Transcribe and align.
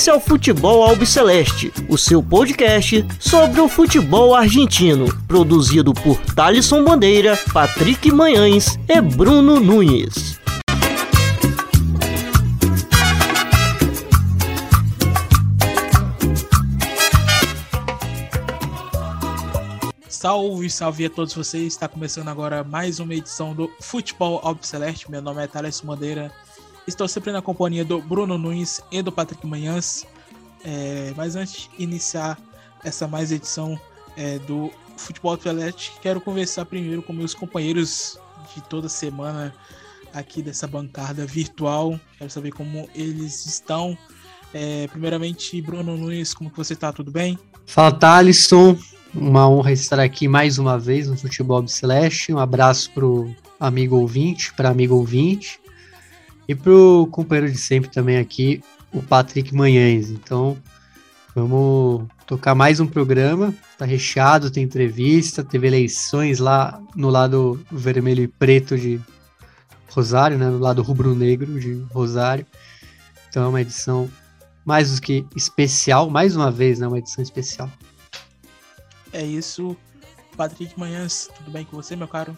Esse 0.00 0.08
é 0.08 0.14
o 0.14 0.18
Futebol 0.18 0.82
Albiceleste, 0.82 1.70
o 1.86 1.98
seu 1.98 2.22
podcast 2.22 3.04
sobre 3.20 3.60
o 3.60 3.68
futebol 3.68 4.34
argentino, 4.34 5.14
produzido 5.28 5.92
por 5.92 6.16
Thalisson 6.34 6.82
Bandeira, 6.82 7.38
Patrick 7.52 8.10
Manhães 8.10 8.78
e 8.88 8.98
Bruno 8.98 9.60
Nunes. 9.60 10.40
Salve, 20.08 20.70
salve 20.70 21.04
a 21.04 21.10
todos 21.10 21.34
vocês. 21.34 21.74
Está 21.74 21.86
começando 21.86 22.28
agora 22.28 22.64
mais 22.64 23.00
uma 23.00 23.14
edição 23.14 23.54
do 23.54 23.70
Futebol 23.82 24.40
Albiceleste. 24.42 25.10
Meu 25.10 25.20
nome 25.20 25.44
é 25.44 25.46
Thales 25.46 25.82
Bandeira 25.82 26.32
Estou 26.86 27.06
sempre 27.06 27.30
na 27.32 27.42
companhia 27.42 27.84
do 27.84 28.00
Bruno 28.00 28.36
Nunes 28.36 28.80
e 28.90 29.02
do 29.02 29.12
Patrick 29.12 29.46
Manhãs. 29.46 30.06
É, 30.64 31.12
mas 31.16 31.36
antes 31.36 31.68
de 31.68 31.82
iniciar 31.82 32.38
essa 32.84 33.06
mais 33.06 33.30
edição 33.32 33.78
é, 34.16 34.38
do 34.40 34.70
Futebol 34.96 35.32
Atlético, 35.32 36.00
quero 36.00 36.20
conversar 36.20 36.64
primeiro 36.64 37.02
com 37.02 37.12
meus 37.12 37.34
companheiros 37.34 38.18
de 38.54 38.62
toda 38.62 38.88
semana 38.88 39.54
aqui 40.12 40.42
dessa 40.42 40.66
bancada 40.66 41.24
virtual. 41.26 41.98
Quero 42.18 42.30
saber 42.30 42.52
como 42.52 42.88
eles 42.94 43.46
estão. 43.46 43.96
É, 44.52 44.88
primeiramente, 44.88 45.60
Bruno 45.62 45.96
Nunes, 45.96 46.34
como 46.34 46.50
que 46.50 46.56
você 46.56 46.72
está? 46.72 46.92
Tudo 46.92 47.10
bem? 47.10 47.38
Fala, 47.66 47.92
Thalisson. 47.92 48.76
Uma 49.14 49.48
honra 49.48 49.72
estar 49.72 49.98
aqui 49.98 50.28
mais 50.28 50.58
uma 50.58 50.78
vez 50.78 51.08
no 51.08 51.16
Futebol 51.16 51.66
Celeste. 51.66 52.32
Um 52.32 52.38
abraço 52.38 52.90
pro 52.92 53.34
amigo 53.58 53.96
ouvinte, 53.96 54.52
para 54.54 54.70
amigo 54.70 54.94
ouvinte. 54.94 55.58
E 56.50 56.54
pro 56.56 57.08
companheiro 57.12 57.52
de 57.52 57.56
sempre 57.56 57.88
também 57.88 58.18
aqui, 58.18 58.60
o 58.92 59.00
Patrick 59.00 59.54
Manhães. 59.54 60.10
Então, 60.10 60.58
vamos 61.32 62.08
tocar 62.26 62.56
mais 62.56 62.80
um 62.80 62.88
programa. 62.88 63.54
Tá 63.78 63.84
recheado, 63.84 64.50
tem 64.50 64.64
entrevista, 64.64 65.44
teve 65.44 65.68
eleições 65.68 66.40
lá 66.40 66.82
no 66.96 67.08
lado 67.08 67.64
vermelho 67.70 68.24
e 68.24 68.26
preto 68.26 68.76
de 68.76 69.00
Rosário, 69.90 70.36
né? 70.36 70.50
No 70.50 70.58
lado 70.58 70.82
rubro-negro 70.82 71.60
de 71.60 71.86
Rosário. 71.92 72.44
Então 73.28 73.44
é 73.44 73.46
uma 73.46 73.60
edição 73.60 74.10
mais 74.64 74.92
do 74.92 75.00
que 75.00 75.24
especial, 75.36 76.10
mais 76.10 76.34
uma 76.34 76.50
vez, 76.50 76.80
né? 76.80 76.88
Uma 76.88 76.98
edição 76.98 77.22
especial. 77.22 77.70
É 79.12 79.24
isso. 79.24 79.76
Patrick 80.36 80.76
Manhãs, 80.76 81.30
tudo 81.32 81.52
bem 81.52 81.64
com 81.64 81.76
você, 81.76 81.94
meu 81.94 82.08
caro? 82.08 82.36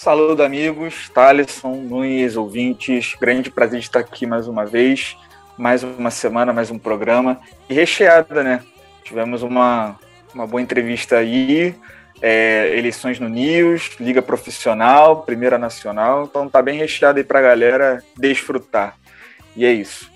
Saludo, 0.00 0.44
amigos, 0.44 1.10
Thaleson, 1.12 1.74
Nunes, 1.74 2.36
ouvintes. 2.36 3.16
Grande 3.20 3.50
prazer 3.50 3.80
de 3.80 3.86
estar 3.86 3.98
aqui 3.98 4.26
mais 4.26 4.46
uma 4.46 4.64
vez. 4.64 5.16
Mais 5.56 5.82
uma 5.82 6.08
semana, 6.08 6.52
mais 6.52 6.70
um 6.70 6.78
programa. 6.78 7.40
E 7.68 7.74
recheada, 7.74 8.44
né? 8.44 8.64
Tivemos 9.02 9.42
uma, 9.42 9.98
uma 10.32 10.46
boa 10.46 10.62
entrevista 10.62 11.16
aí. 11.16 11.74
É, 12.22 12.78
eleições 12.78 13.18
no 13.18 13.28
News, 13.28 13.96
Liga 13.98 14.22
Profissional, 14.22 15.24
Primeira 15.24 15.58
Nacional. 15.58 16.26
Então 16.26 16.48
tá 16.48 16.62
bem 16.62 16.78
recheado 16.78 17.18
aí 17.18 17.24
pra 17.24 17.42
galera 17.42 18.00
desfrutar. 18.16 18.96
E 19.56 19.64
é 19.64 19.72
isso. 19.72 20.08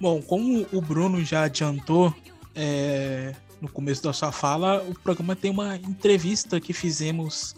Bom, 0.00 0.22
como 0.22 0.64
o 0.72 0.80
Bruno 0.80 1.24
já 1.24 1.42
adiantou 1.42 2.14
é, 2.54 3.34
no 3.60 3.68
começo 3.68 4.04
da 4.04 4.12
sua 4.12 4.30
fala, 4.30 4.84
o 4.88 4.94
programa 4.94 5.34
tem 5.34 5.50
uma 5.50 5.74
entrevista 5.74 6.60
que 6.60 6.72
fizemos 6.72 7.56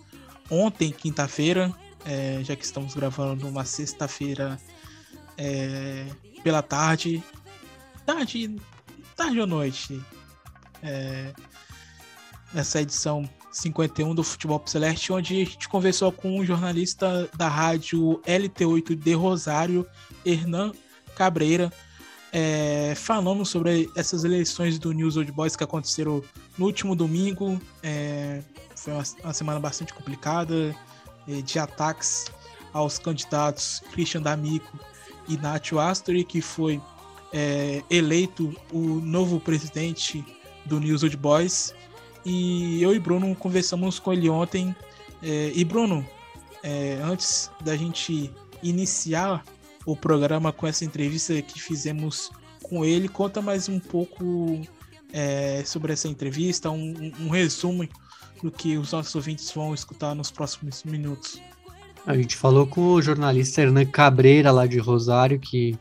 ontem, 0.51 0.91
quinta-feira, 0.91 1.73
é, 2.05 2.41
já 2.43 2.57
que 2.57 2.65
estamos 2.65 2.95
gravando 2.95 3.47
numa 3.47 3.65
sexta-feira 3.65 4.59
é, 5.37 6.07
pela 6.43 6.63
tarde, 6.63 7.23
tarde, 8.05 8.57
tarde 9.17 9.41
ou 9.41 9.47
noite, 9.47 10.01
é, 10.83 11.33
essa 12.55 12.81
edição 12.81 13.29
51 13.53 14.15
do 14.15 14.23
Futebol 14.23 14.63
Celeste, 14.67 15.13
onde 15.13 15.35
a 15.35 15.45
gente 15.45 15.69
conversou 15.69 16.13
com 16.13 16.39
um 16.39 16.45
jornalista 16.45 17.29
da 17.37 17.49
rádio 17.49 18.21
LT8 18.27 18.95
de 18.95 19.13
Rosário, 19.15 19.87
Hernan 20.25 20.73
Cabreira, 21.15 21.73
é, 22.33 22.95
falando 22.95 23.45
sobre 23.45 23.91
essas 23.97 24.25
eleições 24.25 24.79
do 24.79 24.93
News 24.93 25.17
Old 25.17 25.33
Boys 25.33 25.57
que 25.57 25.65
aconteceram 25.65 26.23
no 26.57 26.67
último 26.67 26.95
domingo. 26.95 27.61
É, 27.83 28.43
foi 28.79 28.93
uma, 28.93 29.05
uma, 29.25 29.35
semana 29.35 29.61
bastante 29.61 29.93
complicada 29.93 30.75
de 31.45 31.59
ataques 31.59 32.27
aos 32.73 32.99
candidatos 32.99 33.83
Christian 33.93 34.23
D'Amico 34.23 34.79
e 35.29 35.37
Nacho 35.37 35.79
Astori, 35.79 36.25
que 36.25 36.41
foi 36.41 36.81
é, 37.33 37.83
eleito 37.91 38.55
o 38.73 39.01
novo 39.01 39.39
presidente 39.41 40.25
do 40.65 40.81
News 40.81 41.03
Old 41.03 41.17
Boys. 41.17 41.75
E 42.25 42.83
eu 42.83 42.95
e 42.95 42.99
Bruno 42.99 43.35
conversamos 43.35 43.99
com 43.99 44.13
ele 44.13 44.29
ontem. 44.29 44.75
É, 45.23 45.53
e 45.55 45.65
Bruno, 45.65 46.07
é, 46.63 46.99
antes 47.03 47.51
da 47.63 47.77
gente 47.77 48.33
iniciar 48.63 49.45
o 49.87 49.97
programa 49.97 50.53
com 50.53 50.67
essa 50.67 50.85
entrevista 50.85 51.41
que 51.43 51.61
fizemos 51.61 52.31
com 52.63 52.85
ele. 52.85 53.09
Conta 53.09 53.41
mais 53.41 53.69
um 53.69 53.79
pouco 53.79 54.61
sobre 55.65 55.95
essa 55.95 56.07
entrevista, 56.07 56.71
um, 56.71 57.13
um, 57.19 57.31
resumo 57.31 57.89
do 58.43 58.51
que 58.51 58.77
os 58.77 58.93
nossos 58.93 59.15
ouvintes 59.15 59.51
vão 59.51 59.75
escutar 59.75 60.15
nos 60.15 60.31
próximos 60.31 60.85
minutos. 60.85 61.41
A 62.07 62.17
gente 62.17 62.37
falou 62.37 62.67
com 62.67 62.93
o 62.93 63.03
jornalista 63.03 63.63
Hernan 63.63 63.85
Cabreira, 63.85 64.51
lá 64.51 64.67
de 64.67 64.79
Rosário, 64.79 65.39
que 65.39 65.79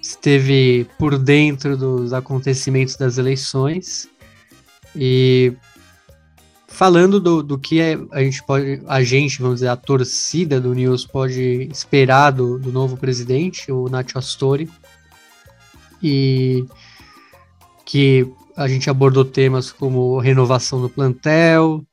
esteve 0.00 0.86
por 0.98 1.18
dentro 1.18 1.76
dos 1.76 2.12
acontecimentos 2.12 2.96
das 2.96 3.16
eleições 3.16 4.08
e 4.94 5.54
falando 6.68 7.18
do, 7.20 7.42
do 7.42 7.58
que 7.58 7.80
é, 7.80 7.96
a 8.12 8.20
gente 8.20 8.42
pode, 8.42 8.82
a 8.86 9.02
gente, 9.02 9.40
vamos 9.40 9.56
dizer, 9.56 9.68
a 9.68 9.76
torcida 9.76 10.60
do 10.60 10.74
News 10.74 11.06
pode 11.06 11.68
esperar 11.70 12.32
do, 12.32 12.58
do 12.58 12.70
novo 12.70 12.96
presidente, 12.96 13.70
o 13.72 13.88
Nacho 13.88 14.18
Astori, 14.18 14.68
e 16.02 16.66
que 17.86 18.30
a 18.56 18.68
gente 18.68 18.88
abordou 18.88 19.24
temas 19.24 19.72
como 19.72 20.18
renovação 20.18 20.80
do 20.80 20.88
plantel, 20.88 21.84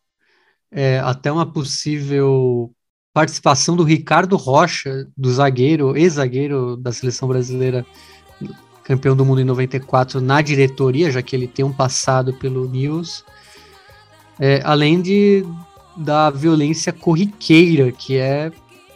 é, 0.71 0.99
até 0.99 1.31
uma 1.31 1.45
possível 1.45 2.71
participação 3.13 3.75
do 3.75 3.83
Ricardo 3.83 4.37
Rocha, 4.37 5.07
do 5.17 5.31
zagueiro, 5.31 5.97
ex-zagueiro 5.97 6.77
da 6.77 6.91
seleção 6.91 7.27
brasileira, 7.27 7.85
campeão 8.83 9.15
do 9.15 9.25
mundo 9.25 9.41
em 9.41 9.45
94, 9.45 10.21
na 10.21 10.41
diretoria, 10.41 11.11
já 11.11 11.21
que 11.21 11.35
ele 11.35 11.47
tem 11.47 11.65
um 11.65 11.73
passado 11.73 12.33
pelo 12.33 12.67
News 12.69 13.25
é, 14.41 14.59
além 14.63 14.99
de, 14.99 15.45
da 15.95 16.31
violência 16.31 16.91
corriqueira, 16.91 17.91
que 17.91 18.17
é 18.17 18.51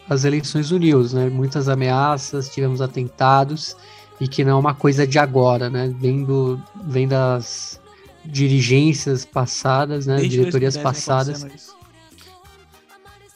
as 0.10 0.24
eleições 0.24 0.70
do 0.70 0.80
News, 0.80 1.14
né? 1.14 1.30
Muitas 1.30 1.70
ameaças, 1.70 2.50
tivemos 2.50 2.82
atentados, 2.82 3.78
e 4.20 4.28
que 4.28 4.44
não 4.44 4.52
é 4.52 4.56
uma 4.56 4.74
coisa 4.74 5.06
de 5.06 5.20
agora, 5.20 5.70
né? 5.70 5.94
Vem, 6.00 6.24
do, 6.24 6.62
vem 6.86 7.08
das 7.08 7.80
dirigências 8.24 9.26
passadas, 9.26 10.06
né? 10.06 10.18
Desde 10.18 10.38
Diretorias 10.38 10.78
passadas. 10.78 11.44
Isso. 11.44 11.76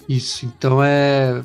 isso, 0.07 0.45
então 0.45 0.83
é. 0.83 1.43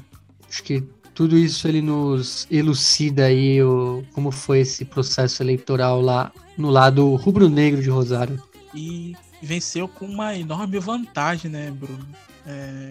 Acho 0.49 0.63
que 0.63 0.85
tudo 1.15 1.37
isso 1.37 1.67
ele 1.67 1.83
nos 1.83 2.47
elucida 2.51 3.27
aí 3.27 3.63
o, 3.63 4.05
como 4.13 4.31
foi 4.31 4.61
esse 4.61 4.85
processo 4.85 5.43
eleitoral 5.43 6.01
lá 6.01 6.33
no 6.57 6.71
lado 6.71 7.15
rubro-negro 7.17 7.83
de 7.83 7.91
Rosário. 7.91 8.43
E 8.73 9.17
venceu 9.43 9.89
com 9.89 10.07
uma 10.07 10.37
enorme 10.37 10.79
vantagem, 10.79 11.51
né, 11.51 11.71
Bruno? 11.71 12.07
É, 12.47 12.91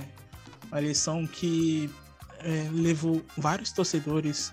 uma 0.70 0.80
eleição 0.80 1.26
que 1.26 1.90
é, 2.40 2.68
levou 2.72 3.22
vários 3.38 3.72
torcedores 3.72 4.52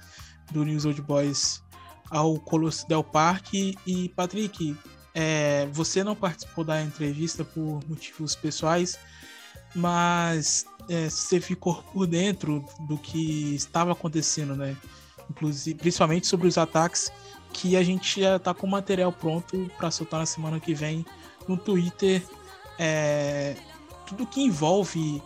do 0.52 0.64
News 0.64 0.84
Old 0.84 1.00
Boys 1.02 1.62
ao 2.10 2.38
Colosso 2.38 2.86
Del 2.88 3.04
Parque. 3.04 3.76
E, 3.86 4.08
Patrick, 4.10 4.76
é, 5.14 5.66
você 5.72 6.04
não 6.04 6.14
participou 6.14 6.64
da 6.64 6.82
entrevista 6.82 7.44
por 7.44 7.80
motivos 7.88 8.34
pessoais, 8.34 8.98
mas 9.74 10.66
é, 10.88 11.08
você 11.08 11.40
ficou 11.40 11.82
por 11.92 12.06
dentro 12.06 12.64
do 12.80 12.98
que 12.98 13.54
estava 13.54 13.92
acontecendo, 13.92 14.56
né? 14.56 14.76
Inclusive, 15.30 15.78
principalmente 15.78 16.26
sobre 16.26 16.48
os 16.48 16.58
ataques 16.58 17.10
que 17.52 17.76
a 17.76 17.82
gente 17.82 18.20
já 18.20 18.36
está 18.36 18.52
com 18.52 18.66
material 18.66 19.12
pronto 19.12 19.70
para 19.76 19.90
soltar 19.90 20.20
na 20.20 20.26
semana 20.26 20.58
que 20.60 20.74
vem 20.74 21.04
no 21.48 21.56
Twitter 21.56 22.22
é, 22.78 23.56
tudo 24.06 24.26
que 24.26 24.40
envolve 24.40 25.22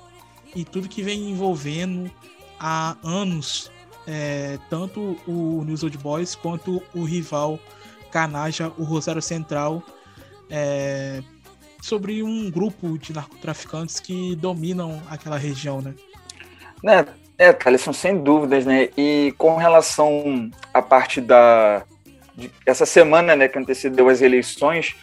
e 0.54 0.64
tudo 0.64 0.88
que 0.88 1.02
vem 1.02 1.30
envolvendo 1.30 2.10
há 2.58 2.96
anos 3.02 3.70
é, 4.06 4.58
tanto 4.68 5.18
o 5.26 5.62
News 5.64 5.82
Old 5.82 5.98
Boys 5.98 6.34
quanto 6.34 6.82
o 6.94 7.04
rival 7.04 7.58
Canaja, 8.10 8.72
o 8.78 8.84
Rosário 8.84 9.22
Central, 9.22 9.82
é, 10.50 11.22
sobre 11.82 12.22
um 12.22 12.50
grupo 12.50 12.98
de 12.98 13.12
narcotraficantes 13.12 14.00
que 14.00 14.36
dominam 14.36 15.02
aquela 15.10 15.36
região, 15.36 15.80
né? 15.80 15.94
É, 17.38 17.46
é 17.48 17.52
Thaleson, 17.52 17.92
sem 17.92 18.22
dúvidas, 18.22 18.64
né? 18.64 18.90
E 18.96 19.34
com 19.36 19.56
relação 19.56 20.50
à 20.72 20.80
parte 20.80 21.20
da, 21.20 21.84
de, 22.36 22.50
essa 22.66 22.86
semana 22.86 23.34
né, 23.34 23.48
que 23.48 23.58
antecedeu 23.58 24.08
as 24.08 24.20
eleições, 24.20 24.94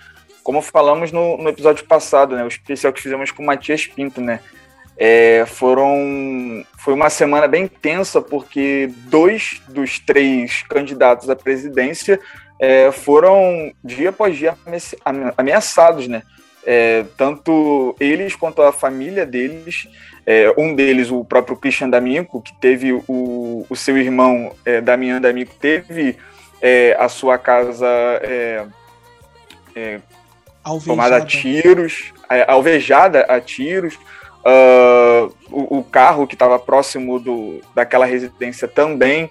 como 0.43 0.61
falamos 0.61 1.11
no, 1.11 1.37
no 1.37 1.49
episódio 1.49 1.85
passado, 1.85 2.35
né, 2.35 2.43
o 2.43 2.47
especial 2.47 2.91
que 2.91 3.01
fizemos 3.01 3.31
com 3.31 3.43
o 3.43 3.45
Matias 3.45 3.85
Pinto, 3.87 4.21
né, 4.21 4.39
é, 4.97 5.45
foram 5.47 6.65
foi 6.77 6.93
uma 6.93 7.09
semana 7.09 7.47
bem 7.47 7.67
tensa 7.67 8.21
porque 8.21 8.89
dois 9.07 9.61
dos 9.67 9.99
três 9.99 10.63
candidatos 10.63 11.29
à 11.29 11.35
presidência 11.35 12.19
é, 12.59 12.91
foram 12.91 13.73
dia 13.83 14.09
após 14.09 14.37
dia 14.37 14.55
ameaçados, 15.35 16.07
né? 16.07 16.21
É, 16.63 17.03
tanto 17.17 17.95
eles 17.99 18.35
quanto 18.35 18.61
a 18.61 18.71
família 18.71 19.25
deles. 19.25 19.87
É, 20.23 20.53
um 20.55 20.75
deles, 20.75 21.09
o 21.09 21.25
próprio 21.25 21.57
Christian 21.57 21.89
D'Amico, 21.89 22.39
que 22.39 22.53
teve 22.61 22.93
o, 22.93 23.65
o 23.67 23.75
seu 23.75 23.97
irmão 23.97 24.55
é, 24.63 24.79
Damian 24.79 25.19
D'Amico, 25.19 25.55
teve 25.59 26.15
é, 26.61 26.95
a 26.99 27.09
sua 27.09 27.39
casa 27.39 27.87
é, 28.21 28.63
é, 29.75 29.99
tomada 30.85 31.17
a 31.17 31.25
tiros, 31.25 32.13
alvejada 32.47 33.21
a 33.21 33.41
tiros. 33.41 33.97
Uh, 34.43 35.31
o, 35.51 35.77
o, 35.79 35.83
carro 35.83 36.25
que 36.25 36.33
estava 36.33 36.57
próximo 36.57 37.19
do, 37.19 37.61
daquela 37.75 38.05
residência 38.05 38.67
também. 38.67 39.29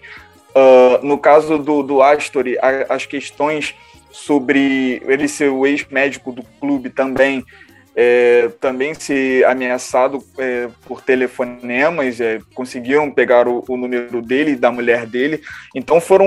Uh, 0.50 1.04
no 1.04 1.18
caso 1.18 1.58
do, 1.58 1.82
do 1.82 2.00
Astori, 2.00 2.56
a, 2.58 2.94
as 2.94 3.06
questões 3.06 3.74
sobre 4.10 5.02
ele 5.06 5.28
ser 5.28 5.50
o 5.50 5.66
ex-médico 5.66 6.32
do 6.32 6.42
clube 6.60 6.90
também, 6.90 7.44
é, 7.94 8.48
também 8.60 8.94
ser 8.94 9.44
ameaçado 9.44 10.24
é, 10.38 10.68
por 10.86 11.02
telefonemas, 11.02 12.20
é, 12.20 12.38
conseguiram 12.54 13.10
pegar 13.10 13.48
o, 13.48 13.64
o, 13.68 13.76
número 13.76 14.22
dele 14.22 14.52
e 14.52 14.56
da 14.56 14.70
mulher 14.70 15.06
dele. 15.06 15.42
Então 15.74 16.00
foram 16.00 16.26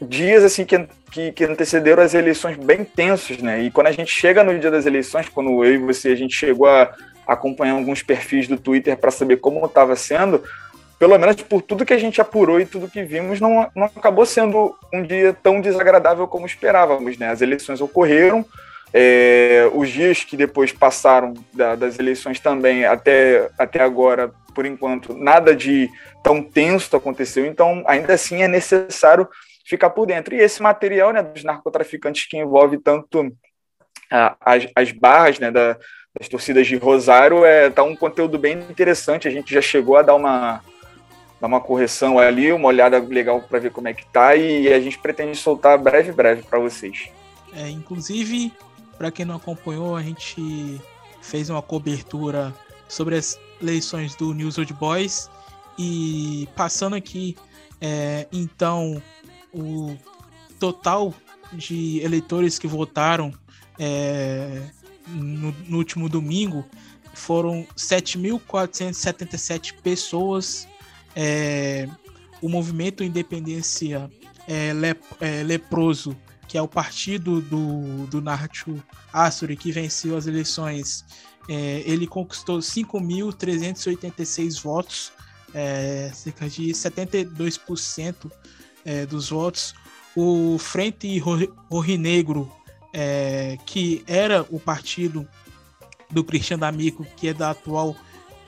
dias 0.00 0.42
assim 0.42 0.64
que, 0.64 0.86
que, 1.10 1.32
que, 1.32 1.44
antecederam 1.44 2.02
as 2.02 2.14
eleições 2.14 2.56
bem 2.56 2.84
tensos, 2.84 3.38
né? 3.38 3.62
E 3.62 3.70
quando 3.70 3.88
a 3.88 3.92
gente 3.92 4.10
chega 4.10 4.42
no 4.42 4.58
dia 4.58 4.70
das 4.70 4.86
eleições, 4.86 5.28
quando 5.28 5.64
eu 5.64 5.74
e 5.74 5.78
você 5.78 6.08
a 6.08 6.16
gente 6.16 6.34
chegou 6.34 6.66
a 6.66 6.92
acompanhar 7.26 7.74
alguns 7.74 8.02
perfis 8.02 8.46
do 8.46 8.58
Twitter 8.58 8.96
para 8.96 9.10
saber 9.10 9.38
como 9.38 9.64
estava 9.64 9.96
sendo, 9.96 10.42
pelo 10.98 11.18
menos 11.18 11.36
por 11.36 11.60
tudo 11.60 11.84
que 11.84 11.92
a 11.92 11.98
gente 11.98 12.20
apurou 12.20 12.60
e 12.60 12.66
tudo 12.66 12.90
que 12.90 13.02
vimos, 13.02 13.40
não, 13.40 13.70
não 13.74 13.84
acabou 13.84 14.24
sendo 14.24 14.74
um 14.92 15.02
dia 15.02 15.36
tão 15.42 15.60
desagradável 15.60 16.26
como 16.26 16.46
esperávamos, 16.46 17.18
né? 17.18 17.28
As 17.28 17.42
eleições 17.42 17.80
ocorreram, 17.80 18.44
é, 18.92 19.68
os 19.74 19.90
dias 19.90 20.24
que 20.24 20.36
depois 20.36 20.72
passaram 20.72 21.34
da, 21.52 21.74
das 21.74 21.98
eleições 21.98 22.40
também, 22.40 22.84
até, 22.84 23.50
até 23.58 23.82
agora, 23.82 24.32
por 24.54 24.64
enquanto, 24.64 25.12
nada 25.12 25.54
de 25.54 25.90
tão 26.22 26.42
tenso 26.42 26.96
aconteceu, 26.96 27.44
então 27.44 27.84
ainda 27.86 28.14
assim 28.14 28.42
é 28.42 28.48
necessário 28.48 29.28
ficar 29.66 29.90
por 29.90 30.06
dentro. 30.06 30.34
E 30.34 30.40
esse 30.40 30.62
material 30.62 31.12
né, 31.12 31.22
dos 31.22 31.44
narcotraficantes 31.44 32.26
que 32.26 32.38
envolve 32.38 32.78
tanto 32.78 33.30
a, 34.10 34.36
as, 34.40 34.66
as 34.74 34.92
barras 34.92 35.38
né, 35.38 35.50
da, 35.50 35.76
das 36.18 36.28
torcidas 36.28 36.66
de 36.66 36.76
Rosário, 36.76 37.44
é, 37.44 37.68
tá 37.68 37.82
um 37.82 37.94
conteúdo 37.94 38.38
bem 38.38 38.58
interessante, 38.58 39.28
a 39.28 39.30
gente 39.30 39.52
já 39.52 39.60
chegou 39.60 39.96
a 39.96 40.02
dar 40.02 40.14
uma, 40.14 40.62
dar 41.40 41.46
uma 41.46 41.60
correção 41.60 42.18
ali, 42.18 42.50
uma 42.52 42.68
olhada 42.68 42.98
legal 42.98 43.40
para 43.42 43.58
ver 43.58 43.70
como 43.70 43.88
é 43.88 43.94
que 43.94 44.06
tá, 44.06 44.34
e 44.34 44.72
a 44.72 44.80
gente 44.80 44.98
pretende 44.98 45.36
soltar 45.36 45.78
breve, 45.78 46.12
breve 46.12 46.42
para 46.42 46.58
vocês. 46.58 47.08
É, 47.54 47.68
inclusive, 47.68 48.52
para 48.96 49.10
quem 49.10 49.26
não 49.26 49.36
acompanhou, 49.36 49.94
a 49.94 50.02
gente 50.02 50.80
fez 51.20 51.50
uma 51.50 51.60
cobertura 51.60 52.54
sobre 52.88 53.16
as 53.16 53.38
eleições 53.60 54.14
do 54.14 54.32
News 54.32 54.58
Old 54.58 54.72
Boys 54.74 55.30
e 55.78 56.48
passando 56.56 56.96
aqui, 56.96 57.36
é, 57.80 58.26
então, 58.32 59.02
o 59.52 59.94
total 60.58 61.12
de 61.52 62.00
eleitores 62.02 62.58
que 62.58 62.66
votaram 62.66 63.32
é, 63.78 64.62
no, 65.06 65.54
no, 65.68 65.78
último 65.78 66.08
domingo 66.08 66.64
foram 67.14 67.64
7.477 67.76 69.74
pessoas. 69.82 70.66
É, 71.14 71.88
o 72.42 72.48
movimento 72.48 73.04
Independência 73.04 74.10
é, 74.46 74.72
é, 75.20 75.42
Leproso 75.42 76.16
que 76.48 76.56
é 76.56 76.62
o 76.62 76.68
partido 76.68 77.40
do, 77.40 78.06
do 78.06 78.20
Nacho 78.20 78.76
Astori, 79.12 79.56
que 79.56 79.72
venceu 79.72 80.16
as 80.16 80.26
eleições, 80.26 81.04
é, 81.48 81.82
ele 81.84 82.06
conquistou 82.06 82.58
5.386 82.58 84.62
votos, 84.62 85.10
é, 85.52 86.12
cerca 86.14 86.48
de 86.48 86.68
72% 86.68 88.30
é, 88.84 89.04
dos 89.06 89.30
votos. 89.30 89.74
O 90.14 90.56
Frente 90.58 91.18
Rorinegro, 91.68 92.48
é, 92.98 93.58
que 93.66 94.02
era 94.06 94.46
o 94.48 94.58
partido 94.58 95.28
do 96.10 96.24
Cristiano 96.24 96.62
D'Amico, 96.62 97.06
que 97.14 97.28
é 97.28 97.34
da 97.34 97.50
atual, 97.50 97.94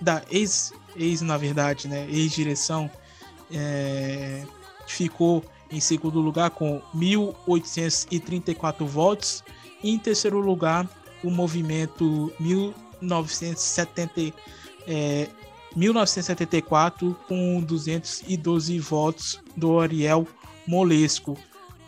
da 0.01 0.23
ex, 0.31 0.73
ex 0.97 1.21
na 1.21 1.37
verdade, 1.37 1.87
né, 1.87 2.07
ex-direção, 2.09 2.91
é, 3.53 4.43
ficou 4.87 5.45
em 5.71 5.81
segundo 5.81 6.19
lugar 6.19 6.49
com 6.49 6.81
1.834 6.97 8.87
votos. 8.87 9.45
E 9.83 9.91
em 9.91 9.99
terceiro 9.99 10.41
lugar, 10.41 10.89
o 11.23 11.31
movimento 11.31 12.33
1970, 12.41 14.33
é, 14.87 15.29
1974 15.77 17.15
com 17.29 17.61
212 17.61 18.79
votos 18.79 19.39
do 19.55 19.79
Ariel 19.79 20.27
Molesco. 20.67 21.37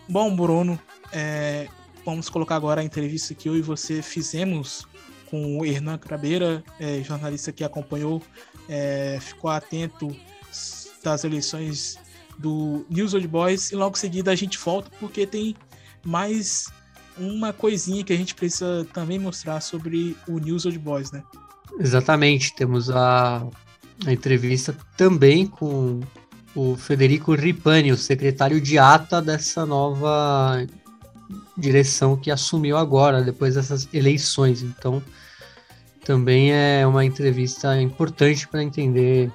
Bom, 0.07 0.37
Bruno, 0.37 0.79
é, 1.11 1.67
vamos 2.05 2.29
colocar 2.29 2.57
agora 2.57 2.81
a 2.81 2.85
entrevista 2.85 3.35
que 3.35 3.49
eu 3.49 3.57
e 3.57 3.63
você 3.63 4.03
fizemos 4.03 4.87
com 5.31 5.59
o 5.59 5.65
Hernan 5.65 5.97
Crabeira, 5.97 6.63
é, 6.79 7.03
jornalista 7.03 7.53
que 7.53 7.63
acompanhou, 7.63 8.23
é, 8.69 9.19
ficou 9.21 9.51
atento 9.51 10.15
das 11.03 11.25
eleições 11.25 11.99
do 12.39 12.85
News 12.91 13.15
Old 13.15 13.29
Boys 13.29 13.71
e 13.71 13.77
logo 13.77 13.97
em 13.97 14.01
seguida 14.01 14.31
a 14.31 14.35
gente 14.35 14.59
volta 14.59 14.91
porque 14.99 15.27
tem 15.27 15.55
mais 16.05 16.67
uma 17.17 17.53
coisinha 17.53 18.03
que 18.03 18.13
a 18.13 18.17
gente 18.17 18.35
precisa 18.35 18.87
também 18.93 19.19
mostrar 19.19 19.61
sobre 19.61 20.17
o 20.27 20.39
News 20.39 20.65
Old 20.65 20.79
Boys, 20.79 21.13
né? 21.13 21.23
Exatamente, 21.79 22.55
temos 22.55 22.91
a, 22.91 23.47
a 24.07 24.13
entrevista 24.13 24.77
também 24.97 25.47
com 25.47 26.01
o 26.55 26.77
Federico 26.77 27.35
Ripani, 27.35 27.93
o 27.93 27.97
secretário 27.97 28.61
de 28.61 28.79
ata 28.79 29.23
dessa 29.23 29.65
nova 29.65 30.67
direção 31.57 32.17
que 32.17 32.31
assumiu 32.31 32.77
agora, 32.77 33.23
depois 33.23 33.55
dessas 33.55 33.89
eleições. 33.93 34.63
Então, 34.63 35.03
também 36.05 36.53
é 36.53 36.87
uma 36.87 37.05
entrevista 37.05 37.81
importante 37.81 38.49
para 38.49 38.63
entender 38.63 39.31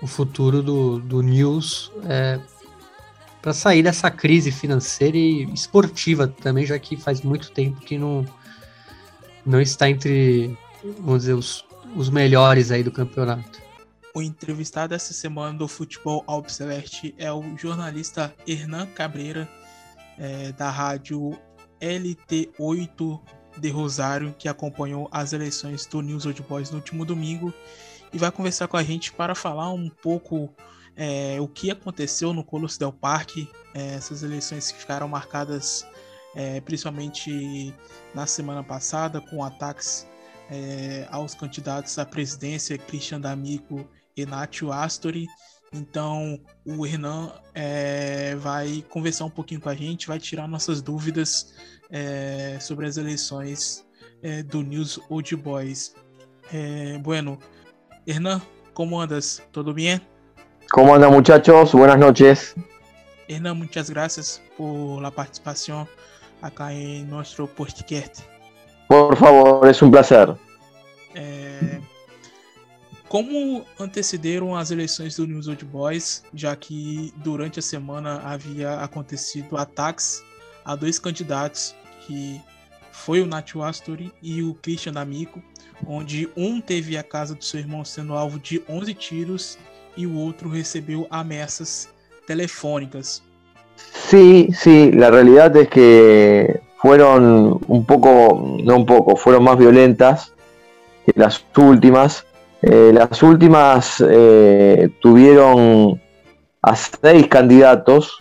o 0.00 0.06
futuro 0.06 0.62
do, 0.62 0.98
do 0.98 1.22
News 1.22 1.90
é, 2.04 2.38
para 3.40 3.52
sair 3.52 3.82
dessa 3.82 4.10
crise 4.10 4.50
financeira 4.50 5.16
e 5.16 5.44
esportiva 5.52 6.26
também, 6.26 6.66
já 6.66 6.78
que 6.78 6.96
faz 6.96 7.22
muito 7.22 7.50
tempo 7.50 7.80
que 7.80 7.96
não, 7.96 8.26
não 9.44 9.60
está 9.60 9.88
entre, 9.88 10.56
vamos 11.00 11.20
dizer, 11.20 11.34
os, 11.34 11.64
os 11.94 12.10
melhores 12.10 12.70
aí 12.70 12.82
do 12.82 12.90
campeonato. 12.90 13.60
O 14.14 14.22
entrevistado 14.22 14.94
essa 14.94 15.12
semana 15.12 15.56
do 15.56 15.68
Futebol 15.68 16.24
Alves 16.26 16.54
Celeste 16.54 17.14
é 17.16 17.32
o 17.32 17.56
jornalista 17.56 18.34
Hernan 18.46 18.86
Cabreira, 18.86 19.48
é, 20.18 20.52
da 20.52 20.70
rádio 20.70 21.38
LT8 21.80 23.20
de 23.58 23.70
Rosário, 23.70 24.34
que 24.38 24.48
acompanhou 24.48 25.08
as 25.10 25.32
eleições 25.32 25.86
do 25.86 26.00
News 26.00 26.26
Old 26.26 26.42
Boys 26.42 26.70
no 26.70 26.76
último 26.76 27.04
domingo 27.04 27.52
e 28.12 28.18
vai 28.18 28.30
conversar 28.30 28.68
com 28.68 28.76
a 28.76 28.82
gente 28.82 29.12
para 29.12 29.34
falar 29.34 29.72
um 29.72 29.88
pouco 29.88 30.52
é, 30.96 31.40
o 31.40 31.46
que 31.46 31.70
aconteceu 31.70 32.32
no 32.32 32.42
Colosso 32.42 32.78
Del 32.78 32.92
Parque, 32.92 33.48
é, 33.74 33.94
essas 33.94 34.22
eleições 34.22 34.72
que 34.72 34.78
ficaram 34.78 35.08
marcadas 35.08 35.86
é, 36.34 36.60
principalmente 36.60 37.74
na 38.14 38.26
semana 38.26 38.62
passada 38.62 39.20
com 39.20 39.42
ataques 39.42 40.06
é, 40.50 41.06
aos 41.10 41.34
candidatos 41.34 41.98
à 41.98 42.06
presidência 42.06 42.78
Christian 42.78 43.20
D'Amico 43.20 43.88
e 44.16 44.24
Nacho 44.24 44.72
Astori. 44.72 45.26
Então 45.72 46.40
o 46.64 46.86
Hernan 46.86 47.32
é, 47.54 48.34
vai 48.36 48.84
conversar 48.88 49.26
um 49.26 49.30
pouquinho 49.30 49.60
com 49.60 49.68
a 49.68 49.74
gente, 49.74 50.06
vai 50.06 50.18
tirar 50.18 50.48
nossas 50.48 50.80
dúvidas 50.80 51.54
é, 51.90 52.58
sobre 52.60 52.86
as 52.86 52.96
eleições 52.96 53.86
do 54.48 54.62
News 54.62 54.98
Old 55.08 55.36
Boys. 55.36 55.94
bueno, 57.04 57.38
Hernán, 58.04 58.42
¿cómo 58.74 59.00
andas? 59.00 59.40
¿Todo 59.52 59.72
bien? 59.72 60.02
¿Cómo 60.72 60.92
andan 60.92 61.12
muchachos? 61.12 61.72
Buenas 61.72 61.98
noches. 61.98 62.56
Hernán, 63.28 63.58
muchas 63.58 63.90
gracias 63.90 64.42
por 64.56 65.00
la 65.00 65.12
participación 65.12 65.86
acá 66.42 66.72
en 66.72 67.08
nuestro 67.08 67.46
podcast. 67.46 68.22
Por 68.88 69.16
favor, 69.16 69.68
es 69.68 69.80
un 69.82 69.90
placer. 69.90 70.34
Como 73.08 73.64
antecederam 73.80 74.54
as 74.54 74.70
eleições 74.70 75.16
do 75.16 75.26
News 75.26 75.48
Old 75.48 75.64
Boys, 75.64 76.22
já 76.34 76.54
que 76.54 77.12
durante 77.16 77.58
a 77.58 77.62
semana 77.62 78.20
havia 78.22 78.80
acontecido 78.80 79.56
ataques 79.56 80.22
a 80.64 80.76
dois 80.76 80.98
candidatos, 80.98 81.74
que 82.06 82.38
foi 82.92 83.22
o 83.22 83.26
Nacho 83.26 83.62
Astori 83.62 84.12
e 84.22 84.42
o 84.42 84.54
Christian 84.54 84.92
D'Amico, 84.92 85.42
onde 85.86 86.28
um 86.36 86.60
teve 86.60 86.98
a 86.98 87.02
casa 87.02 87.34
do 87.34 87.42
seu 87.42 87.60
irmão 87.60 87.84
sendo 87.84 88.12
alvo 88.12 88.38
de 88.38 88.62
11 88.68 88.92
tiros 88.94 89.58
y 89.96 90.06
o 90.06 90.26
otro 90.26 90.50
recebeu 90.50 91.06
ameaças 91.10 91.88
telefónicas. 92.26 93.22
Sí, 93.92 94.48
sí, 94.52 94.90
la 94.92 95.10
realidad 95.10 95.56
es 95.56 95.68
que 95.68 96.60
fueron 96.76 97.60
un 97.66 97.84
poco, 97.84 98.58
no 98.62 98.76
un 98.76 98.86
poco, 98.86 99.16
fueron 99.16 99.44
más 99.44 99.56
violentas 99.56 100.32
que 101.06 101.12
las 101.16 101.44
últimas. 101.56 102.24
Eh, 102.62 102.90
las 102.92 103.22
últimas 103.22 104.02
eh, 104.06 104.88
tuvieron 105.00 106.00
a 106.60 106.74
seis 106.74 107.28
candidatos, 107.28 108.20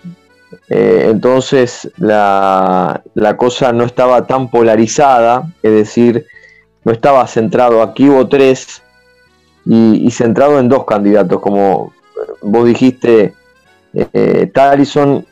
eh, 0.70 1.08
entonces 1.10 1.91
la, 1.98 3.01
la, 3.15 3.36
cosa 3.36 3.74
no 3.74 3.84
estaba 3.84 4.27
tan 4.27 4.50
polarizada, 4.51 5.51
es 5.63 5.72
decir, 5.72 6.27
no 6.84 6.91
estaba 6.91 7.25
centrado, 7.25 7.82
aquí 7.82 8.10
hubo 8.10 8.27
tres 8.27 8.84
y, 9.65 10.10
centrado 10.12 10.60
en 10.60 10.70
dos 10.70 10.86
candidatos, 10.86 11.41
como 11.41 11.94
vos 12.41 12.65
dijiste, 12.65 13.34
Talison, 14.53 15.25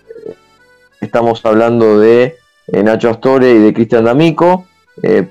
estamos 0.99 1.45
hablando 1.45 1.99
de 1.99 2.35
Nacho 2.67 3.11
Astore 3.11 3.51
y 3.51 3.59
de 3.59 3.73
Cristian 3.73 4.03
D'Amico, 4.03 4.65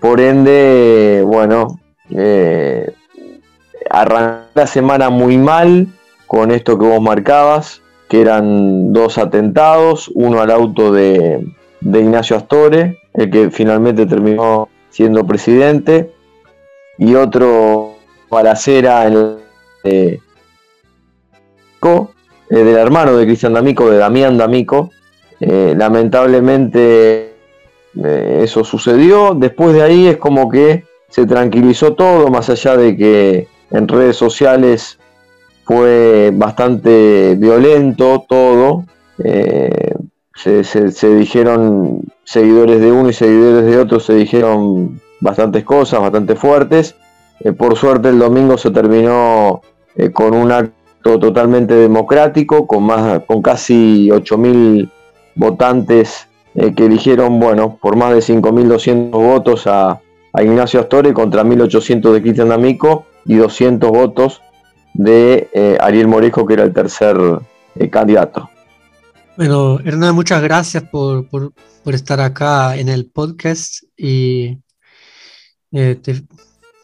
por 0.00 0.20
ende, 0.20 1.22
bueno, 1.26 1.80
eh, 2.10 2.94
arrancó 3.94 4.44
la 4.54 4.66
semana 4.66 5.10
muy 5.10 5.38
mal 5.38 5.86
con 6.26 6.50
esto 6.50 6.78
que 6.78 6.86
vos 6.86 7.00
marcabas, 7.00 7.82
que 8.08 8.20
eran 8.20 8.92
dos 8.92 9.18
atentados, 9.18 10.10
uno 10.14 10.40
al 10.40 10.50
auto 10.50 10.92
de, 10.92 11.46
Ignacio 11.80 12.36
Astore, 12.36 12.98
el 13.12 13.30
que 13.30 13.50
finalmente 13.50 14.06
terminó 14.06 14.68
siendo 14.90 15.24
presidente, 15.26 16.12
y 16.98 17.14
otro 17.14 17.94
balacera 18.30 19.06
en 19.06 19.36
eh, 19.84 20.18
del 22.48 22.76
hermano 22.76 23.16
de 23.16 23.26
Cristian 23.26 23.52
D'Amico, 23.52 23.90
de 23.90 23.98
Damián 23.98 24.38
D'Amico. 24.38 24.90
Eh, 25.40 25.74
lamentablemente 25.76 27.34
eh, 28.02 28.40
eso 28.42 28.64
sucedió. 28.64 29.34
Después 29.34 29.74
de 29.74 29.82
ahí 29.82 30.06
es 30.06 30.16
como 30.16 30.48
que 30.48 30.84
se 31.08 31.26
tranquilizó 31.26 31.94
todo, 31.94 32.28
más 32.28 32.48
allá 32.48 32.76
de 32.76 32.96
que 32.96 33.48
en 33.74 33.86
redes 33.88 34.16
sociales 34.16 34.98
fue 35.64 36.30
bastante 36.34 37.34
violento 37.36 38.24
todo. 38.28 38.84
Se, 40.34 40.64
se, 40.64 41.14
dijeron 41.14 42.00
seguidores 42.24 42.80
de 42.80 42.90
uno 42.90 43.08
y 43.08 43.12
seguidores 43.12 43.64
de 43.64 43.78
otro, 43.78 44.00
se 44.00 44.14
dijeron 44.14 45.00
bastantes 45.20 45.64
cosas, 45.64 46.00
bastante 46.00 46.36
fuertes. 46.36 46.96
Eh, 47.40 47.52
por 47.52 47.76
suerte 47.76 48.10
el 48.10 48.18
domingo 48.18 48.56
se 48.58 48.70
terminó 48.70 49.62
eh, 49.96 50.10
con 50.10 50.34
un 50.34 50.52
acto 50.52 51.18
totalmente 51.18 51.74
democrático, 51.74 52.66
con, 52.66 52.84
más, 52.84 53.22
con 53.26 53.42
casi 53.42 54.08
8.000 54.08 54.88
votantes 55.34 56.28
eh, 56.54 56.74
que 56.74 56.86
eligieron, 56.86 57.40
bueno, 57.40 57.78
por 57.80 57.96
más 57.96 58.12
de 58.14 58.20
5.200 58.20 59.10
votos 59.10 59.66
a, 59.66 60.00
a, 60.32 60.42
Ignacio 60.42 60.80
Astore 60.80 61.12
contra 61.12 61.42
1.800 61.42 62.12
de 62.12 62.22
Cristian 62.22 62.48
D'Amico 62.48 63.06
y 63.24 63.36
200 63.36 63.90
votos 63.90 64.42
de 64.94 65.78
Ariel 65.80 66.08
Morejo, 66.08 66.46
que 66.46 66.54
era 66.54 66.62
el 66.62 66.72
tercer 66.72 67.16
candidato. 67.90 68.48
Bueno, 69.36 69.80
Hernán, 69.80 70.14
muchas 70.14 70.42
gracias 70.42 70.84
por, 70.84 71.26
por, 71.28 71.52
estar 71.94 72.20
acá 72.20 72.76
en 72.76 72.88
el 72.88 73.06
podcast 73.06 73.82
y 73.96 74.58
te, 75.72 76.22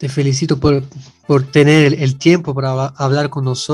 te 0.01 0.09
felicito 0.09 0.59
por, 0.59 0.83
por 1.27 1.43
tener 1.43 1.93
el, 1.93 2.17
tiempo 2.17 2.53
para 2.53 2.87
hablar 2.97 3.29
nós. 3.41 3.69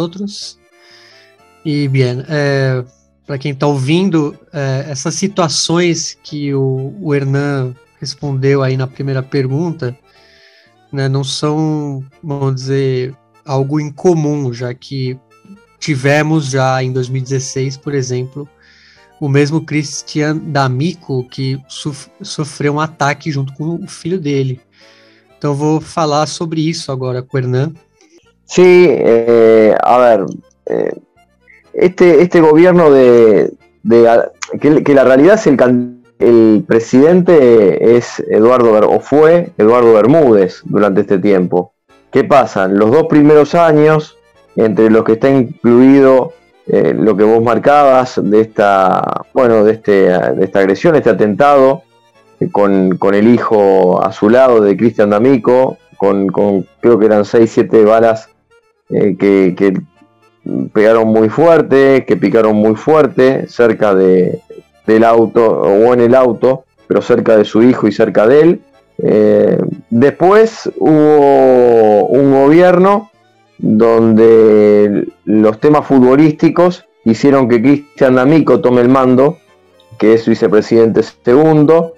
E 1.66 1.88
bem, 1.88 2.24
é, 2.30 2.84
para 3.26 3.38
quem 3.38 3.52
está 3.52 3.68
ouvindo, 3.68 4.38
é, 4.54 4.86
essas 4.90 5.16
situações 5.16 6.18
que 6.24 6.54
o, 6.54 6.96
o 7.02 7.14
Hernan 7.14 7.76
respondeu 8.00 8.62
aí 8.62 8.78
na 8.78 8.88
primeira 8.88 9.24
pergunta, 9.24 9.98
né, 10.98 11.08
não 11.08 11.24
são, 11.24 12.04
vamos 12.24 12.56
dizer, 12.56 13.16
algo 13.46 13.80
incomum, 13.80 14.52
já 14.52 14.74
que 14.74 15.16
tivemos 15.80 16.50
já 16.50 16.82
em 16.82 16.92
2016, 16.92 17.78
por 17.78 17.94
exemplo, 17.94 18.50
o 19.22 19.30
mesmo 19.30 19.64
Christian 19.64 20.38
D'Amico 20.38 21.24
que 21.30 21.62
sofreu 22.24 22.74
um 22.74 22.80
ataque 22.80 23.32
junto 23.32 23.54
com 23.54 23.76
o 23.76 23.88
filho 23.88 24.20
dele. 24.20 24.60
Voy 25.40 25.78
a 25.78 25.82
falar 25.82 26.26
sobre 26.26 26.68
eso 26.68 26.92
ahora 26.92 27.22
con 27.22 27.44
Hernán. 27.44 27.76
Sí, 28.46 28.88
eh, 28.90 29.76
a 29.84 29.98
ver, 30.00 30.26
eh, 30.66 30.96
este, 31.76 32.24
este 32.24 32.42
gobierno 32.42 32.90
de, 32.90 33.54
que, 34.60 34.94
la 34.96 35.04
realidad 35.04 35.36
es 35.36 35.46
el, 35.46 35.58
el 36.20 36.64
presidente 36.68 37.98
es 37.98 38.20
Eduardo 38.30 38.90
o 38.90 39.00
fue 39.00 39.52
Eduardo 39.58 39.94
Bermúdez 39.94 40.62
durante 40.66 41.02
este 41.02 41.20
tiempo. 41.20 41.74
¿Qué 42.12 42.24
pasa? 42.24 42.68
Los 42.68 42.92
dos 42.92 43.06
primeros 43.08 43.54
años, 43.54 44.18
entre 44.56 44.90
los 44.90 45.04
que 45.04 45.14
está 45.14 45.30
incluido 45.30 46.34
eh, 46.66 46.94
lo 46.94 47.16
que 47.16 47.24
vos 47.24 47.42
marcabas 47.42 48.20
de 48.22 48.42
esta, 48.42 49.26
bueno, 49.34 49.64
de, 49.64 49.74
este, 49.74 49.92
de 50.10 50.44
esta 50.44 50.60
agresión, 50.60 50.96
este 50.96 51.10
atentado, 51.10 51.84
con, 52.52 52.98
el 53.14 53.28
hijo 53.28 54.04
a 54.04 54.12
su 54.12 54.30
lado 54.30 54.62
de 54.62 54.76
Cristian 54.76 55.10
D'Amico, 55.10 55.78
con, 55.98 56.28
creo 56.28 57.00
que 57.00 57.06
eran 57.06 57.24
6-7 57.24 57.86
balas 57.86 58.30
eh, 58.90 59.16
que, 59.18 59.80
pegaron 60.74 61.08
muy 61.10 61.30
fuerte, 61.30 62.06
que 62.06 62.16
picaron 62.16 62.56
muy 62.56 62.76
fuerte 62.76 63.48
cerca 63.48 63.94
de, 63.94 64.42
del 64.88 65.04
auto 65.04 65.46
o 65.46 65.94
en 65.94 66.02
el 66.02 66.16
auto, 66.16 66.64
pero 66.88 67.02
cerca 67.02 67.38
de 67.38 67.46
su 67.46 67.62
hijo 67.62 67.88
y 67.88 67.92
cerca 67.92 68.26
de 68.26 68.42
él. 68.42 68.62
Eh, 69.00 69.60
después 69.92 70.72
hubo 70.78 72.08
un 72.08 72.32
gobierno 72.32 73.12
donde 73.60 75.08
los 75.26 75.60
temas 75.60 75.86
futbolísticos 75.86 76.86
hicieron 77.04 77.48
que 77.48 77.62
Cristian 77.62 78.16
D'Amico 78.16 78.60
tome 78.60 78.82
el 78.82 78.90
mando, 78.90 79.38
que 80.00 80.14
es 80.14 80.28
vicepresidente 80.28 81.02
segundo, 81.04 81.94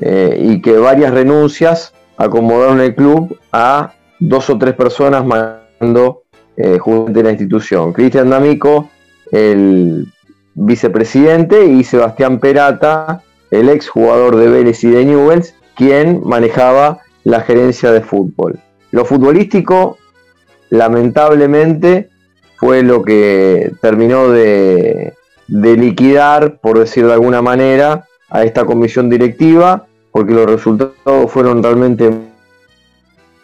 eh, 0.00 0.38
y 0.40 0.60
que 0.60 0.76
varias 0.76 1.12
renuncias 1.12 1.94
acomodaron 2.16 2.80
el 2.80 2.94
club 2.94 3.38
a 3.52 3.94
dos 4.20 4.50
o 4.50 4.58
tres 4.58 4.74
personas 4.74 5.24
mandando 5.24 6.22
eh, 6.56 6.78
de 7.08 7.22
la 7.22 7.30
institución. 7.30 7.92
Cristian 7.92 8.30
D'Amico, 8.30 8.90
el 9.30 10.06
vicepresidente, 10.54 11.66
y 11.66 11.84
Sebastián 11.84 12.38
Perata, 12.38 13.22
el 13.50 13.68
ex 13.68 13.88
jugador 13.88 14.36
de 14.36 14.48
Vélez 14.48 14.82
y 14.84 14.90
de 14.90 15.04
Newells, 15.04 15.54
quien 15.76 16.22
manejaba 16.24 17.00
la 17.24 17.40
gerencia 17.40 17.92
de 17.92 18.00
fútbol. 18.00 18.58
Lo 18.90 19.04
futbolístico, 19.04 19.98
lamentablemente, 20.70 22.08
fue 22.56 22.82
lo 22.82 23.02
que 23.02 23.72
terminó 23.80 24.28
de, 24.28 25.14
de 25.48 25.76
liquidar, 25.76 26.58
por 26.60 26.78
decir 26.78 27.06
de 27.06 27.12
alguna 27.12 27.42
manera, 27.42 28.06
a 28.30 28.44
esta 28.44 28.64
comisión 28.64 29.10
directiva 29.10 29.86
porque 30.14 30.32
los 30.32 30.46
resultados 30.46 31.28
fueron 31.28 31.60
realmente 31.60 32.08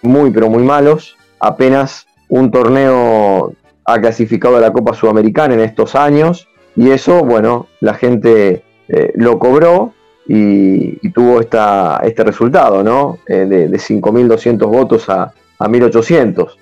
muy 0.02 0.31
pero 0.31 0.49
muy 0.49 0.62
malos. 0.62 1.17
Apenas 1.40 2.07
un 2.29 2.52
torneo 2.52 3.55
ha 3.85 4.00
clasificado 4.00 4.57
a 4.57 4.61
la 4.61 4.73
Copa 4.73 4.95
Sudamericana 4.95 5.55
en 5.55 5.61
estos 5.62 5.97
años 5.97 6.47
y 6.77 6.91
eso, 6.91 7.25
bueno, 7.25 7.67
la 7.81 7.95
gente 7.95 8.62
eh, 8.89 9.12
lo 9.15 9.39
cobró 9.39 9.93
y, 10.27 11.09
tuvo 11.11 11.41
esta, 11.41 12.00
este 12.05 12.23
resultado, 12.23 12.85
¿no? 12.85 13.19
Eh, 13.27 13.47
de, 13.47 13.69
5.200 13.69 14.59
votos 14.67 15.09
a, 15.09 15.33
a 15.59 15.69
1.800. 15.69 16.57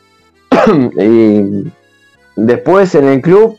y 1.01 1.71
después 2.37 2.95
en 2.95 3.05
el 3.05 3.21
club, 3.21 3.59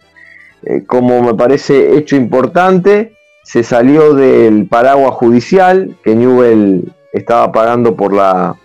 eh, 0.64 0.84
como 0.86 1.22
me 1.22 1.36
parece 1.36 1.96
hecho 1.96 2.16
importante, 2.16 3.14
se 3.44 3.64
salió 3.64 4.14
del 4.14 4.68
paraguas 4.68 5.14
judicial 5.14 5.96
que 6.04 6.16
Newell 6.16 6.92
estaba 7.14 7.52
pagando 7.52 7.96
por 7.96 8.14
la, 8.14 8.56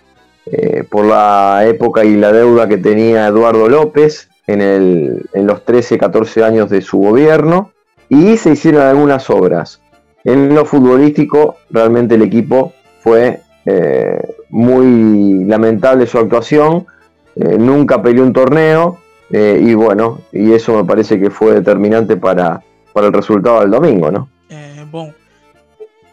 eh, 0.45 0.83
por 0.89 1.05
la 1.05 1.63
época 1.65 2.05
y 2.05 2.15
la 2.15 2.31
deuda 2.31 2.67
que 2.67 2.77
tenía 2.77 3.27
Eduardo 3.27 3.69
López 3.69 4.29
en, 4.47 4.61
el, 4.61 5.29
en 5.33 5.47
los 5.47 5.63
13, 5.63 5.97
14 5.97 6.43
años 6.43 6.69
de 6.69 6.81
su 6.81 6.97
gobierno 6.97 7.71
y 8.09 8.37
se 8.37 8.51
hicieron 8.51 8.81
algunas 8.81 9.29
obras. 9.29 9.81
En 10.23 10.53
lo 10.53 10.65
futbolístico, 10.65 11.57
realmente 11.69 12.15
el 12.15 12.23
equipo 12.23 12.73
fue 13.01 13.41
eh, 13.65 14.19
muy 14.49 15.43
lamentable 15.45 16.07
su 16.07 16.17
actuación, 16.17 16.87
eh, 17.35 17.57
nunca 17.57 18.01
peleó 18.01 18.23
un 18.23 18.33
torneo 18.33 18.99
y 19.31 19.73
bueno, 19.73 20.21
y 20.31 20.53
eso 20.53 20.77
me 20.77 20.85
parece 20.85 21.19
que 21.19 21.29
fue 21.31 21.55
determinante 21.55 22.15
para, 22.15 22.63
para 22.93 23.07
el 23.07 23.13
resultado 23.13 23.61
del 23.61 23.71
domingo, 23.71 24.09
¿no? 24.11 24.29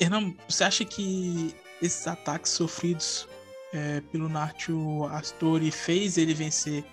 Hernan, 0.01 0.35
você 0.49 0.65
acha 0.65 0.85
que 0.85 1.55
esses 1.81 2.09
ataques 2.09 2.51
sofridos 2.51 3.29
pelo 4.11 4.29
Nacho 4.29 5.07
Astori 5.13 5.71
fez 5.71 6.19
ele 6.19 6.35
vencer 6.35 6.85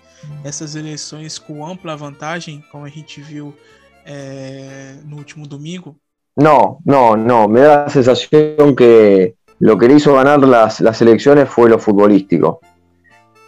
essas 0.44 0.76
eleições 0.76 1.38
com 1.38 1.66
ampla 1.66 1.96
vantagem, 1.96 2.62
como 2.70 2.84
a 2.84 2.88
gente 2.88 3.20
viu 3.20 3.54
é, 4.10 4.96
no 5.04 5.16
último 5.16 5.46
domingo? 5.46 5.96
No, 6.36 6.78
no, 6.84 7.16
no. 7.16 7.48
Me 7.48 7.60
da 7.60 7.84
la 7.84 7.88
sensación 7.88 8.74
que 8.74 9.36
lo 9.60 9.78
que 9.78 9.88
le 9.88 9.94
hizo 9.94 10.14
ganar 10.14 10.40
las, 10.40 10.80
elecciones 11.00 11.48
fue 11.48 11.70
lo 11.70 11.78
futbolístico. 11.78 12.60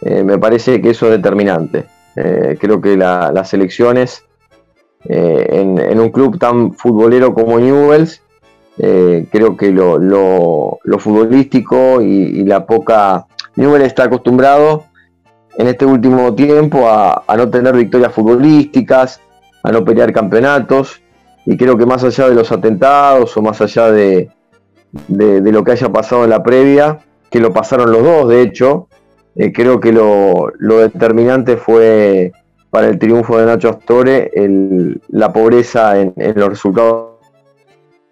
Eh, 0.01 0.23
me 0.23 0.37
parece 0.37 0.81
que 0.81 0.91
eso 0.91 1.07
es 1.07 1.11
determinante. 1.13 1.85
Eh, 2.15 2.57
creo 2.59 2.79
que 2.79 2.95
la, 2.95 3.31
las 3.31 3.53
elecciones 3.53 4.23
eh, 5.05 5.47
en, 5.49 5.99
un 5.99 6.09
club 6.11 6.37
tan 6.39 6.73
futbolero 6.73 7.33
como 7.33 7.59
Newells, 7.59 8.21
creo 8.77 9.57
que 9.57 9.71
lo, 9.71 10.79
futbolístico 10.99 12.01
y, 12.01 12.43
la 12.45 12.65
poca... 12.65 13.25
Newell 13.55 13.83
está 13.83 14.05
acostumbrado 14.05 14.85
en 15.57 15.67
este 15.67 15.85
último 15.85 16.33
tiempo 16.33 16.87
a, 16.87 17.23
no 17.37 17.49
tener 17.49 17.75
victorias 17.75 18.13
futbolísticas, 18.13 19.21
a 19.63 19.71
no 19.71 19.83
pelear 19.83 20.11
campeonatos, 20.11 21.01
y 21.45 21.57
creo 21.57 21.77
que 21.77 21.85
más 21.85 22.03
allá 22.03 22.29
de 22.29 22.35
los 22.35 22.51
atentados 22.51 23.35
o 23.35 23.41
más 23.41 23.59
allá 23.61 23.91
de, 23.91 24.29
de, 25.07 25.51
lo 25.51 25.63
que 25.63 25.71
haya 25.71 25.91
pasado 25.91 26.23
en 26.23 26.29
la 26.29 26.43
previa, 26.43 26.99
que 27.29 27.39
lo 27.39 27.51
pasaron 27.51 27.91
los 27.91 28.03
dos, 28.03 28.29
de 28.29 28.41
hecho, 28.41 28.87
eh, 29.35 29.51
creo 29.51 29.79
que 29.79 29.91
lo, 29.91 30.51
lo, 30.59 30.77
determinante 30.77 31.57
fue 31.57 32.31
para 32.69 32.87
el 32.87 32.99
triunfo 32.99 33.37
de 33.37 33.45
Nacho 33.45 33.69
Astore 33.69 34.31
la 35.09 35.33
pobreza 35.33 35.99
en, 35.99 36.13
en 36.17 36.39
los 36.39 36.49
resultados 36.49 37.13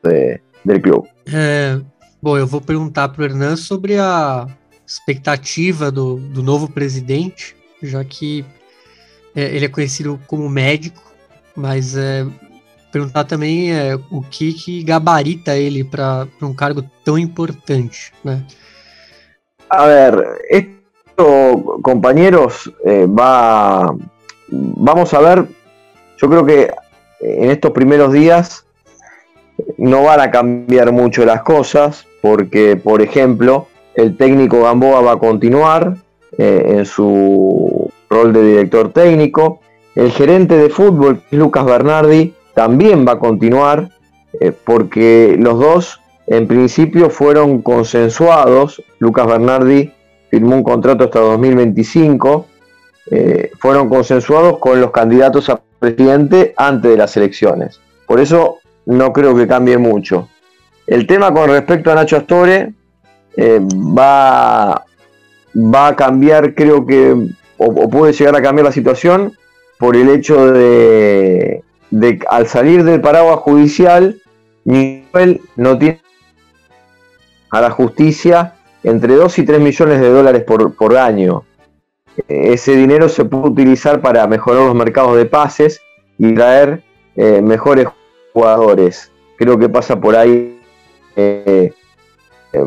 de, 0.03 0.41
del 0.63 0.81
clube. 0.81 1.07
É, 1.27 1.79
bom, 2.21 2.37
eu 2.37 2.47
vou 2.47 2.59
perguntar 2.59 3.09
para 3.09 3.21
o 3.21 3.25
Hernan 3.25 3.55
sobre 3.55 3.97
a 3.97 4.47
expectativa 4.85 5.91
do, 5.91 6.17
do 6.17 6.67
presidente, 6.67 7.55
já 7.81 8.03
que 8.03 8.43
é, 9.35 9.55
ele 9.55 9.65
é 9.65 9.69
conhecido 9.69 10.19
como 10.27 10.49
médico, 10.49 11.01
mas 11.55 11.95
perguntar 12.91 13.23
também 13.23 13.71
é, 13.71 13.95
o 14.11 14.21
que, 14.21 14.83
gabarita 14.83 15.55
ele 15.55 15.83
para 15.83 16.27
um 16.41 16.53
cargo 16.53 16.83
tão 17.03 17.17
importante? 17.17 18.11
A 19.69 19.85
ver, 19.85 20.45
esto, 20.49 21.79
compañeros, 21.81 22.69
eh, 22.83 23.07
va, 23.07 23.95
vamos 24.49 25.13
a 25.13 25.19
ver, 25.21 25.47
yo 26.17 26.29
creo 26.29 26.45
que 26.45 26.69
en 27.21 27.51
estos 27.51 27.71
primeros 27.71 28.11
días 28.11 28.65
no 29.77 30.03
van 30.03 30.19
a 30.19 30.29
cambiar 30.29 30.91
mucho 30.91 31.25
las 31.25 31.43
cosas, 31.43 32.05
porque, 32.21 32.75
por 32.75 33.01
ejemplo, 33.01 33.67
el 33.95 34.17
técnico 34.17 34.63
Gamboa 34.63 35.01
va 35.01 35.13
a 35.13 35.19
continuar 35.19 35.95
eh, 36.37 36.75
en 36.77 36.85
su 36.85 37.89
rol 38.09 38.33
de 38.33 38.43
director 38.43 38.91
técnico, 38.91 39.60
el 39.95 40.11
gerente 40.11 40.57
de 40.57 40.69
fútbol, 40.69 41.21
Lucas 41.31 41.65
Bernardi, 41.65 42.33
también 42.53 43.05
va 43.07 43.13
a 43.13 43.19
continuar 43.19 43.89
eh, 44.39 44.51
porque 44.51 45.35
los 45.39 45.59
dos 45.59 45.99
en 46.27 46.47
principio 46.47 47.09
fueron 47.09 47.61
consensuados. 47.61 48.81
Lucas 48.99 49.27
Bernardi 49.27 49.91
firmó 50.29 50.55
un 50.55 50.63
contrato 50.63 51.05
hasta 51.05 51.19
2025. 51.19 52.45
Eh, 53.11 53.51
fueron 53.59 53.89
consensuados 53.89 54.59
con 54.59 54.79
los 54.79 54.91
candidatos 54.91 55.49
a 55.49 55.59
presidente 55.79 56.53
antes 56.55 56.91
de 56.91 56.97
las 56.97 57.17
elecciones. 57.17 57.81
Por 58.07 58.19
eso 58.19 58.59
no 58.85 59.11
creo 59.11 59.35
que 59.35 59.47
cambie 59.47 59.77
mucho. 59.77 60.29
El 60.87 61.07
tema 61.07 61.33
con 61.33 61.49
respecto 61.49 61.91
a 61.91 61.95
Nacho 61.95 62.17
Astore 62.17 62.73
eh, 63.35 63.59
va, 63.59 64.85
va 65.55 65.87
a 65.87 65.95
cambiar, 65.95 66.53
creo 66.53 66.85
que, 66.85 67.11
o, 67.57 67.65
o 67.65 67.89
puede 67.89 68.13
llegar 68.13 68.35
a 68.35 68.41
cambiar 68.41 68.65
la 68.65 68.71
situación 68.71 69.33
por 69.81 69.95
el 69.95 70.09
hecho 70.09 70.51
de, 70.51 71.63
de 71.89 72.19
al 72.29 72.45
salir 72.45 72.83
del 72.83 73.01
paraguas 73.01 73.37
judicial, 73.37 74.21
Newell 74.63 75.41
no 75.55 75.75
tiene 75.79 75.99
a 77.49 77.61
la 77.61 77.71
justicia 77.71 78.53
entre 78.83 79.15
2 79.15 79.39
y 79.39 79.43
3 79.43 79.59
millones 79.59 79.99
de 79.99 80.11
dólares 80.11 80.43
por, 80.43 80.75
por 80.75 80.95
año. 80.95 81.45
Ese 82.27 82.75
dinero 82.75 83.09
se 83.09 83.25
puede 83.25 83.49
utilizar 83.49 84.01
para 84.01 84.27
mejorar 84.27 84.67
los 84.67 84.75
mercados 84.75 85.17
de 85.17 85.25
pases 85.25 85.81
y 86.19 86.31
traer 86.35 86.83
eh, 87.15 87.41
mejores 87.41 87.87
jugadores. 88.33 89.11
Creo 89.35 89.57
que 89.57 89.67
pasa 89.67 89.99
por 89.99 90.15
ahí 90.15 90.61
eh, 91.15 91.73
eh, 92.53 92.63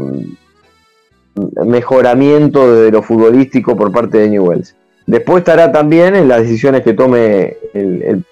mejoramiento 1.64 2.74
de 2.74 2.90
lo 2.90 3.04
futbolístico 3.04 3.76
por 3.76 3.92
parte 3.92 4.18
de 4.18 4.30
Newells. 4.30 4.74
Después 5.06 5.38
estará 5.38 5.70
también 5.70 6.14
en 6.14 6.28
las 6.28 6.42
decisiones 6.42 6.82
que 6.82 6.94
tome 6.94 7.56
el, 7.74 8.24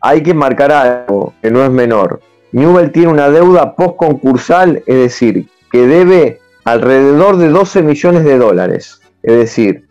hay 0.00 0.22
que 0.22 0.34
marcar 0.34 0.72
algo 0.72 1.34
que 1.42 1.50
no 1.50 1.64
es 1.64 1.70
menor. 1.70 2.20
Newell 2.52 2.92
tiene 2.92 3.08
una 3.08 3.30
deuda 3.30 3.74
post-concursal, 3.74 4.82
es 4.86 4.96
decir, 4.96 5.48
que 5.70 5.86
debe 5.86 6.40
alrededor 6.64 7.36
de 7.36 7.48
12 7.48 7.82
millones 7.82 8.24
de 8.24 8.38
dólares. 8.38 9.00
Es 9.22 9.36
decir, 9.36 9.86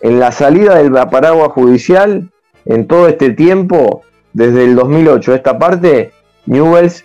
en 0.00 0.20
la 0.20 0.32
salida 0.32 0.76
del 0.76 0.92
paraguas 0.92 1.50
judicial, 1.52 2.30
en 2.64 2.86
todo 2.86 3.08
este 3.08 3.30
tiempo, 3.30 4.02
desde 4.32 4.64
el 4.64 4.76
2008 4.76 5.32
a 5.32 5.36
esta 5.36 5.58
parte, 5.58 6.12
Newells 6.46 7.04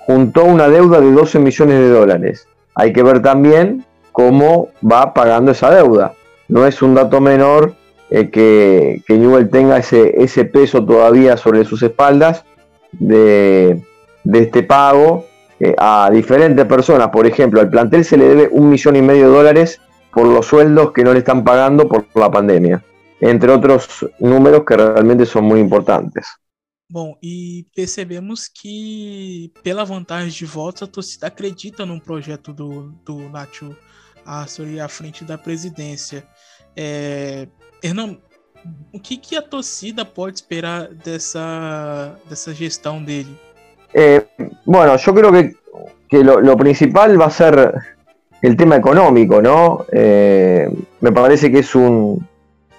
juntó 0.00 0.44
una 0.44 0.68
deuda 0.68 1.00
de 1.00 1.10
12 1.10 1.38
millones 1.38 1.78
de 1.78 1.88
dólares. 1.88 2.46
Hay 2.74 2.92
que 2.92 3.02
ver 3.02 3.22
también 3.22 3.84
cómo 4.12 4.68
va 4.84 5.14
pagando 5.14 5.52
esa 5.52 5.70
deuda. 5.70 6.14
No 6.48 6.66
es 6.66 6.82
un 6.82 6.94
dato 6.94 7.20
menor 7.20 7.74
eh, 8.16 8.30
que, 8.30 9.02
que, 9.04 9.18
Newell 9.18 9.50
tenga 9.50 9.78
ese, 9.78 10.22
ese, 10.22 10.44
peso 10.44 10.84
todavía 10.84 11.36
sobre 11.36 11.64
sus 11.64 11.82
espaldas 11.82 12.44
de, 12.92 13.82
de 14.22 14.38
este 14.38 14.62
pago 14.62 15.26
eh, 15.58 15.74
a 15.76 16.08
diferentes 16.12 16.64
personas. 16.66 17.08
Por 17.08 17.26
ejemplo, 17.26 17.60
al 17.60 17.68
plantel 17.68 18.04
se 18.04 18.16
le 18.16 18.28
debe 18.28 18.48
un 18.52 18.70
millón 18.70 18.94
y 18.94 19.02
medio 19.02 19.28
de 19.28 19.36
dólares 19.36 19.80
por 20.12 20.28
los 20.28 20.46
sueldos 20.46 20.92
que 20.92 21.02
no 21.02 21.12
le 21.12 21.18
están 21.18 21.42
pagando 21.42 21.88
por 21.88 22.06
la 22.14 22.30
pandemia, 22.30 22.84
entre 23.20 23.50
otros 23.50 24.06
números 24.20 24.62
que 24.64 24.76
realmente 24.76 25.26
son 25.26 25.46
muy 25.46 25.58
importantes. 25.58 26.24
Bom, 26.88 27.16
e 27.20 27.66
percebemos 27.74 28.46
que, 28.46 29.50
pela 29.64 29.84
vantagem 29.84 30.30
de 30.30 30.44
votos, 30.46 30.84
a 30.84 30.86
torcida 30.86 31.26
acredita 31.26 31.84
num 31.84 31.98
projeto 31.98 32.52
do, 32.52 32.92
do 33.04 33.28
Nacho 33.28 33.76
Arthur 34.24 34.78
à 34.80 34.86
frente 34.86 35.24
da 35.24 35.36
presidência. 35.36 36.24
É, 36.76 37.48
Hernan, 37.82 38.18
o 38.92 39.00
que, 39.00 39.16
que, 39.16 39.36
a 39.36 39.42
torcida 39.42 40.04
pode 40.04 40.34
esperar 40.34 40.88
dessa, 40.88 42.16
dessa 42.28 42.54
gestão 42.54 43.02
dele? 43.02 43.38
Eh, 43.92 44.24
bueno, 44.64 44.96
yo 44.96 45.14
creo 45.14 45.32
que, 45.32 46.24
lo, 46.24 46.56
principal 46.56 47.20
va 47.20 47.26
a 47.26 47.30
ser 47.30 47.74
el 48.40 48.56
tema 48.56 48.76
económico, 48.76 49.42
¿no? 49.42 49.84
Eh, 49.92 50.68
me 51.00 51.12
parece 51.12 51.50
que 51.50 51.58
es 51.60 51.74
un, 51.74 52.26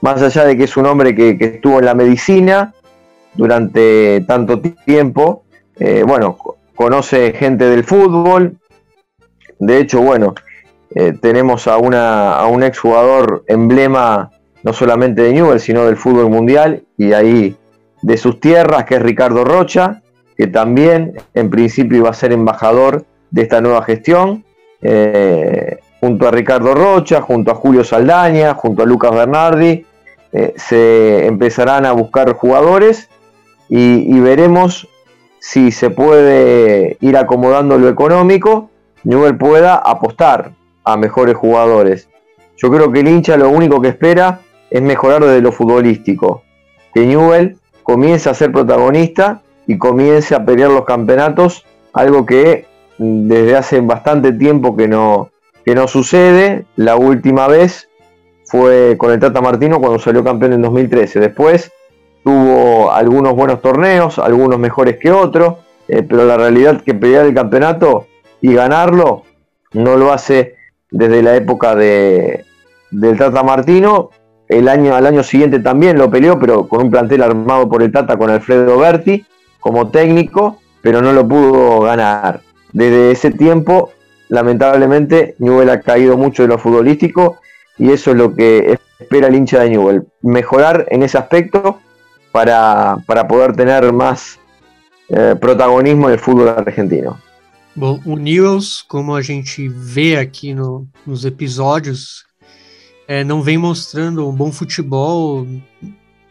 más 0.01 0.21
allá 0.21 0.45
de 0.45 0.58
que 0.58 0.63
es 0.63 0.77
un 0.77 0.86
hombre 0.86 1.13
que, 1.13 1.38
que 1.38 1.45
estuvo 1.45 1.79
en 1.79 1.86
la 1.86 1.93
medicina 1.93 2.73
durante 3.36 4.21
tanto 4.27 4.62
tiempo, 4.62 5.43
eh, 5.77 6.03
bueno, 6.05 6.38
conoce 6.75 7.34
gente 7.34 7.65
del 7.65 7.84
fútbol, 7.84 8.58
de 9.60 9.79
hecho, 9.79 10.01
bueno, 10.01 10.36
eh, 10.93 11.13
tenemos 11.19 11.67
a, 11.67 11.77
una, 11.77 12.36
a 12.36 12.47
un 12.47 12.63
exjugador 12.63 13.43
emblema 13.47 14.31
no 14.65 14.73
solamente 14.73 15.21
de 15.21 15.32
Newell, 15.32 15.60
sino 15.60 15.86
del 15.86 15.95
fútbol 15.95 16.30
mundial 16.30 16.84
y 16.97 17.13
ahí 17.13 17.56
de 18.01 18.17
sus 18.17 18.39
tierras, 18.39 18.86
que 18.86 18.95
es 18.95 19.01
Ricardo 19.01 19.45
Rocha, 19.45 20.01
que 20.36 20.47
también 20.47 21.13
en 21.36 21.51
principio 21.51 21.99
iba 21.99 22.10
a 22.10 22.13
ser 22.13 22.34
embajador 22.34 23.06
de 23.30 23.43
esta 23.43 23.62
nueva 23.62 23.84
gestión, 23.84 24.43
eh, 24.82 25.78
junto 25.99 26.28
a 26.28 26.32
Ricardo 26.32 26.73
Rocha, 26.73 27.21
junto 27.21 27.51
a 27.51 27.56
Julio 27.56 27.84
Saldaña, 27.84 28.56
junto 28.56 28.82
a 28.82 28.88
Lucas 28.88 29.12
Bernardi, 29.12 29.86
eh, 30.34 30.54
se 30.58 31.28
empezarán 31.28 31.86
a 31.86 31.91
buscar 31.91 32.34
jugadores 32.34 33.08
y, 33.69 34.15
y, 34.15 34.19
veremos 34.19 34.88
si 35.39 35.71
se 35.71 35.91
puede 35.91 36.97
ir 37.01 37.17
acomodando 37.17 37.78
lo 37.78 37.88
económico, 37.88 38.71
Newell 39.04 39.38
pueda 39.38 39.75
apostar 39.75 40.54
a 40.84 40.97
mejores 40.97 41.36
jugadores. 41.36 42.10
Yo 42.58 42.71
creo 42.71 42.91
que 42.91 43.01
el 43.01 43.08
hincha 43.08 43.38
lo 43.38 43.49
único 43.49 43.80
que 43.80 43.89
espera 43.89 44.41
es 44.75 44.81
mejorar 44.81 45.23
desde 45.23 45.39
lo 45.39 45.53
futbolístico. 45.53 46.43
Que 46.93 47.05
Newell 47.05 47.57
comience 47.81 48.29
a 48.29 48.33
ser 48.33 48.51
protagonista 48.51 49.41
y 49.67 49.77
comience 49.77 50.35
a 50.35 50.43
pelear 50.43 50.69
los 50.69 50.83
campeonatos, 50.83 51.65
algo 51.93 52.25
que 52.25 52.65
desde 52.97 53.55
hace 53.55 53.79
bastante 53.79 54.33
tiempo 54.33 54.75
que 54.75 54.89
no, 54.89 55.29
que 55.63 55.75
no 55.75 55.88
sucede. 55.88 56.65
La 56.75 56.97
última 56.97 57.47
vez 57.47 57.88
fue 58.43 58.95
con 58.97 59.13
el 59.13 59.19
Tata 59.21 59.39
Martino 59.39 59.79
cuando 59.79 59.97
salió 59.97 60.25
campeón 60.25 60.51
en 60.51 60.61
2013. 60.63 61.21
Después 61.21 61.71
tuvo 62.25 62.91
algunos 62.91 63.33
buenos 63.33 63.61
torneos, 63.61 64.19
algunos 64.19 64.59
mejores 64.59 64.97
que 64.97 65.09
otros, 65.09 65.55
eh, 65.88 66.03
pero 66.03 66.25
la 66.25 66.35
realidad 66.35 66.75
es 66.75 66.81
que 66.83 66.93
pelear 66.93 67.25
el 67.25 67.33
campeonato 67.33 68.07
y 68.41 68.53
ganarlo, 68.53 69.23
no 69.71 69.95
lo 69.95 70.11
hace 70.11 70.55
desde 70.91 71.23
la 71.23 71.38
época 71.38 71.75
de, 71.75 72.43
del 72.91 73.17
Tata 73.17 73.41
Martino. 73.41 74.09
El 74.47 74.67
año, 74.67 74.95
al 74.95 75.05
año 75.05 75.23
siguiente 75.23 75.60
también 75.60 75.97
lo 75.97 76.10
peleó, 76.10 76.39
pero 76.39 76.67
con 76.67 76.84
un 76.84 76.91
plantel 76.91 77.23
armado 77.23 77.67
por 77.67 77.81
el 77.81 77.91
Tata 77.91 78.17
con 78.17 78.29
Alfredo 78.29 78.77
Berti 78.77 79.25
como 79.60 79.89
técnico, 79.89 80.62
pero 80.81 81.01
no 81.01 81.12
lo 81.13 81.27
pudo 81.27 81.81
ganar. 81.81 82.41
Desde 82.71 83.12
ese 83.12 83.31
tiempo, 83.31 83.91
lamentablemente, 84.29 85.36
Newell 85.39 85.69
ha 85.69 85.81
caído 85.81 86.17
mucho 86.17 86.43
de 86.43 86.49
lo 86.49 86.60
futbolístico 86.60 87.39
y 87.77 87.91
eso 87.91 88.12
es 88.12 88.17
lo 88.17 88.36
que 88.36 88.77
espera 88.99 89.27
el 89.27 89.36
hincha 89.36 89.62
de 89.62 89.71
Newell. 89.71 90.03
Mejorar 90.21 90.86
en 90.89 91.03
ese 91.03 91.17
aspecto 91.17 91.79
para, 92.31 92.97
para 93.08 93.27
poder 93.27 93.55
tener 93.55 93.91
más 93.91 94.39
eh, 95.10 95.36
protagonismo 95.39 96.08
en 96.08 96.13
el 96.13 96.19
fútbol 96.19 96.49
argentino. 96.49 97.19
Bom, 97.75 97.99
como 98.88 99.15
a 99.15 99.21
gente 99.21 99.69
vê 99.69 100.15
aqui 100.15 100.53
no, 100.53 100.88
nos 101.05 101.25
episódios, 101.25 102.25
é, 103.08 103.24
não 103.24 103.41
vem 103.41 103.58
mostrando 103.58 104.28
um 104.28 104.34
bom 104.34 104.52
futebol 104.52 105.48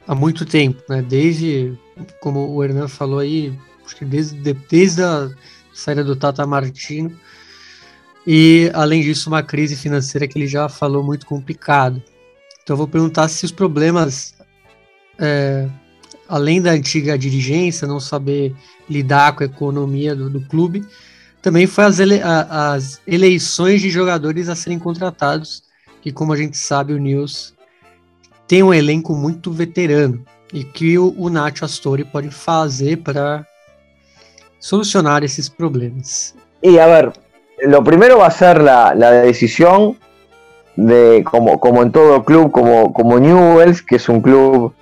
há 0.07 0.15
muito 0.15 0.45
tempo, 0.45 0.83
né? 0.89 1.03
Desde, 1.03 1.79
como 2.21 2.49
o 2.49 2.63
Hernan 2.63 2.89
falou 2.89 3.19
aí, 3.19 3.57
desde, 4.01 4.53
desde 4.53 5.03
a 5.03 5.31
saída 5.73 6.03
do 6.03 6.17
Tata 6.17 6.47
Martino. 6.47 7.17
E, 8.27 8.71
além 8.73 9.03
disso, 9.03 9.29
uma 9.29 9.43
crise 9.43 9.77
financeira 9.77 10.27
que 10.27 10.39
ele 10.39 10.47
já 10.47 10.69
falou 10.69 11.03
muito 11.03 11.27
complicado. 11.27 12.03
Então, 12.63 12.75
eu 12.75 12.79
vou 12.79 12.89
perguntar 12.89 13.29
se 13.29 13.45
os 13.45 13.53
problemas, 13.53 14.35
é, 15.19 15.69
além 16.27 16.63
da 16.63 16.71
antiga 16.71 17.19
dirigência, 17.19 17.87
não 17.87 18.01
saber 18.01 18.55
lidar 18.89 19.35
com 19.35 19.43
a 19.43 19.47
economia 19.47 20.17
do, 20.17 20.31
do 20.31 20.41
clube, 20.41 20.85
também 21.43 21.67
foi 21.67 21.85
as, 21.85 21.99
ele, 21.99 22.23
a, 22.23 22.73
as 22.73 23.03
eleições 23.07 23.83
de 23.83 23.91
jogadores 23.91 24.49
a 24.49 24.55
serem 24.55 24.79
contratados, 24.79 25.63
que 26.05 26.13
como 26.13 26.35
a 26.35 26.37
gente 26.37 26.59
sabe, 26.59 26.93
o 26.93 26.99
News 26.99 27.55
tem 28.47 28.63
um 28.63 28.75
elenco 28.75 29.15
muito 29.15 29.51
veterano 29.51 30.23
e 30.53 30.63
que 30.63 30.99
o, 30.99 31.15
o 31.17 31.31
Nacho 31.31 31.65
Astori 31.65 32.05
pode 32.05 32.31
fazer 32.31 32.99
para 32.99 33.47
solucionar 34.61 35.25
esses 35.25 35.49
problemas. 35.49 36.35
Y 36.63 36.77
a 36.77 36.87
ver, 36.87 37.15
lo 37.63 37.83
primero 37.83 38.19
va 38.19 38.27
a 38.27 38.31
ser 38.31 38.61
la, 38.61 38.95
la 38.95 39.13
decisión 39.13 39.97
de, 40.77 41.25
como, 41.25 41.83
en 41.83 41.91
todo 41.91 42.23
club, 42.23 42.51
como, 42.51 42.93
como 42.93 43.19
Newells, 43.19 43.81
que 43.81 43.97
es 43.97 44.07
un 44.07 44.21
club 44.21 44.75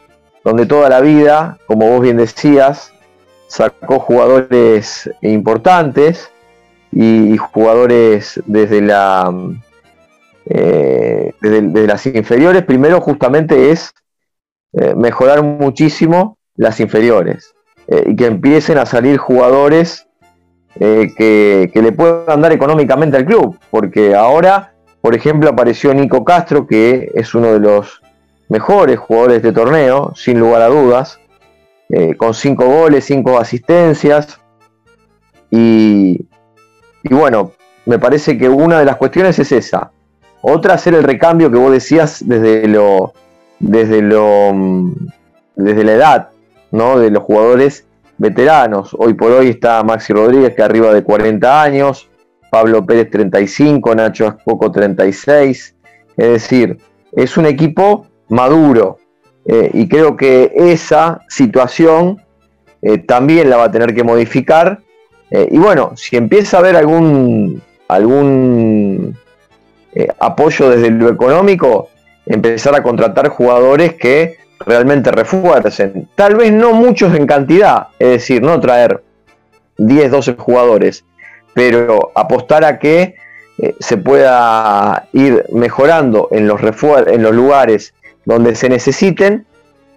donde 0.44 0.66
toda 0.66 0.88
la 0.88 1.00
vida, 1.00 1.56
como 1.68 1.88
vos 1.88 2.00
bien 2.00 2.16
decías, 2.16 2.92
sacó 3.46 4.00
jugadores 4.00 5.08
importantes, 5.20 6.32
y 6.90 7.36
jugadores 7.38 8.42
desde 8.44 8.82
la 8.82 9.32
eh, 10.54 11.32
desde, 11.40 11.86
las 11.86 12.04
inferiores 12.06 12.62
primero 12.64 13.00
justamente 13.00 13.70
es 13.70 13.94
eh, 14.74 14.94
mejorar 14.94 15.42
muchísimo 15.42 16.36
las 16.56 16.78
inferiores 16.78 17.54
eh, 17.88 18.04
y 18.08 18.16
que 18.16 18.26
empiecen 18.26 18.76
a 18.76 18.84
salir 18.84 19.16
jugadores 19.16 20.06
que, 20.74 21.70
que, 21.72 21.82
le 21.82 21.92
puedan 21.92 22.40
dar 22.40 22.50
económicamente 22.52 23.16
al 23.18 23.26
club 23.26 23.58
porque 23.70 24.14
ahora 24.14 24.74
por 25.02 25.14
ejemplo 25.14 25.50
apareció 25.50 25.92
Nico 25.92 26.24
Castro 26.24 26.66
que 26.66 27.10
es 27.14 27.34
uno 27.34 27.52
de 27.52 27.60
los 27.60 28.00
mejores 28.48 28.98
jugadores 28.98 29.42
de 29.42 29.52
torneo 29.52 30.12
sin 30.14 30.40
lugar 30.40 30.62
a 30.62 30.68
dudas 30.68 31.18
con 32.16 32.32
cinco 32.32 32.64
goles 32.64 33.04
cinco 33.04 33.38
asistencias 33.38 34.40
y, 35.50 36.26
y 37.02 37.14
bueno, 37.14 37.52
me 37.84 37.98
parece 37.98 38.38
que 38.38 38.48
una 38.48 38.78
de 38.78 38.86
las 38.86 38.96
cuestiones 38.96 39.38
es 39.38 39.52
esa. 39.52 39.92
Otra, 40.42 40.74
hacer 40.74 40.94
el 40.94 41.04
recambio 41.04 41.50
que 41.50 41.58
vos 41.58 41.72
decías 41.72 42.22
desde 42.26 42.68
lo. 42.68 43.14
desde 43.58 44.02
lo. 44.02 44.52
Mm, 44.52 44.92
desde 45.56 45.84
la 45.84 45.92
edad, 45.92 46.28
¿no? 46.70 46.98
De 46.98 47.10
los 47.10 47.22
jugadores 47.22 47.86
veteranos. 48.18 48.94
Hoy 48.98 49.14
por 49.14 49.32
hoy 49.32 49.48
está 49.48 49.82
Maxi 49.82 50.12
Rodríguez, 50.12 50.54
que 50.54 50.62
arriba 50.62 50.92
de 50.92 51.02
40 51.02 51.62
años, 51.62 52.08
Pablo 52.50 52.84
Pérez 52.84 53.10
35, 53.10 53.94
Nacho 53.94 54.26
Aspoco 54.26 54.70
36. 54.70 55.76
Es 56.16 56.28
decir, 56.28 56.78
es 57.12 57.36
un 57.36 57.46
equipo 57.46 58.06
maduro. 58.28 58.98
Eh, 59.44 59.70
y 59.74 59.88
creo 59.88 60.16
que 60.16 60.52
esa 60.54 61.20
situación 61.28 62.22
eh, 62.80 62.98
también 62.98 63.50
la 63.50 63.56
va 63.56 63.64
a 63.64 63.70
tener 63.72 63.92
que 63.92 64.04
modificar 64.04 64.80
eh, 65.34 65.48
y 65.50 65.58
bueno, 65.58 65.92
si 65.96 66.16
empieza 66.18 66.58
a 66.58 66.60
haber 66.60 66.76
algún, 66.76 67.62
algún 67.88 69.16
eh, 69.94 70.08
apoyo 70.18 70.70
desde 70.70 70.90
lo 70.90 71.08
económico, 71.08 71.88
empezar 72.26 72.74
a 72.74 72.82
contratar 72.82 73.28
jugadores 73.28 73.94
que 73.94 74.38
realmente 74.60 75.10
refuercen. 75.10 76.08
Tal 76.14 76.36
vez 76.36 76.52
no 76.52 76.72
muchos 76.72 77.14
en 77.14 77.26
cantidad, 77.26 77.88
es 77.98 78.08
decir, 78.08 78.42
no 78.42 78.58
traer 78.60 79.02
10, 79.78 80.10
12 80.10 80.34
jugadores, 80.34 81.04
pero 81.54 82.12
apostar 82.14 82.64
a 82.64 82.78
que 82.78 83.16
eh, 83.58 83.74
se 83.80 83.96
pueda 83.96 85.08
ir 85.12 85.44
mejorando 85.52 86.28
en 86.30 86.46
los, 86.46 86.60
en 87.06 87.22
los 87.22 87.34
lugares 87.34 87.94
donde 88.24 88.54
se 88.54 88.68
necesiten 88.68 89.46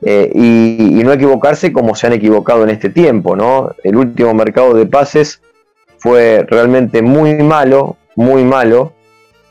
eh, 0.01 0.29
y, 0.33 1.03
no 1.03 1.13
equivocarse 1.13 1.71
como 1.71 1.95
se 1.95 2.07
han 2.07 2.13
equivocado 2.13 2.63
en 2.63 2.69
este 2.69 2.89
tiempo, 2.89 3.35
¿no? 3.35 3.71
El 3.83 3.95
último 3.95 4.33
mercado 4.33 4.73
de 4.73 4.85
pases 4.85 5.41
fue 5.97 6.45
realmente 6.47 7.01
muy 7.01 7.35
malo, 7.35 7.95
muy 8.15 8.43
malo, 8.43 8.93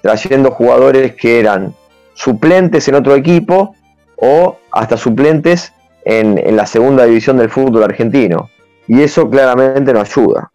trayendo 0.05 0.51
jugadores 0.51 1.15
que 1.15 1.41
eran 1.41 1.75
suplentes 2.13 2.87
en 2.89 2.95
otro 2.95 3.17
equipo 3.17 3.75
o 4.17 4.59
hasta 4.71 4.99
suplentes 4.99 5.73
en, 6.05 6.37
en 6.37 6.57
la 6.57 6.67
segunda 6.67 7.07
división 7.07 7.39
del 7.39 7.49
fútbol 7.49 7.83
argentino. 7.85 8.51
E 8.87 9.03
isso 9.03 9.27
claramente 9.27 9.93
não 9.95 10.03
ajuda. 10.03 10.51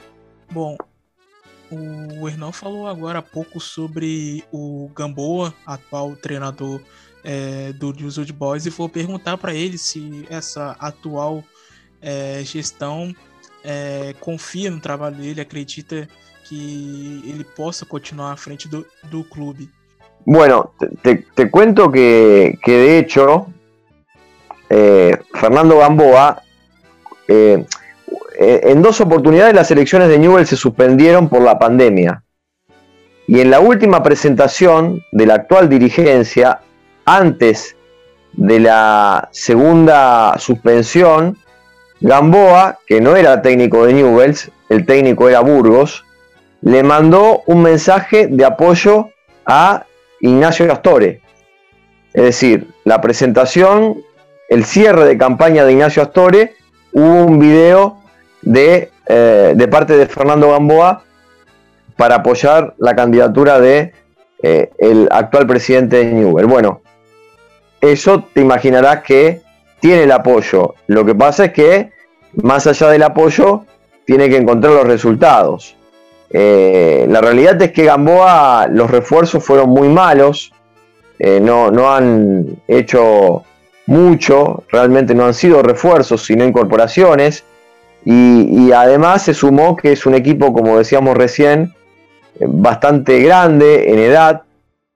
Bom, 0.52 0.78
o 1.72 2.30
Hernão 2.30 2.52
falou 2.52 2.88
agora 2.88 3.20
há 3.20 3.22
pouco 3.24 3.60
sobre 3.60 4.44
o 4.52 4.90
Gamboa, 4.96 5.52
atual 5.66 6.16
treinador 6.16 6.80
é, 7.24 7.74
do 7.74 7.92
News 7.92 8.20
Old 8.20 8.32
Boys 8.34 8.68
e 8.68 8.70
vou 8.70 8.88
perguntar 8.88 9.36
para 9.38 9.54
ele 9.54 9.80
se 9.80 10.28
essa 10.30 10.76
atual 10.80 11.44
é, 12.02 12.42
gestão 12.44 13.16
é, 13.64 14.14
confia 14.20 14.70
no 14.70 14.80
trabalho 14.80 15.16
dele, 15.16 15.42
acredita 15.42 16.08
que 16.50 17.22
ele 17.26 17.44
possa 17.44 17.86
continuar 17.86 18.34
à 18.34 18.36
frente 18.36 18.68
do, 18.68 19.24
clube. 19.26 19.70
Bueno, 20.26 20.72
te, 21.04 21.50
cuento 21.50 21.92
que, 21.92 22.58
que, 22.64 22.72
de 22.72 22.98
hecho 22.98 23.48
eh, 24.70 25.18
Fernando 25.36 25.78
Gamboa 25.78 26.42
eh, 27.28 27.64
en 28.40 28.82
dos 28.82 29.00
oportunidades 29.00 29.54
las 29.54 29.70
elecciones 29.70 30.10
de 30.10 30.18
Newell 30.18 30.48
se 30.48 30.56
suspendieron 30.56 31.30
por 31.30 31.42
la 31.42 31.60
pandemia. 31.60 32.24
Y 33.28 33.42
en 33.42 33.52
la 33.52 33.60
última 33.60 34.02
presentación 34.02 35.04
de 35.12 35.28
la 35.28 35.36
actual 35.36 35.70
dirigencia 35.70 36.62
antes 37.06 37.76
de 38.34 38.60
la 38.60 39.30
segunda 39.32 40.36
suspensión, 40.40 41.38
Gamboa, 42.02 42.80
que 42.88 43.02
no 43.02 43.16
era 43.16 43.42
técnico 43.42 43.86
de 43.86 43.94
Newells, 43.94 44.52
el 44.70 44.86
técnico 44.86 45.30
era 45.30 45.42
Burgos, 45.42 46.06
le 46.62 46.84
mandó 46.84 47.42
un 47.46 47.62
mensaje 47.62 48.28
de 48.28 48.46
apoyo 48.46 49.10
a 49.46 49.86
Ignacio 50.20 50.68
Gastore. 50.68 51.22
Es 52.14 52.24
decir, 52.24 52.68
la 52.84 53.02
presentación, 53.02 54.02
el 54.50 54.66
cierre 54.66 55.06
de 55.06 55.18
campaña 55.18 55.64
de 55.64 55.74
Ignacio 55.74 56.02
Astore, 56.02 56.56
hubo 56.92 57.24
un 57.26 57.40
video 57.40 58.00
de, 58.42 58.92
eh, 59.08 59.54
de 59.56 59.68
parte 59.68 59.96
de 59.96 60.08
Fernando 60.08 60.52
Gamboa 60.52 61.04
para 61.96 62.16
apoyar 62.16 62.74
la 62.78 62.96
candidatura 62.96 63.60
de 63.60 63.94
eh, 64.42 64.72
el 64.78 65.08
actual 65.12 65.46
presidente 65.46 65.98
de 65.98 66.06
Newell. 66.06 66.48
Bueno, 66.48 66.82
eso 67.82 68.26
te 68.34 68.42
imaginarás 68.42 69.04
que 69.04 69.42
tiene 69.80 70.04
el 70.04 70.12
apoyo. 70.12 70.76
Lo 70.88 71.06
que 71.06 71.16
pasa 71.16 71.46
es 71.46 71.54
que, 71.54 71.92
más 72.42 72.68
allá 72.68 72.90
del 72.90 73.04
apoyo, 73.04 73.66
tiene 74.06 74.30
que 74.30 74.38
encontrar 74.38 74.74
los 74.74 74.88
resultados. 74.88 75.76
Eh, 76.32 77.08
la 77.10 77.22
realidad 77.22 77.62
es 77.62 77.72
que 77.72 77.86
Gamboa, 77.86 78.68
los 78.68 78.90
refuerzos 78.90 79.44
fueron 79.44 79.70
muy 79.70 79.90
malos, 79.90 80.52
eh, 81.18 81.40
no, 81.42 81.68
han 81.92 82.62
hecho 82.68 83.44
mucho, 83.88 84.64
realmente 84.70 85.16
no 85.16 85.26
han 85.26 85.34
sido 85.34 85.62
refuerzos, 85.62 86.24
sino 86.24 86.46
incorporaciones. 86.46 87.44
Y, 88.06 88.68
y, 88.68 88.72
además 88.72 89.24
se 89.24 89.34
sumó 89.34 89.76
que 89.76 89.92
es 89.92 90.06
un 90.06 90.16
equipo, 90.16 90.54
como 90.54 90.78
decíamos 90.78 91.18
recién, 91.18 91.74
eh, 92.40 92.46
bastante 92.48 93.20
grande 93.20 93.92
en 93.92 94.00
edad, 94.00 94.44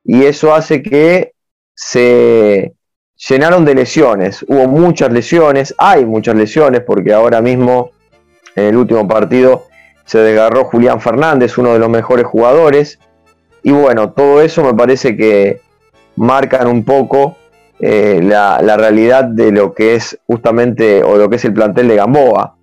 y 0.06 0.24
eso 0.24 0.56
hace 0.56 0.82
que 0.82 1.34
se 1.76 2.74
llenaron 3.16 3.66
de 3.66 3.76
lesiones. 3.76 4.44
Hubo 4.48 4.68
muchas 4.68 5.12
lesiones, 5.12 5.76
hay 5.78 6.06
muchas 6.06 6.36
lesiones, 6.36 6.82
porque 6.82 7.12
ahora 7.14 7.42
mismo, 7.42 7.92
en 8.56 8.66
el 8.66 8.78
último 8.78 9.06
partido, 9.06 9.66
se 10.06 10.20
desgarró 10.20 10.66
Julián 10.66 11.02
Fernández, 11.02 11.58
uno 11.58 11.74
de 11.74 11.80
los 11.80 11.90
mejores 11.90 12.26
jugadores. 12.26 13.00
Y 13.62 13.72
bueno, 13.72 14.12
todo 14.12 14.42
eso 14.42 14.64
me 14.64 14.74
parece 14.74 15.16
que 15.16 15.62
marcan 16.16 16.68
un 16.68 16.84
poco 16.84 17.38
eh, 17.80 18.20
la, 18.24 18.60
realidad 18.78 19.24
de 19.26 19.52
lo 19.52 19.74
que 19.74 19.96
es 19.96 20.20
justamente 20.28 21.04
o 21.04 21.18
lo 21.18 21.30
que 21.30 21.38
es 21.38 21.46
el 21.46 21.54
plantel 21.54 21.88
de 21.88 21.96
Gamboa. 21.96 22.56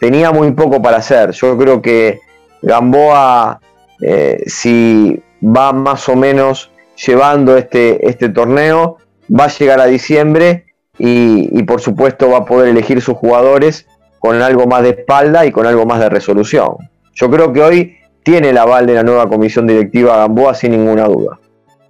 Tenía 0.00 0.30
muy 0.30 0.52
poco 0.52 0.80
para 0.82 0.98
hacer. 0.98 1.32
Yo 1.32 1.56
creo 1.56 1.82
que 1.82 2.20
Gamboa, 2.62 3.60
eh, 4.00 4.42
si 4.46 5.20
va 5.42 5.72
más 5.72 6.08
o 6.08 6.16
menos 6.16 6.70
llevando 7.06 7.56
este, 7.56 8.08
este 8.08 8.28
torneo, 8.28 8.98
va 9.28 9.44
a 9.44 9.48
llegar 9.48 9.80
a 9.80 9.86
diciembre 9.86 10.66
y, 10.98 11.62
por 11.62 11.80
supuesto 11.80 12.30
va 12.30 12.38
a 12.38 12.44
poder 12.44 12.68
elegir 12.68 13.00
sus 13.00 13.16
jugadores 13.16 13.86
con 14.18 14.40
algo 14.42 14.66
más 14.66 14.82
de 14.82 14.90
espalda 14.90 15.46
y 15.46 15.52
con 15.52 15.66
algo 15.66 15.86
más 15.86 16.00
de 16.00 16.08
resolución. 16.08 16.76
Yo 17.14 17.30
creo 17.30 17.52
que 17.52 17.62
hoy 17.62 17.96
tiene 18.22 18.50
el 18.50 18.58
aval 18.58 18.86
de 18.86 18.94
la 18.94 19.02
nueva 19.02 19.28
comisión 19.28 19.66
directiva 19.66 20.16
Gamboa 20.18 20.54
sin 20.54 20.72
ninguna 20.72 21.04
duda. 21.06 21.38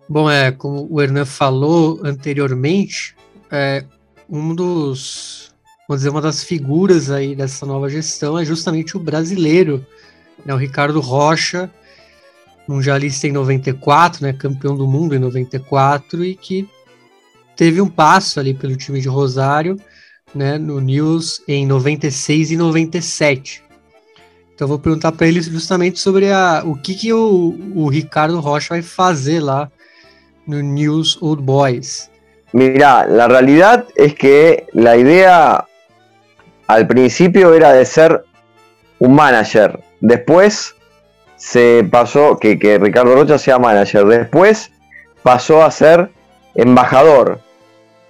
Bom, 0.09 0.31
é, 0.31 0.51
como 0.53 0.87
o 0.91 1.03
Hernan 1.03 1.27
falou 1.27 2.01
anteriormente, 2.03 3.14
é, 3.51 3.85
um 4.29 4.55
dos, 4.55 5.53
vamos 5.87 6.01
dizer, 6.01 6.09
uma 6.09 6.23
das 6.23 6.43
figuras 6.43 7.11
aí 7.11 7.35
dessa 7.35 7.67
nova 7.67 7.91
gestão 7.91 8.38
é 8.38 8.45
justamente 8.45 8.97
o 8.97 9.01
brasileiro, 9.01 9.85
né, 10.47 10.55
o 10.55 10.57
Ricardo 10.57 11.01
Rocha, 11.01 11.71
mundialista 12.67 13.27
em 13.27 13.33
94, 13.33 14.25
né, 14.25 14.33
campeão 14.33 14.77
do 14.77 14.87
mundo 14.87 15.14
em 15.14 15.19
94 15.19 16.25
e 16.25 16.35
que 16.35 16.67
teve 17.55 17.81
um 17.81 17.88
passo 17.88 18.41
ali 18.41 18.55
pelo 18.55 18.77
time 18.77 19.01
de 19.01 19.09
Rosário, 19.09 19.77
né, 20.35 20.59
no 20.59 20.81
News 20.81 21.43
em 21.49 21.67
96 21.67 22.53
e 22.53 22.57
97. 22.57 23.62
Então 24.55 24.67
vou 24.67 24.79
perguntar 24.79 25.12
para 25.12 25.27
ele 25.27 25.41
justamente 25.41 26.01
sobre 26.01 26.33
a, 26.33 26.62
o 26.64 26.75
que, 26.75 26.95
que 26.95 27.12
o, 27.12 27.57
o 27.75 27.88
Ricardo 27.88 28.41
Rocha 28.41 28.71
vai 28.71 28.83
fazer 28.83 29.41
lá 29.41 29.71
no 30.47 30.61
News 30.61 31.19
Old 31.21 31.43
Boys. 31.43 32.11
Mira, 32.53 33.07
la 33.07 33.29
realidad 33.29 33.87
es 33.95 34.14
que 34.14 34.67
la 34.73 34.97
idea 34.97 35.64
al 36.67 36.87
principio 36.87 37.55
era 37.55 37.73
de 37.73 37.85
ser 37.85 38.25
un 38.99 39.14
manager. 39.14 39.79
Después 40.01 40.75
se 41.37 41.87
pasó, 41.91 42.37
que, 42.37 42.59
que 42.59 42.79
Ricardo 42.79 43.14
Rocha 43.14 43.38
sea 43.38 43.59
manager. 43.59 44.07
Después 44.07 44.73
pasó 45.23 45.62
a 45.62 45.71
ser 45.71 46.11
embajador. 46.55 47.41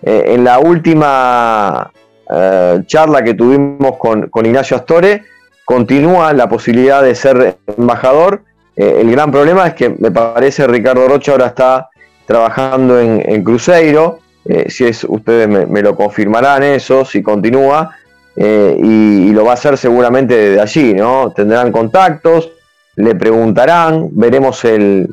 Eh, 0.02 0.24
en 0.28 0.44
la 0.44 0.60
última 0.60 1.92
eh, 2.30 2.80
charla 2.86 3.22
que 3.22 3.34
tuvimos 3.34 3.96
con, 3.96 4.30
Ignacio 4.44 4.76
Astore, 4.76 5.24
continúa 5.64 6.32
la 6.32 6.48
posibilidad 6.48 7.02
de 7.02 7.14
ser 7.14 7.58
embajador. 7.76 8.42
Eh, 8.76 8.98
el 9.00 9.10
gran 9.10 9.30
problema 9.30 9.66
es 9.66 9.74
que 9.74 9.90
me 9.90 10.10
parece 10.10 10.66
Ricardo 10.66 11.08
Rocha 11.08 11.32
ahora 11.32 11.46
está 11.46 11.88
trabajando 12.26 13.00
en, 13.00 13.42
Cruzeiro. 13.42 14.20
si 14.68 14.84
es, 14.84 15.04
ustedes 15.04 15.48
me, 15.48 15.82
lo 15.82 15.94
confirmarán 15.94 16.62
eso, 16.62 17.04
si 17.04 17.22
continúa. 17.22 17.96
Y, 18.36 19.30
lo 19.32 19.44
va 19.44 19.52
a 19.52 19.54
hacer 19.54 19.76
seguramente 19.76 20.34
desde 20.36 20.60
allí, 20.60 20.94
¿no? 20.94 21.32
Tendrán 21.34 21.72
contactos, 21.72 22.50
le 22.96 23.14
preguntarán, 23.14 24.08
veremos 24.12 24.64
el, 24.64 25.08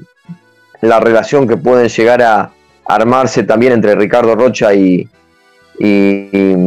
la 0.82 1.00
relación 1.00 1.48
que 1.48 1.58
pueden 1.58 1.88
llegar 1.90 2.22
a, 2.22 2.52
armarse 2.86 3.44
también 3.44 3.74
entre 3.74 3.96
Ricardo 3.96 4.36
Rocha 4.36 4.74
y, 4.74 5.08
y, 5.80 6.66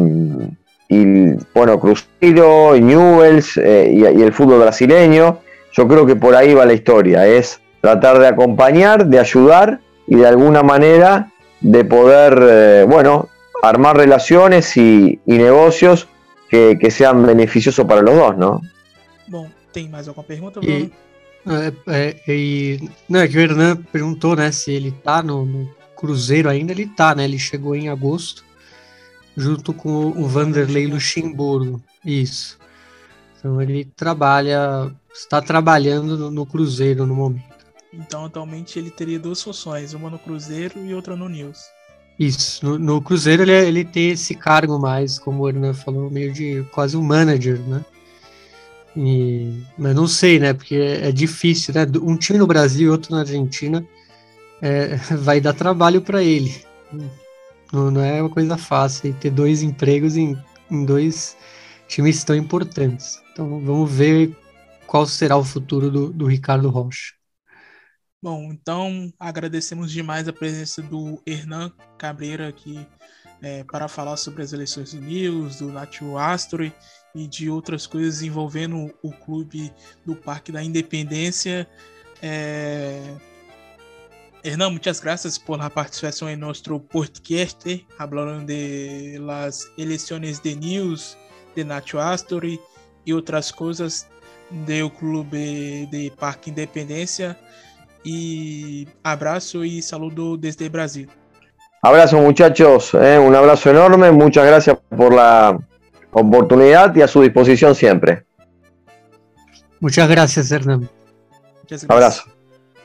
bueno, 1.55 1.81
Cruzeiro, 1.81 2.77
y 2.77 2.81
Newells 2.81 3.57
eh, 3.57 3.91
y, 3.93 4.05
el 4.05 4.33
fútbol 4.33 4.61
brasileño. 4.61 5.39
Yo 5.73 5.87
creo 5.87 6.07
que 6.07 6.17
por 6.17 6.35
ahí 6.35 6.55
va 6.55 6.65
la 6.65 6.73
historia, 6.73 7.27
es 7.27 7.61
tratar 7.81 8.19
de 8.19 8.27
acompañar, 8.27 9.07
de 9.07 9.21
ayudar 9.21 9.81
y 10.07 10.17
de 10.17 10.27
alguna 10.27 10.63
manera 10.63 11.31
de 11.61 11.85
poder, 11.85 12.39
eh, 12.41 12.87
bueno, 12.89 13.29
armar 13.63 13.97
relaciones 13.97 14.77
y, 14.77 15.21
negocios 15.27 16.09
que, 16.49 16.79
que, 16.81 16.91
sean 16.91 17.25
beneficiosos 17.27 17.85
para 17.87 18.01
los 18.01 18.17
dos, 18.17 18.37
¿no? 18.39 18.61
Bom, 19.29 19.47
tem 19.73 19.89
mais 19.89 20.09
alguma 20.09 20.27
pergunta? 20.27 20.61
E, 20.63 20.91
é, 21.87 22.15
e, 22.27 22.91
não, 23.09 23.21
é 23.21 23.29
que 23.29 23.37
o 23.37 23.41
Hernan 23.41 23.77
perguntou, 23.93 24.35
né, 24.35 24.51
se 24.53 24.73
ele 24.73 24.91
tá 24.91 25.23
no, 25.23 25.45
no 25.45 25.69
Cruzeiro 25.97 26.49
ainda 26.49 26.73
ele 26.73 26.87
tá, 26.87 27.15
né? 27.15 27.25
Ele 27.25 27.39
chegou 27.39 27.75
em 27.75 27.89
agosto, 27.89 28.45
junto 29.39 29.73
com 29.73 30.09
o 30.09 30.27
Vanderlei 30.27 30.89
Luxemburgo. 30.89 31.81
Isso. 32.05 32.59
Então 33.39 33.63
ele 33.63 33.85
trabalha, 33.85 34.93
está 35.15 35.41
trabalhando 35.41 36.19
no, 36.19 36.31
no 36.31 36.45
Cruzeiro 36.45 37.07
no 37.07 37.15
momento. 37.15 37.45
Então 37.95 38.25
atualmente 38.25 38.79
ele 38.79 38.91
teria 38.91 39.19
duas 39.19 39.41
funções, 39.41 39.95
uma 39.95 40.11
no 40.11 40.19
Cruzeiro 40.19 40.85
e 40.85 40.93
outra 40.93 41.15
no 41.15 41.29
News. 41.29 41.59
Isso, 42.19 42.67
no, 42.67 42.79
no 42.79 43.01
Cruzeiro 43.01 43.43
ele, 43.43 43.53
ele 43.53 43.85
tem 43.85 44.11
esse 44.11 44.35
cargo 44.35 44.77
mais, 44.77 45.21
como 45.21 45.45
o 45.45 45.49
Hernan 45.49 45.73
falou, 45.73 46.11
meio 46.11 46.33
de 46.33 46.67
quase 46.73 46.97
um 46.97 47.03
manager, 47.03 47.61
né? 47.61 47.85
E, 48.97 49.63
mas 49.79 49.95
não 49.95 50.09
sei, 50.09 50.41
né? 50.41 50.53
Porque 50.53 50.75
é, 50.75 51.09
é 51.09 51.13
difícil, 51.13 51.73
né? 51.73 51.87
Um 52.03 52.17
time 52.17 52.41
no 52.41 52.47
Brasil 52.47 52.89
e 52.89 52.91
outro 52.91 53.13
na 53.13 53.21
Argentina 53.21 53.87
é, 54.61 54.97
vai 55.15 55.41
dar 55.41 55.53
trabalho 55.53 56.03
para 56.03 56.25
ele. 56.25 56.53
Não, 57.73 57.91
não, 57.91 58.01
é 58.03 58.23
uma 58.23 58.31
coisa 58.31 58.57
fácil 58.57 59.15
ter 59.15 59.31
dois 59.31 59.63
empregos 59.63 60.17
em, 60.17 60.37
em 60.71 60.85
dois 60.85 61.37
times 61.87 62.25
tão 62.25 62.35
importantes. 62.35 63.23
Então 63.33 63.61
vamos 63.61 63.91
ver 63.91 64.37
qual 64.87 65.07
será 65.07 65.37
o 65.37 65.45
futuro 65.45 65.91
do, 65.91 66.13
do 66.13 66.27
Ricardo 66.27 66.71
Rocha. 66.71 67.15
Bom, 68.21 68.51
então 68.53 69.13
agradecemos 69.19 69.93
demais 69.93 70.27
a 70.27 70.33
presença 70.33 70.83
do 70.83 71.23
Hernan 71.25 71.71
Cabreira 71.97 72.49
aqui 72.49 72.85
é, 73.41 73.63
para 73.65 73.87
falar 73.87 74.17
sobre 74.17 74.43
as 74.43 74.53
eleições 74.53 74.93
do 74.93 75.01
News, 75.01 75.59
do 75.59 75.71
Nacho 75.71 76.17
Astori 76.17 76.73
e 77.15 77.27
de 77.29 77.49
outras 77.49 77.87
coisas 77.87 78.23
envolvendo 78.23 78.93
o 79.03 79.13
clube 79.13 79.73
do 80.05 80.17
Parque 80.17 80.51
da 80.51 80.63
Independência. 80.63 81.69
É, 82.21 83.15
Hernán, 84.43 84.73
muchas 84.73 85.03
gracias 85.03 85.39
por 85.39 85.59
la 85.59 85.69
participación 85.69 86.31
en 86.31 86.41
nuestro 86.41 86.81
podcast, 86.81 87.67
hablando 87.99 88.47
de 88.47 89.19
las 89.21 89.69
elecciones 89.77 90.43
de 90.43 90.55
News, 90.57 91.17
de 91.57 91.65
Nacho 91.65 92.01
Astori 92.01 92.61
y 93.05 93.13
otras 93.13 93.53
cosas 93.53 94.09
del 94.67 94.93
Club 94.93 95.29
de 95.31 96.13
Parque 96.19 96.51
Independencia. 96.51 97.39
Y 98.05 98.87
abrazo 99.03 99.65
y 99.65 99.83
saludo 99.83 100.37
desde 100.37 100.69
Brasil. 100.69 101.11
Abrazo 101.83 102.19
muchachos, 102.19 102.95
eh, 102.95 103.19
un 103.19 103.35
abrazo 103.35 103.71
enorme, 103.71 104.11
muchas 104.11 104.47
gracias 104.47 104.77
por 104.97 105.15
la 105.15 105.59
oportunidad 106.11 106.95
y 106.97 107.03
a 107.03 107.09
su 107.09 107.23
disposición 107.23 107.75
siempre. 107.75 108.25
Muchas 109.81 110.09
gracias, 110.09 110.51
Hernán. 110.51 110.89
Muchas 111.63 111.85
gracias. 111.85 111.91
Abrazo. 111.91 112.38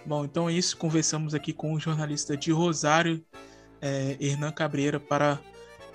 Bom, 0.05 0.25
então 0.25 0.49
é 0.49 0.53
isso. 0.53 0.75
Conversamos 0.75 1.33
aqui 1.33 1.53
com 1.53 1.73
o 1.73 1.79
jornalista 1.79 2.35
de 2.35 2.51
Rosário, 2.51 3.25
é, 3.81 4.17
Hernan 4.19 4.51
Cabreira, 4.51 4.99
para 4.99 5.39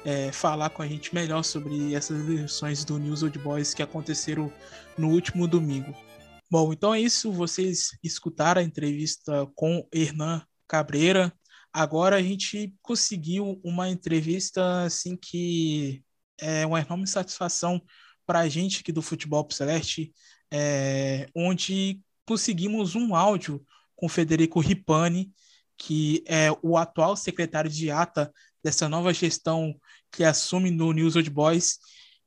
é, 0.03 0.33
falar 0.33 0.71
com 0.71 0.81
a 0.81 0.89
gente 0.89 1.15
melhor 1.15 1.43
sobre 1.43 1.95
essas 1.95 2.19
eleições 2.27 2.85
do 2.85 2.99
News 2.99 3.23
Old 3.23 3.39
Boys 3.39 3.75
que 3.75 3.83
aconteceram 3.83 4.51
no 4.97 5.11
último 5.11 5.47
domingo. 5.47 5.95
Bom, 6.51 6.73
então 6.73 6.95
é 6.95 7.01
isso. 7.01 7.31
Vocês 7.31 7.91
escutaram 8.03 8.63
a 8.63 8.65
entrevista 8.65 9.47
com 9.55 9.87
Hernan 9.93 10.43
Cabreira. 10.67 11.31
Agora 11.71 12.17
a 12.17 12.23
gente 12.23 12.75
conseguiu 12.81 13.61
uma 13.63 13.91
entrevista 13.91 14.85
assim 14.85 15.17
que 15.17 16.03
é 16.41 16.65
uma 16.65 16.81
enorme 16.81 17.07
satisfação 17.07 17.79
para 18.25 18.41
a 18.41 18.49
gente 18.49 18.81
aqui 18.81 18.91
do 18.91 19.03
Futebol 19.03 19.47
Celeste, 19.51 20.15
é, 20.51 21.29
onde 21.35 22.01
conseguimos 22.25 22.95
um 22.95 23.15
áudio 23.15 23.63
com 23.99 24.09
Federico 24.09 24.61
Ripani, 24.61 25.33
que 25.77 26.23
é 26.25 26.51
o 26.63 26.77
atual 26.77 27.17
secretário 27.17 27.69
de 27.69 27.91
ATA 27.91 28.33
dessa 28.63 28.89
nova 28.89 29.13
gestão 29.13 29.75
que 30.13 30.23
assume 30.23 30.71
no 30.71 30.93
News 30.93 31.17
Old 31.17 31.29
Boys. 31.31 31.79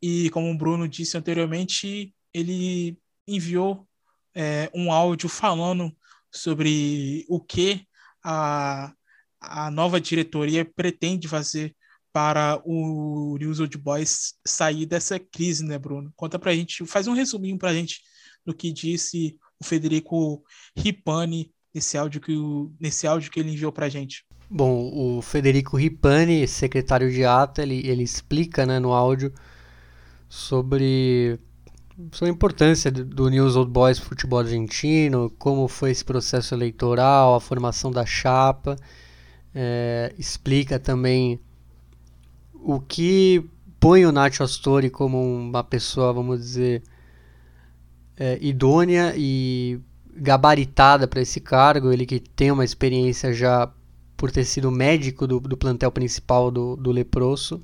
E 0.02 0.30
como 0.32 0.52
o 0.52 0.58
Bruno 0.58 0.86
disse 0.86 1.18
anteriormente, 1.18 2.14
ele 2.34 2.98
enviou 3.26 3.88
é, 4.36 4.70
um 4.76 4.92
áudio 4.92 5.30
falando 5.30 5.96
sobre 6.30 7.26
o 7.30 7.40
que 7.40 7.88
a, 8.22 8.94
a 9.40 9.72
nova 9.72 10.00
diretoria 10.02 10.66
pretende 10.66 11.30
fazer 11.30 11.74
para 12.12 12.62
o 12.66 13.38
News 13.40 13.62
Old 13.62 13.78
Boys 13.78 14.34
sair 14.46 14.86
dessa 14.86 15.18
crise, 15.18 15.64
né, 15.64 15.78
Bruno? 15.78 16.12
Conta 16.18 16.38
pra 16.38 16.54
gente, 16.54 16.86
faz 16.86 17.08
um 17.08 17.14
resuminho 17.14 17.58
pra 17.58 17.74
gente 17.74 18.02
do 18.46 18.54
que 18.54 18.74
disse 18.74 19.38
o 19.58 19.64
Federico 19.64 20.44
Ripani 20.76 21.50
nesse 21.74 21.98
áudio 21.98 22.22
que, 22.22 22.36
o, 22.36 22.72
nesse 22.80 23.08
áudio 23.08 23.32
que 23.32 23.40
ele 23.40 23.52
enviou 23.52 23.72
para 23.72 23.86
a 23.86 23.90
gente? 23.90 24.26
Bom, 24.50 24.92
o 24.94 25.22
Federico 25.22 25.78
Ripani, 25.78 26.48
secretário 26.48 27.10
de 27.10 27.24
ATA, 27.24 27.62
ele, 27.62 27.88
ele 27.88 28.04
explica 28.04 28.66
né, 28.66 28.80
no 28.80 28.92
áudio 28.92 29.34
sobre 30.28 31.40
sobre 32.12 32.32
a 32.32 32.34
importância 32.34 32.90
do 32.90 33.30
News 33.30 33.56
Old 33.56 33.72
Boys 33.72 34.00
futebol 34.00 34.40
argentino, 34.40 35.30
como 35.38 35.68
foi 35.68 35.92
esse 35.92 36.04
processo 36.04 36.56
eleitoral, 36.56 37.36
a 37.36 37.40
formação 37.40 37.92
da 37.92 38.06
chapa. 38.06 38.76
É, 39.54 40.14
explica 40.18 40.80
também 40.80 41.40
o 42.54 42.80
que 42.80 43.46
põe 43.80 44.06
o 44.06 44.12
Nacho 44.12 44.44
Astori 44.44 44.90
como 44.90 45.22
uma 45.22 45.64
pessoa, 45.64 46.14
vamos 46.14 46.40
dizer, 46.40 46.84
é, 48.18 48.38
idônea 48.42 49.14
e 49.16 49.80
gabaritada 50.16 51.08
para 51.08 51.22
esse 51.22 51.40
cargo. 51.40 51.92
Ele 51.92 52.06
que 52.06 52.20
tem 52.20 52.52
uma 52.52 52.66
experiência 52.66 53.34
já 53.34 53.72
por 54.18 54.32
ter 54.32 54.46
sido 54.46 54.70
médico 54.70 55.26
do, 55.26 55.40
do 55.40 55.58
plantel 55.58 55.92
principal 55.92 56.52
do, 56.52 56.76
do 56.76 56.92
Leproso. 56.92 57.62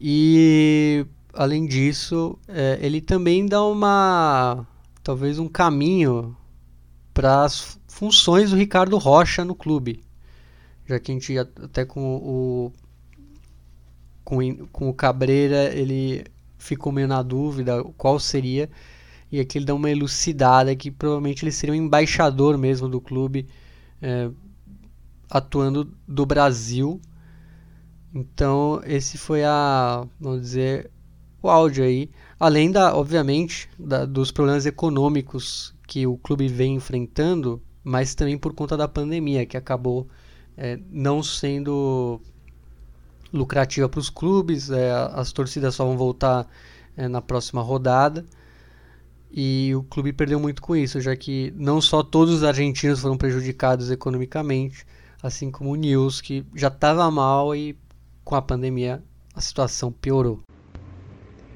E 0.00 1.06
além 1.32 1.64
disso, 1.64 2.36
é, 2.48 2.78
ele 2.82 3.00
também 3.00 3.46
dá 3.46 3.62
uma 3.64 4.66
talvez 5.02 5.38
um 5.38 5.48
caminho 5.48 6.36
para 7.14 7.44
as 7.44 7.78
funções 7.86 8.50
do 8.50 8.56
Ricardo 8.56 8.96
Rocha 8.98 9.44
no 9.44 9.54
clube, 9.54 10.02
já 10.86 10.98
que 10.98 11.12
a 11.12 11.14
gente 11.14 11.38
até 11.38 11.84
com 11.84 12.16
o 12.16 12.72
com, 14.24 14.66
com 14.72 14.88
o 14.88 14.94
Cabreira 14.94 15.72
ele 15.74 16.24
ficou 16.58 16.92
meio 16.92 17.08
na 17.08 17.22
dúvida 17.22 17.82
qual 17.96 18.18
seria 18.18 18.70
e 19.32 19.40
aqui 19.40 19.58
ele 19.58 19.64
dá 19.64 19.74
uma 19.74 19.90
elucidada 19.90 20.76
que 20.76 20.90
provavelmente 20.90 21.42
ele 21.44 21.50
seria 21.50 21.74
um 21.74 21.76
embaixador 21.76 22.56
mesmo 22.56 22.88
do 22.88 23.00
clube 23.00 23.48
é, 24.00 24.30
atuando 25.30 25.92
do 26.06 26.24
Brasil 26.24 27.00
então 28.14 28.80
esse 28.84 29.18
foi 29.18 29.42
a 29.42 30.06
vamos 30.20 30.42
dizer 30.42 30.90
o 31.42 31.50
áudio 31.50 31.84
aí, 31.84 32.08
além 32.38 32.70
da, 32.70 32.94
obviamente, 32.96 33.68
da, 33.76 34.04
dos 34.04 34.30
problemas 34.30 34.64
econômicos 34.64 35.74
que 35.88 36.06
o 36.06 36.16
clube 36.16 36.46
vem 36.46 36.76
enfrentando, 36.76 37.60
mas 37.82 38.14
também 38.14 38.38
por 38.38 38.54
conta 38.54 38.76
da 38.76 38.86
pandemia, 38.86 39.44
que 39.44 39.56
acabou 39.56 40.06
é, 40.56 40.78
não 40.88 41.22
sendo 41.22 42.20
lucrativa 43.32 43.88
para 43.88 43.98
os 43.98 44.08
clubes, 44.08 44.70
é, 44.70 44.92
as 45.12 45.32
torcidas 45.32 45.74
só 45.74 45.84
vão 45.84 45.96
voltar 45.96 46.46
é, 46.96 47.08
na 47.08 47.20
próxima 47.20 47.60
rodada. 47.60 48.24
E 49.32 49.74
o 49.74 49.82
clube 49.82 50.12
perdeu 50.12 50.38
muito 50.38 50.60
com 50.60 50.76
isso, 50.76 51.00
já 51.00 51.16
que 51.16 51.54
não 51.56 51.80
só 51.80 52.02
todos 52.02 52.34
os 52.34 52.44
argentinos 52.44 53.00
foram 53.00 53.16
prejudicados 53.16 53.90
economicamente, 53.90 54.84
assim 55.22 55.50
como 55.50 55.70
o 55.70 55.74
News, 55.74 56.20
que 56.20 56.44
já 56.54 56.68
estava 56.68 57.10
mal 57.10 57.56
e 57.56 57.74
com 58.24 58.34
a 58.34 58.42
pandemia 58.42 59.02
a 59.34 59.40
situação 59.40 59.90
piorou. 59.90 60.40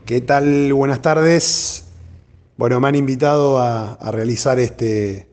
¿Qué 0.06 0.20
tal? 0.22 0.44
Buenas 0.74 1.00
tardes. 1.00 1.84
Bueno, 2.56 2.80
me 2.80 2.88
han 2.88 2.94
invitado 2.94 3.58
a, 3.58 3.98
realizar 4.10 4.58
este, 4.58 5.28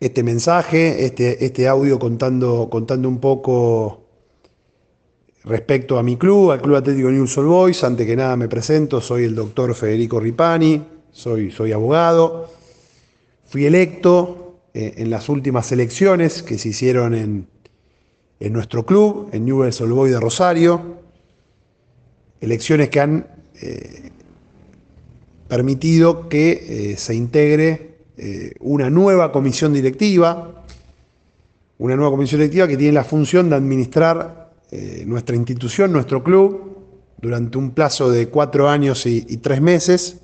este 0.00 0.22
mensaje, 0.24 1.04
este, 1.04 1.44
este 1.44 1.68
audio 1.68 2.00
contando, 2.00 2.68
contando 2.68 3.08
un 3.08 3.20
poco 3.20 3.99
respecto 5.44 5.98
a 5.98 6.02
mi 6.02 6.16
club, 6.16 6.50
al 6.50 6.60
Club 6.60 6.76
Atlético 6.76 7.10
News 7.10 7.36
All 7.38 7.46
Boys. 7.46 7.84
Antes 7.84 8.06
que 8.06 8.16
nada 8.16 8.36
me 8.36 8.48
presento, 8.48 9.00
soy 9.00 9.24
el 9.24 9.34
doctor 9.34 9.74
Federico 9.74 10.20
Ripani, 10.20 10.82
soy, 11.10 11.50
soy 11.50 11.72
abogado. 11.72 12.50
Fui 13.46 13.66
electo 13.66 14.60
eh, 14.74 14.94
en 14.98 15.10
las 15.10 15.28
últimas 15.28 15.72
elecciones 15.72 16.42
que 16.42 16.58
se 16.58 16.68
hicieron 16.68 17.14
en, 17.14 17.46
en 18.38 18.52
nuestro 18.52 18.84
club, 18.86 19.28
en 19.32 19.44
Newell's 19.44 19.80
All 19.80 19.92
Boys 19.92 20.12
de 20.12 20.20
Rosario 20.20 21.00
elecciones 22.40 22.88
que 22.88 23.00
han 23.00 23.26
eh, 23.60 24.10
permitido 25.48 26.28
que 26.28 26.92
eh, 26.92 26.96
se 26.96 27.14
integre 27.14 27.90
una 28.60 28.90
nueva 28.90 29.32
comisión 29.32 29.72
directiva, 29.72 30.64
una 31.78 31.96
nueva 31.96 32.10
comisión 32.10 32.38
directiva 32.38 32.68
que 32.68 32.76
tiene 32.76 32.92
la 32.92 33.04
función 33.04 33.48
de 33.48 33.56
administrar 33.56 34.39
nuestra 35.06 35.36
institución, 35.36 35.92
nuestro 35.92 36.22
club, 36.22 36.78
durante 37.20 37.58
un 37.58 37.72
plazo 37.72 38.10
de 38.10 38.28
cuatro 38.28 38.68
años 38.68 39.04
y, 39.06 39.22
tres 39.38 39.60
meses, 39.60 40.18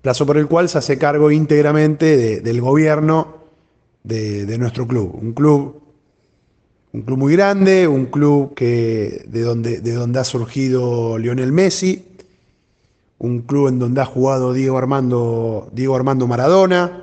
plazo 0.00 0.26
por 0.26 0.36
el 0.36 0.46
cual 0.46 0.68
se 0.68 0.78
hace 0.78 0.98
cargo 0.98 1.30
íntegramente 1.30 2.40
del 2.40 2.60
gobierno 2.60 3.36
de, 4.02 4.46
de 4.46 4.58
nuestro 4.58 4.86
club. 4.86 5.14
Un 5.20 5.32
club 5.32 5.82
un 6.94 7.02
club 7.02 7.18
muy 7.18 7.32
grande, 7.32 7.88
un 7.88 8.06
club 8.06 8.52
que, 8.54 9.24
de, 9.26 9.40
donde, 9.40 9.80
de 9.80 9.92
donde 9.94 10.20
ha 10.20 10.24
surgido 10.24 11.16
Lionel 11.16 11.50
Messi, 11.50 12.06
un 13.18 13.40
club 13.40 13.68
en 13.68 13.78
donde 13.78 14.02
ha 14.02 14.04
jugado 14.04 14.52
Diego 14.52 14.76
Armando, 14.76 15.70
Diego 15.72 15.96
Armando 15.96 16.26
Maradona, 16.26 17.01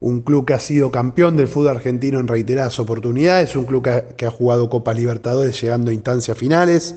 un 0.00 0.20
club 0.22 0.46
que 0.46 0.54
ha 0.54 0.60
sido 0.60 0.90
campeón 0.90 1.36
del 1.36 1.48
fútbol 1.48 1.76
argentino 1.76 2.20
en 2.20 2.28
reiteradas 2.28 2.78
oportunidades, 2.78 3.56
un 3.56 3.64
club 3.64 3.86
que 4.16 4.26
ha, 4.26 4.30
jugado 4.30 4.68
Copas 4.68 4.96
Libertadores 4.96 5.60
llegando 5.60 5.90
a 5.90 5.94
instancias 5.94 6.38
finales, 6.38 6.96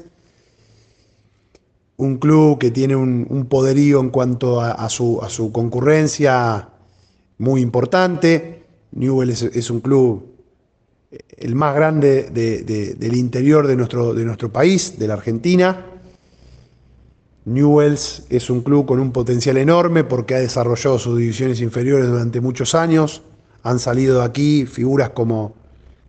un 1.98 2.18
club 2.18 2.60
que 2.60 2.72
tiene 2.72 2.96
un, 2.96 3.46
poderío 3.50 4.00
en 4.00 4.10
cuanto 4.10 4.62
a, 4.62 4.90
su, 4.90 5.20
a, 5.22 5.30
su, 5.30 5.52
concurrencia 5.52 6.70
muy 7.38 7.62
importante. 7.62 8.64
Newell 8.92 9.30
es 9.30 9.70
un 9.70 9.82
club 9.82 10.32
el 11.38 11.56
más 11.56 11.76
grande 11.76 12.30
del 12.32 13.16
interior 13.16 13.68
de 13.68 13.76
nuestro, 13.76 14.14
de 14.14 14.24
nuestro 14.24 14.52
país, 14.52 14.98
de 14.98 15.08
la 15.08 15.16
Argentina. 15.16 15.88
Newells 17.46 18.24
es 18.30 18.50
un 18.50 18.62
club 18.62 18.86
con 18.86 19.00
un 19.00 19.12
potencial 19.12 19.58
enorme 19.58 20.04
porque 20.04 20.36
ha 20.36 20.40
desarrollado 20.40 21.00
sus 21.00 21.18
divisiones 21.18 21.60
inferiores 21.62 22.08
durante 22.08 22.40
muchos 22.40 22.76
años. 22.76 23.24
Han 23.64 23.80
salido 23.80 24.20
de 24.20 24.26
aquí 24.26 24.66
figuras 24.66 25.10
como 25.10 25.56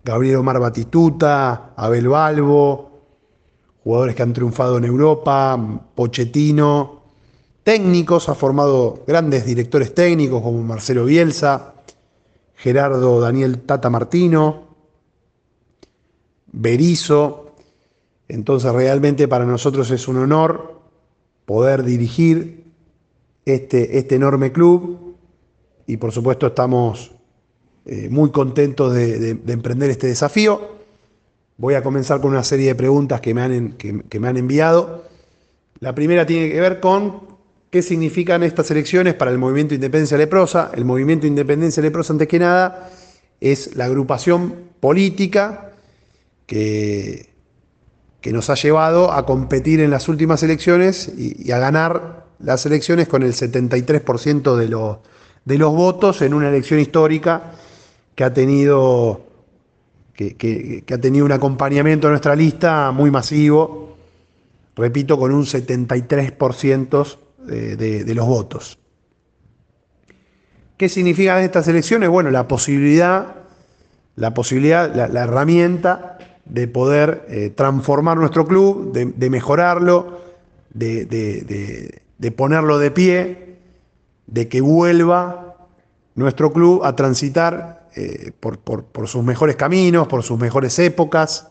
Gabriel 0.05 0.37
Omar 0.37 0.59
Batistuta, 0.59 1.73
Abel 1.77 2.09
Balbo, 2.09 2.90
jugadores 3.83 4.14
que 4.14 4.23
han 4.23 4.33
triunfado 4.33 4.79
en 4.79 4.85
Europa, 4.85 5.59
Pochettino, 5.95 7.03
técnicos, 7.64 8.29
ha 8.29 8.35
formado 8.35 9.03
grandes 9.07 9.47
directores 9.47 9.95
técnicos 9.95 10.42
como 10.42 10.62
Marcelo 10.62 11.05
Bielsa, 11.07 11.75
Gerardo 12.57 13.21
Daniel 13.21 13.62
Tata 13.62 13.88
Martino, 13.88 14.68
Berizo. 16.53 17.55
Entonces 18.29 18.73
realmente 18.73 19.29
para 19.29 19.45
nosotros 19.45 19.90
es 19.90 20.09
un 20.09 20.18
honor 20.18 20.82
poder 21.53 21.83
dirigir 21.83 22.65
este, 23.45 23.99
este 23.99 24.15
enorme 24.15 24.53
club 24.53 25.17
y 25.87 25.99
por 25.99 26.11
supuesto 26.11 26.47
estamos 26.47 27.12
eh, 27.85 28.09
muy 28.09 28.31
contentos 28.31 28.95
de, 28.95 29.38
emprender 29.49 29.91
este 29.91 30.07
desafío. 30.07 30.79
Voy 31.59 31.75
a 31.75 31.83
comenzar 31.83 32.23
con 32.23 32.31
una 32.31 32.43
serie 32.43 32.69
de 32.69 32.75
preguntas 32.75 33.21
que 33.21 33.35
me, 33.35 33.43
han, 33.43 33.73
que 33.73 34.19
me 34.19 34.29
han 34.29 34.38
enviado. 34.38 35.05
La 35.81 35.95
primera 35.95 36.25
tiene 36.25 36.51
que 36.51 36.59
ver 36.59 36.81
con 36.81 37.21
qué 37.69 37.83
significan 37.83 38.43
estas 38.45 38.71
elecciones 38.71 39.12
para 39.12 39.31
el 39.31 39.37
movimiento 39.37 39.75
Independencia 39.75 40.17
Leprosa. 40.17 40.71
El 40.75 40.87
movimiento 40.87 41.27
Independencia 41.27 41.83
Leprosa, 41.83 42.15
antes 42.15 42.29
que 42.29 42.38
nada, 42.38 42.91
es 43.43 43.77
la 43.77 43.85
agrupación 43.85 44.55
política 44.81 45.73
que, 46.47 47.32
nos 48.31 48.51
ha 48.51 48.55
llevado 48.55 49.11
a 49.12 49.27
competir 49.27 49.81
en 49.81 49.91
las 49.91 50.09
últimas 50.09 50.43
elecciones 50.43 51.12
y, 51.16 51.51
a 51.51 51.59
ganar 51.59 52.27
las 52.39 52.64
elecciones 52.66 53.09
con 53.09 53.23
el 53.23 53.33
73% 53.33 54.55
de, 54.57 54.66
de 55.45 55.59
los 55.59 55.73
votos 55.75 56.23
en 56.23 56.35
una 56.35 56.49
elección 56.49 56.79
histórica 56.79 57.53
que 58.14 58.25
ha 58.25 58.33
tenido 58.33 59.33
que, 60.14 60.85
ha 60.93 60.99
tenido 60.99 61.25
un 61.25 61.33
acompañamiento 61.33 62.07
a 62.07 62.11
nuestra 62.11 62.37
lista 62.37 62.93
muy 62.93 63.11
masivo, 63.11 63.97
repito, 64.77 65.18
con 65.18 65.33
un 65.33 65.45
73% 65.45 67.18
de, 67.39 68.05
de, 68.05 68.14
los 68.14 68.27
votos. 68.27 68.79
¿Qué 70.77 70.89
significan 70.89 71.43
estas 71.43 71.66
elecciones? 71.68 72.09
Bueno, 72.09 72.31
la 72.31 72.47
posibilidad, 72.47 73.35
la 74.16 74.35
posibilidad, 74.35 74.95
la 74.95 75.23
herramienta 75.23 76.18
de 76.53 76.68
poder 76.68 77.24
eh, 77.30 77.48
transformar 77.48 78.18
nuestro 78.18 78.46
club, 78.46 78.92
de, 78.92 79.30
mejorarlo, 79.30 80.20
de, 80.74 82.03
ponerlo 82.36 82.78
de 82.78 82.90
pie, 82.90 83.57
de 84.26 84.48
que 84.48 84.61
vuelva 84.61 85.57
nuestro 86.14 86.53
club 86.53 86.84
a 86.84 86.94
transitar 86.94 87.88
eh, 87.96 88.32
por, 88.38 88.59
sus 89.09 89.24
mejores 89.24 89.57
caminos, 89.57 90.09
por 90.09 90.22
sus 90.22 90.38
mejores 90.38 90.78
épocas. 90.78 91.48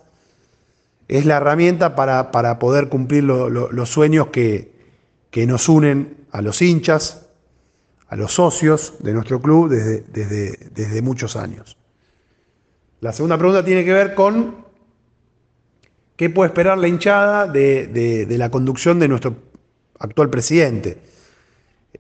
Es 1.08 1.26
la 1.26 1.38
herramienta 1.38 1.96
para, 1.96 2.60
poder 2.60 2.88
cumplir 2.88 3.24
los 3.24 3.90
sueños 3.90 4.28
que, 4.28 4.72
nos 5.48 5.68
unen 5.68 6.28
a 6.32 6.44
los 6.44 6.62
hinchas, 6.62 7.26
a 8.08 8.16
los 8.16 8.34
socios 8.34 8.94
de 9.00 9.14
nuestro 9.14 9.42
club 9.42 9.68
desde, 9.68 10.04
desde, 10.14 10.60
desde 10.76 11.02
muchos 11.02 11.36
años. 11.36 11.76
La 13.00 13.12
segunda 13.14 13.36
pregunta 13.36 13.66
tiene 13.66 13.84
que 13.84 13.94
ver 13.94 14.14
con 14.14 14.70
¿Qué 16.22 16.30
puede 16.30 16.50
esperar 16.50 16.78
la 16.78 16.88
hinchada 16.88 17.48
de, 17.48 18.28
la 18.38 18.52
conducción 18.52 19.00
de 19.00 19.08
nuestro 19.08 19.38
actual 19.98 20.30
presidente. 20.30 21.00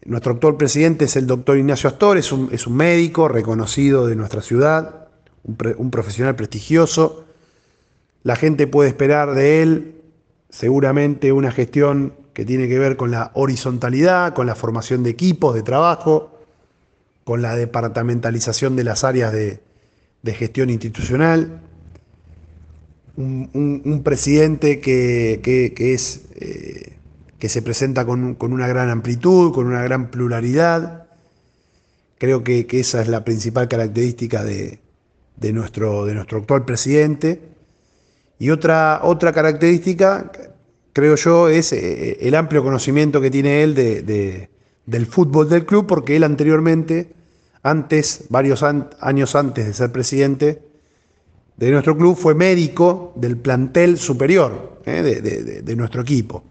Nuestro 0.05 0.33
actual 0.33 0.57
presidente 0.57 1.05
es 1.05 1.15
el 1.15 1.25
doctor 1.25 1.57
Ignacio 1.57 1.89
Astor, 1.89 2.19
es 2.19 2.31
un, 2.31 2.51
médico 2.69 3.27
reconocido 3.27 4.05
de 4.05 4.15
nuestra 4.15 4.43
ciudad, 4.43 5.07
un, 5.43 5.89
profesional 5.89 6.35
prestigioso. 6.35 7.25
La 8.21 8.35
gente 8.35 8.67
puede 8.67 8.89
esperar 8.89 9.33
de 9.33 9.63
él 9.63 9.95
seguramente 10.51 11.31
una 11.31 11.51
gestión 11.51 12.13
que 12.33 12.45
tiene 12.45 12.67
que 12.67 12.77
ver 12.77 12.97
con 12.97 13.09
la 13.09 13.31
horizontalidad, 13.33 14.35
con 14.35 14.45
la 14.45 14.53
formación 14.53 15.01
de 15.01 15.09
equipos 15.09 15.55
de 15.55 15.63
trabajo, 15.63 16.37
con 17.23 17.41
la 17.41 17.55
departamentalización 17.55 18.75
de 18.75 18.83
las 18.83 19.03
áreas 19.03 19.33
de, 19.33 19.63
de 20.21 20.33
gestión 20.35 20.69
institucional, 20.69 21.63
un, 23.17 23.81
un, 23.85 24.03
presidente 24.03 24.79
que, 24.79 25.39
que, 25.43 25.93
es, 25.93 26.21
eh, 26.35 26.93
que 27.39 27.49
se 27.49 27.61
presenta 27.61 28.05
con, 28.05 28.35
con, 28.35 28.53
una 28.53 28.67
gran 28.67 28.89
amplitud, 28.89 29.53
con 29.53 29.67
una 29.67 29.83
gran 29.83 30.09
pluralidad. 30.09 31.07
Creo 32.17 32.43
que, 32.43 32.65
que 32.67 32.79
esa 32.79 33.01
es 33.01 33.07
la 33.07 33.23
principal 33.23 33.67
característica 33.67 34.43
de, 34.43 34.79
de, 35.37 35.53
nuestro, 35.53 36.05
de 36.05 36.13
nuestro 36.13 36.39
actual 36.39 36.65
presidente. 36.65 37.41
Y 38.39 38.49
otra, 38.49 39.01
otra 39.03 39.33
característica, 39.33 40.31
creo 40.93 41.15
yo, 41.15 41.49
es 41.49 41.73
eh, 41.73 42.17
el 42.21 42.35
amplio 42.35 42.63
conocimiento 42.63 43.21
que 43.21 43.31
tiene 43.31 43.63
él 43.63 43.75
de, 43.75 44.01
de, 44.01 44.49
del 44.85 45.05
fútbol 45.05 45.49
del 45.49 45.65
club, 45.65 45.85
porque 45.85 46.15
él 46.15 46.23
anteriormente, 46.23 47.13
antes, 47.61 48.25
varios 48.29 48.63
años 48.63 49.35
antes 49.35 49.67
de 49.67 49.73
ser 49.73 49.91
presidente 49.91 50.70
de 51.65 51.71
nuestro 51.71 51.95
club, 51.95 52.17
fue 52.17 52.33
médico 52.33 53.13
del 53.15 53.37
plantel 53.37 53.99
superior 53.99 54.79
eh, 54.83 55.61
de, 55.63 55.75
nuestro 55.75 56.01
equipo. 56.01 56.43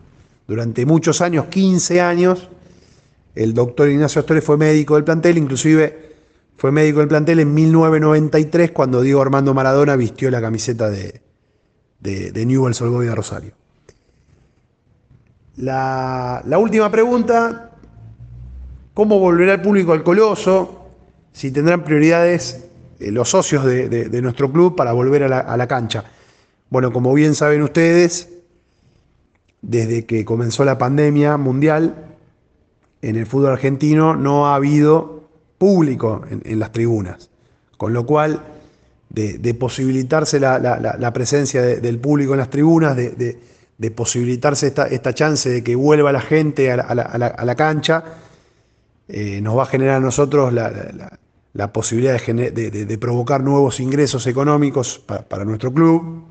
Durante 0.47 0.87
muchos 0.87 1.21
años, 1.21 1.47
15 1.47 2.01
años, 2.01 2.49
el 3.35 3.53
doctor 3.53 3.89
Ignacio 3.89 4.21
Astores 4.21 4.45
fue 4.45 4.57
médico 4.57 4.95
del 4.95 5.03
plantel, 5.03 5.37
inclusive 5.39 6.15
fue 6.57 6.71
médico 6.71 7.01
del 7.01 7.09
plantel 7.09 7.41
en 7.41 7.53
1993 7.53 8.71
cuando 8.71 9.03
Diego 9.03 9.21
Armando 9.21 9.53
Maradona 9.53 9.97
vistió 9.97 10.31
la 10.31 10.41
camiseta 10.41 10.89
de, 10.89 11.21
de, 11.99 12.31
de 12.31 12.47
Newell's 12.47 12.81
Old 12.81 13.13
Rosario. 13.13 13.53
La, 15.57 16.41
la, 16.47 16.59
última 16.59 16.89
pregunta, 16.89 17.73
¿cómo 18.95 19.19
volverá 19.19 19.55
el 19.55 19.61
público 19.61 19.93
al 19.93 20.05
Coloso? 20.05 20.87
Si 21.33 21.51
tendrán 21.51 21.83
prioridades 21.83 22.70
los 23.01 23.31
socios 23.31 23.65
de, 23.65 24.23
nuestro 24.23 24.51
club 24.53 24.77
para 24.77 24.93
volver 24.93 25.25
a 25.25 25.57
la, 25.57 25.67
cancha. 25.67 26.05
Bueno, 26.69 26.93
como 26.93 27.13
bien 27.15 27.35
saben 27.35 27.63
ustedes, 27.63 28.29
desde 29.63 30.07
que 30.07 30.25
comenzó 30.25 30.65
la 30.65 30.79
pandemia 30.79 31.37
mundial, 31.37 32.17
en 33.03 33.17
el 33.17 33.27
fútbol 33.27 33.53
argentino 33.53 34.15
no 34.15 34.49
ha 34.49 34.55
habido 34.55 35.29
público 35.59 36.23
en, 36.29 36.59
las 36.59 36.73
tribunas, 36.73 37.31
con 37.77 37.93
lo 37.93 38.05
cual 38.07 38.43
de, 39.09 39.55
posibilitarse 39.55 40.39
la, 40.39 41.13
presencia 41.13 41.63
del 41.63 41.99
público 41.99 42.33
en 42.33 42.39
las 42.39 42.51
tribunas, 42.51 42.97
de, 42.97 43.91
posibilitarse 43.95 44.69
esta, 44.69 44.87
esta, 44.87 45.15
chance 45.15 45.49
de 45.49 45.65
que 45.65 45.75
vuelva 45.75 46.13
la 46.13 46.21
gente 46.21 46.71
a 46.71 46.77
la, 46.77 47.03
a 47.03 47.27
a 47.27 47.45
la 47.45 47.55
cancha, 47.55 48.05
eh, 49.13 49.41
nos 49.41 49.59
va 49.59 49.65
a 49.65 49.67
generar 49.67 49.97
a 49.97 50.01
nosotros 50.01 50.53
la, 50.53 50.71
posibilidad 51.73 52.21
de, 52.21 52.99
provocar 52.99 53.43
nuevos 53.43 53.81
ingresos 53.81 54.27
económicos 54.27 54.99
para, 54.99 55.45
nuestro 55.45 55.73
club, 55.73 56.25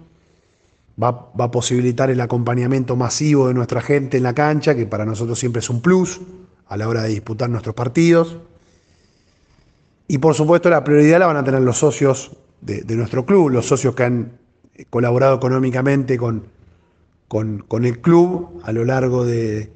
va, 1.01 1.31
a 1.37 1.51
posibilitar 1.51 2.09
el 2.09 2.21
acompañamiento 2.21 2.95
masivo 2.95 3.47
de 3.47 3.53
nuestra 3.53 3.81
gente 3.81 4.17
en 4.17 4.23
la 4.23 4.33
cancha, 4.33 4.75
que 4.75 4.85
para 4.85 5.05
nosotros 5.05 5.37
siempre 5.37 5.59
es 5.59 5.69
un 5.69 5.81
plus 5.81 6.21
a 6.67 6.77
la 6.77 6.87
hora 6.87 7.03
de 7.03 7.09
disputar 7.09 7.49
nuestros 7.49 7.75
partidos. 7.75 8.37
Y 10.07 10.17
por 10.19 10.35
supuesto 10.35 10.69
la 10.69 10.83
prioridad 10.83 11.19
la 11.19 11.27
van 11.27 11.37
a 11.37 11.43
tener 11.43 11.61
los 11.61 11.77
socios 11.77 12.31
de, 12.61 12.83
nuestro 12.95 13.25
club, 13.25 13.49
los 13.49 13.65
socios 13.65 13.95
que 13.95 14.03
han 14.03 14.39
colaborado 14.89 15.35
económicamente 15.35 16.17
con, 16.17 16.45
con, 17.27 17.85
el 17.85 17.99
club 17.99 18.61
a 18.63 18.71
lo 18.71 18.85
largo 18.85 19.25
de, 19.25 19.69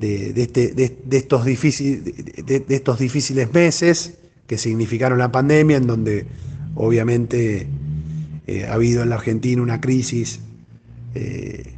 este, 0.00 0.74
estos, 1.16 1.46
estos 1.46 2.98
difíciles 2.98 3.52
meses 3.52 4.18
que 4.48 4.58
significaron 4.58 5.18
la 5.18 5.30
pandemia, 5.30 5.76
en 5.76 5.86
donde 5.86 6.26
obviamente 6.74 7.68
eh, 8.46 8.66
ha 8.66 8.72
habido 8.72 9.02
en 9.02 9.10
la 9.10 9.16
Argentina 9.16 9.62
una 9.62 9.80
crisis 9.80 10.40
eh, 11.14 11.74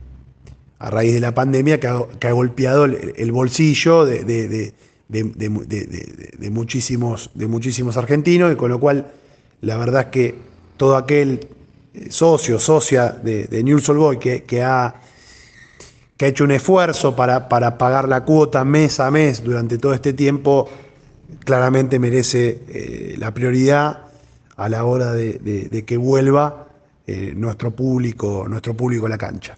a 0.79 0.89
raíz 0.89 1.13
de 1.13 1.21
la 1.21 1.35
pandemia 1.35 1.81
que 1.81 1.89
ha, 1.89 2.33
golpeado 2.33 2.85
el, 2.85 3.33
bolsillo 3.33 4.07
de, 4.07 4.73
muchísimos, 6.51 7.31
de 7.35 7.47
muchísimos 7.49 7.97
argentinos, 7.97 8.53
y 8.53 8.57
con 8.57 8.71
lo 8.71 8.79
cual 8.79 9.13
la 9.61 9.77
verdad 9.77 10.03
es 10.03 10.07
que 10.07 10.35
todo 10.77 10.97
aquel 10.97 11.49
socio, 12.09 12.59
socia 12.61 13.11
de, 13.11 13.45
de 13.45 13.65
News 13.65 13.89
All 13.89 13.99
Boy 13.99 14.19
que, 14.19 14.45
que, 14.45 14.63
ha, 14.63 14.95
que 16.17 16.25
ha 16.25 16.29
hecho 16.29 16.45
un 16.45 16.53
esfuerzo 16.53 17.17
para, 17.17 17.49
para 17.49 17.77
pagar 17.77 18.09
la 18.09 18.25
cuota 18.25 18.65
mes 18.65 19.01
a 19.01 19.11
mes 19.11 19.43
durante 19.43 19.77
todo 19.77 19.93
este 19.93 20.13
tiempo, 20.13 20.71
claramente 21.45 21.99
merece 21.99 22.61
eh, 22.69 23.15
la 23.19 23.33
prioridad 23.33 24.07
a 24.57 24.69
la 24.69 24.85
hora 24.85 25.13
de, 25.13 25.85
que 25.87 25.97
vuelva 25.97 26.69
eh, 27.07 27.33
nuestro, 27.35 27.71
público, 27.71 28.47
nuestro 28.49 28.75
público 28.75 29.07
a 29.07 29.09
la 29.09 29.19
cancha. 29.19 29.57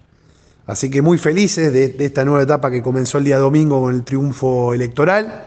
Así 0.66 0.90
que 0.90 1.02
muy 1.02 1.18
felices 1.18 1.72
de, 1.72 1.96
esta 1.98 2.24
nueva 2.24 2.42
etapa 2.42 2.70
que 2.70 2.82
comenzó 2.82 3.18
el 3.18 3.24
día 3.24 3.38
domingo 3.38 3.80
con 3.80 3.94
el 3.94 4.04
triunfo 4.04 4.74
electoral. 4.74 5.46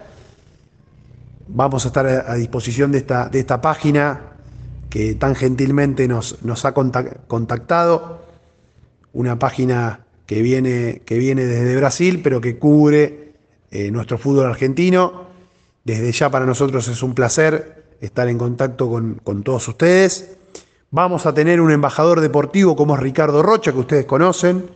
Vamos 1.48 1.86
a 1.86 1.88
estar 1.88 2.06
a, 2.06 2.32
a 2.32 2.36
disposición 2.36 2.92
de 2.92 2.98
esta, 2.98 3.30
de 3.30 3.40
esta 3.40 3.62
página 3.62 4.36
que 4.90 5.16
tan 5.16 5.36
gentilmente 5.36 6.08
nos, 6.08 6.42
nos 6.44 6.66
ha 6.66 6.74
contactado. 6.74 8.26
Una 9.14 9.40
página 9.40 10.06
que 10.26 10.42
viene, 10.42 11.02
que 11.06 11.18
viene 11.18 11.46
desde 11.46 11.76
Brasil, 11.76 12.22
pero 12.24 12.42
que 12.42 12.58
cubre 12.58 13.34
eh, 13.72 13.92
nuestro 13.92 14.18
fútbol 14.18 14.48
argentino. 14.48 15.25
Desde 15.86 16.12
ya 16.12 16.32
para 16.32 16.48
nosotros 16.48 16.88
es 16.88 17.02
un 17.04 17.14
placer 17.14 17.86
estar 18.02 18.28
en 18.28 18.40
contacto 18.40 18.90
con, 18.90 19.22
con, 19.24 19.44
todos 19.44 19.68
ustedes. 19.68 20.36
Vamos 20.90 21.28
a 21.28 21.34
tener 21.34 21.62
un 21.62 21.72
embajador 21.72 22.22
deportivo 22.22 22.76
como 22.76 22.96
es 22.96 23.02
Ricardo 23.02 23.44
Rocha, 23.44 23.72
que 23.72 23.80
ustedes 23.80 24.06
conocen, 24.06 24.68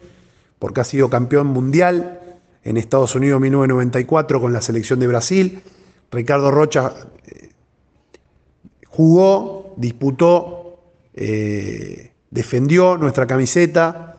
porque 0.59 0.81
ha 0.81 0.83
sido 0.83 1.09
campeón 1.09 1.47
mundial 1.47 2.37
en 2.63 2.77
Estados 2.77 3.15
Unidos 3.15 3.37
en 3.37 3.41
1994 3.43 4.39
con 4.39 4.53
la 4.53 4.61
selección 4.61 4.99
de 4.99 5.07
Brasil. 5.07 5.63
Ricardo 6.11 6.51
Rocha 6.51 6.93
eh, 7.25 7.49
jugó, 8.87 9.73
disputó, 9.77 10.79
eh, 11.15 12.11
defendió 12.29 12.97
nuestra 12.97 13.25
camiseta, 13.25 14.17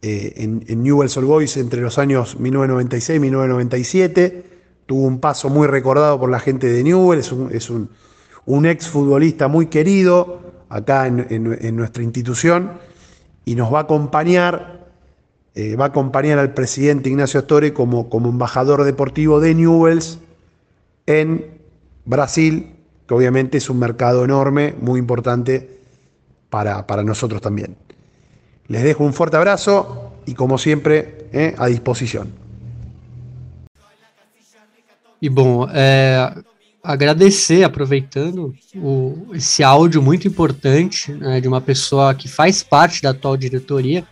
eh, 0.00 0.32
en, 0.36 0.64
en, 0.66 0.82
Newell's 0.82 1.14
Old 1.18 1.26
Boys 1.26 1.58
entre 1.58 1.82
los 1.82 1.98
años 1.98 2.40
1996 2.40 3.18
y 3.18 3.20
1997. 3.20 4.49
Tuvo 4.90 5.06
un 5.06 5.20
paso 5.20 5.48
muy 5.48 5.68
recordado 5.68 6.18
por 6.18 6.32
la 6.32 6.40
gente 6.40 6.66
de 6.66 6.82
Newell, 6.82 7.20
es 7.20 7.30
un, 7.30 7.48
es 7.52 7.70
un, 7.70 7.90
un 8.44 8.66
ex 8.66 8.88
futbolista 8.88 9.46
muy 9.46 9.66
querido 9.66 10.40
acá 10.68 11.06
en, 11.06 11.28
en, 11.30 11.76
nuestra 11.76 12.02
institución 12.02 12.72
y 13.44 13.54
nos 13.54 13.72
va 13.72 13.78
a 13.78 13.82
acompañar, 13.82 14.88
eh, 15.54 15.76
va 15.76 15.84
a 15.84 15.88
acompañar 15.90 16.40
al 16.40 16.54
presidente 16.54 17.08
Ignacio 17.08 17.38
Astore 17.38 17.72
como, 17.72 18.10
como 18.10 18.30
embajador 18.30 18.82
deportivo 18.82 19.38
de 19.38 19.54
Newells 19.54 20.18
en 21.06 21.46
Brasil, 22.04 22.74
que 23.06 23.14
obviamente 23.14 23.58
es 23.58 23.70
un 23.70 23.78
mercado 23.78 24.24
enorme, 24.24 24.74
muy 24.80 24.98
importante 24.98 25.78
para, 26.48 26.84
para 26.88 27.04
nosotros 27.04 27.40
también. 27.40 27.76
Les 28.66 28.82
dejo 28.82 29.04
um 29.04 29.12
forte 29.12 29.36
abraço 29.36 30.10
e, 30.26 30.34
como 30.34 30.58
sempre, 30.58 31.28
é, 31.32 31.54
à 31.58 31.68
disposição. 31.68 32.39
E 35.20 35.28
bom, 35.28 35.68
é, 35.70 36.34
agradecer, 36.82 37.62
aproveitando 37.62 38.54
o, 38.74 39.28
esse 39.34 39.62
áudio 39.62 40.02
muito 40.02 40.26
importante 40.26 41.12
né, 41.12 41.40
de 41.40 41.46
uma 41.46 41.60
pessoa 41.60 42.14
que 42.14 42.28
faz 42.28 42.62
parte 42.62 43.02
da 43.02 43.10
atual 43.10 43.36
diretoria, 43.36 44.04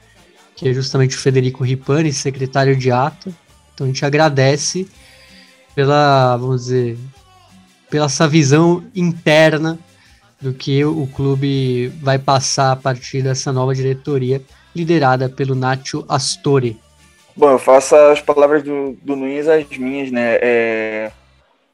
que 0.55 0.69
é 0.69 0.73
justamente 0.73 1.17
o 1.17 1.21
Federico 1.21 1.65
Ripani, 1.65 2.13
secretário 2.13 2.77
de 2.77 2.91
ata. 2.91 3.33
Então 3.73 3.87
a 3.87 3.89
gente 3.89 4.05
agradece 4.05 4.87
pela, 5.75 6.37
vamos 6.37 6.65
dizer, 6.65 6.99
pela 7.89 8.07
essa 8.07 8.29
visão 8.29 8.85
interna 8.95 9.79
do 10.41 10.53
que 10.53 10.85
o 10.85 11.07
clube 11.07 11.89
vai 12.01 12.19
passar 12.19 12.73
a 12.73 12.77
partir 12.77 13.23
dessa 13.23 13.53
nova 13.53 13.75
diretoria 13.75 14.43
liderada 14.75 15.29
pelo 15.29 15.55
Nacho 15.55 16.05
Astore. 16.09 16.79
Bom, 17.39 17.53
eu 17.53 17.59
faço 17.61 17.95
as 17.95 18.21
palavras 18.21 18.65
do, 18.65 18.99
do 19.01 19.15
Nunes 19.15 19.47
as 19.47 19.65
minhas, 19.79 20.11
né? 20.11 20.39
É... 20.43 21.13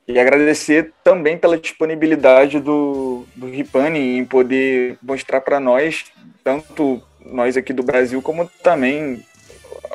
E 0.06 0.18
agradecer 0.18 0.92
também 1.02 1.38
pela 1.38 1.56
disponibilidade 1.56 2.60
do, 2.60 3.24
do 3.34 3.46
Ripani 3.46 4.18
em 4.18 4.26
poder 4.26 4.98
mostrar 5.02 5.40
para 5.40 5.58
nós, 5.58 6.04
tanto 6.44 7.02
nós 7.24 7.56
aqui 7.56 7.72
do 7.72 7.82
Brasil, 7.82 8.20
como 8.20 8.46
também 8.62 9.24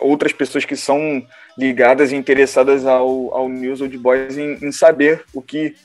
outras 0.01 0.34
pessoas 0.34 0.65
que 0.65 0.76
são 0.76 1.24
ligadas 1.55 2.11
e 2.11 2.15
interessadas 2.15 2.88
ao, 2.88 3.32
ao 3.32 3.47
News 3.47 3.80
Old 3.80 3.95
Boys 3.99 4.39
em, 4.39 4.53
em 4.65 4.72
saber 4.72 5.24
o 5.36 5.39
que 5.39 5.76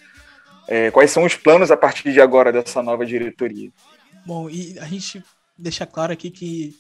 é, 0.66 0.90
quais 0.90 1.10
são 1.10 1.24
os 1.24 1.34
planos 1.34 1.70
a 1.70 1.76
partir 1.76 2.10
de 2.10 2.22
agora 2.22 2.50
dessa 2.50 2.82
nova 2.82 3.04
diretoria. 3.04 3.70
Bom, 4.24 4.48
e 4.48 4.78
a 4.78 4.86
gente 4.86 5.22
deixa 5.58 5.84
claro 5.84 6.14
aqui 6.14 6.30
que 6.30 6.74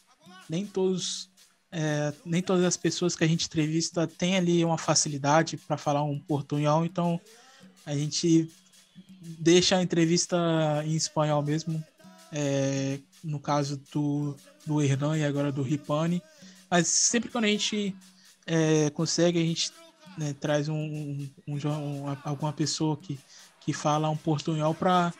nem 0.48 0.64
todos 0.64 1.28
é, 1.76 2.14
nem 2.24 2.40
todas 2.40 2.64
as 2.64 2.76
pessoas 2.76 3.16
que 3.16 3.24
a 3.24 3.26
gente 3.26 3.46
entrevista 3.46 4.06
têm 4.06 4.36
ali 4.36 4.64
uma 4.64 4.78
facilidade 4.78 5.56
para 5.56 5.76
falar 5.76 6.04
um 6.04 6.20
portunhol, 6.20 6.84
então 6.84 7.20
a 7.84 7.96
gente 7.96 8.48
deixa 9.20 9.76
a 9.76 9.82
entrevista 9.82 10.36
em 10.86 10.94
espanhol 10.94 11.42
mesmo, 11.42 11.82
é, 12.30 13.00
no 13.24 13.40
caso 13.40 13.82
do, 13.92 14.36
do 14.64 14.80
Hernan 14.80 15.18
e 15.18 15.24
agora 15.24 15.50
do 15.50 15.62
Ripani, 15.62 16.22
mas 16.70 16.86
sempre 16.86 17.28
quando 17.28 17.46
a 17.46 17.48
gente 17.48 17.92
é, 18.46 18.88
consegue, 18.90 19.40
a 19.40 19.44
gente 19.44 19.72
né, 20.16 20.32
traz 20.38 20.68
um, 20.68 20.76
um, 20.76 21.30
um, 21.48 22.16
alguma 22.22 22.52
pessoa 22.52 22.96
que, 22.96 23.18
que 23.60 23.72
fala 23.72 24.08
um 24.08 24.16
portunhol 24.16 24.74
para 24.74 25.12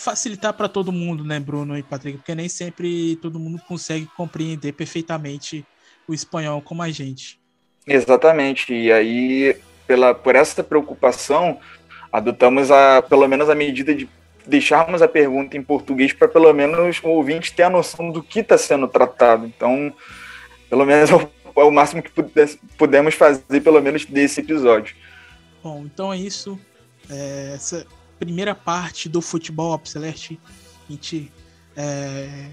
facilitar 0.00 0.54
para 0.54 0.68
todo 0.68 0.90
mundo, 0.90 1.22
né, 1.22 1.38
Bruno 1.38 1.76
e 1.76 1.82
Patrick? 1.82 2.18
Porque 2.18 2.34
nem 2.34 2.48
sempre 2.48 3.16
todo 3.16 3.38
mundo 3.38 3.60
consegue 3.68 4.06
compreender 4.16 4.72
perfeitamente 4.72 5.64
o 6.08 6.14
espanhol 6.14 6.62
como 6.62 6.82
a 6.82 6.90
gente. 6.90 7.38
Exatamente. 7.86 8.72
E 8.72 8.90
aí, 8.90 9.56
pela, 9.86 10.14
por 10.14 10.34
essa 10.34 10.64
preocupação, 10.64 11.58
adotamos 12.10 12.70
a, 12.70 13.02
pelo 13.02 13.28
menos 13.28 13.50
a 13.50 13.54
medida 13.54 13.94
de 13.94 14.08
deixarmos 14.46 15.02
a 15.02 15.08
pergunta 15.08 15.56
em 15.56 15.62
português 15.62 16.12
para 16.12 16.26
pelo 16.26 16.52
menos 16.52 17.00
o 17.02 17.08
ouvinte 17.08 17.52
ter 17.52 17.64
a 17.64 17.70
noção 17.70 18.10
do 18.10 18.22
que 18.22 18.40
está 18.40 18.56
sendo 18.56 18.88
tratado. 18.88 19.46
Então, 19.46 19.92
pelo 20.68 20.86
menos 20.86 21.10
é 21.10 21.14
o, 21.14 21.30
é 21.56 21.64
o 21.64 21.70
máximo 21.70 22.02
que 22.02 22.10
pudemos 22.78 23.14
fazer, 23.14 23.60
pelo 23.60 23.80
menos 23.82 24.06
desse 24.06 24.40
episódio. 24.40 24.96
Bom, 25.62 25.84
então 25.84 26.10
é 26.10 26.16
isso. 26.16 26.58
É, 27.10 27.52
essa 27.54 27.86
primeira 28.20 28.54
parte 28.54 29.08
do 29.08 29.22
futebol 29.22 29.74
Up 29.74 29.88
Celeste, 29.88 30.38
a 30.86 30.92
gente 30.92 31.32
é, 31.74 32.50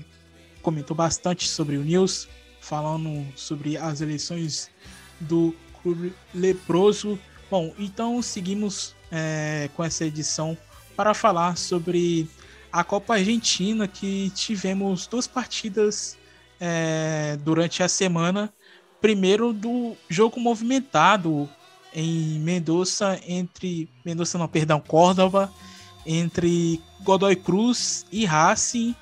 comentou 0.62 0.96
bastante 0.96 1.48
sobre 1.48 1.76
o 1.76 1.84
News, 1.84 2.30
falando 2.62 3.28
sobre 3.36 3.76
as 3.76 4.00
eleições 4.00 4.72
do 5.20 5.54
Clube 5.84 6.14
Leproso. 6.34 7.20
Bom, 7.52 7.76
então 7.78 8.22
seguimos 8.22 8.96
é, 9.12 9.70
com 9.76 9.84
essa 9.84 10.06
edição 10.06 10.58
para 10.96 11.14
falar 11.14 11.58
sobre 11.58 12.30
a 12.72 12.84
Copa 12.84 13.16
Argentina, 13.16 13.90
que 13.90 14.30
tivemos 14.30 15.06
duas 15.06 15.28
partidas 15.28 16.18
é, 16.62 17.38
durante 17.44 17.84
a 17.84 17.90
semana. 17.90 18.54
Primeiro 19.02 19.52
do 19.52 19.96
jogo 20.10 20.40
movimentado 20.40 21.50
em 22.00 22.40
Mendoza 22.40 23.20
entre 23.28 23.90
Mendoza 24.06 24.38
não, 24.38 24.48
perdão, 24.48 24.80
Córdoba 24.80 25.52
entre 26.06 26.80
Godoy 27.02 27.36
Cruz 27.36 28.06
e 28.12 28.24
Racing 28.24 28.96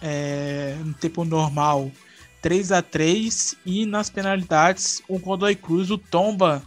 é, 0.00 0.74
no 0.82 0.94
tempo 0.94 1.26
normal 1.26 1.92
3 2.40 2.72
a 2.72 2.80
3 2.80 3.54
e 3.66 3.84
nas 3.84 4.08
penalidades 4.08 5.02
o 5.06 5.18
Godoy 5.18 5.54
Cruz 5.54 5.90
o 5.90 5.98
tomba 5.98 6.62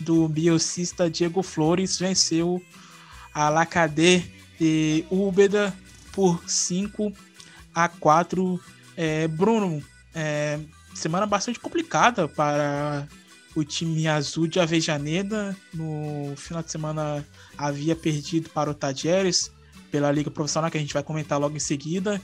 do 0.00 0.26
biocista 0.26 1.10
Diego 1.10 1.42
Flores 1.42 1.98
venceu 1.98 2.62
a 3.34 3.50
Lacadê 3.50 4.22
de 4.58 5.04
Úbeda 5.10 5.76
por 6.10 6.42
5 6.48 7.12
a 7.74 7.86
4 7.86 8.58
é, 8.96 9.28
Bruno 9.28 9.84
é, 10.14 10.58
semana 10.94 11.26
bastante 11.26 11.60
complicada 11.60 12.26
para 12.26 13.06
o 13.54 13.64
time 13.64 14.06
azul 14.08 14.46
de 14.46 14.60
Avejaneda. 14.60 15.56
No 15.72 16.34
final 16.36 16.62
de 16.62 16.70
semana 16.70 17.24
havia 17.56 17.94
perdido 17.94 18.50
para 18.50 18.70
o 18.70 18.74
Tadieres 18.74 19.50
pela 19.90 20.10
Liga 20.10 20.30
Profissional, 20.30 20.70
que 20.70 20.78
a 20.78 20.80
gente 20.80 20.94
vai 20.94 21.02
comentar 21.02 21.38
logo 21.38 21.56
em 21.56 21.60
seguida. 21.60 22.20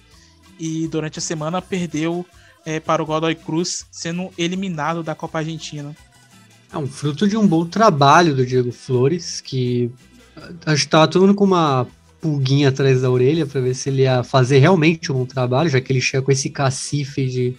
E 0.58 0.88
durante 0.88 1.18
a 1.18 1.22
semana 1.22 1.60
perdeu 1.60 2.24
é, 2.64 2.80
para 2.80 3.02
o 3.02 3.06
Godoy 3.06 3.34
Cruz, 3.34 3.86
sendo 3.90 4.30
eliminado 4.36 5.02
da 5.02 5.14
Copa 5.14 5.38
Argentina. 5.38 5.94
É 6.72 6.76
um 6.76 6.86
fruto 6.86 7.26
de 7.26 7.36
um 7.36 7.46
bom 7.46 7.64
trabalho 7.64 8.34
do 8.34 8.44
Diego 8.44 8.72
Flores, 8.72 9.40
que 9.40 9.90
a 10.66 10.70
gente 10.70 10.86
estava 10.86 11.08
todo 11.08 11.22
mundo 11.22 11.34
com 11.34 11.44
uma 11.44 11.86
pulguinha 12.20 12.68
atrás 12.68 13.02
da 13.02 13.10
orelha 13.10 13.46
para 13.46 13.60
ver 13.60 13.74
se 13.74 13.88
ele 13.88 14.02
ia 14.02 14.22
fazer 14.22 14.58
realmente 14.58 15.10
um 15.12 15.16
bom 15.16 15.24
trabalho, 15.24 15.70
já 15.70 15.80
que 15.80 15.92
ele 15.92 16.00
chega 16.00 16.22
com 16.22 16.32
esse 16.32 16.50
cacife 16.50 17.26
de 17.26 17.56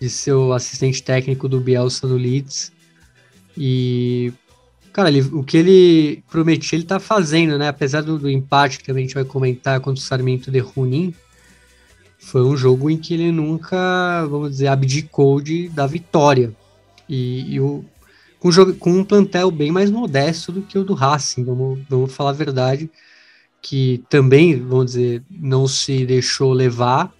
de 0.00 0.08
ser 0.08 0.32
o 0.32 0.52
assistente 0.52 1.02
técnico 1.02 1.48
do 1.48 1.60
Bielsa 1.60 2.06
no 2.06 2.16
Leeds. 2.16 2.72
E, 3.56 4.32
cara, 4.92 5.08
ele, 5.08 5.20
o 5.20 5.44
que 5.44 5.56
ele 5.58 6.24
prometia, 6.30 6.76
ele 6.76 6.86
tá 6.86 6.98
fazendo, 6.98 7.58
né? 7.58 7.68
Apesar 7.68 8.02
do, 8.02 8.18
do 8.18 8.30
empate 8.30 8.78
que 8.78 8.90
a 8.90 8.94
gente 8.94 9.14
vai 9.14 9.24
comentar 9.24 9.78
contra 9.80 10.00
o 10.00 10.04
Sarmento 10.04 10.50
de 10.50 10.58
Runim, 10.58 11.14
foi 12.18 12.42
um 12.42 12.56
jogo 12.56 12.88
em 12.88 12.96
que 12.96 13.14
ele 13.14 13.30
nunca, 13.30 14.26
vamos 14.26 14.52
dizer, 14.52 14.68
abdicou 14.68 15.40
de, 15.40 15.68
da 15.68 15.86
vitória. 15.86 16.54
E, 17.08 17.54
e 17.54 17.60
o, 17.60 17.84
com, 18.38 18.50
com 18.78 18.90
um 18.92 19.04
plantel 19.04 19.50
bem 19.50 19.70
mais 19.70 19.90
modesto 19.90 20.50
do 20.50 20.62
que 20.62 20.78
o 20.78 20.84
do 20.84 20.94
Racing, 20.94 21.44
vamos, 21.44 21.80
vamos 21.88 22.14
falar 22.14 22.30
a 22.30 22.34
verdade, 22.34 22.90
que 23.60 24.02
também, 24.08 24.58
vamos 24.58 24.86
dizer, 24.86 25.22
não 25.30 25.68
se 25.68 26.06
deixou 26.06 26.52
levar, 26.52 27.12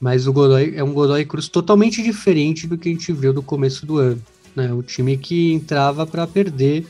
mas 0.00 0.26
o 0.26 0.32
Godoy 0.32 0.74
é 0.76 0.84
um 0.84 0.92
Godoy 0.92 1.24
Cruz 1.24 1.48
totalmente 1.48 2.02
diferente 2.02 2.66
do 2.66 2.76
que 2.76 2.88
a 2.88 2.92
gente 2.92 3.12
viu 3.12 3.32
no 3.32 3.42
começo 3.42 3.86
do 3.86 3.98
ano. 3.98 4.22
Né? 4.54 4.72
O 4.72 4.82
time 4.82 5.16
que 5.16 5.52
entrava 5.52 6.06
para 6.06 6.26
perder 6.26 6.86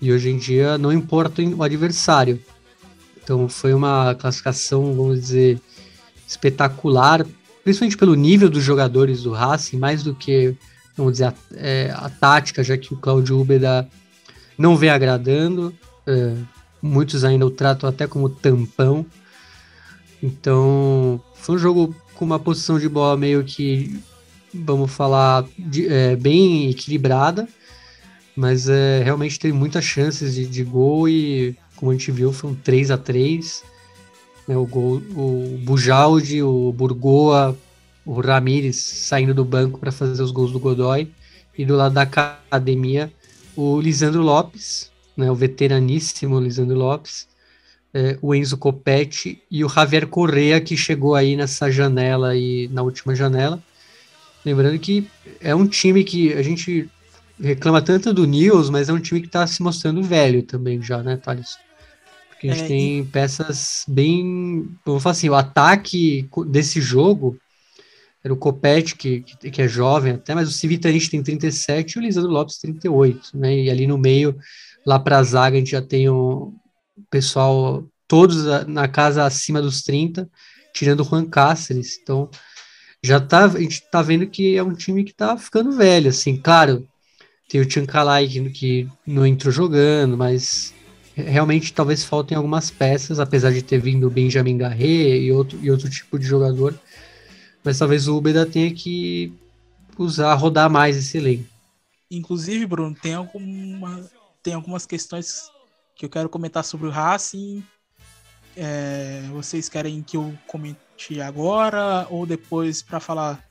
e 0.00 0.12
hoje 0.12 0.30
em 0.30 0.38
dia 0.38 0.78
não 0.78 0.92
importa 0.92 1.42
o 1.42 1.62
adversário. 1.62 2.40
Então 3.22 3.48
foi 3.48 3.74
uma 3.74 4.14
classificação, 4.14 4.94
vamos 4.94 5.20
dizer, 5.20 5.60
espetacular, 6.26 7.26
principalmente 7.62 7.96
pelo 7.96 8.14
nível 8.14 8.48
dos 8.48 8.64
jogadores 8.64 9.22
do 9.22 9.32
Racing, 9.32 9.76
mais 9.76 10.02
do 10.02 10.14
que, 10.14 10.54
vamos 10.96 11.14
dizer, 11.14 11.26
a, 11.26 11.34
é, 11.54 11.92
a 11.94 12.08
tática, 12.08 12.64
já 12.64 12.76
que 12.78 12.94
o 12.94 12.96
Claudio 12.96 13.38
Ubeda 13.38 13.88
não 14.56 14.76
vem 14.76 14.90
agradando. 14.90 15.74
É, 16.06 16.34
muitos 16.80 17.24
ainda 17.24 17.44
o 17.46 17.50
tratam 17.50 17.88
até 17.88 18.06
como 18.06 18.28
tampão. 18.28 19.04
Então, 20.22 21.20
foi 21.34 21.56
um 21.56 21.58
jogo 21.58 21.94
com 22.18 22.24
uma 22.24 22.38
posição 22.38 22.80
de 22.80 22.88
bola 22.88 23.16
meio 23.16 23.44
que, 23.44 24.02
vamos 24.52 24.90
falar, 24.90 25.44
de, 25.56 25.86
é, 25.86 26.16
bem 26.16 26.68
equilibrada, 26.68 27.48
mas 28.34 28.68
é, 28.68 29.02
realmente 29.04 29.38
teve 29.38 29.56
muitas 29.56 29.84
chances 29.84 30.34
de, 30.34 30.46
de 30.46 30.64
gol 30.64 31.08
e, 31.08 31.56
como 31.76 31.92
a 31.92 31.94
gente 31.94 32.10
viu, 32.10 32.32
foi 32.32 32.50
um 32.50 32.54
3 32.56 32.90
a 32.90 32.98
3 32.98 33.62
né, 34.48 34.56
o, 34.56 34.66
gol, 34.66 34.96
o 35.14 35.60
Bujaldi, 35.62 36.42
o 36.42 36.72
Burgoa, 36.72 37.56
o 38.04 38.20
Ramires 38.20 38.76
saindo 38.76 39.32
do 39.32 39.44
banco 39.44 39.78
para 39.78 39.92
fazer 39.92 40.20
os 40.20 40.32
gols 40.32 40.50
do 40.50 40.58
Godoy, 40.58 41.08
e 41.56 41.64
do 41.64 41.76
lado 41.76 41.92
da 41.94 42.02
academia, 42.02 43.12
o 43.54 43.80
Lisandro 43.80 44.22
Lopes, 44.22 44.90
né, 45.16 45.30
o 45.30 45.34
veteraníssimo 45.34 46.40
Lisandro 46.40 46.76
Lopes, 46.76 47.28
é, 47.92 48.18
o 48.20 48.34
Enzo 48.34 48.56
Copetti 48.56 49.42
e 49.50 49.64
o 49.64 49.68
Javier 49.68 50.06
Correa, 50.06 50.60
que 50.60 50.76
chegou 50.76 51.14
aí 51.14 51.36
nessa 51.36 51.70
janela 51.70 52.36
e 52.36 52.68
na 52.68 52.82
última 52.82 53.14
janela. 53.14 53.62
Lembrando 54.44 54.78
que 54.78 55.06
é 55.40 55.54
um 55.54 55.66
time 55.66 56.04
que 56.04 56.32
a 56.32 56.42
gente 56.42 56.88
reclama 57.40 57.80
tanto 57.80 58.12
do 58.12 58.26
Nils, 58.26 58.70
mas 58.70 58.88
é 58.88 58.92
um 58.92 59.00
time 59.00 59.20
que 59.20 59.26
está 59.26 59.46
se 59.46 59.62
mostrando 59.62 60.02
velho 60.02 60.42
também 60.42 60.82
já, 60.82 61.02
né, 61.02 61.16
Thales? 61.16 61.58
Porque 62.28 62.48
a 62.48 62.52
gente 62.52 62.64
é, 62.64 62.68
tem 62.68 62.98
e... 63.00 63.04
peças 63.04 63.84
bem. 63.88 64.68
Vamos 64.84 65.02
falar 65.02 65.12
assim, 65.12 65.28
o 65.28 65.34
ataque 65.34 66.28
desse 66.46 66.80
jogo 66.80 67.36
era 68.22 68.32
o 68.32 68.36
Copete, 68.36 68.96
que, 68.96 69.20
que, 69.20 69.62
é 69.62 69.68
jovem 69.68 70.14
até, 70.14 70.34
mas 70.34 70.48
o 70.48 70.52
Civitanite 70.52 71.10
tem 71.10 71.22
37 71.22 71.92
e 71.92 71.98
o 71.98 72.02
Lisandro 72.02 72.30
Lopes 72.30 72.58
38, 72.58 73.36
né? 73.36 73.56
E 73.56 73.70
ali 73.70 73.86
no 73.86 73.96
meio, 73.96 74.36
lá 74.84 74.98
para 74.98 75.18
a 75.18 75.22
zaga, 75.22 75.56
a 75.56 75.58
gente 75.58 75.70
já 75.70 75.82
tem 75.82 76.08
o, 76.08 76.52
pessoal, 77.10 77.84
todos 78.06 78.44
na 78.66 78.88
casa 78.88 79.24
acima 79.24 79.60
dos 79.60 79.82
30, 79.82 80.28
tirando 80.72 81.00
o 81.00 81.04
Juan 81.04 81.26
Cáceres. 81.26 81.98
Então, 82.02 82.30
já 83.02 83.20
tá, 83.20 83.44
a 83.44 83.60
gente 83.60 83.82
tá 83.90 84.02
vendo 84.02 84.26
que 84.26 84.56
é 84.56 84.62
um 84.62 84.74
time 84.74 85.04
que 85.04 85.14
tá 85.14 85.36
ficando 85.36 85.72
velho, 85.72 86.10
assim, 86.10 86.36
claro, 86.36 86.86
tem 87.48 87.60
o 87.60 87.66
Tchancalai 87.66 88.28
que, 88.28 88.50
que 88.50 88.88
não 89.06 89.26
entrou 89.26 89.52
jogando, 89.52 90.16
mas 90.16 90.74
realmente 91.14 91.72
talvez 91.72 92.04
faltem 92.04 92.36
algumas 92.36 92.70
peças, 92.70 93.18
apesar 93.18 93.52
de 93.52 93.62
ter 93.62 93.80
vindo 93.80 94.06
o 94.06 94.10
Benjamin 94.10 94.58
Garret 94.58 95.20
e 95.20 95.32
outro, 95.32 95.58
e 95.62 95.70
outro 95.70 95.88
tipo 95.88 96.18
de 96.18 96.26
jogador, 96.26 96.78
mas 97.64 97.78
talvez 97.78 98.06
o 98.06 98.16
Ubeda 98.16 98.46
tenha 98.46 98.72
que 98.72 99.32
usar, 99.96 100.34
rodar 100.34 100.70
mais 100.70 100.96
esse 100.96 101.18
elenco. 101.18 101.48
Inclusive, 102.10 102.66
Bruno, 102.66 102.94
tem, 102.94 103.14
alguma, 103.14 104.08
tem 104.42 104.54
algumas 104.54 104.86
questões 104.86 105.50
que 105.98 106.04
eu 106.04 106.08
quero 106.08 106.28
comentar 106.28 106.64
sobre 106.64 106.86
o 106.86 106.90
Racing. 106.90 107.62
É, 108.56 109.22
vocês 109.32 109.68
querem 109.68 110.00
que 110.00 110.16
eu 110.16 110.32
comente 110.46 111.20
agora 111.20 112.06
ou 112.08 112.24
depois 112.24 112.80
para 112.80 113.00
falar 113.00 113.44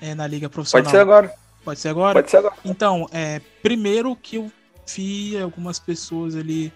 é, 0.00 0.14
na 0.14 0.26
liga 0.26 0.48
profissional? 0.48 0.84
Pode 0.84 0.96
ser 0.96 1.00
agora. 1.00 1.34
Pode, 1.62 1.78
ser 1.78 1.88
agora? 1.90 2.14
Pode 2.14 2.30
ser 2.30 2.38
agora. 2.38 2.54
Então, 2.64 3.06
é, 3.12 3.40
primeiro 3.62 4.16
que 4.16 4.36
eu 4.36 4.50
vi 4.86 5.38
algumas 5.38 5.78
pessoas 5.78 6.34
ali 6.34 6.72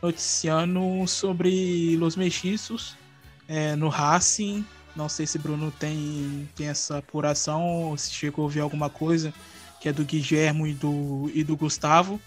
noticiando 0.00 1.06
sobre 1.08 1.96
Los 1.96 2.14
Mexiços 2.14 2.96
é, 3.48 3.74
no 3.74 3.88
Racing. 3.88 4.64
Não 4.94 5.08
sei 5.08 5.26
se 5.26 5.36
Bruno 5.36 5.72
tem, 5.80 6.48
tem 6.54 6.68
essa 6.68 6.98
apuração 6.98 7.90
ou 7.90 7.96
se 7.96 8.12
chegou 8.12 8.44
a 8.44 8.46
ouvir 8.46 8.60
alguma 8.60 8.88
coisa 8.88 9.34
que 9.80 9.88
é 9.88 9.92
do 9.92 10.04
Guilhermo 10.04 10.66
e 10.66 10.74
do, 10.74 11.28
e 11.34 11.42
do 11.42 11.56
Gustavo. 11.56 12.20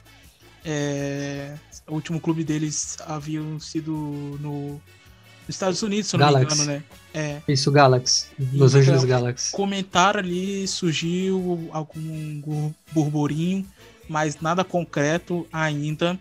É, 0.65 1.55
o 1.87 1.93
último 1.93 2.19
clube 2.19 2.43
deles 2.43 2.97
haviam 3.05 3.59
sido 3.59 3.91
no, 4.39 4.69
nos 4.73 5.49
Estados 5.49 5.81
Unidos, 5.83 6.09
se 6.09 6.17
não 6.17 6.25
Galaxy. 6.25 6.57
me 6.57 6.63
engano, 6.63 6.79
né? 6.79 6.83
É, 7.13 7.41
Isso, 7.51 7.71
Galaxy. 7.71 8.27
Los 8.53 8.71
Então, 8.73 8.81
Angeles 8.81 9.03
Galaxy. 9.03 9.51
comentário 9.51 10.19
ali 10.19 10.67
surgiu 10.67 11.69
algum 11.71 12.71
burburinho, 12.91 13.65
mas 14.07 14.39
nada 14.39 14.63
concreto 14.63 15.45
ainda. 15.51 16.19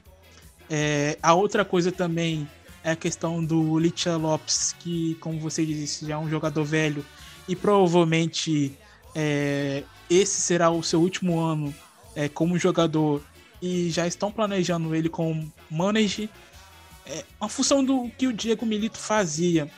É, 0.68 1.16
a 1.22 1.34
outra 1.34 1.64
coisa 1.64 1.92
também 1.92 2.48
é 2.82 2.90
a 2.92 2.96
questão 2.96 3.44
do 3.44 3.78
Licha 3.78 4.16
Lopes, 4.16 4.74
que, 4.78 5.14
como 5.20 5.38
você 5.38 5.64
disse, 5.64 6.06
já 6.06 6.14
é 6.14 6.18
um 6.18 6.28
jogador 6.28 6.64
velho 6.64 7.04
e 7.48 7.54
provavelmente 7.54 8.76
é, 9.14 9.84
esse 10.10 10.40
será 10.40 10.70
o 10.70 10.82
seu 10.82 11.00
último 11.00 11.38
ano 11.40 11.72
é, 12.16 12.28
como 12.28 12.58
jogador 12.58 13.22
e 13.62 13.88
já 13.90 14.06
estão 14.06 14.32
planejando 14.32 14.94
ele 14.94 15.08
como 15.08 15.50
manager. 15.70 16.28
É 17.06 17.24
uma 17.40 17.48
função 17.48 17.84
do 17.84 18.10
que 18.18 18.26
o 18.26 18.32
Diego 18.32 18.66
Milito 18.66 18.98
fazia 18.98 19.70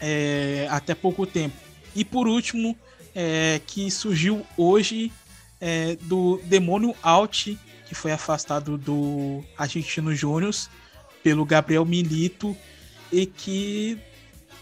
é, 0.00 0.68
até 0.70 0.94
pouco 0.94 1.26
tempo. 1.26 1.56
E 1.94 2.04
por 2.04 2.28
último, 2.28 2.76
é, 3.14 3.60
que 3.66 3.90
surgiu 3.90 4.46
hoje 4.56 5.12
é, 5.60 5.96
do 6.02 6.40
Demônio 6.44 6.94
Alt, 7.02 7.56
que 7.86 7.94
foi 7.94 8.12
afastado 8.12 8.78
do 8.78 9.42
Argentino 9.58 10.14
Júnior 10.14 10.54
pelo 11.22 11.44
Gabriel 11.44 11.84
Milito 11.84 12.56
e 13.12 13.26
que 13.26 13.98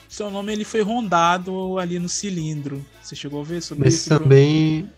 seu 0.08 0.30
nome 0.30 0.52
ele 0.52 0.64
foi 0.64 0.82
rondado 0.82 1.78
ali 1.78 1.98
no 1.98 2.08
cilindro. 2.08 2.84
Você 3.02 3.16
chegou 3.16 3.40
a 3.40 3.44
ver 3.44 3.62
sobre 3.62 3.84
Mas 3.84 3.94
isso? 3.94 4.08
Bruno? 4.08 4.24
também. 4.24 4.90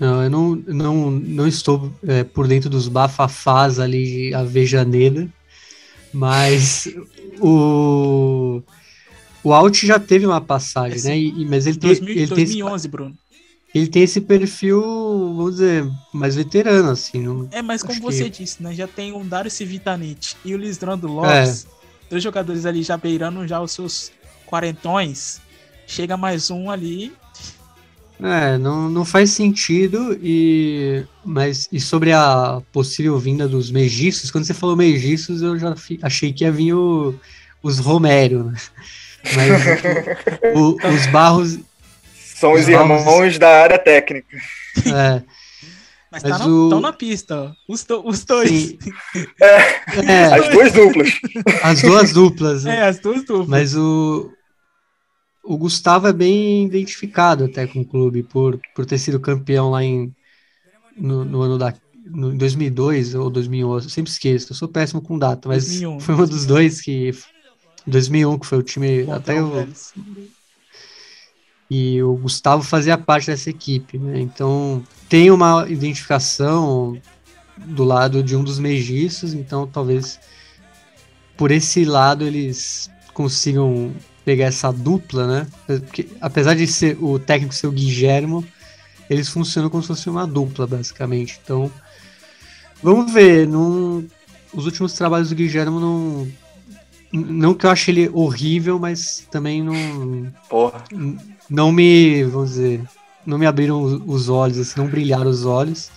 Não, 0.00 0.22
eu 0.22 0.30
não, 0.30 0.54
não, 0.54 1.10
não 1.10 1.46
estou 1.48 1.92
é, 2.06 2.22
por 2.22 2.46
dentro 2.46 2.70
dos 2.70 2.86
bafafás 2.88 3.80
ali 3.80 4.04
de 4.28 4.34
Avejaneira, 4.34 5.28
mas 6.12 6.88
o. 7.40 8.62
O 9.42 9.52
Alt 9.52 9.84
já 9.86 9.98
teve 10.00 10.26
uma 10.26 10.40
passagem, 10.40 10.96
Esse- 10.96 11.08
né? 11.08 11.16
E, 11.18 11.44
mas 11.46 11.66
ele 11.66 11.78
tem, 11.78 11.90
2000, 11.90 12.08
ele, 12.08 12.14
tem 12.14 12.22
esse, 12.24 12.34
2011, 12.34 12.88
Bruno. 12.88 13.14
ele 13.74 13.86
tem 13.86 14.02
esse 14.02 14.20
perfil, 14.20 14.80
vamos 15.36 15.52
dizer, 15.52 15.88
mais 16.12 16.34
veterano, 16.34 16.90
assim. 16.90 17.20
Não, 17.22 17.48
É, 17.52 17.62
mas 17.62 17.82
como 17.82 18.00
você 18.00 18.24
que- 18.24 18.38
disse, 18.42 18.62
né? 18.62 18.74
Já 18.74 18.86
tem 18.88 19.12
o 19.12 19.22
Dário 19.24 19.50
Civitanite 19.50 20.36
e 20.44 20.54
o 20.54 20.58
Lisandro 20.58 21.10
Lopes, 21.10 21.66
dois 22.10 22.22
jogadores 22.22 22.66
ali 22.66 22.82
já 22.82 22.96
beirando 22.96 23.46
já 23.46 23.60
os 23.60 23.70
seus 23.72 24.10
quarentões. 24.44 25.40
Chega 25.86 26.16
mais 26.16 26.50
um 26.50 26.68
ali. 26.70 27.12
É, 28.20 28.58
não, 28.58 28.88
não 28.90 29.04
faz 29.04 29.30
sentido 29.30 30.18
e 30.20 31.04
mas 31.24 31.68
e 31.70 31.78
sobre 31.80 32.12
a 32.12 32.60
possível 32.72 33.16
vinda 33.18 33.46
dos 33.46 33.70
megiços, 33.70 34.30
quando 34.30 34.44
você 34.44 34.54
falou 34.54 34.74
megiços, 34.76 35.40
eu 35.40 35.56
já 35.58 35.76
fi- 35.76 36.00
achei 36.02 36.32
que 36.32 36.42
ia 36.44 36.50
vir 36.50 36.72
o- 36.74 37.14
os 37.62 37.78
Romero, 37.78 38.44
né? 38.44 38.54
Mas 39.36 40.54
o- 40.56 40.76
os 40.94 41.06
Barros, 41.06 41.58
São 42.34 42.52
os 42.54 42.62
Os 42.62 42.68
irmãos 42.68 43.38
da 43.38 43.62
área 43.62 43.78
técnica. 43.78 44.36
é, 44.86 45.22
Mas, 46.10 46.22
Mas 46.22 46.22
tá 46.22 46.38
na, 46.38 46.46
o- 46.46 46.68
tão 46.70 46.80
na 46.80 46.92
pista, 46.92 47.36
ó. 47.36 47.50
Os, 47.72 47.84
do- 47.84 48.06
os 48.08 48.24
dois. 48.24 48.48
sim, 48.48 48.78
é, 49.42 50.24
As 50.34 50.48
duas 50.48 50.72
duplas. 50.72 51.10
as 51.62 51.82
duas 51.82 52.12
duplas, 52.12 52.64
né? 52.64 52.76
É, 52.78 52.82
as 52.88 52.98
duas 52.98 53.24
duplas. 53.24 53.48
Mas 53.48 53.76
o 53.76 54.32
o 55.48 55.56
Gustavo 55.56 56.06
é 56.06 56.12
bem 56.12 56.66
identificado 56.66 57.44
até 57.44 57.66
com 57.66 57.80
o 57.80 57.84
clube 57.84 58.22
por, 58.22 58.60
por 58.74 58.84
ter 58.84 58.98
sido 58.98 59.18
campeão 59.18 59.70
lá 59.70 59.82
em 59.82 60.14
no, 60.94 61.24
no 61.24 61.40
ano 61.40 61.56
da 61.56 61.72
no, 62.04 62.34
em 62.34 62.36
2002 62.36 63.14
ou 63.14 63.30
2011, 63.30 63.86
eu 63.86 63.90
sempre 63.90 64.10
esqueço, 64.10 64.52
eu 64.52 64.56
sou 64.56 64.68
péssimo 64.68 65.00
com 65.00 65.18
data, 65.18 65.48
mas 65.48 65.66
2001. 65.66 66.00
foi 66.00 66.14
um 66.14 66.26
dos 66.26 66.44
dois 66.44 66.82
que 66.82 67.14
2001 67.86 68.38
que 68.38 68.46
foi 68.46 68.58
o 68.58 68.62
time 68.62 69.04
Bom, 69.04 69.12
até 69.14 69.42
o 69.42 69.66
e 71.70 72.02
o 72.02 72.14
Gustavo 72.16 72.62
fazia 72.62 72.98
parte 72.98 73.28
dessa 73.28 73.48
equipe, 73.48 73.98
né? 73.98 74.20
Então 74.20 74.82
tem 75.08 75.30
uma 75.30 75.66
identificação 75.68 77.00
do 77.56 77.84
lado 77.84 78.22
de 78.22 78.36
um 78.36 78.44
dos 78.44 78.58
megiços, 78.58 79.32
então 79.32 79.66
talvez 79.66 80.20
por 81.38 81.50
esse 81.50 81.86
lado 81.86 82.26
eles 82.26 82.90
consigam 83.14 83.94
pegar 84.28 84.44
essa 84.44 84.70
dupla, 84.70 85.26
né? 85.26 85.46
Porque, 85.66 86.06
apesar 86.20 86.52
de 86.54 86.66
ser 86.66 86.98
o 87.02 87.18
técnico 87.18 87.54
ser 87.54 87.66
o 87.66 87.72
Guilhermo, 87.72 88.44
eles 89.08 89.26
funcionam 89.30 89.70
como 89.70 89.82
se 89.82 89.86
fosse 89.88 90.10
uma 90.10 90.26
dupla, 90.26 90.66
basicamente. 90.66 91.40
Então, 91.42 91.72
vamos 92.82 93.10
ver. 93.10 93.48
Não, 93.48 94.04
os 94.52 94.66
últimos 94.66 94.92
trabalhos 94.92 95.30
do 95.30 95.34
Guilhermo 95.34 95.80
não. 95.80 96.28
Não 97.10 97.54
que 97.54 97.64
eu 97.64 97.70
ache 97.70 97.90
ele 97.90 98.10
horrível, 98.12 98.78
mas 98.78 99.26
também 99.30 99.62
não, 99.62 100.30
Porra. 100.46 100.84
não 101.48 101.72
me, 101.72 102.22
vamos 102.24 102.50
dizer, 102.50 102.82
não 103.24 103.38
me 103.38 103.46
abriram 103.46 103.80
os- 103.82 104.02
os 104.06 104.28
olhos, 104.28 104.58
assim, 104.58 104.78
não 104.78 104.88
brilharam 104.88 105.30
os 105.30 105.46
olhos. 105.46 105.90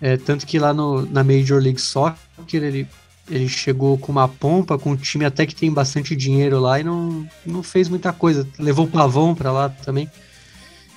É, 0.00 0.16
tanto 0.16 0.44
que 0.44 0.58
lá 0.58 0.74
no, 0.74 1.06
na 1.06 1.22
Major 1.22 1.62
League 1.62 1.80
Soccer 1.80 2.18
ele, 2.64 2.88
ele 3.28 3.48
chegou 3.48 3.98
com 3.98 4.12
uma 4.12 4.28
pompa, 4.28 4.78
com 4.78 4.90
um 4.92 4.96
time 4.96 5.24
até 5.24 5.46
que 5.46 5.54
tem 5.54 5.72
bastante 5.72 6.14
dinheiro 6.14 6.60
lá 6.60 6.78
e 6.78 6.84
não, 6.84 7.26
não 7.44 7.62
fez 7.62 7.88
muita 7.88 8.12
coisa. 8.12 8.46
Levou 8.58 8.86
o 8.86 8.90
Pavão 8.90 9.34
para 9.34 9.50
lá 9.50 9.68
também 9.68 10.10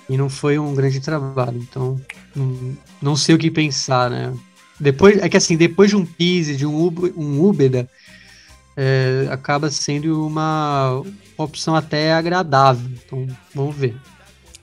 e 0.09 0.17
não 0.17 0.30
foi 0.30 0.57
um 0.59 0.73
grande 0.75 0.99
trabalho. 0.99 1.57
Então, 1.57 1.99
não, 2.36 2.77
não 3.01 3.15
sei 3.15 3.36
o 3.36 3.38
que 3.38 3.49
pensar, 3.49 4.09
né? 4.09 4.34
Depois, 4.80 5.17
é 5.17 5.27
que 5.27 5.38
assim, 5.38 5.57
depois 5.57 5.89
de 5.89 5.95
um 5.95 6.05
Pise, 6.05 6.55
de 6.55 6.65
um, 6.65 6.75
Ub- 6.75 7.13
um 7.17 7.43
Ubeda, 7.43 7.89
é, 8.77 9.27
acaba 9.30 9.69
sendo 9.69 10.25
uma 10.25 11.03
opção 11.38 11.75
até 11.75 12.13
agradável. 12.13 12.89
Então, 13.05 13.27
vamos 13.53 13.75
ver. 13.75 13.95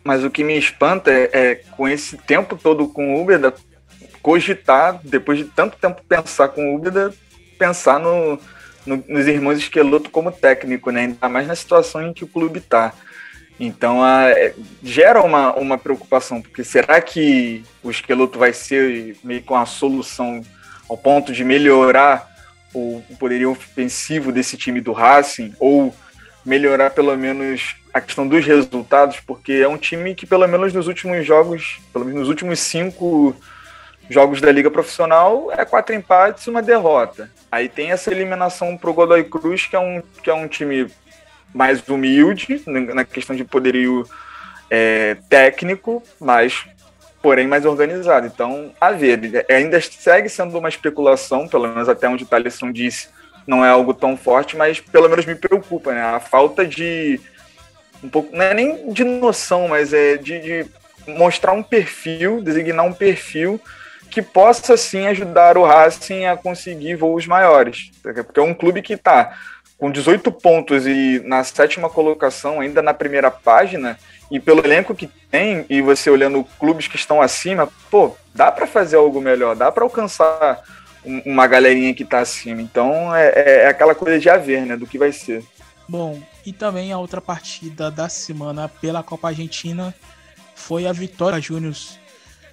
Mas 0.02 0.22
o 0.24 0.30
que 0.30 0.44
me 0.44 0.56
espanta 0.56 1.10
é, 1.10 1.30
é, 1.32 1.54
com 1.76 1.88
esse 1.88 2.16
tempo 2.16 2.56
todo 2.56 2.88
com 2.88 3.14
o 3.14 3.22
Uber, 3.22 3.52
cogitar, 4.22 5.00
depois 5.04 5.38
de 5.38 5.44
tanto 5.44 5.76
tempo 5.76 6.00
pensar 6.08 6.48
com 6.48 6.72
o 6.72 6.76
Uber, 6.76 7.12
pensar 7.56 7.98
no, 7.98 8.38
no- 8.86 9.04
nos 9.08 9.26
irmãos 9.26 9.58
Esqueloto 9.58 10.10
como 10.10 10.30
técnico, 10.32 10.90
né? 10.90 11.02
Ainda 11.02 11.28
mais 11.28 11.46
na 11.46 11.54
situação 11.54 12.02
em 12.06 12.12
que 12.12 12.24
o 12.24 12.28
clube 12.28 12.58
está. 12.58 12.92
Então 13.58 14.02
a- 14.02 14.30
é, 14.30 14.54
gera 14.82 15.22
uma, 15.22 15.54
uma 15.54 15.78
preocupação, 15.78 16.42
porque 16.42 16.62
será 16.62 17.00
que 17.00 17.64
o 17.82 17.90
Esqueloto 17.90 18.38
vai 18.38 18.52
ser 18.52 19.16
meio 19.24 19.42
com 19.42 19.56
a 19.56 19.64
solução 19.66 20.42
ao 20.88 20.96
ponto 20.96 21.32
de 21.32 21.42
melhorar 21.44 22.30
o, 22.74 23.02
poderio 23.18 23.50
ofensivo 23.50 24.30
desse 24.30 24.56
time 24.56 24.80
do 24.80 24.92
Racing? 24.92 25.54
Ou 25.58 25.94
melhorar 26.44 26.90
pelo 26.90 27.16
menos 27.16 27.74
a 27.92 28.00
questão 28.00 28.28
dos 28.28 28.44
resultados, 28.44 29.18
porque 29.26 29.54
é 29.54 29.66
um 29.66 29.78
time 29.78 30.14
que 30.14 30.26
pelo 30.26 30.46
menos 30.46 30.72
nos 30.72 30.86
últimos 30.86 31.26
jogos, 31.26 31.80
pelo 31.92 32.04
menos 32.04 32.20
nos 32.20 32.28
últimos 32.28 32.60
cinco 32.60 33.34
jogos 34.08 34.40
da 34.40 34.52
Liga 34.52 34.70
Profissional, 34.70 35.50
é 35.52 35.64
quatro 35.64 35.94
empates 35.94 36.46
e 36.46 36.50
uma 36.50 36.62
derrota. 36.62 37.30
Aí 37.50 37.68
tem 37.68 37.90
essa 37.90 38.10
eliminação 38.10 38.76
pro 38.76 38.92
Godoy 38.92 39.24
Cruz, 39.24 39.66
que 39.66 39.76
é 39.76 39.80
um, 39.80 40.02
que 40.22 40.30
é 40.30 40.34
um 40.34 40.46
time 40.46 40.88
mais 41.54 41.86
humilde 41.88 42.62
na 42.66 43.04
questão 43.04 43.34
de 43.34 43.44
poderio 43.44 44.06
é, 44.70 45.16
técnico, 45.28 46.02
mas 46.20 46.66
porém 47.22 47.46
mais 47.46 47.64
organizado. 47.64 48.26
Então, 48.26 48.72
a 48.80 48.92
ver, 48.92 49.44
ainda 49.50 49.80
segue 49.80 50.28
sendo 50.28 50.58
uma 50.58 50.68
especulação, 50.68 51.48
pelo 51.48 51.66
menos 51.68 51.88
até 51.88 52.08
onde 52.08 52.24
o 52.24 52.26
Thaleson 52.26 52.70
disse, 52.70 53.08
não 53.46 53.64
é 53.64 53.70
algo 53.70 53.94
tão 53.94 54.16
forte, 54.16 54.56
mas 54.56 54.80
pelo 54.80 55.08
menos 55.08 55.24
me 55.24 55.34
preocupa, 55.34 55.92
né? 55.92 56.02
A 56.02 56.20
falta 56.20 56.66
de 56.66 57.20
um 58.02 58.08
pouco, 58.08 58.36
não 58.36 58.44
é 58.44 58.54
nem 58.54 58.92
de 58.92 59.02
noção, 59.02 59.68
mas 59.68 59.92
é 59.92 60.16
de, 60.16 60.38
de 60.40 60.66
mostrar 61.08 61.52
um 61.52 61.62
perfil, 61.62 62.42
designar 62.42 62.84
um 62.84 62.92
perfil 62.92 63.60
que 64.16 64.22
possa 64.22 64.78
sim 64.78 65.06
ajudar 65.08 65.58
o 65.58 65.64
Racing 65.66 66.24
a 66.24 66.38
conseguir 66.38 66.96
voos 66.96 67.26
maiores. 67.26 67.90
Porque 68.02 68.40
é 68.40 68.42
um 68.42 68.54
clube 68.54 68.80
que 68.80 68.94
está 68.94 69.36
com 69.76 69.90
18 69.90 70.32
pontos 70.32 70.86
e 70.86 71.20
na 71.22 71.44
sétima 71.44 71.90
colocação, 71.90 72.60
ainda 72.60 72.80
na 72.80 72.94
primeira 72.94 73.30
página, 73.30 73.98
e 74.30 74.40
pelo 74.40 74.64
elenco 74.64 74.94
que 74.94 75.06
tem, 75.30 75.66
e 75.68 75.82
você 75.82 76.08
olhando 76.08 76.42
clubes 76.58 76.88
que 76.88 76.96
estão 76.96 77.20
acima, 77.20 77.68
pô, 77.90 78.16
dá 78.34 78.50
para 78.50 78.66
fazer 78.66 78.96
algo 78.96 79.20
melhor, 79.20 79.54
dá 79.54 79.70
para 79.70 79.84
alcançar 79.84 80.62
um- 81.04 81.20
uma 81.26 81.46
galerinha 81.46 81.92
que 81.92 82.02
tá 82.02 82.20
acima. 82.20 82.62
Então 82.62 83.14
é, 83.14 83.26
é- 83.36 83.62
é 83.64 83.66
aquela 83.66 83.94
coisa 83.94 84.18
de 84.18 84.30
haver, 84.30 84.64
né? 84.64 84.78
Do 84.78 84.86
que 84.86 84.96
vai 84.96 85.12
ser. 85.12 85.44
Bom, 85.86 86.22
e 86.46 86.54
também 86.54 86.90
a 86.90 86.96
outra 86.96 87.20
partida 87.20 87.90
da 87.90 88.08
semana 88.08 88.66
pela 88.66 89.02
Copa 89.02 89.28
Argentina 89.28 89.94
foi 90.54 90.86
a 90.86 90.92
vitória 90.92 91.38
Júnior 91.38 91.74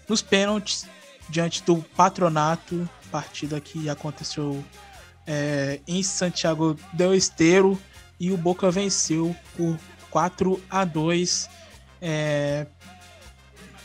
nos 0.09 0.21
pênaltis, 0.21 0.91
diante 1.33 1.63
do 1.63 1.77
Patronato, 1.77 2.87
partida 3.11 3.59
que 3.59 3.89
aconteceu 3.89 4.63
é, 5.25 5.79
em 5.87 6.03
Santiago 6.03 6.77
del 6.93 7.15
Esteiro, 7.15 7.79
e 8.19 8.31
o 8.31 8.37
Boca 8.37 8.69
venceu 8.69 9.35
por 9.57 9.75
4 10.11 10.63
a 10.69 10.85
2 10.85 11.49
é, 11.99 12.67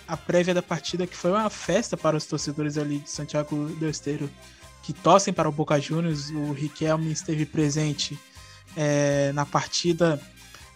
a 0.06 0.14
prévia 0.14 0.52
da 0.52 0.60
partida, 0.60 1.06
que 1.06 1.16
foi 1.16 1.30
uma 1.30 1.48
festa 1.48 1.96
para 1.96 2.18
os 2.18 2.26
torcedores 2.26 2.76
ali 2.76 2.98
de 2.98 3.08
Santiago 3.08 3.66
del 3.80 3.88
Esteiro, 3.88 4.30
que 4.82 4.92
torcem 4.92 5.32
para 5.32 5.48
o 5.48 5.52
Boca 5.52 5.80
Juniors. 5.80 6.28
O 6.28 6.52
Riquelme 6.52 7.10
esteve 7.10 7.46
presente 7.46 8.18
é, 8.76 9.32
na 9.32 9.46
partida, 9.46 10.20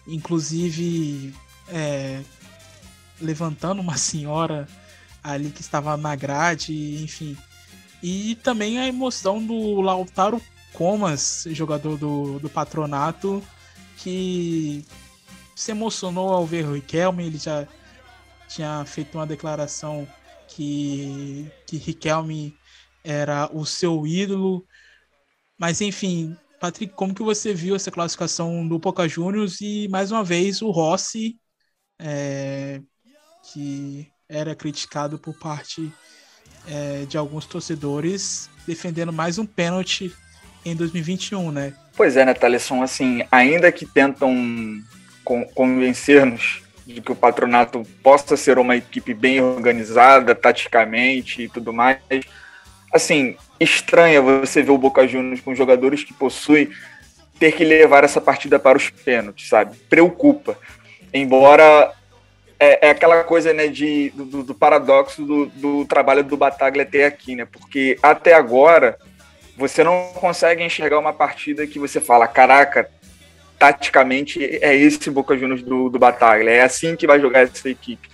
inclusive 0.07 1.35
é, 1.67 2.21
levantando 3.21 3.79
uma 3.79 3.95
senhora 3.95 4.67
ali 5.23 5.49
que 5.49 5.61
estava 5.61 5.95
na 5.95 6.15
grade, 6.15 7.01
enfim. 7.03 7.37
E 8.01 8.35
também 8.43 8.79
a 8.79 8.87
emoção 8.87 9.43
do 9.43 9.79
Lautaro 9.81 10.41
Comas, 10.73 11.45
jogador 11.51 11.97
do, 11.97 12.39
do 12.39 12.49
patronato, 12.49 13.41
que 13.97 14.85
se 15.55 15.71
emocionou 15.71 16.29
ao 16.33 16.45
ver 16.45 16.65
o 16.65 16.73
Riquelme. 16.73 17.25
Ele 17.25 17.37
já 17.37 17.67
tinha 18.47 18.83
feito 18.85 19.17
uma 19.17 19.25
declaração 19.25 20.07
que, 20.47 21.49
que 21.65 21.77
Riquelme 21.77 22.57
era 23.03 23.49
o 23.53 23.65
seu 23.65 24.05
ídolo. 24.05 24.65
Mas 25.57 25.79
enfim, 25.79 26.35
Patrick, 26.59 26.93
como 26.93 27.13
que 27.13 27.23
você 27.23 27.53
viu 27.53 27.75
essa 27.75 27.91
classificação 27.91 28.67
do 28.67 28.79
Boca 28.79 29.07
Juniors 29.07 29.61
e 29.61 29.87
mais 29.89 30.11
uma 30.11 30.23
vez 30.23 30.61
o 30.61 30.71
Rossi, 30.71 31.39
é, 31.99 32.81
que 33.51 34.12
era 34.33 34.55
criticado 34.55 35.19
por 35.19 35.33
parte 35.35 35.91
é, 36.67 37.05
de 37.07 37.17
alguns 37.17 37.45
torcedores, 37.45 38.49
defendendo 38.67 39.13
mais 39.13 39.37
um 39.37 39.45
pênalti 39.45 40.13
em 40.65 40.75
2021, 40.75 41.51
né? 41.51 41.73
Pois 41.95 42.17
é, 42.17 42.25
né, 42.25 42.33
Thaleson? 42.33 42.81
Assim, 42.81 43.23
ainda 43.31 43.71
que 43.71 43.85
tentam 43.85 44.35
convencer-nos 45.53 46.61
de 46.85 46.99
que 46.99 47.11
o 47.11 47.15
patronato 47.15 47.83
possa 48.01 48.35
ser 48.35 48.57
uma 48.57 48.75
equipe 48.75 49.13
bem 49.13 49.39
organizada, 49.39 50.35
taticamente 50.35 51.43
e 51.43 51.49
tudo 51.49 51.71
mais, 51.71 51.99
assim, 52.91 53.37
estranha 53.59 54.21
você 54.21 54.61
ver 54.61 54.71
o 54.71 54.77
Boca 54.77 55.07
Juniors 55.07 55.41
com 55.41 55.55
jogadores 55.55 56.03
que 56.03 56.13
possuem 56.13 56.69
ter 57.39 57.53
que 57.53 57.63
levar 57.63 58.03
essa 58.03 58.19
partida 58.19 58.59
para 58.59 58.77
os 58.77 58.89
pênaltis, 58.89 59.47
sabe? 59.47 59.75
Preocupa. 59.89 60.57
Embora 61.13 61.93
é, 62.63 62.79
é, 62.87 62.89
aquela 62.91 63.23
coisa 63.23 63.53
né, 63.53 63.67
de, 63.67 64.11
do, 64.11 64.43
do 64.43 64.55
paradoxo 64.55 65.25
do, 65.25 65.45
do, 65.47 65.85
trabalho 65.85 66.23
do 66.23 66.37
Bataglia 66.37 66.83
até 66.83 67.05
aqui, 67.05 67.35
né? 67.35 67.45
Porque 67.45 67.97
até 68.01 68.33
agora 68.33 68.97
você 69.57 69.83
não 69.83 70.13
consegue 70.13 70.63
enxergar 70.63 70.97
uma 70.97 71.11
partida 71.11 71.67
que 71.67 71.77
você 71.77 71.99
fala, 71.99 72.25
caraca, 72.25 72.89
taticamente 73.59 74.43
é 74.61 74.75
esse 74.75 75.09
Boca 75.11 75.37
Juniors 75.37 75.61
do, 75.61 75.89
do 75.89 75.99
Bataglia, 75.99 76.51
é 76.51 76.61
assim 76.61 76.95
que 76.95 77.05
vai 77.05 77.19
jogar 77.19 77.41
essa 77.41 77.69
equipe. 77.69 78.09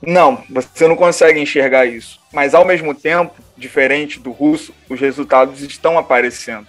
Não, 0.00 0.42
você 0.48 0.86
não 0.86 0.96
consegue 0.96 1.40
enxergar 1.40 1.84
isso. 1.84 2.20
Mas 2.32 2.54
ao 2.54 2.64
mesmo 2.64 2.94
tempo, 2.94 3.34
diferente 3.56 4.20
do 4.20 4.30
russo, 4.30 4.72
os 4.88 5.00
resultados 5.00 5.62
estão 5.62 5.98
aparecendo. 5.98 6.66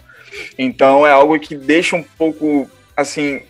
Então 0.58 1.06
é 1.06 1.12
algo 1.12 1.40
que 1.40 1.56
deixa 1.56 1.96
um 1.96 2.04
pouco 2.04 2.70
assim 2.98 3.44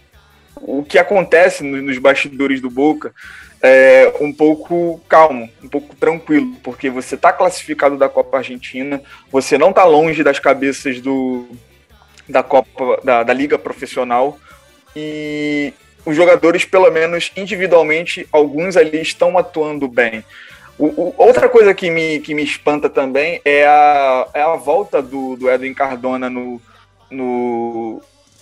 o 0.56 0.84
que 0.84 1.00
acontece 1.00 1.64
nos 1.64 1.98
bastidores 1.98 2.62
do 2.62 2.70
Boca 2.70 3.14
é, 3.62 4.14
um 4.20 4.34
pouco 4.34 5.00
calmo, 5.08 5.50
um 5.64 5.70
pouco 5.70 5.96
tranquilo, 5.96 6.56
porque 6.64 6.90
você 6.90 7.16
está 7.16 7.32
classificado 7.32 7.98
da 7.98 8.10
Copa 8.10 8.38
Argentina, 8.38 9.02
você 9.32 9.58
não 9.58 9.70
está 9.70 9.84
longe 9.84 10.24
das 10.24 10.40
cabeças 10.40 11.00
do, 11.00 11.48
da 12.28 12.42
Copa 12.42 13.00
da, 13.04 13.24
da 13.24 13.34
Liga 13.34 13.60
Profissional 13.60 14.38
e 14.96 15.74
os 16.06 16.16
jogadores, 16.16 16.66
pelo 16.66 16.90
menos 16.90 17.32
individualmente, 17.38 18.28
alguns 18.32 18.76
ali 18.76 19.02
estão 19.02 19.38
atuando 19.38 19.88
bem. 19.88 20.24
O, 20.80 20.88
o, 20.88 21.14
outra 21.18 21.48
coisa 21.48 21.74
que 21.76 21.92
me, 21.92 22.20
que 22.20 22.34
me 22.34 22.44
espanta 22.44 22.90
também 22.90 23.40
é 23.46 23.66
a, 23.68 24.28
é 24.34 24.42
a 24.42 24.56
volta 24.56 25.02
do, 25.02 25.36
do 25.36 25.50
Edwin 25.50 25.76
Cardona 25.76 26.28
no, 26.28 26.60
no, 27.10 28.02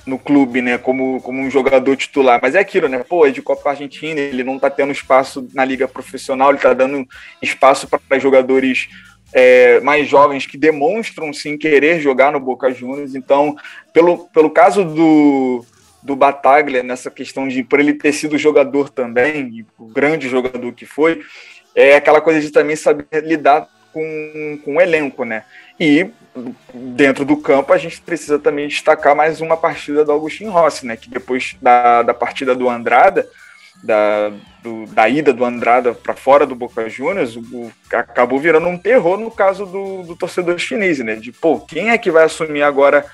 no 0.10 0.18
clube, 0.20 0.62
né, 0.62 0.78
como, 0.78 1.22
como 1.22 1.41
um 1.41 1.49
jogador 1.49 1.95
titular. 1.95 2.39
Mas 2.41 2.55
é 2.55 2.60
aquilo, 2.60 2.89
né? 2.89 3.03
Pô, 3.07 3.26
é 3.26 3.32
de 3.32 3.41
Copa 3.41 3.70
Argentina, 3.70 4.20
ele 4.20 4.43
não 4.43 4.60
tá 4.60 4.70
tendo 4.70 4.91
espaço 4.91 5.47
na 5.53 5.64
liga 5.64 5.88
profissional, 5.88 6.49
ele 6.49 6.60
tá 6.60 6.74
dando 6.74 7.07
espaço 7.41 7.88
para 7.88 8.20
jogadores 8.20 8.89
é, 9.32 9.80
mais 9.82 10.07
jovens 10.07 10.45
que 10.45 10.57
demonstram 10.57 11.32
sim 11.32 11.57
querer 11.57 11.99
jogar 11.99 12.32
no 12.32 12.39
Boca 12.39 12.72
Juniors. 12.74 13.16
Então, 13.16 13.55
pelo, 13.93 14.28
pelo 14.30 14.49
caso 14.49 14.84
do, 14.84 15.64
do 16.01 16.16
Bataglia, 16.16 16.84
nessa 16.84 17.12
questão 17.12 17.47
de 17.47 17.64
por 17.64 17.80
ele 17.80 17.93
ter 17.93 18.12
sido 18.12 18.38
jogador 18.38 18.89
também, 18.89 19.66
o 19.78 19.86
grande 19.86 20.28
jogador 20.28 20.74
que 20.74 20.86
foi, 20.86 21.22
é 21.76 21.95
aquela 21.95 22.20
coisa 22.20 22.41
de 22.41 22.51
também 22.51 22.76
saber 22.76 23.05
lidar 23.24 23.68
com, 23.93 24.60
com 24.64 24.76
o 24.76 24.82
elenco, 24.82 25.24
né? 25.24 25.43
E 25.80 26.10
dentro 26.73 27.25
do 27.25 27.37
campo 27.37 27.73
a 27.73 27.77
gente 27.77 28.01
precisa 28.01 28.39
também 28.39 28.67
destacar 28.67 29.15
mais 29.15 29.41
uma 29.41 29.57
partida 29.57 30.03
do 30.05 30.11
Agostinho 30.11 30.51
Rossi, 30.51 30.85
né? 30.85 30.95
Que 30.95 31.09
depois 31.09 31.55
da, 31.61 32.03
da 32.03 32.13
partida 32.13 32.55
do 32.55 32.69
Andrada, 32.69 33.27
da, 33.83 34.31
do, 34.61 34.85
da 34.87 35.07
ida 35.07 35.33
do 35.33 35.45
Andrada 35.45 35.93
para 35.93 36.13
fora 36.13 36.45
do 36.45 36.55
Boca 36.55 36.89
Juniors, 36.89 37.35
o, 37.35 37.71
acabou 37.91 38.39
virando 38.39 38.67
um 38.67 38.77
terror 38.77 39.17
no 39.17 39.31
caso 39.31 39.65
do, 39.65 40.03
do 40.03 40.15
torcedor 40.15 40.57
chinês, 40.57 40.99
né? 40.99 41.15
De 41.15 41.31
pô, 41.31 41.59
quem 41.59 41.89
é 41.89 41.97
que 41.97 42.11
vai 42.11 42.23
assumir 42.23 42.63
agora 42.63 43.05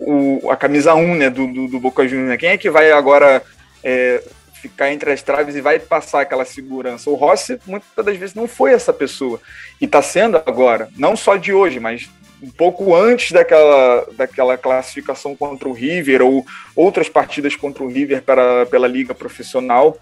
o, 0.00 0.50
a 0.50 0.56
camisa 0.56 0.94
1 0.94 1.14
né, 1.14 1.30
do, 1.30 1.46
do, 1.46 1.68
do 1.68 1.80
Boca 1.80 2.06
Juniors? 2.06 2.30
Né? 2.30 2.36
Quem 2.36 2.50
é 2.50 2.58
que 2.58 2.70
vai 2.70 2.90
agora 2.92 3.42
é, 3.82 4.22
ficar 4.60 4.92
entre 4.92 5.12
as 5.12 5.22
traves 5.22 5.54
e 5.54 5.60
vai 5.60 5.78
passar 5.78 6.20
aquela 6.20 6.44
segurança. 6.44 7.08
O 7.08 7.14
Rossi, 7.14 7.58
muitas 7.66 8.04
das 8.04 8.16
vezes, 8.16 8.34
não 8.34 8.48
foi 8.48 8.72
essa 8.72 8.92
pessoa. 8.92 9.40
E 9.80 9.84
está 9.84 10.02
sendo 10.02 10.36
agora, 10.36 10.88
não 10.96 11.16
só 11.16 11.36
de 11.36 11.52
hoje, 11.52 11.78
mas 11.80 12.10
um 12.42 12.50
pouco 12.50 12.94
antes 12.94 13.32
daquela, 13.32 14.06
daquela 14.16 14.56
classificação 14.56 15.34
contra 15.34 15.68
o 15.68 15.72
River 15.72 16.22
ou 16.22 16.46
outras 16.74 17.08
partidas 17.08 17.56
contra 17.56 17.82
o 17.82 17.88
River 17.88 18.22
para, 18.22 18.66
pela 18.66 18.86
liga 18.86 19.14
profissional, 19.14 19.98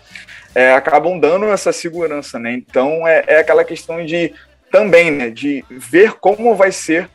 é, 0.55 0.73
acabam 0.73 1.19
dando 1.19 1.47
essa 1.47 1.73
segurança, 1.73 2.39
né? 2.39 2.53
Então 2.53 3.07
é, 3.07 3.25
é 3.27 3.41
aquela 3.41 3.65
questão 3.65 4.05
de 4.05 4.33
também, 4.71 5.11
né, 5.11 5.31
de 5.31 5.65
ver 5.71 6.15
como 6.15 6.55
vai 6.55 6.73
ser 6.73 7.09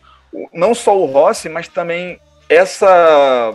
não 0.54 0.74
só 0.74 0.98
o 0.98 1.06
Rossi, 1.06 1.50
mas 1.50 1.68
também 1.68 2.20
essa 2.48 3.54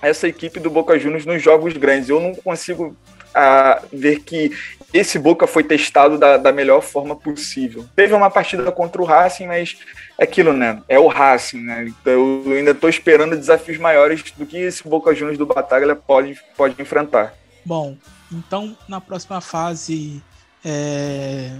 essa 0.00 0.26
equipe 0.26 0.58
do 0.58 0.70
Boca 0.70 0.98
Juniors 0.98 1.24
nos 1.24 1.40
jogos 1.40 1.76
grandes. 1.76 2.08
Eu 2.08 2.18
não 2.18 2.34
consigo 2.34 2.96
ah, 3.32 3.80
ver 3.92 4.20
que 4.20 4.50
esse 4.92 5.18
Boca 5.18 5.46
foi 5.46 5.64
testado 5.64 6.18
da, 6.18 6.36
da, 6.36 6.52
melhor 6.52 6.82
forma 6.82 7.16
possível. 7.16 7.84
Teve 7.96 8.14
uma 8.14 8.30
partida 8.30 8.70
contra 8.70 9.00
o 9.00 9.04
Racing, 9.04 9.46
mas 9.46 9.78
é 10.18 10.24
aquilo, 10.24 10.52
né? 10.52 10.82
É 10.88 10.98
o 10.98 11.06
Racing, 11.06 11.62
né? 11.62 11.86
Então, 11.88 12.42
eu 12.46 12.52
ainda 12.52 12.72
estou 12.72 12.90
esperando 12.90 13.36
desafios 13.36 13.78
maiores 13.78 14.22
do 14.36 14.44
que 14.44 14.58
esse 14.58 14.86
Boca 14.86 15.14
Juniors 15.14 15.38
do 15.38 15.46
Bataglia 15.46 15.96
pode, 15.96 16.38
pode 16.56 16.80
enfrentar. 16.80 17.34
Bom, 17.64 17.96
então 18.30 18.76
na 18.88 19.00
próxima 19.00 19.40
fase 19.40 20.22
é, 20.64 21.50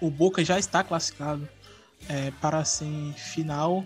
o 0.00 0.10
Boca 0.10 0.44
já 0.44 0.58
está 0.58 0.82
classificado 0.82 1.48
é, 2.08 2.32
para 2.40 2.58
a 2.58 2.64
semifinal 2.64 3.84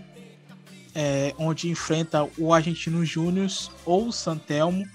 é, 0.96 1.34
onde 1.36 1.68
enfrenta 1.68 2.26
o 2.38 2.54
Argentino 2.54 3.04
Júnior 3.04 3.50
ou 3.84 4.08
o 4.08 4.12
Santelmo. 4.12 4.88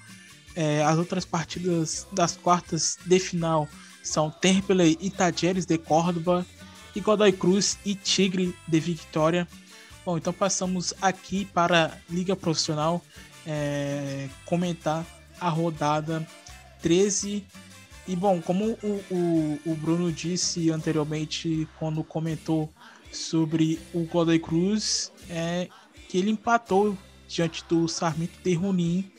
É, 0.54 0.82
as 0.82 0.98
outras 0.98 1.24
partidas 1.24 2.06
das 2.12 2.36
quartas 2.36 2.98
de 3.06 3.18
final 3.18 3.68
são 4.02 4.30
Temple 4.30 4.98
e 5.00 5.10
Tajeres 5.10 5.64
de 5.64 5.78
Córdoba, 5.78 6.44
e 6.94 7.00
Godoy 7.00 7.32
Cruz 7.32 7.78
e 7.84 7.94
Tigre 7.94 8.54
de 8.66 8.80
Vitória. 8.80 9.48
Bom, 10.04 10.18
então 10.18 10.32
passamos 10.32 10.92
aqui 11.00 11.44
para 11.44 11.86
a 11.86 12.12
Liga 12.12 12.36
Profissional 12.36 13.02
é, 13.46 14.28
comentar 14.44 15.06
a 15.40 15.48
rodada 15.48 16.26
13. 16.80 17.44
E 18.06 18.16
bom, 18.16 18.40
como 18.42 18.76
o, 18.82 19.00
o, 19.10 19.60
o 19.64 19.74
Bruno 19.76 20.12
disse 20.12 20.70
anteriormente 20.70 21.68
quando 21.78 22.02
comentou 22.02 22.72
sobre 23.12 23.78
o 23.94 24.04
Godoy 24.04 24.38
Cruz, 24.38 25.12
é, 25.30 25.68
que 26.08 26.18
ele 26.18 26.30
empatou 26.30 26.96
diante 27.28 27.64
do 27.68 27.88
Sarmento 27.88 28.38
de 28.42 28.54
Runim 28.54 29.10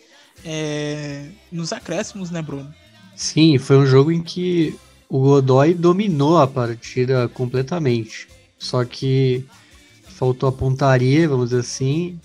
é, 0.45 1.29
nos 1.51 1.71
acréscimos, 1.71 2.29
né, 2.29 2.41
Bruno? 2.41 2.73
Sim, 3.15 3.57
foi 3.57 3.77
um 3.77 3.85
jogo 3.85 4.11
em 4.11 4.21
que 4.21 4.75
o 5.07 5.19
Godoy 5.19 5.73
dominou 5.73 6.39
a 6.39 6.47
partida 6.47 7.29
completamente. 7.29 8.27
Só 8.57 8.83
que 8.83 9.45
faltou 10.07 10.49
a 10.49 10.51
pontaria, 10.51 11.27
vamos 11.27 11.49
dizer 11.49 11.61
assim. 11.61 12.19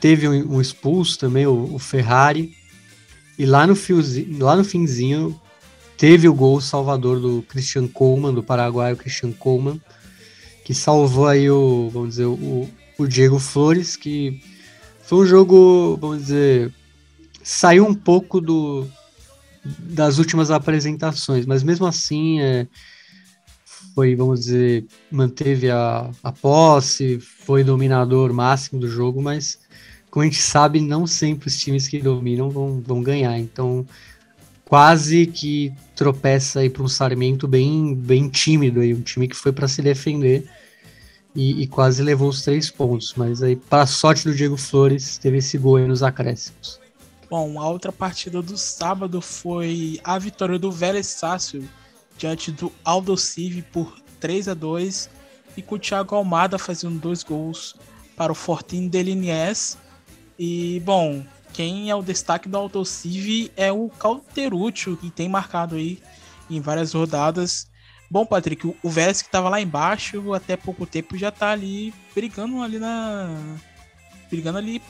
Teve 0.00 0.28
um, 0.28 0.56
um 0.56 0.60
expulso 0.60 1.18
também, 1.18 1.46
o, 1.46 1.74
o, 1.74 1.78
Ferrari. 1.78 2.54
E 3.38 3.44
lá 3.44 3.66
no, 3.66 3.76
fiozinho, 3.76 4.42
lá 4.42 4.56
no 4.56 4.64
finzinho 4.64 5.38
teve 5.96 6.28
o 6.28 6.34
gol 6.34 6.60
salvador 6.60 7.20
do 7.20 7.42
Christian 7.42 7.86
Coleman, 7.86 8.32
do 8.32 8.42
Paraguai, 8.42 8.94
o 8.94 8.96
Christian 8.96 9.32
Coleman, 9.32 9.78
que 10.64 10.72
salvou 10.72 11.26
aí 11.26 11.50
o, 11.50 11.90
vamos 11.92 12.10
dizer, 12.10 12.24
o, 12.24 12.68
o 12.98 13.06
Diego 13.06 13.38
Flores, 13.38 13.96
que 13.96 14.40
foi 15.02 15.18
um 15.18 15.26
jogo, 15.26 15.98
vamos 16.00 16.22
dizer, 16.22 16.72
saiu 17.42 17.86
um 17.86 17.94
pouco 17.94 18.40
do, 18.40 18.86
das 19.78 20.18
últimas 20.18 20.50
apresentações, 20.50 21.46
mas 21.46 21.62
mesmo 21.62 21.86
assim 21.86 22.40
é, 22.40 22.66
foi, 23.94 24.14
vamos 24.14 24.40
dizer, 24.40 24.86
manteve 25.10 25.70
a, 25.70 26.10
a 26.22 26.32
posse, 26.32 27.20
foi 27.20 27.64
dominador 27.64 28.32
máximo 28.32 28.80
do 28.80 28.88
jogo, 28.88 29.22
mas 29.22 29.58
como 30.10 30.22
a 30.22 30.26
gente 30.26 30.42
sabe, 30.42 30.80
não 30.80 31.06
sempre 31.06 31.48
os 31.48 31.56
times 31.58 31.86
que 31.86 32.00
dominam 32.00 32.50
vão, 32.50 32.80
vão 32.80 33.02
ganhar. 33.02 33.38
Então, 33.38 33.86
quase 34.64 35.26
que 35.26 35.72
tropeça 35.94 36.60
aí 36.60 36.70
para 36.70 36.82
um 36.82 36.88
Sarmento 36.88 37.46
bem, 37.46 37.94
bem 37.94 38.28
tímido 38.28 38.80
aí, 38.80 38.92
um 38.92 39.00
time 39.00 39.28
que 39.28 39.36
foi 39.36 39.52
para 39.52 39.68
se 39.68 39.80
defender 39.82 40.48
e, 41.34 41.62
e, 41.62 41.66
quase 41.66 42.02
levou 42.02 42.28
os 42.28 42.42
três 42.42 42.70
pontos. 42.70 43.14
Mas 43.16 43.42
aí, 43.42 43.54
para 43.54 43.86
sorte 43.86 44.24
do 44.24 44.34
Diego 44.34 44.56
Flores, 44.56 45.16
teve 45.18 45.38
esse 45.38 45.56
gol 45.56 45.76
aí 45.76 45.86
nos 45.86 46.02
acréscimos. 46.02 46.79
Bom, 47.30 47.60
a 47.60 47.68
outra 47.68 47.92
partida 47.92 48.42
do 48.42 48.58
sábado 48.58 49.20
foi 49.20 50.00
a 50.02 50.18
vitória 50.18 50.58
do 50.58 50.72
Vélez 50.72 51.06
Sácio 51.06 51.70
diante 52.18 52.50
do 52.50 52.72
Aldo 52.84 53.16
Civi 53.16 53.62
por 53.62 53.96
3 54.18 54.48
a 54.48 54.54
2 54.54 55.08
e 55.56 55.62
com 55.62 55.76
o 55.76 55.78
Thiago 55.78 56.16
Almada 56.16 56.58
fazendo 56.58 56.98
dois 56.98 57.22
gols 57.22 57.76
para 58.16 58.32
o 58.32 58.34
Fortin 58.34 58.88
Delinies. 58.88 59.78
E, 60.36 60.82
bom, 60.84 61.24
quem 61.52 61.88
é 61.88 61.94
o 61.94 62.02
destaque 62.02 62.48
do 62.48 62.58
Aldo 62.58 62.84
Civi 62.84 63.52
é 63.56 63.70
o 63.70 63.88
Calterúcio, 63.88 64.96
que 64.96 65.08
tem 65.08 65.28
marcado 65.28 65.76
aí 65.76 66.02
em 66.50 66.60
várias 66.60 66.94
rodadas. 66.94 67.70
Bom, 68.10 68.26
Patrick, 68.26 68.66
o 68.66 68.90
Vélez 68.90 69.22
que 69.22 69.28
estava 69.28 69.48
lá 69.48 69.60
embaixo 69.60 70.34
até 70.34 70.56
pouco 70.56 70.84
tempo 70.84 71.16
já 71.16 71.28
está 71.28 71.50
ali 71.50 71.94
brigando 72.12 72.60
ali 72.60 72.80
na. 72.80 73.28
brigando 74.28 74.58
ali 74.58 74.82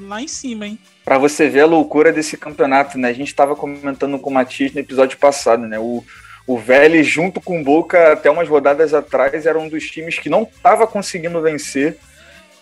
lá 0.00 0.20
em 0.20 0.28
cima, 0.28 0.66
hein? 0.66 0.78
Para 1.04 1.18
você 1.18 1.48
ver 1.48 1.60
a 1.60 1.66
loucura 1.66 2.12
desse 2.12 2.36
campeonato, 2.36 2.98
né? 2.98 3.08
A 3.08 3.12
gente 3.12 3.28
estava 3.28 3.54
comentando 3.54 4.18
com 4.18 4.30
o 4.30 4.32
Matias 4.32 4.72
no 4.72 4.80
episódio 4.80 5.18
passado, 5.18 5.66
né? 5.66 5.78
O, 5.78 6.04
o 6.46 6.58
Vélez, 6.58 7.06
junto 7.06 7.40
com 7.40 7.60
o 7.60 7.64
Boca, 7.64 8.12
até 8.12 8.30
umas 8.30 8.48
rodadas 8.48 8.94
atrás, 8.94 9.46
era 9.46 9.58
um 9.58 9.68
dos 9.68 9.90
times 9.90 10.18
que 10.18 10.28
não 10.28 10.42
estava 10.42 10.86
conseguindo 10.86 11.40
vencer. 11.40 11.98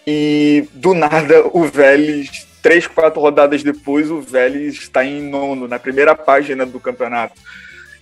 E 0.06 0.68
do 0.72 0.94
nada, 0.94 1.46
o 1.52 1.64
Vélez, 1.64 2.46
três, 2.60 2.86
quatro 2.86 3.20
rodadas 3.20 3.62
depois, 3.62 4.10
o 4.10 4.20
Vélez 4.20 4.74
está 4.74 5.04
em 5.04 5.22
nono, 5.22 5.68
na 5.68 5.78
primeira 5.78 6.14
página 6.14 6.66
do 6.66 6.80
campeonato. 6.80 7.40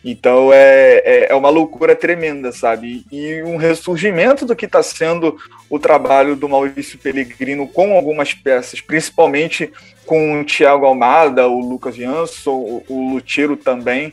Então 0.05 0.51
é, 0.53 1.03
é, 1.05 1.33
é, 1.33 1.35
uma 1.35 1.51
loucura 1.51 1.95
tremenda, 1.95 2.53
sabe? 2.53 3.05
E 3.13 3.43
um 3.43 3.57
ressurgimento 3.57 4.47
do 4.47 4.57
que 4.57 4.65
está 4.65 4.83
sendo 4.83 5.37
o 5.69 5.79
trabalho 5.79 6.35
do 6.35 6.49
Maurício 6.49 6.99
Pellegrino 6.99 7.69
com 7.69 7.95
algumas 7.95 8.33
peças, 8.33 8.81
principalmente 8.81 9.71
com 10.07 10.41
o 10.41 10.45
Thiago 10.45 10.87
Almada, 10.87 11.47
o 11.47 11.61
Lucas 11.61 11.95
Jansson, 11.95 12.51
o, 12.51 12.85
o 12.89 13.13
Lutero 13.13 13.57
também, 13.57 14.13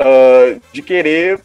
uh, 0.00 0.60
de 0.72 0.82
querer, 0.82 1.40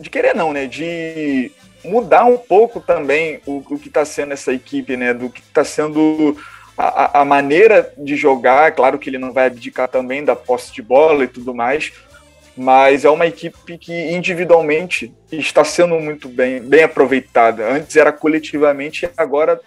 de 0.00 0.10
querer 0.10 0.34
não, 0.34 0.52
né? 0.52 0.66
De 0.66 1.52
mudar 1.84 2.24
um 2.24 2.36
pouco 2.36 2.80
também 2.80 3.40
o, 3.46 3.58
o 3.58 3.78
que 3.78 3.88
está 3.88 4.04
sendo 4.04 4.32
essa 4.32 4.52
equipe, 4.52 4.96
né? 4.96 5.14
Do 5.14 5.30
que 5.30 5.40
está 5.40 5.62
sendo 5.62 6.36
a, 6.76 7.20
a 7.20 7.24
maneira 7.24 7.92
de 7.96 8.16
jogar. 8.16 8.72
Claro 8.72 8.98
que 8.98 9.08
ele 9.08 9.18
não 9.18 9.32
vai 9.32 9.46
abdicar 9.46 9.88
também 9.88 10.24
da 10.24 10.34
posse 10.34 10.72
de 10.72 10.82
bola 10.82 11.24
e 11.24 11.28
tudo 11.28 11.54
mais, 11.54 11.92
mas 12.56 13.04
é 13.04 13.10
uma 13.10 13.26
equipe 13.26 13.76
que 13.78 13.92
individualmente 13.92 15.12
está 15.30 15.64
sendo 15.64 15.98
muito 15.98 16.28
bem, 16.28 16.60
bem 16.60 16.84
aproveitada. 16.84 17.68
Antes 17.68 17.96
era 17.96 18.12
coletivamente, 18.12 19.08
agora 19.16 19.60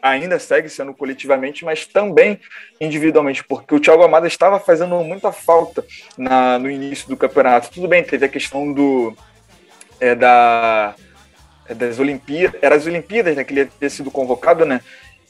ainda 0.00 0.38
segue 0.38 0.68
sendo 0.68 0.94
coletivamente, 0.94 1.64
mas 1.64 1.86
também 1.86 2.40
individualmente, 2.80 3.44
porque 3.44 3.74
o 3.74 3.80
Thiago 3.80 4.02
Amada 4.02 4.26
estava 4.26 4.58
fazendo 4.58 4.96
muita 5.00 5.32
falta 5.32 5.84
na, 6.16 6.58
no 6.58 6.70
início 6.70 7.08
do 7.08 7.16
campeonato. 7.16 7.70
Tudo 7.70 7.88
bem, 7.88 8.02
teve 8.02 8.24
a 8.24 8.28
questão 8.28 8.72
do 8.72 9.14
é, 10.00 10.14
da 10.14 10.94
das 11.68 11.98
Olimpíadas, 11.98 12.62
eram 12.62 12.76
as 12.76 12.86
Olimpíadas, 12.86 13.34
né, 13.34 13.42
que 13.42 13.52
ele 13.54 13.60
ia 13.60 13.66
ter 13.80 13.90
sido 13.90 14.10
convocado, 14.10 14.66
né? 14.66 14.82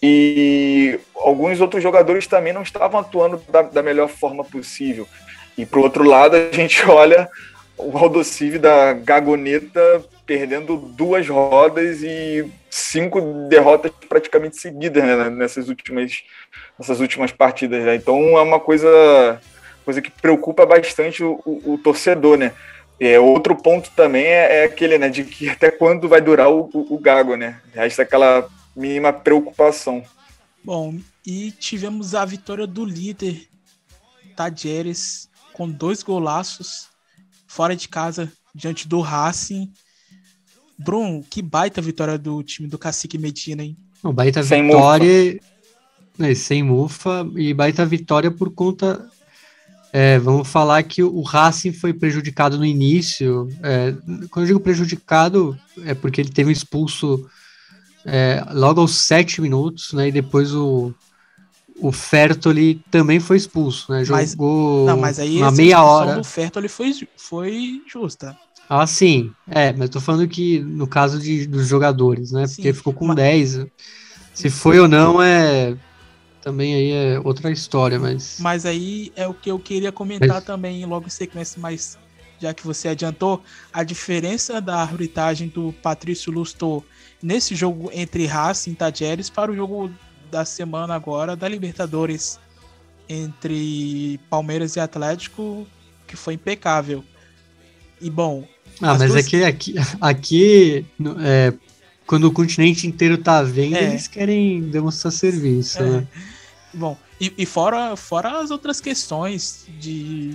E 0.03 0.99
alguns 1.15 1.61
outros 1.61 1.83
jogadores 1.83 2.27
também 2.27 2.53
não 2.53 2.63
estavam 2.63 3.01
atuando 3.01 3.41
da, 3.49 3.63
da 3.63 3.83
melhor 3.83 4.09
forma 4.09 4.45
possível. 4.45 5.07
E 5.57 5.65
pro 5.65 5.83
outro 5.83 6.05
lado, 6.05 6.37
a 6.37 6.51
gente 6.55 6.85
olha 6.87 7.29
o 7.77 7.97
Aldocive 7.97 8.59
da 8.59 8.93
Gagoneta 8.93 10.05
perdendo 10.27 10.77
duas 10.77 11.29
rodas 11.29 12.03
e 12.03 12.51
cinco 12.71 13.21
derrotas 13.49 13.93
praticamente 14.09 14.57
seguidas 14.57 15.03
né, 15.03 15.31
nessas, 15.31 15.69
últimas, 15.69 16.23
nessas 16.79 17.01
últimas 17.01 17.31
partidas. 17.31 17.85
Né? 17.85 17.97
Então 17.97 18.39
é 18.39 18.43
uma 18.43 18.59
coisa, 18.59 19.41
coisa 19.85 20.01
que 20.01 20.11
preocupa 20.11 20.65
bastante 20.65 21.23
o, 21.23 21.41
o, 21.45 21.75
o 21.75 21.79
torcedor, 21.79 22.39
né? 22.39 22.53
É, 22.99 23.19
outro 23.19 23.57
ponto 23.57 23.91
também 23.91 24.25
é, 24.25 24.61
é, 24.61 24.65
aquele, 24.65 24.97
né, 24.99 25.09
de 25.09 25.25
que 25.25 25.49
até 25.49 25.69
quando 25.69 26.09
vai 26.09 26.21
durar 26.21 26.49
o, 26.49 26.71
o, 26.73 26.95
o 26.95 26.99
Gago, 26.99 27.35
né? 27.35 27.61
Resta 27.75 28.03
aquela 28.03 28.49
mínima 28.75 29.13
preocupação. 29.13 30.05
Bom, 30.63 30.97
e 31.27 31.51
tivemos 31.51 32.15
a 32.15 32.25
vitória 32.25 32.67
do 32.67 32.85
líder, 32.85 33.49
Tadjeres, 34.37 35.29
com 35.55 35.71
dois 35.71 36.03
golaços 36.03 36.89
fora 37.47 37.75
de 37.75 37.89
casa 37.89 38.31
diante 38.55 38.87
do 38.87 39.01
Racing. 39.01 39.73
Bruno, 40.79 41.25
que 41.31 41.41
baita 41.41 41.81
vitória 41.81 42.19
do 42.19 42.43
time 42.43 42.69
do 42.69 42.77
Cacique 42.77 43.17
Medina, 43.17 43.63
hein? 43.63 43.77
Não, 44.03 44.13
baita 44.13 44.43
sem 44.43 44.67
vitória. 44.67 45.41
Mufa. 46.19 46.35
sem 46.35 46.63
mufa 46.63 47.27
e 47.37 47.55
baita 47.55 47.87
vitória 47.87 48.31
por 48.31 48.51
conta. 48.51 49.09
É, 49.93 50.19
vamos 50.19 50.49
falar 50.49 50.83
que 50.83 51.05
o 51.05 51.23
Racing 51.23 51.73
foi 51.73 51.95
prejudicado 51.95 52.59
no 52.59 52.65
início. 52.65 53.49
É, 53.63 53.95
quando 54.31 54.45
eu 54.45 54.49
digo 54.49 54.61
prejudicado, 54.61 55.57
é 55.85 55.95
porque 55.95 56.21
ele 56.21 56.31
teve 56.31 56.51
um 56.51 56.53
expulso 56.53 57.31
é, 58.05 58.45
logo 58.51 58.81
aos 58.81 58.97
sete 58.97 59.41
minutos, 59.41 59.93
né? 59.93 60.09
E 60.09 60.13
depois 60.13 60.53
o, 60.53 60.93
o 61.81 61.91
Fertoli 61.93 62.81
também 62.91 63.21
foi 63.21 63.37
expulso, 63.37 63.93
né? 63.93 64.05
Jogou 64.05 64.21
mas, 64.21 64.37
não, 64.87 64.97
mas 64.97 65.19
aí 65.19 65.39
uma 65.39 65.51
meia 65.51 65.83
hora. 65.83 66.21
O 66.21 66.25
Fertoli 66.25 66.69
foi, 66.69 66.93
foi 67.17 67.83
justa. 67.91 68.37
Ah, 68.69 68.87
sim. 68.87 69.33
É, 69.49 69.73
mas 69.73 69.91
tô 69.91 70.01
falando 70.01 70.27
que 70.29 70.61
no 70.61 70.87
caso 70.87 71.19
de, 71.19 71.47
dos 71.47 71.67
jogadores, 71.67 72.33
né? 72.33 72.47
Sim, 72.47 72.57
Porque 72.57 72.73
ficou 72.73 72.93
com 72.93 73.07
mas... 73.07 73.17
10. 73.17 73.67
Se 74.33 74.51
foi 74.51 74.81
ou 74.81 74.89
não 74.89 75.23
é 75.23 75.77
também 76.43 76.75
aí 76.75 76.91
é 76.93 77.21
outra 77.21 77.51
história, 77.51 77.99
mas 77.99 78.37
Mas 78.39 78.67
aí 78.67 79.11
é 79.17 79.27
o 79.27 79.33
que 79.33 79.51
eu 79.51 79.59
queria 79.59 79.91
comentar 79.91 80.29
mas... 80.29 80.45
também 80.45 80.85
logo 80.85 81.07
em 81.07 81.11
sequência, 81.11 81.61
mas 81.61 81.99
já 82.39 82.53
que 82.53 82.67
você 82.67 82.89
adiantou, 82.89 83.43
a 83.73 83.83
diferença 83.83 84.61
da 84.61 84.77
arbitragem 84.77 85.49
do 85.49 85.73
Patrício 85.83 86.31
Lusto 86.31 86.85
nesse 87.23 87.55
jogo 87.55 87.91
entre 87.93 88.27
Racing 88.27 88.73
e 88.73 88.75
Tajeres 88.75 89.31
para 89.31 89.51
o 89.51 89.57
jogo 89.57 89.91
da 90.35 90.45
semana 90.45 90.97
agora 90.97 91.37
da 91.37 91.49
Libertadores 91.49 92.41
entre 93.09 94.19
Palmeiras 94.29 94.75
e 94.75 94.81
Atlético, 94.81 95.65
que 96.09 96.17
foi 96.17 96.35
impecável. 96.35 97.05
E 98.01 98.11
bom. 98.11 98.45
Ah, 98.83 98.99
mas 98.99 99.13
duas... 99.13 99.25
é 99.25 99.29
que 99.31 99.45
aqui, 99.45 99.75
aqui 100.01 100.87
é, 101.21 101.55
quando 102.05 102.25
o 102.25 102.33
continente 102.33 102.85
inteiro 102.85 103.17
tá 103.17 103.45
vendo, 103.45 103.77
é. 103.77 103.85
eles 103.85 104.09
querem 104.09 104.63
demonstrar 104.63 105.13
serviço, 105.13 105.79
é. 105.79 105.91
né? 105.91 106.09
Bom, 106.73 106.99
e, 107.21 107.33
e, 107.39 107.47
fora, 107.47 107.95
fora 107.95 108.41
as 108.41 108.51
outras 108.51 108.81
questões 108.81 109.67
de 109.79 110.35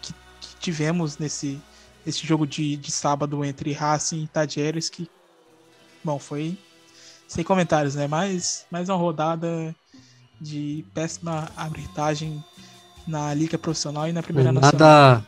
que, 0.00 0.12
que 0.12 0.56
tivemos 0.60 1.18
nesse, 1.18 1.60
nesse 2.06 2.24
jogo 2.24 2.46
de, 2.46 2.76
de 2.76 2.92
sábado 2.92 3.44
entre 3.44 3.72
Racing 3.72 4.22
e 4.22 4.28
Tajeres, 4.28 4.88
que, 4.88 5.10
bom, 6.04 6.20
foi 6.20 6.56
sem 7.26 7.44
comentários, 7.44 7.94
né? 7.94 8.06
Mais, 8.06 8.66
mais 8.70 8.88
uma 8.88 8.96
rodada 8.96 9.74
de 10.40 10.84
péssima 10.94 11.48
arbitragem 11.56 12.42
na 13.06 13.32
Liga 13.34 13.58
Profissional 13.58 14.08
e 14.08 14.12
na 14.12 14.22
Primeira 14.22 14.52
nada, 14.52 14.66
Nacional. 14.66 15.24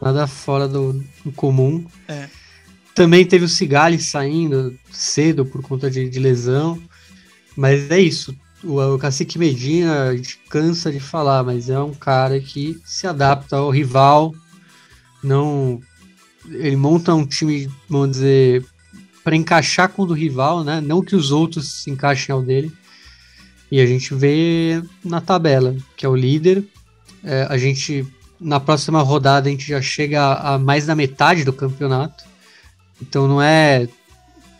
Nada 0.00 0.26
fora 0.26 0.68
do, 0.68 0.92
do 1.24 1.32
comum. 1.32 1.86
É. 2.08 2.28
Também 2.94 3.26
teve 3.26 3.44
o 3.44 3.48
Cigali 3.48 3.98
saindo 3.98 4.78
cedo 4.90 5.44
por 5.44 5.62
conta 5.62 5.90
de, 5.90 6.08
de 6.08 6.18
lesão. 6.18 6.80
Mas 7.56 7.90
é 7.90 7.98
isso. 7.98 8.36
O, 8.62 8.80
o 8.80 8.98
Cacique 8.98 9.38
Medina, 9.38 10.04
a 10.04 10.16
gente 10.16 10.38
cansa 10.48 10.92
de 10.92 11.00
falar, 11.00 11.42
mas 11.42 11.68
é 11.68 11.78
um 11.78 11.94
cara 11.94 12.40
que 12.40 12.80
se 12.84 13.06
adapta 13.06 13.56
ao 13.56 13.70
rival. 13.70 14.34
Não. 15.22 15.80
Ele 16.48 16.76
monta 16.76 17.14
um 17.14 17.26
time, 17.26 17.70
vamos 17.88 18.12
dizer, 18.12 18.64
para 19.24 19.34
encaixar 19.34 19.88
com 19.88 20.02
o 20.02 20.06
do 20.06 20.12
rival, 20.12 20.62
né? 20.62 20.82
Não 20.82 21.02
que 21.02 21.16
os 21.16 21.32
outros 21.32 21.82
se 21.82 21.90
encaixem 21.90 22.32
ao 22.32 22.42
dele. 22.42 22.70
E 23.72 23.80
a 23.80 23.86
gente 23.86 24.14
vê 24.14 24.82
na 25.02 25.20
tabela, 25.20 25.74
que 25.96 26.04
é 26.04 26.08
o 26.08 26.14
líder. 26.14 26.62
É, 27.24 27.46
a 27.48 27.56
gente 27.56 28.06
na 28.38 28.60
próxima 28.60 29.00
rodada 29.00 29.48
a 29.48 29.50
gente 29.50 29.66
já 29.66 29.80
chega 29.80 30.20
a, 30.20 30.54
a 30.54 30.58
mais 30.58 30.84
da 30.84 30.94
metade 30.94 31.42
do 31.42 31.52
campeonato. 31.52 32.24
Então 33.00 33.26
não 33.26 33.40
é. 33.40 33.88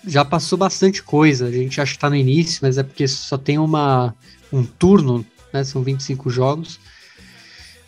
Já 0.07 0.25
passou 0.25 0.59
bastante 0.59 1.03
coisa. 1.03 1.47
A 1.47 1.53
gente 1.53 1.81
acha 1.81 1.93
que 1.93 1.99
tá 1.99 2.09
no 2.09 2.17
início, 2.17 2.61
mas 2.62 2.79
é 2.79 2.83
porque 2.83 3.07
só 3.07 3.37
tem 3.37 3.59
uma, 3.59 4.15
um 4.51 4.65
turno, 4.65 5.25
né? 5.53 5.62
São 5.62 5.83
25 5.83 6.31
jogos. 6.31 6.81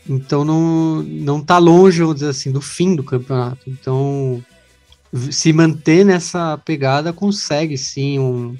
Então 0.08 0.44
não, 0.44 1.02
não 1.02 1.40
tá 1.42 1.58
longe, 1.58 2.00
vamos 2.00 2.16
dizer 2.16 2.28
assim, 2.28 2.52
do 2.52 2.60
fim 2.60 2.94
do 2.94 3.02
campeonato. 3.02 3.62
Então, 3.66 4.44
se 5.30 5.52
manter 5.52 6.04
nessa 6.04 6.58
pegada, 6.58 7.12
consegue 7.12 7.76
sim 7.78 8.18
um, 8.18 8.56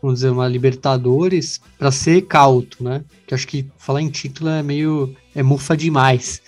vamos 0.00 0.20
dizer, 0.20 0.30
uma 0.30 0.48
Libertadores 0.48 1.60
para 1.78 1.90
ser 1.90 2.22
cauto, 2.22 2.82
né? 2.82 3.04
Que 3.26 3.34
acho 3.34 3.46
que 3.46 3.66
falar 3.78 4.02
em 4.02 4.08
título 4.08 4.50
é 4.50 4.62
meio 4.62 5.14
é 5.34 5.42
mufa 5.42 5.76
demais, 5.76 6.40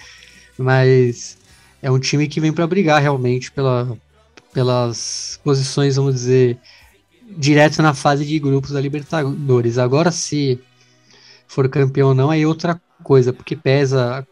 mas 0.56 1.38
é 1.82 1.90
um 1.90 1.98
time 1.98 2.28
que 2.28 2.40
vem 2.40 2.52
para 2.52 2.66
brigar 2.66 3.00
realmente 3.00 3.50
pela, 3.50 3.96
pelas 4.52 5.40
posições, 5.42 5.96
vamos 5.96 6.14
dizer, 6.14 6.58
direto 7.36 7.82
na 7.82 7.94
fase 7.94 8.24
de 8.24 8.38
grupos 8.38 8.70
da 8.70 8.80
Libertadores. 8.80 9.78
Agora, 9.78 10.10
se 10.10 10.58
for 11.46 11.68
campeão 11.68 12.08
ou 12.08 12.14
não, 12.14 12.32
é 12.32 12.46
outra 12.46 12.80
coisa, 13.02 13.32
porque 13.32 13.56
pesa. 13.56 14.26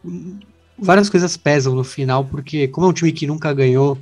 Várias 0.79 1.09
coisas 1.09 1.35
pesam 1.35 1.73
no 1.73 1.83
final, 1.83 2.23
porque 2.23 2.67
como 2.67 2.87
é 2.87 2.89
um 2.89 2.93
time 2.93 3.11
que 3.11 3.25
nunca 3.25 3.51
ganhou, 3.51 3.97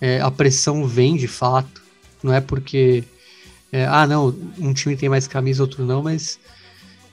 é, 0.00 0.20
a 0.20 0.30
pressão 0.30 0.86
vem 0.86 1.16
de 1.16 1.28
fato. 1.28 1.82
Não 2.22 2.32
é 2.32 2.40
porque. 2.40 3.04
É, 3.72 3.86
ah, 3.86 4.06
não, 4.06 4.34
um 4.58 4.72
time 4.72 4.96
tem 4.96 5.08
mais 5.08 5.26
camisa, 5.28 5.62
outro 5.62 5.84
não, 5.84 6.02
mas. 6.02 6.38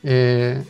É, 0.03 0.61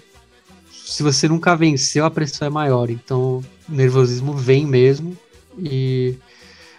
se 0.72 1.04
você 1.04 1.28
nunca 1.28 1.56
venceu, 1.56 2.06
a 2.06 2.12
pressão 2.12 2.48
é 2.48 2.50
maior. 2.50 2.90
Então, 2.90 3.44
o 3.70 3.72
nervosismo 3.72 4.34
vem 4.34 4.66
mesmo. 4.66 5.18
E 5.60 6.16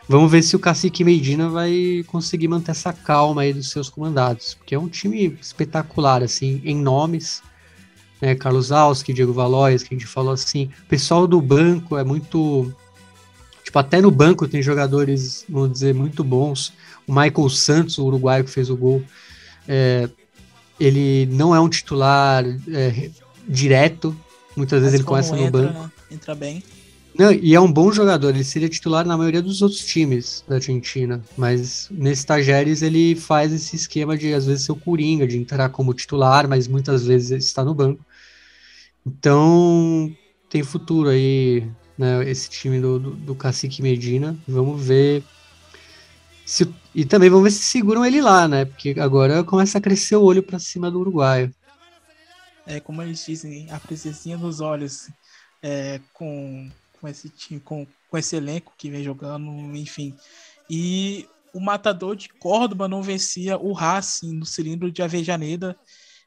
vamos 0.09 0.30
ver 0.30 0.43
se 0.43 0.57
o 0.57 0.59
Cacique 0.59 1.05
Medina 1.05 1.49
vai 1.49 2.05
conseguir 2.07 2.49
manter 2.49 2.70
essa 2.70 2.93
calma 2.93 3.43
aí 3.43 3.53
dos 3.53 3.70
seus 3.70 3.89
comandados. 3.89 4.55
Porque 4.55 4.74
é 4.74 4.78
um 4.78 4.89
time 4.89 5.36
espetacular, 5.41 6.22
assim, 6.22 6.61
em 6.64 6.76
nomes 6.76 7.43
né, 8.20 8.34
Carlos 8.34 8.72
Alski, 8.72 9.12
Diego 9.12 9.32
Valois, 9.32 9.82
que 9.82 9.95
a 9.95 9.99
gente 9.99 10.07
falou 10.07 10.32
assim. 10.32 10.70
O 10.84 10.86
pessoal 10.86 11.26
do 11.26 11.41
banco 11.41 11.97
é 11.97 12.05
muito. 12.05 12.72
Tipo, 13.69 13.81
até 13.81 14.01
no 14.01 14.11
banco 14.11 14.49
tem 14.49 14.62
jogadores, 14.62 15.45
vamos 15.47 15.73
dizer, 15.73 15.95
muito 15.95 16.25
bons. 16.25 16.73
O 17.07 17.12
Michael 17.12 17.51
Santos, 17.51 17.99
o 17.99 18.07
uruguaio 18.07 18.43
que 18.43 18.51
fez 18.51 18.71
o 18.71 18.77
gol, 18.77 19.05
é, 19.69 20.09
ele 20.81 21.27
não 21.27 21.55
é 21.55 21.61
um 21.61 21.69
titular 21.69 22.47
é, 22.47 23.11
direto. 23.47 24.16
Muitas 24.57 24.81
vezes 24.81 24.95
ele 24.95 25.05
começa 25.05 25.39
entra, 25.39 25.45
no 25.45 25.69
banco. 25.69 25.83
Né? 25.83 25.91
Entra 26.11 26.35
bem. 26.35 26.62
Não, 27.14 27.31
e 27.31 27.55
é 27.55 27.61
um 27.61 27.71
bom 27.71 27.93
jogador, 27.93 28.31
ele 28.31 28.43
seria 28.43 28.71
titular 28.71 29.07
na 29.07 29.19
maioria 29.19 29.43
dos 29.43 29.61
outros 29.61 29.85
times 29.85 30.43
da 30.49 30.55
Argentina, 30.55 31.23
mas 31.37 31.89
nesse 31.91 32.25
Tajeres 32.25 32.81
ele 32.81 33.16
faz 33.16 33.53
esse 33.53 33.77
esquema 33.77 34.16
de 34.16 34.33
às 34.33 34.47
vezes 34.47 34.64
ser 34.64 34.73
o 34.73 34.77
Coringa, 34.77 35.29
de 35.29 35.37
entrar 35.37 35.69
como 35.69 35.93
titular, 35.93 36.49
mas 36.49 36.66
muitas 36.66 37.05
vezes 37.05 37.45
está 37.45 37.62
no 37.62 37.75
banco. 37.75 38.03
Então, 39.07 40.11
tem 40.49 40.62
futuro 40.62 41.11
aí, 41.11 41.69
né, 41.99 42.28
esse 42.30 42.49
time 42.49 42.80
do, 42.80 42.99
do, 42.99 43.11
do 43.11 43.34
Cacique 43.34 43.82
Medina. 43.82 44.36
Vamos 44.46 44.82
ver. 44.86 45.24
Se, 46.46 46.72
e 46.94 47.05
também 47.05 47.28
vamos 47.28 47.44
ver 47.44 47.51
se 47.51 47.64
seguram 47.64 48.07
ele 48.07 48.22
lá, 48.22 48.46
né? 48.46 48.64
Porque 48.64 48.94
agora 48.99 49.42
começa 49.44 49.76
a 49.76 49.80
crescer 49.80 50.16
o 50.16 50.22
olho 50.22 50.42
para 50.42 50.59
cima 50.59 50.90
do 50.90 51.01
uruguaio. 51.01 51.53
É, 52.64 52.80
como 52.80 53.03
eles 53.03 53.24
dizem, 53.26 53.70
a 53.70 53.80
presencinha 53.80 54.36
nos 54.38 54.61
olhos 54.61 55.11
é, 55.62 56.01
com, 56.12 56.70
com 57.01 57.09
esse 57.09 57.28
time, 57.28 57.61
com, 57.61 57.86
com 58.09 58.16
esse 58.16 58.36
elenco 58.36 58.72
que 58.78 58.90
vem 58.90 59.03
jogando, 59.03 59.51
enfim. 59.76 60.14
E 60.70 61.26
o 61.53 61.61
matador 61.61 62.14
de 62.14 62.28
Córdoba 62.28 62.86
não 62.86 63.03
vencia 63.03 63.59
o 63.59 63.72
Racing 63.72 64.34
no 64.34 64.46
cilindro 64.46 64.92
de 64.92 65.03
Avejaneda 65.03 65.76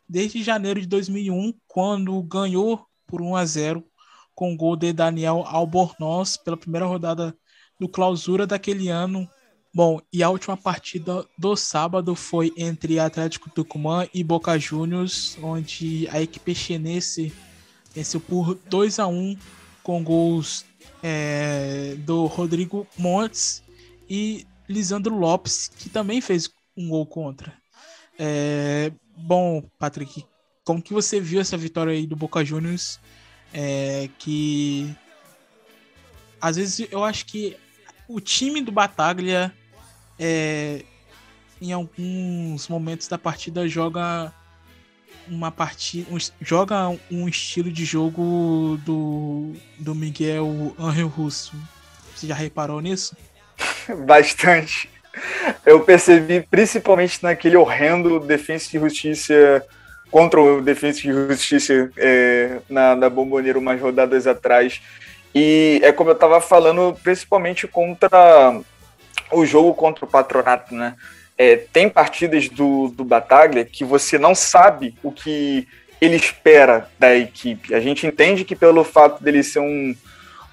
desde 0.07 0.43
janeiro 0.43 0.81
de 0.81 0.87
2001, 0.87 1.53
quando 1.67 2.21
ganhou 2.23 2.85
por 3.07 3.21
1 3.21 3.35
a 3.35 3.45
0 3.45 3.90
com 4.35 4.55
gol 4.55 4.75
de 4.75 4.93
Daniel 4.93 5.43
Albornoz 5.45 6.37
pela 6.37 6.57
primeira 6.57 6.85
rodada 6.85 7.35
do 7.79 7.87
clausura 7.87 8.45
daquele 8.47 8.89
ano. 8.89 9.27
Bom, 9.73 10.01
e 10.11 10.21
a 10.21 10.29
última 10.29 10.57
partida 10.57 11.25
do 11.37 11.55
sábado 11.55 12.15
foi 12.15 12.51
entre 12.57 12.99
Atlético 12.99 13.49
Tucumã 13.49 14.07
e 14.13 14.23
Boca 14.23 14.57
Juniors, 14.59 15.37
onde 15.41 16.07
a 16.09 16.21
equipe 16.21 16.53
chinense 16.53 17.33
venceu 17.93 18.19
por 18.19 18.55
2 18.69 18.99
a 18.99 19.07
1 19.07 19.37
com 19.81 20.03
gols 20.03 20.65
é, 21.01 21.95
do 21.99 22.25
Rodrigo 22.25 22.85
Montes 22.97 23.63
e 24.09 24.45
Lisandro 24.67 25.17
Lopes, 25.17 25.69
que 25.69 25.89
também 25.89 26.19
fez 26.19 26.49
um 26.75 26.89
gol 26.89 27.05
contra. 27.05 27.53
É, 28.19 28.91
Bom, 29.23 29.63
Patrick, 29.77 30.25
como 30.63 30.81
que 30.81 30.93
você 30.93 31.19
viu 31.19 31.39
essa 31.39 31.55
vitória 31.55 31.93
aí 31.93 32.07
do 32.07 32.15
Boca 32.15 32.43
Juniors? 32.43 32.99
É, 33.53 34.09
que 34.17 34.95
às 36.39 36.55
vezes 36.55 36.87
eu 36.91 37.03
acho 37.03 37.25
que 37.25 37.57
o 38.07 38.19
time 38.19 38.61
do 38.61 38.71
Bataglia 38.71 39.53
é, 40.17 40.83
em 41.61 41.71
alguns 41.71 42.67
momentos 42.67 43.07
da 43.07 43.17
partida 43.17 43.67
joga 43.67 44.33
uma 45.27 45.51
partida 45.51 46.11
um, 46.11 46.17
joga 46.41 46.89
um 47.11 47.27
estilo 47.27 47.71
de 47.71 47.85
jogo 47.85 48.79
do, 48.85 49.53
do 49.77 49.93
Miguel 49.93 50.75
Angel 50.79 51.07
Russo. 51.07 51.53
Você 52.15 52.27
já 52.27 52.35
reparou 52.35 52.81
nisso? 52.81 53.15
Bastante. 54.05 54.89
Eu 55.65 55.81
percebi 55.81 56.41
principalmente 56.49 57.21
naquele 57.21 57.57
horrendo 57.57 58.19
Defensa 58.19 58.69
de 58.71 58.79
Justiça 58.79 59.65
contra 60.11 60.41
o 60.41 60.61
Defensa 60.61 61.01
de 61.01 61.11
Justiça 61.11 61.89
é, 61.97 62.57
na, 62.69 62.95
na 62.95 63.09
Bomboneira 63.09 63.57
umas 63.57 63.79
rodadas 63.79 64.27
atrás. 64.27 64.81
E 65.33 65.79
é 65.81 65.91
como 65.93 66.09
eu 66.09 66.13
estava 66.13 66.41
falando, 66.41 66.95
principalmente 67.01 67.65
contra 67.65 68.59
o 69.31 69.45
jogo 69.45 69.73
contra 69.73 70.03
o 70.03 70.07
Patronato, 70.07 70.75
né? 70.75 70.95
É, 71.37 71.55
tem 71.55 71.89
partidas 71.89 72.49
do, 72.49 72.89
do 72.89 73.05
Bataglia 73.05 73.65
que 73.65 73.85
você 73.85 74.19
não 74.19 74.35
sabe 74.35 74.93
o 75.01 75.11
que 75.11 75.65
ele 75.99 76.15
espera 76.15 76.89
da 76.99 77.15
equipe. 77.15 77.73
A 77.73 77.79
gente 77.79 78.05
entende 78.05 78.43
que 78.43 78.55
pelo 78.55 78.83
fato 78.83 79.23
dele 79.23 79.41
ser 79.41 79.59
um, 79.59 79.95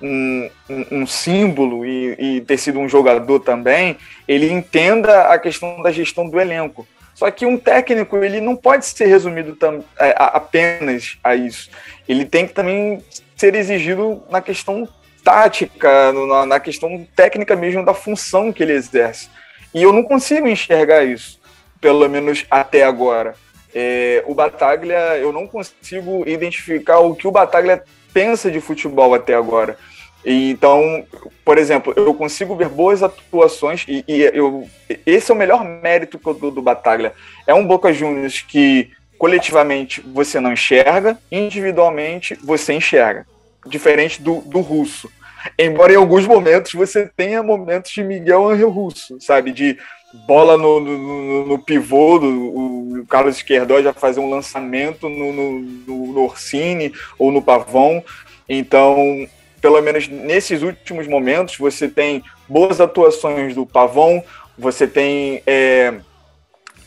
um, 0.01 0.51
um, 0.71 0.87
um 1.01 1.07
símbolo 1.07 1.85
e, 1.85 2.17
e, 2.19 2.41
ter 2.43 2.59
sido 2.59 2.79
um 2.79 2.89
jogador 2.89 3.41
também, 3.41 3.97
ele 4.27 4.51
entenda 4.51 5.23
a 5.23 5.39
questão 5.39 5.83
da 5.83 5.91
gestão 5.91 6.29
do 6.29 6.41
elenco. 6.41 6.87
Só 7.19 7.29
que 7.33 7.45
um 7.45 7.59
técnico 7.59 8.17
ele 8.19 8.41
não 8.41 8.55
pode 8.55 8.87
ser 8.87 9.07
resumido 9.07 9.57
tam, 9.57 9.83
é, 9.99 10.15
apenas 10.17 11.19
a 11.25 11.35
isso. 11.35 11.69
Ele 12.09 12.25
tem 12.25 12.47
que 12.47 12.55
também 12.55 13.03
ser 13.35 13.57
exigido 13.57 14.23
na 14.31 14.41
questão 14.41 14.89
tática, 15.25 16.13
na, 16.13 16.47
na 16.47 16.61
questão 16.61 17.05
técnica 17.17 17.57
mesmo 17.57 17.85
da 17.85 17.93
função 17.93 18.53
que 18.53 18.63
ele 18.63 18.73
exerce. 18.73 19.29
E 19.75 19.83
eu 19.83 19.93
não 19.93 20.05
consigo 20.05 20.47
enxergar 20.47 21.03
isso, 21.03 21.41
pelo 21.81 22.09
menos 22.09 22.47
até 22.49 22.85
agora. 22.85 23.35
É, 23.75 24.23
o 24.25 24.33
Bataglia, 24.33 25.19
eu 25.19 25.33
não 25.33 25.45
consigo 25.49 26.23
identificar 26.25 27.01
o 27.01 27.17
que 27.17 27.27
o 27.27 27.33
Bataglia 27.33 27.83
pensa 28.15 28.49
de 28.49 28.61
futebol 28.61 29.13
até 29.13 29.35
agora. 29.35 29.77
Então, 30.25 31.05
por 31.45 31.59
exemplo, 31.59 31.93
eu 31.97 32.13
consigo 32.13 32.57
ver 32.57 32.69
boas 32.69 33.03
atuações 33.03 33.85
e, 33.89 34.05
e 34.07 34.23
eu, 34.35 34.69
esse 35.07 35.31
é 35.31 35.35
o 35.35 35.39
melhor 35.39 35.65
mérito 35.65 36.19
do, 36.19 36.51
do 36.51 36.63
Bataglia. 36.63 37.13
É 37.47 37.55
um 37.55 37.67
Boca 37.67 37.93
Juniors 37.93 38.43
que 38.43 38.91
coletivamente 39.17 40.01
você 40.01 40.39
não 40.41 40.53
enxerga, 40.53 41.19
individualmente 41.31 42.35
você 42.43 42.73
enxerga. 42.73 43.27
Diferente 43.67 44.23
do, 44.23 44.41
do 44.43 44.61
russo. 44.61 45.11
Embora 45.59 45.93
em 45.93 45.97
alguns 45.97 46.27
momentos 46.27 46.73
você 46.73 47.09
tenha 47.17 47.43
momentos 47.43 47.93
de 47.93 48.03
Miguel 48.03 48.49
Angel 48.49 48.71
Russo, 48.71 49.19
sabe? 49.21 49.53
De 49.53 49.79
bola 50.27 50.57
no, 50.57 50.81
no, 50.81 51.47
no 51.47 51.59
pivô, 51.59 52.19
do, 52.19 53.01
o 53.01 53.07
Carlos 53.09 53.37
Esquerdó 53.37 53.81
já 53.81 53.93
fazer 53.93 54.21
um 54.21 54.31
lançamento 54.31 55.09
no, 55.09 55.33
no, 55.33 55.61
no 55.87 56.23
Orsini 56.23 56.93
ou 57.19 57.31
no 57.31 57.43
Pavão. 57.43 58.03
Então, 58.49 59.29
pelo 59.61 59.81
menos 59.81 60.09
nesses 60.09 60.63
últimos 60.63 61.07
momentos, 61.07 61.57
você 61.57 61.89
tem 61.89 62.23
boas 62.49 62.81
atuações 62.81 63.55
do 63.55 63.67
Pavão, 63.67 64.23
você 64.57 64.87
tem 64.87 65.43
é, 65.47 65.95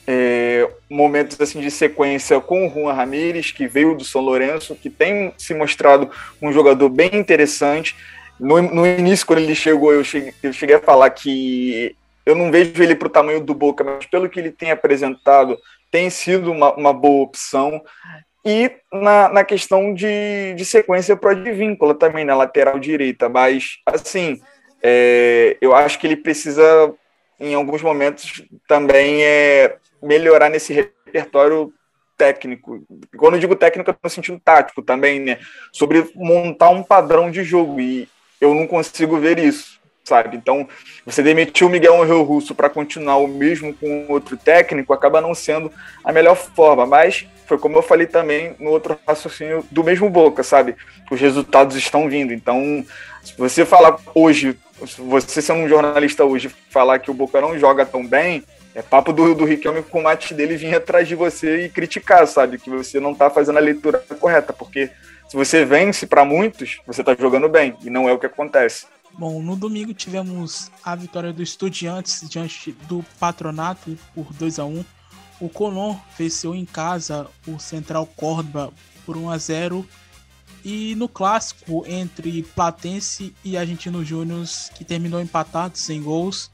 é, 0.08 0.70
momentos 0.90 1.40
assim 1.40 1.62
de 1.62 1.72
sequência 1.72 2.40
com 2.40 2.68
o 2.68 2.70
Juan 2.70 2.94
Ramírez, 2.94 3.52
que 3.52 3.68
veio 3.68 3.96
do 3.96 4.04
São 4.04 4.22
Lourenço, 4.22 4.76
que 4.76 4.90
tem 4.90 5.34
se 5.38 5.54
mostrado 5.54 6.10
um 6.42 6.52
jogador 6.52 6.90
bem 6.90 7.12
interessante. 7.14 7.96
No, 8.40 8.62
no 8.62 8.88
início, 8.88 9.26
quando 9.26 9.40
ele 9.40 9.56
chegou, 9.56 9.94
eu 9.94 10.04
cheguei, 10.04 10.34
eu 10.42 10.52
cheguei 10.52 10.76
a 10.76 10.82
falar 10.82 11.10
que 11.12 11.96
eu 12.26 12.36
não 12.36 12.52
vejo 12.52 12.82
ele 12.82 12.96
para 12.96 13.08
o 13.08 13.12
tamanho 13.12 13.42
do 13.42 13.54
Boca, 13.54 13.84
mas 13.84 14.06
pelo 14.06 14.30
que 14.30 14.40
ele 14.40 14.52
tem 14.52 14.72
apresentado, 14.72 15.58
tem 15.90 16.10
sido 16.10 16.52
uma, 16.52 16.74
uma 16.74 16.94
boa 16.94 17.24
opção. 17.24 17.82
E 18.44 18.72
na, 18.92 19.30
na 19.30 19.44
questão 19.44 19.94
de, 19.94 20.54
de 20.56 20.66
sequência 20.66 21.16
para 21.16 21.32
Advíncula 21.32 21.94
também, 21.94 22.26
na 22.26 22.36
lateral 22.36 22.80
direita. 22.80 23.30
Mas, 23.30 23.78
assim, 23.86 24.42
é, 24.82 25.58
eu 25.62 25.76
acho 25.76 26.00
que 26.00 26.08
ele 26.08 26.16
precisa, 26.16 26.94
em 27.40 27.54
alguns 27.54 27.82
momentos, 27.82 28.44
também 28.68 29.24
é, 29.24 29.76
melhorar 30.02 30.50
nesse 30.50 30.74
repertório 30.74 31.72
técnico. 32.18 32.84
Quando 33.18 33.34
eu 33.34 33.40
digo 33.40 33.56
técnico, 33.56 33.90
é 33.90 33.96
no 34.04 34.10
sentido 34.10 34.40
tático 34.40 34.82
também, 34.82 35.20
né? 35.20 35.40
Sobre 35.72 36.08
montar 36.16 36.70
um 36.70 36.84
padrão 36.84 37.32
de 37.32 37.44
jogo. 37.44 37.80
E 37.80 38.08
eu 38.40 38.54
não 38.54 38.68
consigo 38.68 39.18
ver 39.18 39.40
isso, 39.40 39.80
sabe? 40.04 40.38
Então, 40.38 40.68
você 41.06 41.22
demitir 41.22 41.66
o 41.66 41.70
Miguel 41.70 42.02
Angel 42.02 42.24
Russo 42.24 42.56
para 42.56 42.70
continuar 42.70 43.18
o 43.18 43.28
mesmo 43.28 43.74
com 43.74 44.06
outro 44.10 44.36
técnico 44.36 44.94
acaba 44.94 45.22
não 45.22 45.34
sendo 45.34 45.72
a 46.04 46.12
melhor 46.12 46.36
forma. 46.36 46.86
Mas 46.86 47.26
foi 47.46 47.58
como 47.58 47.78
eu 47.78 47.82
falei 47.82 48.08
também 48.08 48.56
no 48.60 48.70
outro 48.70 48.98
raciocínio 49.08 49.66
do 49.70 49.84
mesmo 49.84 50.10
Boca, 50.10 50.44
sabe? 50.44 50.76
Os 51.10 51.20
resultados 51.20 51.76
estão 51.76 52.10
vindo. 52.10 52.34
Então, 52.34 52.86
se 53.24 53.34
você 53.38 53.66
falar 53.66 53.98
hoje, 54.16 54.58
você 54.98 55.42
sendo 55.42 55.60
um 55.60 55.70
jornalista 55.70 56.26
hoje, 56.26 56.50
falar 56.70 57.00
que 57.00 57.12
o 57.12 57.14
Boca 57.14 57.40
não 57.42 57.58
joga 57.60 57.86
tão 57.86 58.06
bem, 58.06 58.44
é 58.74 58.82
papo 58.82 59.12
do, 59.12 59.36
do 59.36 59.46
Riquelme 59.46 59.84
com 59.84 60.00
o 60.00 60.04
mate 60.04 60.34
dele 60.34 60.56
vir 60.56 60.76
atrás 60.76 61.08
de 61.08 61.14
você 61.14 61.66
e 61.66 61.70
criticar, 61.70 62.26
sabe? 62.26 62.58
Que 62.58 62.70
você 62.70 63.00
não 63.00 63.14
tá 63.14 63.30
fazendo 63.30 63.58
a 63.58 63.62
leitura 63.62 64.02
correta, 64.20 64.54
porque 64.54 64.90
se 65.28 65.36
você 65.36 65.66
vence 65.66 66.08
para 66.08 66.24
muitos, 66.24 66.80
você 66.88 67.04
tá 67.04 67.16
jogando 67.18 67.50
bem, 67.50 67.76
e 67.84 67.90
não 67.90 68.08
é 68.08 68.14
o 68.14 68.20
que 68.20 68.26
acontece. 68.26 68.86
Bom, 69.18 69.42
no 69.42 69.56
domingo 69.56 69.94
tivemos 69.94 70.72
a 70.84 70.96
vitória 70.96 71.32
do 71.32 71.44
Estudiantes 71.44 72.28
diante 72.30 72.72
do 72.88 73.04
Patronato 73.20 73.98
por 74.16 74.32
2 74.34 74.60
a 74.60 74.66
1 74.66 74.84
o 75.42 75.50
Colón 75.50 75.98
venceu 76.18 76.54
em 76.54 76.66
casa 76.66 77.28
o 77.48 77.60
Central 77.60 78.06
Córdoba 78.06 78.72
por 79.06 79.18
1 79.18 79.30
a 79.32 79.38
0 79.38 79.88
e 80.64 80.94
no 80.96 81.10
clássico 81.10 81.84
entre 81.88 82.44
Platense 82.44 83.34
e 83.44 83.58
Argentino 83.58 84.06
Júnior, 84.06 84.46
que 84.76 84.86
terminou 84.86 85.20
empatado 85.20 85.76
sem 85.76 86.04
gols, 86.04 86.52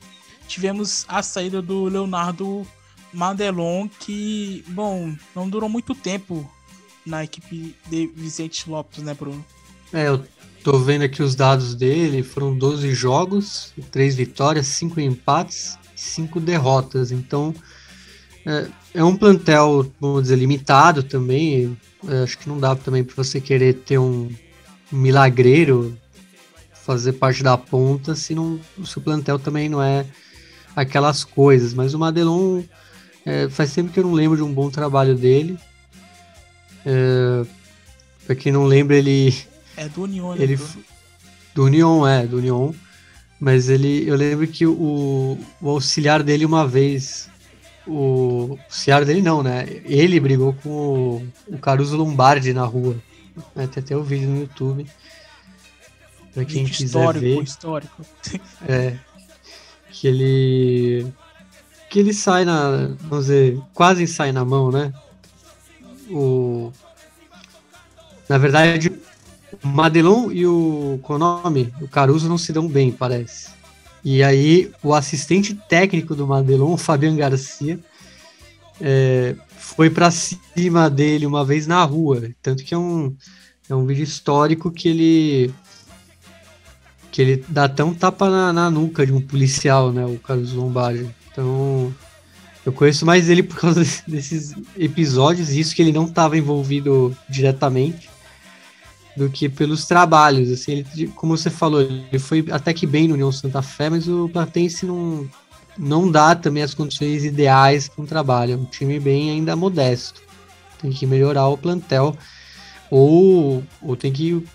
tivemos 0.47 1.05
a 1.09 1.21
saída 1.21 1.61
do 1.61 1.85
Leonardo 1.85 2.65
Mandelon, 3.11 3.89
que, 3.89 4.63
bom, 4.69 5.13
não 5.35 5.49
durou 5.49 5.67
muito 5.67 5.93
tempo 5.93 6.49
na 7.05 7.25
equipe 7.25 7.75
de 7.87 8.07
Vicente 8.07 8.69
Lopes, 8.69 9.03
né, 9.03 9.13
Bruno? 9.13 9.45
É, 9.91 10.07
eu 10.07 10.25
tô 10.67 10.77
vendo 10.79 11.03
aqui 11.03 11.23
os 11.23 11.33
dados 11.33 11.73
dele, 11.73 12.21
foram 12.21 12.53
12 12.53 12.93
jogos, 12.93 13.73
3 13.89 14.15
vitórias, 14.15 14.67
5 14.67 14.99
empates, 14.99 15.79
5 15.95 16.41
derrotas, 16.41 17.09
então 17.09 17.55
é, 18.45 18.67
é 18.95 19.01
um 19.01 19.15
plantel, 19.15 19.89
vamos 19.97 20.23
dizer, 20.23 20.35
limitado 20.35 21.03
também. 21.03 21.77
É, 22.05 22.23
acho 22.23 22.37
que 22.37 22.49
não 22.49 22.59
dá 22.59 22.75
também 22.75 23.01
para 23.01 23.15
você 23.15 23.39
querer 23.39 23.75
ter 23.75 23.97
um 23.97 24.29
milagreiro 24.91 25.97
fazer 26.73 27.13
parte 27.13 27.41
da 27.43 27.57
ponta 27.57 28.13
se 28.13 28.35
não 28.35 28.59
o 28.77 28.85
seu 28.85 29.01
plantel 29.01 29.39
também 29.39 29.69
não 29.69 29.81
é 29.81 30.05
aquelas 30.75 31.23
coisas. 31.23 31.73
Mas 31.73 31.93
o 31.93 31.99
Madelon 31.99 32.61
é, 33.25 33.47
faz 33.47 33.73
tempo 33.73 33.93
que 33.93 34.01
eu 34.01 34.03
não 34.03 34.11
lembro 34.11 34.35
de 34.35 34.43
um 34.43 34.53
bom 34.53 34.69
trabalho 34.69 35.15
dele. 35.15 35.57
É, 36.85 37.45
para 38.25 38.35
quem 38.35 38.51
não 38.51 38.65
lembra, 38.65 38.97
ele 38.97 39.33
é 39.77 39.87
do 39.87 40.03
Union, 40.03 40.35
né? 40.35 40.43
Ele, 40.43 40.59
do 41.55 41.65
Union, 41.65 42.07
é, 42.07 42.27
do 42.27 42.37
Union. 42.37 42.73
Mas 43.39 43.69
ele, 43.69 44.07
eu 44.07 44.15
lembro 44.15 44.47
que 44.47 44.65
o, 44.65 45.37
o 45.61 45.69
auxiliar 45.69 46.23
dele 46.23 46.43
uma 46.43 46.67
vez 46.67 47.29
o 47.87 48.59
Ciara 48.69 49.05
dele 49.05 49.21
não, 49.21 49.41
né? 49.41 49.65
Ele 49.85 50.19
brigou 50.19 50.53
com 50.61 50.69
o, 50.69 51.27
o 51.47 51.57
Caruso 51.57 51.95
Lombardi 51.95 52.53
na 52.53 52.65
rua. 52.65 52.97
É, 53.55 53.65
tem 53.65 53.81
até 53.81 53.95
o 53.95 54.03
vídeo 54.03 54.27
no 54.27 54.41
YouTube. 54.41 54.85
Pra 56.33 56.43
quem 56.43 56.65
vídeo 56.65 56.75
quiser 56.75 56.99
histórico, 56.99 57.25
ver. 57.25 57.43
Histórico. 57.43 58.05
É. 58.67 58.97
Que 59.89 60.07
ele. 60.07 61.07
Que 61.89 61.99
ele 61.99 62.13
sai 62.13 62.43
na. 62.43 62.95
Vamos 63.01 63.27
dizer, 63.27 63.59
quase 63.73 64.05
sai 64.05 64.31
na 64.31 64.43
mão, 64.43 64.69
né? 64.69 64.93
O. 66.09 66.71
Na 68.27 68.37
verdade, 68.37 68.89
o 68.89 68.99
Madelon 69.63 70.31
e 70.31 70.45
o 70.45 70.99
Konami, 71.01 71.73
o 71.81 71.87
Caruso, 71.87 72.29
não 72.29 72.37
se 72.37 72.53
dão 72.53 72.67
bem, 72.67 72.91
parece. 72.91 73.49
E 74.03 74.23
aí, 74.23 74.71
o 74.83 74.93
assistente 74.93 75.53
técnico 75.53 76.15
do 76.15 76.27
Madelon, 76.27 76.73
o 76.73 76.77
Fabian 76.77 77.15
Garcia, 77.15 77.79
é, 78.79 79.35
foi 79.57 79.89
para 79.89 80.11
cima 80.11 80.89
dele 80.89 81.25
uma 81.25 81.43
vez 81.43 81.67
na 81.67 81.83
rua. 81.83 82.29
Tanto 82.41 82.63
que 82.63 82.73
é 82.73 82.77
um, 82.77 83.15
é 83.69 83.75
um 83.75 83.85
vídeo 83.85 84.03
histórico 84.03 84.71
que 84.71 84.87
ele 84.87 85.53
que 87.11 87.21
ele 87.21 87.43
dá 87.47 87.63
até 87.63 87.83
um 87.83 87.95
tapa 87.95 88.29
na, 88.29 88.53
na 88.53 88.69
nuca 88.69 89.03
de 89.05 89.11
um 89.11 89.19
policial, 89.19 89.91
né? 89.91 90.05
O 90.05 90.19
Carlos 90.19 90.53
Lombardi. 90.53 91.09
Então, 91.31 91.91
eu 92.63 92.71
conheço 92.71 93.05
mais 93.05 93.27
ele 93.27 93.41
por 93.41 93.57
causa 93.57 93.83
desses 94.07 94.53
episódios, 94.77 95.49
isso 95.49 95.75
que 95.75 95.81
ele 95.81 95.91
não 95.91 96.05
estava 96.05 96.37
envolvido 96.37 97.17
diretamente 97.27 98.07
do 99.17 99.29
que 99.29 99.49
pelos 99.49 99.85
trabalhos. 99.85 100.51
Assim, 100.51 100.71
ele, 100.71 101.07
como 101.15 101.35
você 101.35 101.49
falou, 101.49 101.81
ele 101.81 102.19
foi 102.19 102.45
até 102.51 102.73
que 102.73 102.85
bem 102.85 103.07
no 103.07 103.15
União 103.15 103.31
Santa 103.31 103.61
Fé, 103.61 103.89
mas 103.89 104.07
o 104.07 104.29
Platense 104.29 104.85
não, 104.85 105.27
não 105.77 106.09
dá 106.09 106.35
também 106.35 106.61
as 106.61 106.73
condições 106.73 107.25
ideais 107.25 107.89
para 107.89 108.03
um 108.03 108.05
trabalho. 108.05 108.53
É 108.53 108.55
um 108.55 108.65
time 108.65 108.99
bem 108.99 109.31
ainda 109.31 109.55
modesto. 109.55 110.21
Tem 110.79 110.91
que 110.91 111.07
melhorar 111.07 111.47
o 111.47 111.57
plantel. 111.57 112.15
Ou, 112.91 113.63
ou 113.81 113.95
tem 113.97 114.13
que 114.13 114.45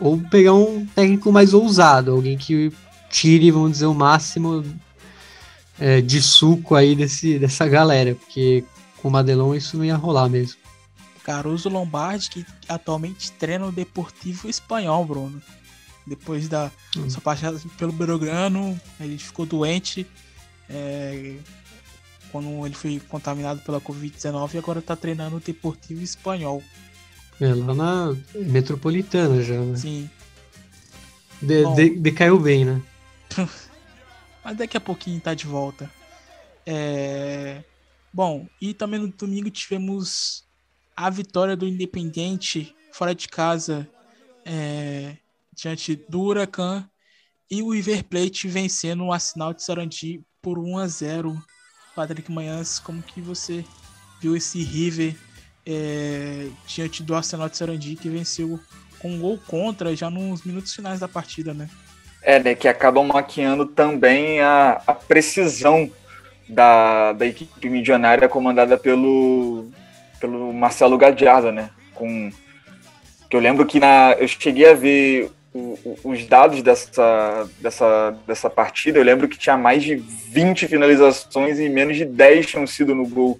ou 0.00 0.18
pegar 0.18 0.54
um 0.54 0.86
técnico 0.86 1.30
mais 1.32 1.52
ousado, 1.52 2.12
alguém 2.12 2.38
que 2.38 2.72
tire, 3.10 3.50
vamos 3.50 3.72
dizer, 3.72 3.86
o 3.86 3.94
máximo 3.94 4.64
é, 5.78 6.00
de 6.00 6.22
suco 6.22 6.74
aí 6.74 6.94
desse, 6.94 7.38
dessa 7.38 7.66
galera, 7.66 8.14
porque 8.14 8.64
com 9.02 9.08
o 9.08 9.10
Madelon 9.10 9.54
isso 9.54 9.76
não 9.76 9.84
ia 9.84 9.96
rolar 9.96 10.28
mesmo. 10.28 10.56
Caruso 11.22 11.68
Lombardi, 11.68 12.30
que 12.30 12.46
atualmente 12.68 13.32
treina 13.32 13.66
o 13.66 13.72
Deportivo 13.72 14.48
Espanhol, 14.48 15.04
Bruno. 15.04 15.42
Depois 16.06 16.48
da 16.48 16.70
hum. 16.96 17.10
sua 17.10 17.20
passagem 17.20 17.70
pelo 17.76 17.92
Belgrano, 17.92 18.80
ele 18.98 19.18
ficou 19.18 19.44
doente 19.44 20.06
é, 20.68 21.36
quando 22.30 22.64
ele 22.64 22.74
foi 22.74 23.00
contaminado 23.08 23.60
pela 23.60 23.80
Covid-19 23.80 24.54
e 24.54 24.58
agora 24.58 24.78
está 24.78 24.96
treinando 24.96 25.36
o 25.36 25.40
Deportivo 25.40 26.02
Espanhol. 26.02 26.62
É, 27.40 27.54
lá 27.54 27.74
na 27.74 28.16
Metropolitana 28.34 29.42
já, 29.42 29.60
né? 29.60 29.76
Sim. 29.76 30.10
De, 31.40 31.62
Bom, 31.62 31.74
de, 31.74 31.90
decaiu 31.90 32.38
bem, 32.40 32.64
né? 32.64 32.82
mas 34.44 34.56
daqui 34.56 34.76
a 34.76 34.80
pouquinho 34.80 35.20
tá 35.20 35.34
de 35.34 35.46
volta. 35.46 35.90
É... 36.66 37.62
Bom, 38.12 38.48
e 38.60 38.74
também 38.74 38.98
no 38.98 39.08
domingo 39.08 39.50
tivemos 39.50 40.44
a 40.98 41.08
vitória 41.10 41.56
do 41.56 41.64
Independente 41.64 42.74
fora 42.90 43.14
de 43.14 43.28
casa 43.28 43.88
é, 44.44 45.14
diante 45.54 45.94
do 46.08 46.20
Huracan 46.20 46.90
e 47.48 47.62
o 47.62 47.70
River 47.70 48.02
Plate 48.02 48.48
vencendo 48.48 49.04
o 49.04 49.12
Arsenal 49.12 49.54
de 49.54 49.62
Sarandi 49.62 50.20
por 50.42 50.58
1 50.58 50.78
a 50.78 50.88
0. 50.88 51.40
Patrick 51.94 52.32
Manhãs, 52.32 52.80
como 52.80 53.00
que 53.00 53.20
você 53.20 53.64
viu 54.20 54.36
esse 54.36 54.60
River 54.60 55.14
é, 55.64 56.48
diante 56.66 57.04
do 57.04 57.14
Arsenal 57.14 57.48
de 57.48 57.56
Sarandi 57.56 57.94
que 57.94 58.08
venceu 58.08 58.58
com 58.98 59.12
um 59.12 59.20
gol 59.20 59.38
contra 59.46 59.94
já 59.94 60.10
nos 60.10 60.42
minutos 60.42 60.74
finais 60.74 60.98
da 60.98 61.06
partida, 61.06 61.54
né? 61.54 61.70
É, 62.20 62.42
né, 62.42 62.56
que 62.56 62.66
acabam 62.66 63.06
maquiando 63.06 63.66
também 63.66 64.40
a, 64.40 64.82
a 64.84 64.94
precisão 64.94 65.88
da, 66.48 67.12
da 67.12 67.24
equipe 67.24 67.68
milionária 67.68 68.28
comandada 68.28 68.76
pelo 68.76 69.70
pelo 70.20 70.52
Marcelo 70.52 70.98
Gadiarda, 70.98 71.52
né? 71.52 71.70
Com 71.94 72.30
que 73.28 73.36
eu 73.36 73.40
lembro 73.40 73.66
que 73.66 73.78
na 73.78 74.16
eu 74.18 74.26
cheguei 74.26 74.70
a 74.70 74.74
ver 74.74 75.30
o, 75.52 75.78
o, 75.84 76.10
os 76.10 76.24
dados 76.26 76.62
dessa, 76.62 77.48
dessa, 77.60 78.16
dessa 78.26 78.50
partida, 78.50 78.98
eu 78.98 79.04
lembro 79.04 79.28
que 79.28 79.38
tinha 79.38 79.56
mais 79.56 79.82
de 79.82 79.96
20 79.96 80.66
finalizações 80.66 81.58
e 81.58 81.68
menos 81.68 81.96
de 81.96 82.04
10 82.04 82.46
tinham 82.46 82.66
sido 82.66 82.94
no 82.94 83.06
gol. 83.06 83.38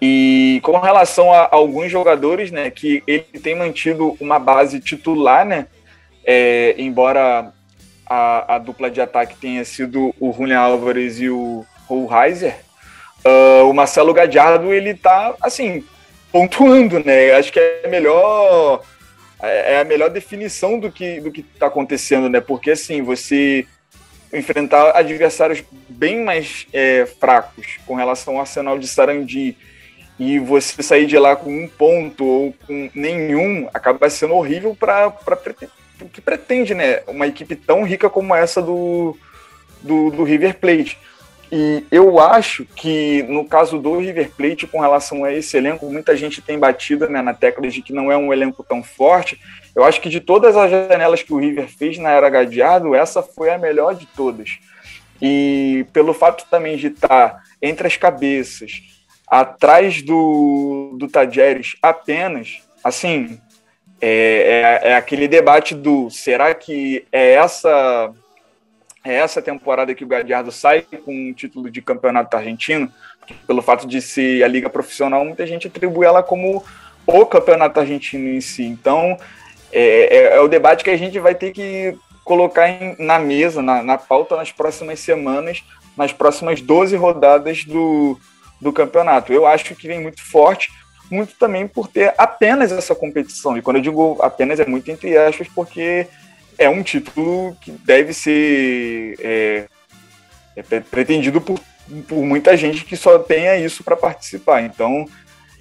E 0.00 0.60
com 0.62 0.78
relação 0.78 1.32
a, 1.32 1.48
alguns 1.50 1.90
jogadores, 1.90 2.50
né, 2.50 2.70
que 2.70 3.02
ele 3.06 3.24
tem 3.42 3.54
mantido 3.54 4.16
uma 4.20 4.38
base 4.38 4.80
titular, 4.80 5.44
né, 5.46 5.66
é, 6.24 6.74
embora 6.78 7.52
a, 8.06 8.56
a, 8.56 8.58
dupla 8.58 8.90
de 8.90 9.00
ataque 9.00 9.36
tenha 9.36 9.64
sido 9.64 10.14
o 10.20 10.32
Julian 10.32 10.60
Álvares 10.60 11.20
e 11.20 11.28
o 11.28 11.64
Reiser, 12.06 12.63
Uh, 13.26 13.68
o 13.68 13.72
Marcelo 13.72 14.12
Gadiardo, 14.12 14.72
ele 14.72 14.94
tá, 14.94 15.34
assim, 15.40 15.84
pontuando, 16.30 16.98
né? 17.02 17.32
Acho 17.32 17.52
que 17.52 17.58
é 17.58 17.88
melhor 17.88 18.82
é, 19.42 19.74
é 19.74 19.80
a 19.80 19.84
melhor 19.84 20.10
definição 20.10 20.78
do 20.78 20.90
que 20.90 21.20
do 21.20 21.30
que 21.30 21.40
está 21.40 21.66
acontecendo, 21.66 22.28
né? 22.28 22.40
Porque 22.40 22.72
assim 22.72 23.02
você 23.02 23.66
enfrentar 24.32 24.96
adversários 24.96 25.62
bem 25.88 26.24
mais 26.24 26.66
é, 26.72 27.06
fracos 27.20 27.78
com 27.86 27.94
relação 27.94 28.34
ao 28.34 28.40
Arsenal 28.40 28.78
de 28.78 28.88
Sarandi 28.88 29.56
e 30.18 30.38
você 30.38 30.82
sair 30.82 31.06
de 31.06 31.18
lá 31.18 31.36
com 31.36 31.50
um 31.50 31.68
ponto 31.68 32.24
ou 32.24 32.54
com 32.66 32.90
nenhum 32.94 33.68
acaba 33.72 34.10
sendo 34.10 34.34
horrível 34.34 34.76
para 34.76 35.12
que 36.12 36.20
pretende, 36.20 36.74
né? 36.74 37.00
Uma 37.06 37.26
equipe 37.26 37.54
tão 37.54 37.84
rica 37.84 38.10
como 38.10 38.34
essa 38.34 38.60
do, 38.60 39.16
do, 39.80 40.10
do, 40.10 40.24
River 40.24 40.58
Plate. 40.58 40.98
E 41.52 41.84
eu 41.90 42.18
acho 42.18 42.64
que 42.64 43.22
no 43.24 43.44
caso 43.44 43.78
do 43.78 43.98
River 43.98 44.30
Plate, 44.30 44.66
com 44.66 44.80
relação 44.80 45.24
a 45.24 45.32
esse 45.32 45.56
elenco, 45.56 45.86
muita 45.86 46.16
gente 46.16 46.42
tem 46.42 46.58
batido 46.58 47.08
né, 47.08 47.22
na 47.22 47.34
tecla 47.34 47.68
de 47.68 47.82
que 47.82 47.92
não 47.92 48.10
é 48.10 48.16
um 48.16 48.32
elenco 48.32 48.64
tão 48.64 48.82
forte. 48.82 49.38
Eu 49.74 49.84
acho 49.84 50.00
que 50.00 50.08
de 50.08 50.20
todas 50.20 50.56
as 50.56 50.70
janelas 50.70 51.22
que 51.22 51.32
o 51.32 51.38
River 51.38 51.68
fez 51.68 51.98
na 51.98 52.10
era 52.10 52.30
Gadiardo, 52.30 52.94
essa 52.94 53.22
foi 53.22 53.50
a 53.50 53.58
melhor 53.58 53.94
de 53.94 54.06
todas. 54.06 54.58
E 55.20 55.86
pelo 55.92 56.12
fato 56.12 56.46
também 56.50 56.76
de 56.76 56.88
estar 56.88 57.42
entre 57.62 57.86
as 57.86 57.96
cabeças, 57.96 58.82
atrás 59.26 60.02
do, 60.02 60.96
do 60.98 61.08
Tajeres 61.08 61.76
apenas, 61.82 62.62
assim, 62.82 63.40
é, 64.00 64.80
é, 64.82 64.90
é, 64.90 64.94
aquele 64.96 65.26
debate 65.26 65.74
do 65.74 66.10
será 66.10 66.54
que 66.54 67.06
é 67.10 67.32
essa 67.32 68.12
é 69.04 69.14
essa 69.14 69.42
temporada 69.42 69.94
que 69.94 70.02
o 70.02 70.08
Gadiardo 70.08 70.50
sai 70.50 70.82
com 71.04 71.30
o 71.30 71.34
título 71.34 71.70
de 71.70 71.82
campeonato 71.82 72.34
argentino, 72.36 72.90
pelo 73.46 73.60
fato 73.60 73.86
de 73.86 74.00
ser 74.00 74.42
a 74.42 74.48
liga 74.48 74.70
profissional, 74.70 75.24
muita 75.24 75.46
gente 75.46 75.66
atribui 75.66 76.06
ela 76.06 76.22
como 76.22 76.64
o 77.06 77.26
campeonato 77.26 77.78
argentino 77.78 78.28
em 78.28 78.40
si. 78.40 78.64
Então, 78.64 79.16
é, 79.70 80.16
é, 80.16 80.36
é 80.36 80.40
o 80.40 80.48
debate 80.48 80.82
que 80.82 80.90
a 80.90 80.96
gente 80.96 81.18
vai 81.18 81.34
ter 81.34 81.52
que 81.52 81.96
colocar 82.24 82.68
em, 82.68 82.96
na 82.98 83.18
mesa, 83.18 83.60
na, 83.60 83.82
na 83.82 83.98
pauta 83.98 84.36
nas 84.36 84.50
próximas 84.50 85.00
semanas, 85.00 85.62
nas 85.94 86.12
próximas 86.12 86.62
12 86.62 86.96
rodadas 86.96 87.64
do, 87.64 88.18
do 88.58 88.72
campeonato. 88.72 89.32
Eu 89.32 89.46
acho 89.46 89.74
que 89.74 89.86
vem 89.86 90.00
muito 90.00 90.22
forte, 90.22 90.72
muito 91.10 91.34
também 91.38 91.66
por 91.66 91.88
ter 91.88 92.14
apenas 92.16 92.72
essa 92.72 92.94
competição. 92.94 93.58
E 93.58 93.62
quando 93.62 93.76
eu 93.76 93.82
digo 93.82 94.16
apenas, 94.22 94.58
é 94.58 94.64
muito 94.64 94.90
entre 94.90 95.14
aspas, 95.18 95.46
porque 95.54 96.06
é 96.58 96.68
um 96.68 96.82
título 96.82 97.56
que 97.60 97.70
deve 97.70 98.12
ser 98.12 99.16
é, 99.20 99.68
é 100.56 100.80
pretendido 100.80 101.40
por, 101.40 101.60
por 102.08 102.24
muita 102.24 102.56
gente 102.56 102.84
que 102.84 102.96
só 102.96 103.18
tenha 103.18 103.56
isso 103.56 103.82
para 103.82 103.96
participar. 103.96 104.62
Então, 104.62 105.06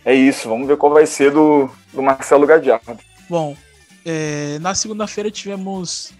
é 0.06 0.14
isso. 0.14 0.50
Vamos 0.50 0.68
ver 0.68 0.78
qual 0.78 0.94
vai 0.94 1.06
ser 1.06 1.32
do, 1.32 1.70
do 1.92 2.02
Marcelo 2.02 2.46
Gadiardo. 2.46 2.98
Bom, 3.30 3.56
é, 4.06 4.58
na 4.60 4.76
segunda-feira 4.76 5.32
tivemos 5.32 6.14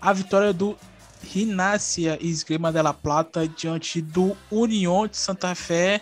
a 0.00 0.12
vitória 0.12 0.52
do 0.52 0.76
Rinácia 1.22 2.18
Esgrima 2.20 2.72
de 2.72 2.82
la 2.82 2.94
Plata 2.94 3.46
diante 3.46 4.00
do 4.00 4.36
União 4.50 5.06
de 5.06 5.16
Santa 5.16 5.54
Fé 5.54 6.00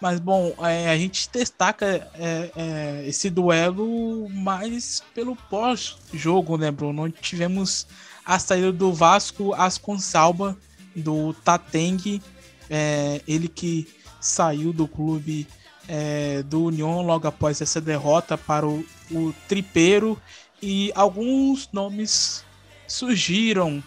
mas, 0.00 0.18
bom, 0.18 0.54
é, 0.60 0.88
a 0.88 0.96
gente 0.96 1.28
destaca 1.30 2.10
é, 2.14 2.50
é, 2.56 3.04
esse 3.06 3.28
duelo 3.28 4.28
mais 4.30 5.02
pelo 5.14 5.36
pós-jogo, 5.36 6.56
né, 6.56 6.70
Bruno? 6.70 7.02
Onde 7.02 7.16
tivemos 7.20 7.86
a 8.24 8.38
saída 8.38 8.72
do 8.72 8.92
Vasco 8.94 9.52
Asconsalba, 9.52 10.56
do 10.96 11.34
Tateng, 11.44 12.22
é, 12.70 13.20
ele 13.28 13.46
que 13.46 13.88
saiu 14.20 14.72
do 14.72 14.88
clube 14.88 15.46
é, 15.88 16.42
do 16.44 16.64
União 16.64 17.02
logo 17.02 17.26
após 17.26 17.60
essa 17.60 17.80
derrota 17.80 18.38
para 18.38 18.66
o, 18.66 18.84
o 19.10 19.34
Tripeiro. 19.48 20.20
E 20.62 20.92
alguns 20.94 21.68
nomes 21.72 22.44
surgiram 22.86 23.82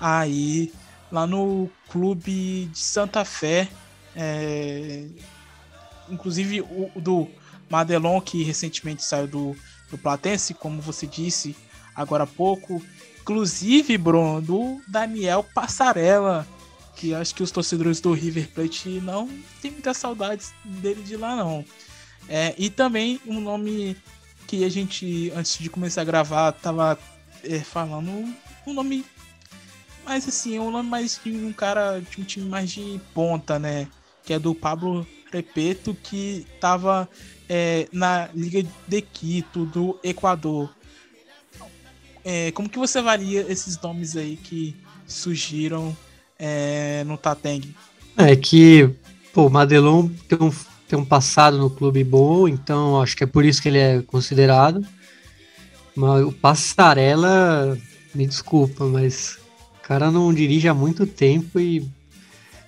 aí 0.00 0.72
lá 1.10 1.26
no 1.26 1.70
clube 1.88 2.70
de 2.72 2.78
Santa 2.78 3.24
Fé. 3.24 3.68
É, 4.16 5.06
inclusive 6.08 6.60
o, 6.60 6.90
o 6.94 7.00
do 7.00 7.28
Madelon, 7.70 8.20
que 8.20 8.42
recentemente 8.42 9.02
saiu 9.02 9.26
do, 9.26 9.56
do 9.90 9.98
Platense, 9.98 10.54
como 10.54 10.80
você 10.80 11.06
disse 11.06 11.56
agora 11.94 12.24
há 12.24 12.26
pouco. 12.26 12.82
Inclusive, 13.20 13.96
Bruno, 13.96 14.40
do 14.40 14.82
Daniel 14.88 15.44
Passarella, 15.54 16.46
que 16.96 17.14
acho 17.14 17.34
que 17.34 17.42
os 17.42 17.50
torcedores 17.50 18.00
do 18.00 18.12
River 18.12 18.48
Plate 18.48 19.00
não 19.00 19.28
tem 19.60 19.70
muitas 19.70 19.96
saudades 19.96 20.52
dele 20.64 21.02
de 21.02 21.16
lá, 21.16 21.36
não. 21.36 21.64
É, 22.28 22.54
e 22.58 22.68
também 22.68 23.20
um 23.26 23.40
nome 23.40 23.96
que 24.46 24.64
a 24.64 24.68
gente, 24.68 25.32
antes 25.34 25.58
de 25.58 25.70
começar 25.70 26.02
a 26.02 26.04
gravar, 26.04 26.52
tava 26.52 26.98
é, 27.44 27.60
falando 27.60 28.10
um 28.66 28.72
nome 28.72 29.04
mais 30.04 30.26
assim, 30.28 30.58
um 30.58 30.70
nome 30.70 30.88
mais 30.88 31.20
de 31.22 31.30
um 31.30 31.52
cara 31.52 32.00
de 32.00 32.20
um 32.20 32.24
time 32.24 32.48
mais 32.48 32.70
de 32.70 33.00
ponta, 33.14 33.58
né? 33.58 33.88
Que 34.24 34.34
é 34.34 34.38
do 34.38 34.54
Pablo 34.54 35.06
Repeto, 35.32 35.96
que 36.02 36.46
estava 36.54 37.08
é, 37.48 37.88
na 37.90 38.28
Liga 38.34 38.62
de 38.86 39.00
Quito, 39.00 39.64
do 39.64 39.98
Equador. 40.02 40.70
É, 42.24 42.52
como 42.52 42.68
que 42.68 42.78
você 42.78 42.98
avalia 42.98 43.44
esses 43.48 43.80
nomes 43.80 44.16
aí 44.16 44.36
que 44.36 44.76
surgiram 45.06 45.96
é, 46.38 47.02
no 47.04 47.16
Tateng? 47.16 47.74
É 48.16 48.36
que 48.36 48.90
o 49.34 49.48
Madelon 49.48 50.08
tem 50.28 50.38
um, 50.40 50.52
tem 50.86 50.98
um 50.98 51.04
passado 51.04 51.56
no 51.56 51.70
clube 51.70 52.04
bom, 52.04 52.46
então 52.46 53.00
acho 53.00 53.16
que 53.16 53.24
é 53.24 53.26
por 53.26 53.44
isso 53.44 53.62
que 53.62 53.68
ele 53.68 53.78
é 53.78 54.02
considerado. 54.02 54.86
Mas 55.96 56.24
o 56.24 56.32
Passarela, 56.32 57.76
me 58.14 58.26
desculpa, 58.26 58.84
mas 58.84 59.38
o 59.78 59.82
cara 59.82 60.10
não 60.10 60.32
dirige 60.32 60.68
há 60.68 60.74
muito 60.74 61.06
tempo 61.06 61.58
e 61.58 61.90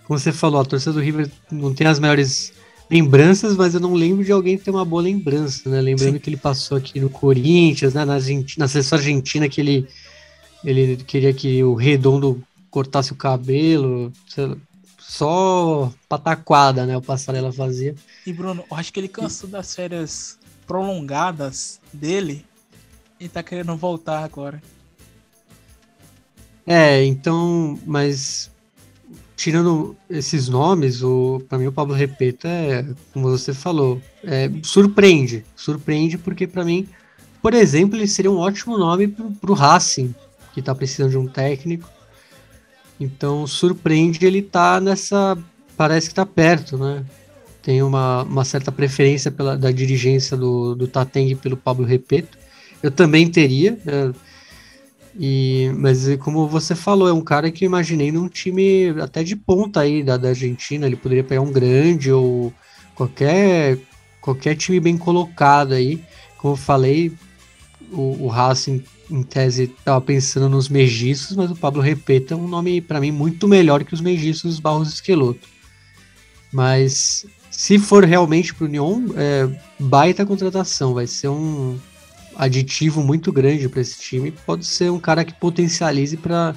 como 0.05 0.19
você 0.19 0.33
falou, 0.33 0.61
a 0.61 0.65
torcida 0.65 0.93
do 0.93 1.01
River 1.01 1.31
não 1.51 1.75
tem 1.75 1.87
as 1.87 1.99
melhores 1.99 2.53
lembranças, 2.91 3.57
mas 3.57 3.75
eu 3.75 3.81
não 3.81 3.95
lembro 3.95 4.25
de 4.25 4.33
alguém 4.33 4.59
ter 4.59 4.71
uma 4.71 4.85
boa 4.85 5.03
lembrança, 5.03 5.69
né? 5.69 5.81
Lembrando 5.81 6.15
Sim. 6.15 6.19
que 6.19 6.31
ele 6.31 6.37
passou 6.37 6.77
aqui 6.79 7.01
no 7.01 7.11
Corinthians, 7.11 7.95
né? 7.95 8.05
Na, 8.05 8.15
Argentina, 8.15 8.65
na 8.65 8.69
seleção 8.69 8.99
argentina, 8.99 9.49
que 9.49 9.61
ele, 9.61 9.89
ele 10.65 10.97
queria 10.97 11.33
que 11.33 11.63
o 11.65 11.75
Redondo 11.75 12.43
cortasse 12.71 13.13
o 13.13 13.17
cabelo, 13.17 14.13
só 14.99 15.93
pataquada, 16.09 16.85
né? 16.87 16.97
O 16.97 17.03
Passarela 17.03 17.53
fazia. 17.53 17.95
E 18.27 18.33
Bruno, 18.33 18.65
eu 18.71 18.77
acho 18.77 18.93
que 18.93 19.01
ele 19.01 19.09
cansou 19.09 19.49
das 19.49 19.75
férias 19.75 20.39
prolongadas 20.67 21.81
dele 21.93 22.45
e 23.21 23.29
tá 23.29 23.43
querendo 23.43 23.77
voltar 23.77 24.25
agora. 24.25 24.63
É, 26.67 27.05
então, 27.05 27.79
mas 27.87 28.51
tirando 29.37 29.97
esses 30.09 30.49
nomes, 30.49 31.03
o 31.03 31.43
para 31.49 31.59
mim 31.59 31.67
o 31.67 31.73
Pablo 31.73 31.95
Repeta 31.95 32.49
é, 32.49 32.85
como 33.13 33.29
você 33.29 33.53
falou, 33.53 34.01
é, 34.23 34.51
surpreende, 34.63 35.45
surpreende 35.57 36.19
porque 36.19 36.47
para 36.47 36.65
mim, 36.65 36.89
por 37.43 37.55
exemplo, 37.55 37.97
ele 37.99 38.07
seria 38.07 38.31
um 38.31 38.39
ótimo 38.39 38.79
nome 38.79 39.09
para 39.09 39.51
o 39.51 39.55
Racing, 39.55 40.15
que 40.53 40.61
está 40.61 40.75
precisando 40.75 41.11
de 41.11 41.19
um 41.19 41.27
técnico. 41.27 41.89
Então 42.99 43.47
surpreende 43.47 44.25
ele 44.25 44.41
tá 44.41 44.81
nessa, 44.81 45.37
parece 45.77 46.07
que 46.07 46.13
está 46.13 46.25
perto, 46.25 46.79
né? 46.79 47.05
Tem 47.61 47.83
uma, 47.83 48.23
uma 48.23 48.45
certa 48.45 48.71
preferência 48.71 49.31
pela 49.31 49.57
da 49.57 49.71
dirigência 49.71 50.37
do, 50.37 50.75
do 50.75 50.87
Tateng 50.87 51.35
pelo 51.37 51.57
Pablo 51.57 51.85
Repeto. 51.85 52.39
Eu 52.83 52.91
também 52.91 53.29
teria, 53.31 53.79
né? 53.85 54.13
E, 55.19 55.71
mas 55.77 56.07
como 56.17 56.49
você 56.49 56.75
falou, 56.75 57.09
é 57.09 57.13
um 57.13 57.21
cara 57.21 57.51
que 57.51 57.65
eu 57.65 57.67
imaginei 57.67 58.11
num 58.11 58.29
time 58.29 58.89
até 59.01 59.23
de 59.23 59.37
ponta 59.37 59.81
aí 59.81 60.03
da, 60.03 60.17
da 60.17 60.29
Argentina. 60.29 60.87
Ele 60.87 60.97
poderia 60.97 61.25
pegar 61.25 61.41
um 61.41 61.53
grande 61.53 62.11
ou 62.11 62.53
qualquer, 62.95 63.79
qualquer 64.21 64.57
time 64.57 64.81
bem 64.81 64.99
colocado 64.99 65.73
aí. 65.73 66.03
Como 66.39 66.55
eu 66.55 66.59
falei, 66.59 67.13
o, 67.93 68.25
o 68.25 68.29
Racing 68.29 68.83
em 69.11 69.23
tese 69.23 69.65
estava 69.65 70.01
pensando 70.01 70.49
nos 70.49 70.69
megiços, 70.69 71.37
mas 71.37 71.51
o 71.51 71.57
Pablo 71.57 71.81
Repeta 71.83 72.35
é 72.35 72.37
um 72.37 72.49
nome 72.49 72.81
para 72.81 73.01
mim 73.01 73.13
muito 73.13 73.47
melhor 73.47 73.85
que 73.85 73.95
os 73.95 74.01
megiços 74.01 74.59
Barros 74.59 74.95
Esqueloto. 74.95 75.47
Mas 76.53 77.27
se 77.51 77.79
for 77.79 78.05
realmente 78.05 78.55
para 78.55 78.65
o 78.65 78.69
União, 78.69 79.05
é, 79.17 79.49
baita 79.79 80.27
contratação, 80.27 80.95
vai 80.95 81.07
ser 81.07 81.29
um, 81.29 81.79
aditivo 82.37 83.03
muito 83.03 83.33
grande 83.33 83.69
para 83.69 83.81
esse 83.81 84.01
time. 84.01 84.31
Pode 84.31 84.65
ser 84.65 84.91
um 84.91 85.01
cara 85.01 85.25
que 85.25 85.35
potencialize 85.35 86.17
para 86.17 86.55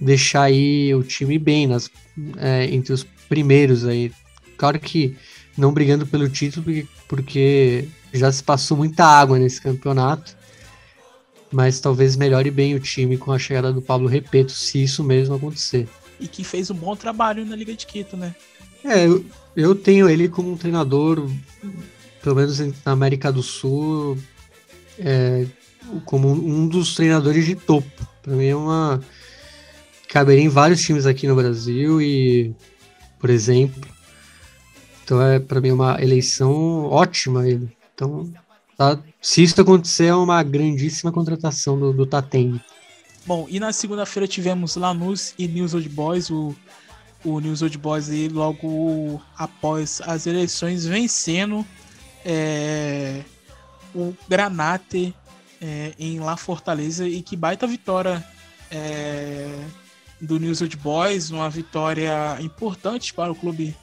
deixar 0.00 0.42
aí 0.42 0.94
o 0.94 1.02
time 1.02 1.38
bem 1.38 1.66
nas, 1.66 1.90
é, 2.36 2.66
entre 2.66 2.92
os 2.92 3.04
primeiros 3.28 3.84
aí. 3.84 4.12
Claro 4.56 4.78
que 4.78 5.16
não 5.56 5.72
brigando 5.72 6.06
pelo 6.06 6.28
título, 6.28 6.66
porque, 7.06 7.88
já 8.12 8.30
se 8.30 8.42
passou 8.42 8.76
muita 8.76 9.04
água 9.04 9.38
nesse 9.38 9.60
campeonato. 9.60 10.36
Mas 11.50 11.80
talvez 11.80 12.14
melhore 12.14 12.50
bem 12.50 12.74
o 12.74 12.80
time 12.80 13.16
com 13.16 13.32
a 13.32 13.38
chegada 13.38 13.72
do 13.72 13.80
Pablo 13.80 14.06
Repeto, 14.06 14.52
se 14.52 14.82
isso 14.82 15.02
mesmo 15.02 15.34
acontecer. 15.34 15.88
E 16.20 16.28
que 16.28 16.44
fez 16.44 16.70
um 16.70 16.74
bom 16.74 16.94
trabalho 16.94 17.44
na 17.44 17.56
Liga 17.56 17.74
de 17.74 17.86
Quito, 17.86 18.16
né? 18.16 18.34
É, 18.84 19.06
eu, 19.06 19.24
eu 19.56 19.74
tenho 19.74 20.08
ele 20.08 20.28
como 20.28 20.52
um 20.52 20.56
treinador, 20.56 21.26
pelo 22.22 22.36
menos 22.36 22.58
na 22.58 22.92
América 22.92 23.32
do 23.32 23.42
Sul, 23.42 24.18
é, 24.98 25.46
como 26.04 26.28
um 26.30 26.66
dos 26.68 26.94
treinadores 26.94 27.46
de 27.46 27.54
topo. 27.54 28.08
Para 28.22 28.34
mim 28.34 28.46
é 28.46 28.56
uma. 28.56 29.00
Caberia 30.08 30.42
em 30.42 30.48
vários 30.48 30.80
times 30.80 31.04
aqui 31.04 31.26
no 31.26 31.36
Brasil 31.36 32.00
e, 32.00 32.54
por 33.18 33.28
exemplo, 33.28 33.86
Então 35.04 35.20
é 35.20 35.38
para 35.38 35.60
mim 35.60 35.70
uma 35.70 36.02
eleição 36.02 36.84
ótima 36.86 37.46
ele. 37.46 37.70
Então, 37.94 38.32
tá, 38.76 38.98
se 39.20 39.42
isso 39.42 39.60
acontecer, 39.60 40.06
é 40.06 40.14
uma 40.14 40.42
grandíssima 40.42 41.12
contratação 41.12 41.78
do, 41.78 41.92
do. 41.92 42.08
Bom, 43.26 43.46
e 43.50 43.60
na 43.60 43.72
segunda-feira 43.72 44.26
tivemos 44.26 44.76
Lanús 44.76 45.34
e 45.38 45.46
News 45.46 45.74
Old 45.74 45.88
Boys, 45.90 46.30
o, 46.30 46.56
o 47.22 47.40
News 47.40 47.60
Old 47.60 47.76
Boys 47.76 48.08
aí 48.08 48.28
logo 48.28 49.20
após 49.36 50.00
as 50.06 50.26
eleições 50.26 50.86
vencendo 50.86 51.66
é, 52.24 53.22
o 53.94 54.14
Granate 54.28 55.14
é, 55.60 55.92
em 55.98 56.20
La 56.20 56.36
Fortaleza 56.36 57.06
e 57.06 57.22
que 57.22 57.36
baita 57.36 57.66
vitória 57.66 58.24
é, 58.70 59.48
do 60.20 60.38
News 60.38 60.60
Old 60.60 60.76
Boys, 60.76 61.30
uma 61.30 61.48
vitória 61.48 62.38
importante 62.40 63.12
para 63.12 63.30
o 63.30 63.34
clube 63.34 63.74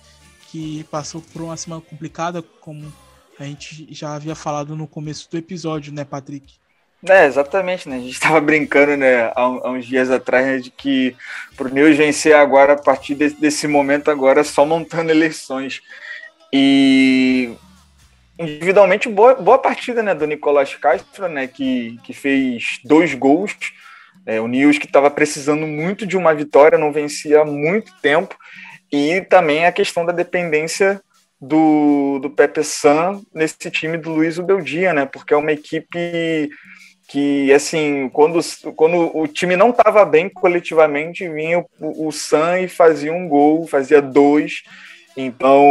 que 0.49 0.86
passou 0.86 1.22
por 1.22 1.41
uma 1.41 1.57
semana 1.57 1.82
complicada, 1.82 2.41
como 2.41 2.91
a 3.40 3.44
gente 3.44 3.88
já 3.94 4.15
havia 4.15 4.36
falado 4.36 4.76
no 4.76 4.88
começo 4.88 5.30
do 5.30 5.38
episódio, 5.38 5.94
né, 5.94 6.06
Patrick? 6.06 6.53
É, 7.07 7.26
exatamente, 7.26 7.88
né? 7.88 7.98
A 7.98 7.99
gente 7.99 8.14
estava 8.14 8.40
brincando, 8.41 8.95
né, 8.98 9.26
há, 9.26 9.41
há, 9.41 9.69
uns 9.69 9.86
dias 9.86 10.10
atrás, 10.10 10.45
né, 10.45 10.57
de 10.57 10.72
que 10.72 11.15
pro 11.56 11.73
News 11.73 11.98
vencer 11.98 12.36
agora, 12.36 12.73
a 12.73 12.82
partir 12.82 13.15
desse, 13.15 13.40
desse 13.40 13.68
momento 13.68 14.10
agora, 14.10 14.44
só 14.44 14.65
montando 14.65 15.11
eleições. 15.11 15.82
E 16.52 17.52
individualmente, 18.38 19.07
boa, 19.10 19.36
boa 19.36 19.57
partida, 19.57 20.03
né, 20.03 20.14
do 20.14 20.28
Nicolás 20.28 20.76
Castro, 20.76 21.28
né, 21.28 21.48
que, 21.48 21.98
que 22.03 22.14
fez 22.14 22.80
dois 22.84 23.14
gols. 23.14 23.56
É, 24.26 24.41
o 24.41 24.48
News 24.48 24.78
que 24.78 24.88
estava 24.88 25.10
precisando 25.12 25.68
muito 25.68 26.06
de 26.06 26.18
uma 26.18 26.34
vitória, 26.34 26.78
não 26.78 26.91
vencia 26.91 27.41
há 27.41 27.45
muito 27.45 27.94
tempo. 28.02 28.36
E 28.91 29.22
também 29.22 29.66
a 29.66 29.72
questão 29.72 30.06
da 30.06 30.12
dependência 30.12 31.02
do, 31.40 32.20
do 32.20 32.30
Pepe 32.30 32.64
San 32.64 33.22
nesse 33.34 33.70
time 33.70 33.98
do 33.98 34.12
Luiz 34.12 34.38
Ubeldia, 34.38 34.94
né? 34.94 35.06
Porque 35.06 35.34
é 35.34 35.38
uma 35.38 35.52
equipe 35.52 36.49
que 37.07 37.53
assim, 37.53 38.10
quando, 38.10 38.40
quando 38.76 39.16
o 39.16 39.28
time 39.28 39.56
não 39.56 39.70
estava 39.70 40.03
bem 40.06 40.28
coletivamente, 40.28 41.30
vinha 41.30 41.60
o, 41.80 42.07
o 42.07 42.12
Sam 42.12 42.62
e 42.62 42.68
fazia 42.68 43.14
um 43.14 43.28
gol, 43.28 43.68
fazia 43.68 44.02
dois. 44.02 44.64
Então, 45.16 45.64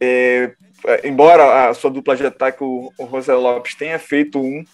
é, 0.00 0.52
embora 1.04 1.68
a 1.68 1.74
sua 1.74 1.90
dupla 1.90 2.16
de 2.16 2.26
ataque, 2.26 2.62
o, 2.62 2.92
o 2.98 3.06
José 3.08 3.34
Lopes, 3.34 3.74
tenha 3.74 3.98
feito 3.98 4.40
um, 4.40 4.64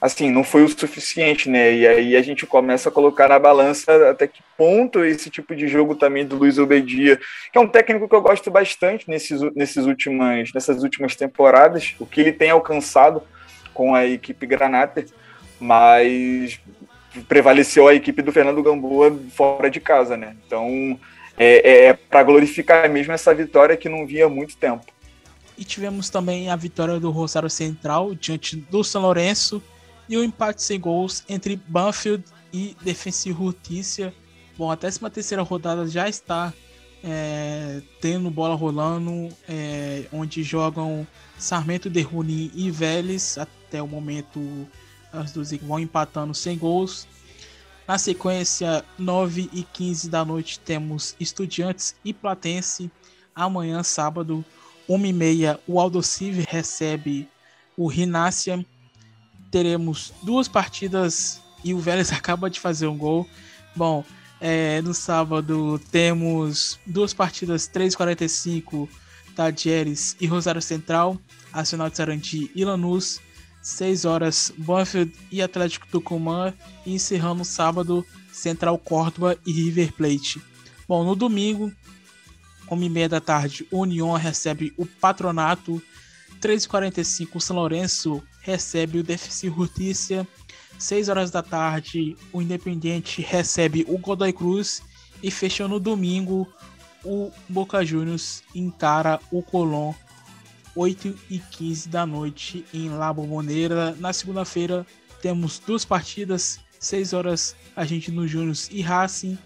assim, 0.00 0.30
não 0.30 0.44
foi 0.44 0.62
o 0.62 0.68
suficiente, 0.68 1.48
né? 1.48 1.72
E 1.72 1.86
aí 1.86 2.16
a 2.16 2.22
gente 2.22 2.46
começa 2.46 2.88
a 2.88 2.92
colocar 2.92 3.28
na 3.28 3.38
balança 3.38 4.10
até 4.10 4.26
que 4.26 4.42
ponto 4.56 5.04
esse 5.04 5.30
tipo 5.30 5.54
de 5.54 5.66
jogo 5.68 5.94
também 5.94 6.26
do 6.26 6.36
Luiz 6.36 6.58
Obedia, 6.58 7.18
que 7.52 7.58
é 7.58 7.60
um 7.60 7.68
técnico 7.68 8.08
que 8.08 8.14
eu 8.14 8.22
gosto 8.22 8.50
bastante 8.50 9.08
nesses, 9.08 9.40
nesses 9.54 9.86
últimas, 9.86 10.52
nessas 10.52 10.82
últimas 10.82 11.16
temporadas, 11.16 11.94
o 11.98 12.06
que 12.06 12.20
ele 12.20 12.32
tem 12.32 12.50
alcançado 12.50 13.22
com 13.74 13.94
a 13.94 14.06
equipe 14.06 14.46
Granata 14.46 15.04
mas 15.60 16.60
prevaleceu 17.28 17.88
a 17.88 17.94
equipe 17.94 18.22
do 18.22 18.32
Fernando 18.32 18.62
Gamboa 18.62 19.16
fora 19.30 19.70
de 19.70 19.80
casa, 19.80 20.16
né? 20.16 20.36
Então 20.46 20.98
é, 21.36 21.70
é, 21.70 21.84
é 21.86 21.92
para 21.92 22.22
glorificar 22.22 22.88
mesmo 22.88 23.12
essa 23.12 23.34
vitória 23.34 23.76
que 23.76 23.88
não 23.88 24.06
via 24.06 24.26
há 24.26 24.28
muito 24.28 24.56
tempo. 24.56 24.84
E 25.58 25.64
tivemos 25.64 26.08
também 26.08 26.48
a 26.48 26.56
vitória 26.56 27.00
do 27.00 27.10
Rosário 27.10 27.50
Central 27.50 28.14
diante 28.14 28.56
do 28.56 28.84
São 28.84 29.02
Lourenço 29.02 29.62
e 30.08 30.16
o 30.16 30.24
empate 30.24 30.62
sem 30.62 30.80
gols 30.80 31.24
entre 31.28 31.56
Banfield 31.68 32.24
e 32.52 32.76
Defensivo 32.80 33.46
Justiça. 33.46 34.14
Bom, 34.56 34.70
a 34.70 34.76
13 34.76 35.00
terceira 35.10 35.42
rodada 35.42 35.86
já 35.86 36.08
está 36.08 36.52
é, 37.02 37.82
tendo 38.00 38.30
bola 38.30 38.54
rolando, 38.54 39.28
é, 39.48 40.06
onde 40.12 40.42
jogam 40.42 41.06
Sarmento 41.38 41.90
de 41.90 42.00
Runi 42.02 42.50
e 42.54 42.70
Vélez 42.70 43.36
até 43.38 43.82
o 43.82 43.86
momento 43.86 44.40
as 45.12 45.32
duas 45.32 45.50
vão 45.52 45.78
empatando 45.78 46.34
sem 46.34 46.56
gols. 46.56 47.06
Na 47.86 47.96
sequência, 47.96 48.84
9 48.98 49.48
e 49.52 49.62
15 49.62 50.10
da 50.10 50.24
noite, 50.24 50.60
temos 50.60 51.16
Estudiantes 51.18 51.94
e 52.04 52.12
Platense. 52.12 52.90
Amanhã, 53.34 53.82
sábado, 53.82 54.44
1 54.88 55.06
e 55.06 55.12
meia, 55.12 55.60
o 55.66 55.78
Aldocive 55.78 56.46
recebe 56.48 57.28
o 57.76 57.86
Rinácia. 57.86 58.64
Teremos 59.50 60.12
duas 60.22 60.48
partidas 60.48 61.40
e 61.62 61.74
o 61.74 61.78
Vélez 61.78 62.10
acaba 62.12 62.48
de 62.48 62.58
fazer 62.58 62.86
um 62.86 62.96
gol. 62.96 63.28
Bom, 63.76 64.04
é, 64.40 64.80
no 64.82 64.94
sábado 64.94 65.80
temos 65.90 66.78
duas 66.86 67.12
partidas 67.12 67.68
3h45, 67.68 68.88
Tadieres 69.34 70.16
e 70.20 70.26
Rosário 70.26 70.62
Central, 70.62 71.18
Nacional 71.52 71.90
de 71.90 71.96
Sarandi 71.96 72.50
e 72.54 72.64
Lanús. 72.64 73.20
6 73.60 74.04
horas, 74.06 74.52
Banfield 74.56 75.12
e 75.30 75.42
Atlético 75.42 75.86
Tucumã, 75.88 76.54
e 76.86 76.94
encerrando 76.94 77.44
sábado, 77.44 78.06
Central 78.32 78.78
Córdoba 78.78 79.36
e 79.44 79.52
River 79.52 79.92
Plate. 79.92 80.40
Bom, 80.86 81.04
no 81.04 81.14
domingo, 81.14 81.70
1h30 82.76 83.08
da 83.08 83.20
tarde, 83.20 83.66
União 83.70 84.12
recebe 84.12 84.72
o 84.76 84.86
Patronato, 84.86 85.82
3h45 86.40 87.28
o 87.34 87.40
São 87.40 87.56
Lourenço 87.56 88.22
recebe 88.42 88.98
o 88.98 89.02
Defensivo 89.02 89.64
Justiça, 89.64 90.26
6 90.78 91.08
horas 91.08 91.30
da 91.30 91.42
tarde, 91.42 92.16
o 92.32 92.40
Independiente 92.40 93.20
recebe 93.20 93.84
o 93.88 93.98
Godoy 93.98 94.32
Cruz. 94.32 94.80
E 95.20 95.32
fechando 95.32 95.74
no 95.74 95.80
domingo, 95.80 96.46
o 97.04 97.32
Boca 97.48 97.84
Juniors 97.84 98.44
encara 98.54 99.18
o 99.32 99.42
Colón. 99.42 99.92
8 100.76 101.18
e 101.28 101.40
15 101.40 101.88
da 101.88 102.06
noite 102.06 102.64
em 102.72 102.88
La 102.90 103.12
Bombonera. 103.12 103.96
Na 103.98 104.12
segunda-feira 104.12 104.86
temos 105.20 105.58
duas 105.58 105.84
partidas, 105.84 106.60
6 106.78 107.12
horas 107.12 107.56
a 107.74 107.84
gente 107.84 108.12
no 108.12 108.28
Júnior 108.28 108.54
e 108.70 108.80
Racing. 108.80 109.36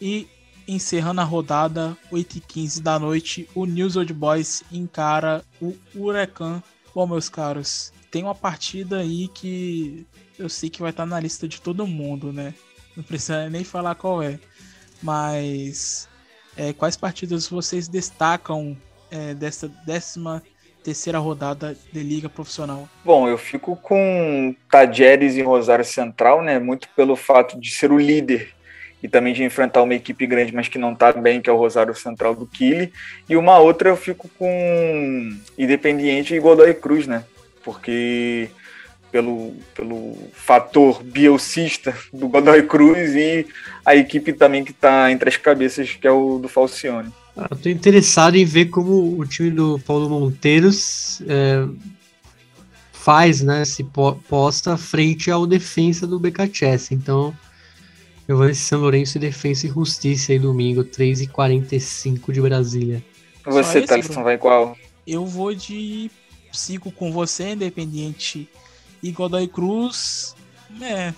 E 0.00 0.26
encerrando 0.72 1.20
a 1.20 1.24
rodada, 1.24 1.96
8 2.10 2.38
e 2.38 2.40
15 2.40 2.82
da 2.82 2.98
noite, 2.98 3.48
o 3.54 3.64
News 3.64 3.96
Old 3.96 4.12
Boys 4.12 4.62
encara 4.70 5.44
o 5.60 5.74
Huracan. 5.94 6.62
Bom, 6.94 7.06
meus 7.06 7.28
caros, 7.28 7.92
tem 8.10 8.22
uma 8.22 8.34
partida 8.34 8.98
aí 8.98 9.28
que 9.28 10.06
eu 10.38 10.48
sei 10.48 10.68
que 10.68 10.80
vai 10.80 10.90
estar 10.90 11.06
na 11.06 11.20
lista 11.20 11.48
de 11.48 11.60
todo 11.60 11.86
mundo, 11.86 12.32
né? 12.32 12.54
Não 12.96 13.02
precisa 13.02 13.48
nem 13.48 13.64
falar 13.64 13.94
qual 13.94 14.22
é. 14.22 14.38
Mas 15.02 16.08
é, 16.56 16.72
quais 16.72 16.96
partidas 16.96 17.48
vocês 17.48 17.88
destacam 17.88 18.76
é, 19.10 19.34
dessa 19.34 19.68
décima 19.86 20.42
terceira 20.82 21.18
rodada 21.18 21.76
de 21.92 22.02
liga 22.02 22.28
profissional? 22.28 22.88
Bom, 23.04 23.28
eu 23.28 23.38
fico 23.38 23.76
com 23.76 24.54
Tajeres 24.70 25.36
e 25.36 25.42
Rosário 25.42 25.84
Central, 25.84 26.42
né? 26.42 26.58
Muito 26.58 26.88
pelo 26.96 27.16
fato 27.16 27.58
de 27.58 27.70
ser 27.70 27.92
o 27.92 27.98
líder 27.98 28.52
e 29.02 29.08
também 29.08 29.34
de 29.34 29.42
enfrentar 29.42 29.82
uma 29.82 29.94
equipe 29.94 30.26
grande, 30.26 30.54
mas 30.54 30.68
que 30.68 30.78
não 30.78 30.92
está 30.92 31.12
bem, 31.12 31.40
que 31.40 31.50
é 31.50 31.52
o 31.52 31.56
Rosário 31.56 31.94
Central 31.94 32.34
do 32.34 32.46
Kili. 32.46 32.92
E 33.28 33.36
uma 33.36 33.58
outra 33.58 33.88
eu 33.88 33.96
fico 33.96 34.30
com 34.38 35.36
Independiente 35.58 36.34
e 36.34 36.38
Godoy 36.38 36.72
Cruz, 36.74 37.06
né? 37.06 37.24
Porque 37.64 38.48
pelo, 39.10 39.54
pelo 39.74 40.16
fator 40.32 41.02
bielcista 41.02 41.94
do 42.12 42.28
Godoy 42.28 42.62
Cruz 42.62 43.14
e 43.14 43.46
a 43.84 43.96
equipe 43.96 44.32
também 44.32 44.64
que 44.64 44.70
está 44.70 45.10
entre 45.10 45.28
as 45.28 45.36
cabeças, 45.36 45.90
que 45.92 46.06
é 46.06 46.10
o 46.10 46.38
do 46.38 46.48
Falcione. 46.48 47.12
Ah, 47.36 47.48
eu 47.50 47.56
tô 47.56 47.68
interessado 47.68 48.36
em 48.36 48.44
ver 48.44 48.66
como 48.66 49.18
o 49.18 49.26
time 49.26 49.50
do 49.50 49.78
Paulo 49.80 50.08
Monteiros 50.08 51.22
é, 51.26 51.66
faz, 52.92 53.42
né? 53.42 53.64
Se 53.64 53.84
posta 54.28 54.76
frente 54.76 55.30
ao 55.30 55.46
defensa 55.46 56.06
do 56.06 56.20
BKCS. 56.20 56.92
Então, 56.92 57.34
eu 58.32 58.36
vou 58.38 58.46
nesse 58.46 58.62
São 58.62 58.80
Lourenço 58.80 59.18
e 59.18 59.20
Defensa 59.20 59.66
e 59.66 59.70
Justiça 59.70 60.32
aí 60.32 60.38
domingo, 60.38 60.82
3h45 60.82 62.32
de 62.32 62.40
Brasília. 62.40 63.04
Você, 63.44 63.82
Thaleson, 63.82 64.22
vai 64.22 64.38
qual? 64.38 64.74
Eu 65.06 65.26
vou 65.26 65.54
de. 65.54 66.10
Sigo 66.50 66.90
com 66.90 67.12
você, 67.12 67.50
Independiente 67.50 68.48
e 69.02 69.10
Godoy 69.10 69.46
Cruz. 69.48 70.34
É. 70.80 71.12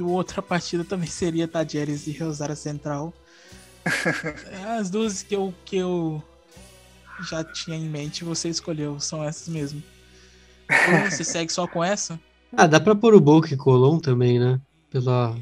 Outra 0.00 0.40
partida 0.40 0.82
também 0.82 1.08
seria 1.08 1.46
Tadieres 1.46 2.06
e 2.06 2.16
Rosário 2.16 2.56
Central. 2.56 3.12
As 4.78 4.88
duas 4.88 5.22
que 5.22 5.34
eu, 5.34 5.52
que 5.64 5.76
eu 5.76 6.22
já 7.28 7.44
tinha 7.44 7.76
em 7.76 7.88
mente, 7.88 8.24
você 8.24 8.48
escolheu, 8.48 8.98
são 8.98 9.22
essas 9.22 9.48
mesmo. 9.48 9.82
Você 11.10 11.24
segue 11.24 11.52
só 11.52 11.66
com 11.66 11.84
essa? 11.84 12.18
Ah, 12.56 12.66
dá 12.66 12.80
pra 12.80 12.94
pôr 12.94 13.14
o 13.14 13.20
Boca 13.20 13.52
e 13.52 13.56
Colom 13.56 13.98
também, 13.98 14.38
né? 14.38 14.58
Pela. 14.90 15.36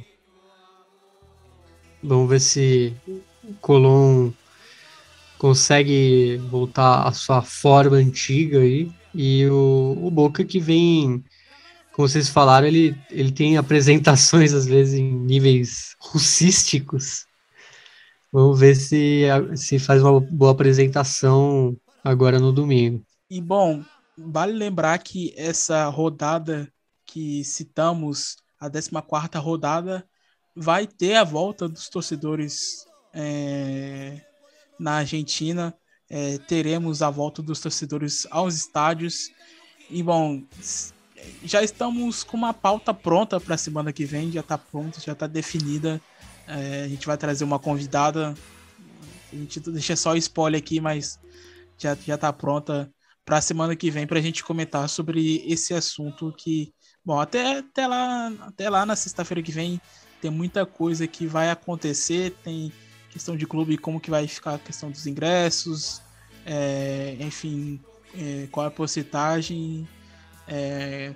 Vamos 2.05 2.29
ver 2.29 2.41
se 2.41 2.95
o 3.43 3.55
Colom 3.61 4.31
consegue 5.39 6.37
voltar 6.51 7.07
à 7.07 7.13
sua 7.13 7.43
forma 7.43 7.97
antiga 7.97 8.61
aí. 8.61 8.91
E 9.15 9.47
o, 9.47 9.99
o 10.03 10.11
Boca 10.11 10.45
que 10.45 10.61
vem, 10.61 11.25
como 11.93 12.09
vocês 12.09 12.29
falaram, 12.29 12.67
ele, 12.67 12.97
ele 13.11 13.33
tem 13.33 13.57
apresentações 13.57 14.53
às 14.53 14.67
vezes 14.67 14.95
em 14.95 15.13
níveis 15.13 15.97
russísticos 16.01 17.27
Vamos 18.35 18.59
ver 18.59 18.75
se, 18.75 19.23
se 19.55 19.79
faz 19.79 20.03
uma 20.03 20.19
boa 20.19 20.51
apresentação 20.51 21.77
agora 22.03 22.41
no 22.41 22.53
domingo. 22.53 23.01
E 23.31 23.41
bom, 23.41 23.85
vale 24.19 24.53
lembrar 24.53 24.99
que 24.99 25.33
essa 25.37 25.89
rodada 25.89 26.69
que 27.07 27.45
citamos, 27.45 28.35
a 28.59 28.69
14 28.69 29.39
rodada, 29.39 30.05
vai 30.55 30.87
ter 30.87 31.17
a 31.17 31.25
volta 31.25 31.69
dos 31.69 31.89
torcedores 31.89 32.87
é, 33.13 34.21
na 34.79 34.99
Argentina. 34.99 35.75
É, 36.09 36.39
teremos 36.39 37.03
a 37.03 37.11
volta 37.11 37.43
dos 37.43 37.61
torcedores 37.61 38.27
aos 38.31 38.55
estádios. 38.55 39.31
E 39.91 40.03
bom, 40.03 40.43
já 41.43 41.63
estamos 41.63 42.23
com 42.23 42.37
uma 42.37 42.55
pauta 42.55 42.93
pronta 42.95 43.41
para 43.41 43.55
a 43.55 43.59
semana 43.59 43.93
que 43.93 44.05
vem, 44.05 44.31
já 44.31 44.41
está 44.41 44.57
pronta, 44.59 45.01
já 45.01 45.13
está 45.13 45.27
definida. 45.27 46.01
É, 46.47 46.85
a 46.85 46.89
gente 46.89 47.07
vai 47.07 47.17
trazer 47.17 47.45
uma 47.45 47.59
convidada. 47.59 48.35
A 49.33 49.37
gente 49.37 49.59
deixa 49.61 49.97
só 49.97 50.15
spoiler 50.17 50.61
aqui, 50.61 50.81
mas 50.81 51.19
já, 51.79 51.95
já 51.95 52.17
tá 52.17 52.33
pronta 52.33 52.91
para 53.25 53.39
a 53.39 53.43
semana 53.43 53.75
que 53.75 53.91
vem 53.91 54.07
para 54.07 54.19
a 54.19 54.23
gente 54.23 54.45
comentar 54.45 54.89
sobre 54.89 55.43
esse 55.47 55.73
assunto 55.73 56.33
que, 56.37 56.73
bom, 57.05 57.19
até, 57.19 57.59
até, 57.59 57.87
lá, 57.87 58.29
até 58.41 58.69
lá 58.69 58.85
na 58.85 58.95
sexta-feira 58.95 59.43
que 59.43 59.51
vem 59.51 59.81
tem 60.25 60.31
muita 60.31 60.65
coisa 60.65 61.07
que 61.07 61.27
vai 61.27 61.51
acontecer, 61.51 62.35
tem 62.43 62.73
questão 63.11 63.37
de 63.37 63.47
clube, 63.47 63.77
como 63.77 64.01
que 64.01 64.11
vai 64.11 64.27
ficar 64.27 64.55
a 64.55 64.59
questão 64.59 64.91
dos 64.91 65.07
ingressos, 65.07 66.01
é, 66.47 67.15
enfim, 67.21 67.79
é, 68.19 68.47
qual 68.51 68.65
é 68.65 68.69
a 68.69 68.71
porcentagem, 68.71 69.87
é, 70.49 71.13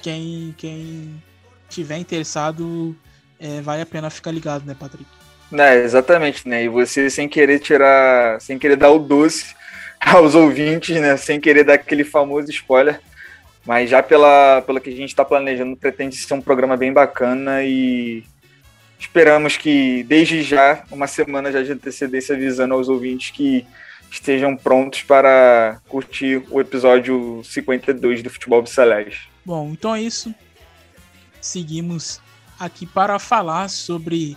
quem, 0.00 0.54
quem 0.56 1.20
tiver 1.68 1.98
interessado, 1.98 2.94
é, 3.40 3.60
vale 3.60 3.82
a 3.82 3.86
pena 3.86 4.08
ficar 4.08 4.30
ligado, 4.30 4.64
né, 4.64 4.76
Patrick? 4.78 5.10
É, 5.52 5.74
exatamente, 5.82 6.48
né? 6.48 6.62
E 6.62 6.68
você 6.68 7.10
sem 7.10 7.28
querer 7.28 7.58
tirar, 7.58 8.40
sem 8.40 8.56
querer 8.56 8.76
dar 8.76 8.90
o 8.90 9.00
doce 9.00 9.52
aos 9.98 10.36
ouvintes, 10.36 11.00
né? 11.00 11.16
Sem 11.16 11.40
querer 11.40 11.64
dar 11.64 11.74
aquele 11.74 12.04
famoso 12.04 12.48
spoiler. 12.52 13.00
Mas 13.66 13.90
já 13.90 14.02
pela, 14.02 14.62
pelo 14.62 14.80
que 14.80 14.90
a 14.90 14.96
gente 14.96 15.08
está 15.08 15.24
planejando, 15.24 15.76
pretende 15.76 16.16
ser 16.16 16.34
um 16.34 16.40
programa 16.40 16.76
bem 16.76 16.92
bacana 16.92 17.64
e 17.64 18.24
esperamos 18.98 19.56
que 19.56 20.04
desde 20.04 20.42
já, 20.42 20.84
uma 20.90 21.06
semana 21.06 21.50
já 21.50 21.62
de 21.62 21.72
antecedência, 21.72 22.36
avisando 22.36 22.74
aos 22.74 22.88
ouvintes 22.88 23.30
que 23.30 23.66
estejam 24.10 24.56
prontos 24.56 25.02
para 25.02 25.80
curtir 25.88 26.42
o 26.50 26.60
episódio 26.60 27.42
52 27.44 28.22
do 28.22 28.30
Futebol 28.30 28.64
Celeste. 28.66 29.28
Bom, 29.44 29.70
então 29.72 29.94
é 29.94 30.02
isso. 30.02 30.34
Seguimos 31.40 32.20
aqui 32.58 32.86
para 32.86 33.18
falar 33.18 33.68
sobre 33.68 34.36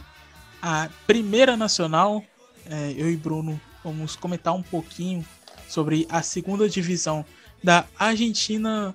a 0.62 0.90
Primeira 1.08 1.56
Nacional. 1.56 2.24
É, 2.70 2.94
eu 2.98 3.10
e 3.10 3.16
Bruno 3.16 3.60
vamos 3.84 4.16
comentar 4.16 4.54
um 4.54 4.62
pouquinho 4.62 5.26
sobre 5.68 6.06
a 6.10 6.22
segunda 6.22 6.68
divisão 6.68 7.26
da 7.64 7.86
Argentina. 7.98 8.94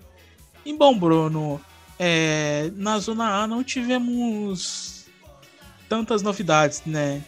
E 0.65 0.73
bom, 0.73 0.99
Bruno, 0.99 1.61
é, 1.99 2.71
na 2.75 2.99
Zona 2.99 3.43
A 3.43 3.47
não 3.47 3.63
tivemos 3.63 5.05
tantas 5.89 6.23
novidades, 6.23 6.83
né? 6.87 7.23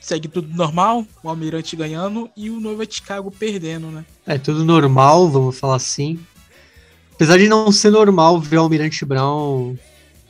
Segue 0.00 0.26
tudo 0.26 0.48
normal, 0.54 1.06
o 1.22 1.28
Almirante 1.28 1.76
ganhando 1.76 2.28
e 2.36 2.50
o 2.50 2.58
Nova 2.58 2.84
Chicago 2.88 3.30
perdendo, 3.30 3.88
né? 3.88 4.04
É 4.26 4.36
tudo 4.36 4.64
normal, 4.64 5.28
vamos 5.30 5.58
falar 5.58 5.76
assim. 5.76 6.18
Apesar 7.14 7.38
de 7.38 7.48
não 7.48 7.70
ser 7.70 7.90
normal 7.90 8.40
ver 8.40 8.58
o 8.58 8.62
Almirante 8.62 9.04
Brown 9.04 9.76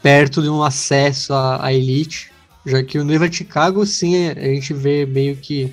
perto 0.02 0.42
de 0.42 0.48
um 0.48 0.62
acesso 0.62 1.32
à, 1.32 1.64
à 1.64 1.72
elite, 1.72 2.30
já 2.66 2.82
que 2.82 2.98
o 2.98 3.04
Nova 3.04 3.30
Chicago, 3.30 3.86
sim, 3.86 4.28
a 4.28 4.34
gente 4.34 4.74
vê 4.74 5.06
meio 5.06 5.36
que 5.36 5.72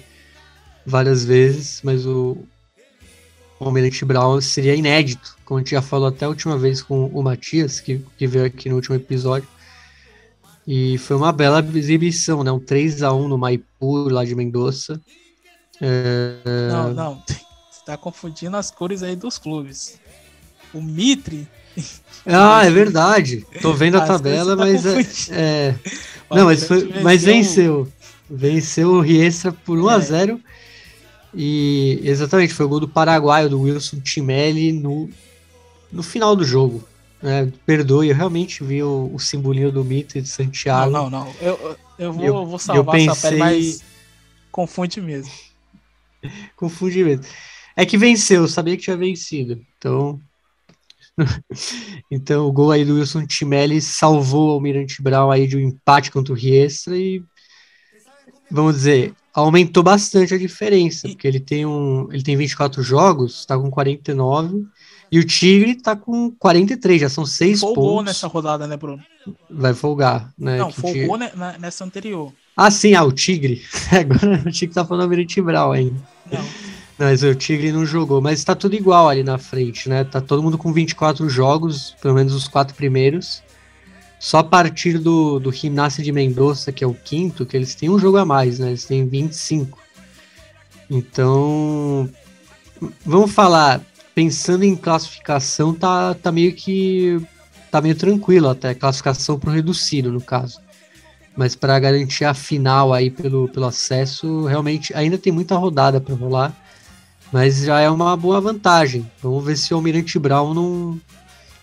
várias 0.86 1.26
vezes, 1.26 1.82
mas 1.84 2.06
o 2.06 2.38
Almirante 3.60 4.06
Brown 4.06 4.40
seria 4.40 4.76
inédito, 4.76 5.36
como 5.50 5.58
a 5.58 5.62
gente 5.64 5.72
já 5.72 5.82
falou 5.82 6.08
até 6.08 6.26
a 6.26 6.30
última 6.30 6.56
vez 6.60 6.80
com 6.80 7.08
o 7.08 7.24
Matias, 7.24 7.80
que, 7.80 8.06
que 8.16 8.28
veio 8.28 8.46
aqui 8.46 8.70
no 8.70 8.76
último 8.76 8.96
episódio. 8.96 9.48
E 10.66 10.96
foi 11.00 11.16
uma 11.16 11.32
bela 11.32 11.68
exibição, 11.74 12.44
né? 12.44 12.52
Um 12.52 12.60
3 12.60 13.02
a 13.02 13.12
1 13.12 13.28
no 13.28 13.36
Maipu, 13.36 14.10
lá 14.10 14.24
de 14.24 14.36
Mendoza. 14.36 15.02
É... 15.82 16.36
Não, 16.70 16.94
não. 16.94 17.24
Você 17.26 17.84
tá 17.84 17.98
confundindo 17.98 18.56
as 18.58 18.70
cores 18.70 19.02
aí 19.02 19.16
dos 19.16 19.40
clubes. 19.40 20.00
O 20.72 20.82
Mitre. 20.82 21.48
Ah, 22.26 22.66
é 22.66 22.70
verdade. 22.70 23.46
Tô 23.62 23.74
vendo 23.74 23.98
a 23.98 24.06
tabela, 24.06 24.56
tá 24.56 24.64
mas 24.64 24.86
é, 24.86 25.70
é... 25.70 25.76
Não, 26.30 26.46
mas, 26.46 26.66
foi, 26.66 27.02
mas 27.02 27.24
venceu. 27.24 27.88
Venceu 28.30 28.90
o 28.90 29.00
Riestra 29.00 29.54
por 29.54 29.80
1 29.80 29.90
é. 29.90 29.94
a 29.94 30.00
0 30.00 30.42
e 31.34 32.02
exatamente, 32.04 32.54
foi 32.54 32.66
o 32.66 32.70
gol 32.70 32.82
do 32.82 32.90
paraguaio, 32.90 33.50
do 33.50 33.62
Wilson 33.62 34.02
Timelli, 34.02 34.74
no, 34.74 35.10
no 35.92 36.04
final 36.04 36.36
do 36.36 36.44
jogo. 36.44 36.84
Né? 37.22 37.52
Perdoe, 37.66 38.10
eu 38.10 38.16
realmente 38.16 38.64
vi 38.64 38.82
o, 38.82 39.12
o 39.14 39.20
simbolinho 39.20 39.72
do 39.72 39.84
Mitre 39.84 40.22
de 40.22 40.30
Santiago. 40.30 40.92
Não, 40.92 41.10
não, 41.10 41.26
não. 41.26 41.36
Eu, 41.42 41.78
eu, 41.98 42.14
vou, 42.14 42.26
eu 42.26 42.46
vou 42.46 42.60
salvar 42.60 42.86
eu 42.86 42.92
pensei... 42.92 43.10
essa 43.10 43.30
pele, 43.30 43.40
mas 43.40 43.84
confunde 44.52 45.02
mesmo. 45.02 45.32
confunde 46.56 47.04
mesmo. 47.04 47.26
É 47.76 47.86
que 47.86 47.98
venceu, 47.98 48.42
eu 48.42 48.48
sabia 48.48 48.76
que 48.76 48.84
tinha 48.84 48.98
vencido. 48.98 49.62
Então. 49.78 50.20
então 52.10 52.48
o 52.48 52.52
gol 52.52 52.72
aí 52.72 52.86
do 52.86 52.96
Wilson 52.96 53.26
Timelli 53.26 53.82
salvou 53.82 54.50
o 54.50 54.52
Almirante 54.52 55.02
Brown 55.02 55.30
aí 55.30 55.48
de 55.48 55.58
um 55.58 55.60
empate 55.60 56.12
contra 56.12 56.34
o 56.34 56.36
Riestra 56.36 56.98
e 56.98 57.22
vamos 58.50 58.76
dizer, 58.76 59.14
aumentou 59.34 59.84
bastante 59.84 60.34
a 60.34 60.38
diferença, 60.38 61.08
porque 61.08 61.28
ele 61.28 61.40
tem 61.40 61.66
um, 61.66 62.12
ele 62.12 62.24
tem 62.24 62.36
24 62.36 62.82
jogos, 62.82 63.46
tá 63.46 63.58
com 63.58 63.70
49, 63.70 64.66
e 65.12 65.20
o 65.20 65.24
Tigre 65.26 65.76
tá 65.76 65.96
com 65.96 66.32
43, 66.32 67.02
já 67.02 67.10
são 67.10 67.26
6 67.26 67.62
pontos. 67.62 67.76
Folgou 67.76 68.04
nessa 68.04 68.28
rodada, 68.28 68.68
né, 68.68 68.78
Bruno? 68.78 69.04
Vai 69.50 69.74
folgar, 69.74 70.32
né? 70.38 70.58
Não, 70.58 70.72
folgou 70.72 71.18
tigre... 71.18 71.60
nessa 71.60 71.84
anterior. 71.84 72.32
Ah, 72.56 72.70
sim, 72.70 72.94
ah, 72.94 73.04
o 73.04 73.12
Tigre. 73.12 73.64
Agora 73.92 74.44
o 74.46 74.52
Tigre 74.52 74.76
tá 74.76 74.86
falando 74.86 75.04
Almirante 75.04 75.42
Brau 75.42 75.72
ainda. 75.72 75.96
Não. 76.32 76.46
Mas 76.98 77.24
o 77.24 77.34
Tigre 77.34 77.72
não 77.72 77.86
jogou, 77.86 78.22
mas 78.22 78.44
tá 78.44 78.54
tudo 78.54 78.76
igual 78.76 79.08
ali 79.08 79.24
na 79.24 79.38
frente, 79.38 79.88
né? 79.88 80.04
Tá 80.04 80.20
todo 80.20 80.44
mundo 80.44 80.58
com 80.58 80.74
24 80.74 81.30
jogos, 81.30 81.96
pelo 82.02 82.14
menos 82.14 82.34
os 82.34 82.48
quatro 82.48 82.76
primeiros. 82.76 83.42
Só 84.20 84.40
a 84.40 84.44
partir 84.44 84.98
do, 84.98 85.40
do 85.40 85.50
Gimnasia 85.50 86.04
de 86.04 86.12
Mendoza, 86.12 86.74
que 86.74 86.84
é 86.84 86.88
o 86.88 86.94
quinto, 86.94 87.46
que 87.46 87.56
eles 87.56 87.74
têm 87.74 87.90
um 87.90 87.98
jogo 87.98 88.18
a 88.18 88.26
mais, 88.26 88.60
né? 88.60 88.68
Eles 88.68 88.84
têm 88.84 89.08
25. 89.08 89.80
Então, 90.90 92.10
vamos 93.06 93.32
falar, 93.32 93.82
pensando 94.20 94.66
em 94.66 94.76
classificação, 94.76 95.74
tá, 95.74 96.14
tá 96.14 96.30
meio 96.30 96.52
que 96.54 97.26
tá 97.72 97.80
meio 97.80 97.96
tranquilo 97.96 98.50
até, 98.50 98.74
classificação 98.74 99.40
pro 99.40 99.50
reduzido 99.50 100.12
no 100.12 100.20
caso. 100.20 100.60
Mas 101.38 101.56
para 101.56 101.80
garantir 101.80 102.26
a 102.26 102.34
final 102.34 102.94
aí 102.94 103.10
pelo, 103.10 103.48
pelo 103.48 103.68
acesso, 103.68 104.44
realmente 104.44 104.94
ainda 104.94 105.18
tem 105.18 105.32
muita 105.32 105.56
rodada 105.56 106.02
para 106.02 106.14
rolar, 106.14 106.54
mas 107.32 107.64
já 107.64 107.80
é 107.80 107.90
uma 107.90 108.18
boa 108.18 108.42
vantagem. 108.42 109.10
Vamos 109.24 109.46
ver 109.46 109.56
se 109.56 109.74
o 109.74 109.78
Almirante 109.78 110.20
Brown 110.20 110.54
não 110.54 111.00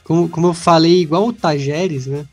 como, 0.03 0.27
como 0.27 0.47
eu 0.47 0.55
falei, 0.55 1.03
igual 1.03 1.29
o 1.29 1.35
Tajeres, 1.35 2.07
né? 2.07 2.25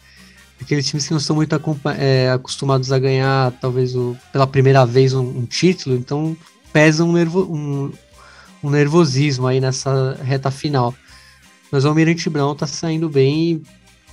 aqueles 0.62 0.88
times 0.88 1.06
que 1.06 1.12
não 1.12 1.18
estão 1.18 1.36
muito 1.36 1.54
é, 2.00 2.32
acostumados 2.32 2.94
a 2.94 2.98
ganhar, 2.98 3.52
talvez 3.60 3.94
o, 3.94 4.16
pela 4.32 4.48
primeira 4.48 4.86
vez, 4.86 5.14
um, 5.14 5.40
um 5.40 5.46
título, 5.46 5.98
então 5.98 6.38
pesa 6.72 7.04
um, 7.04 7.12
nervo, 7.12 7.42
um, 7.44 7.92
um, 8.64 8.70
nervosismo 8.70 9.48
aí 9.48 9.60
nessa 9.60 10.14
reta 10.24 10.50
final. 10.50 10.94
Mas 11.72 11.86
o 11.86 11.88
Almirante 11.88 12.30
Brown 12.30 12.56
tá 12.56 12.68
saindo 12.68 13.10
bem 13.10 13.52
e 13.52 13.64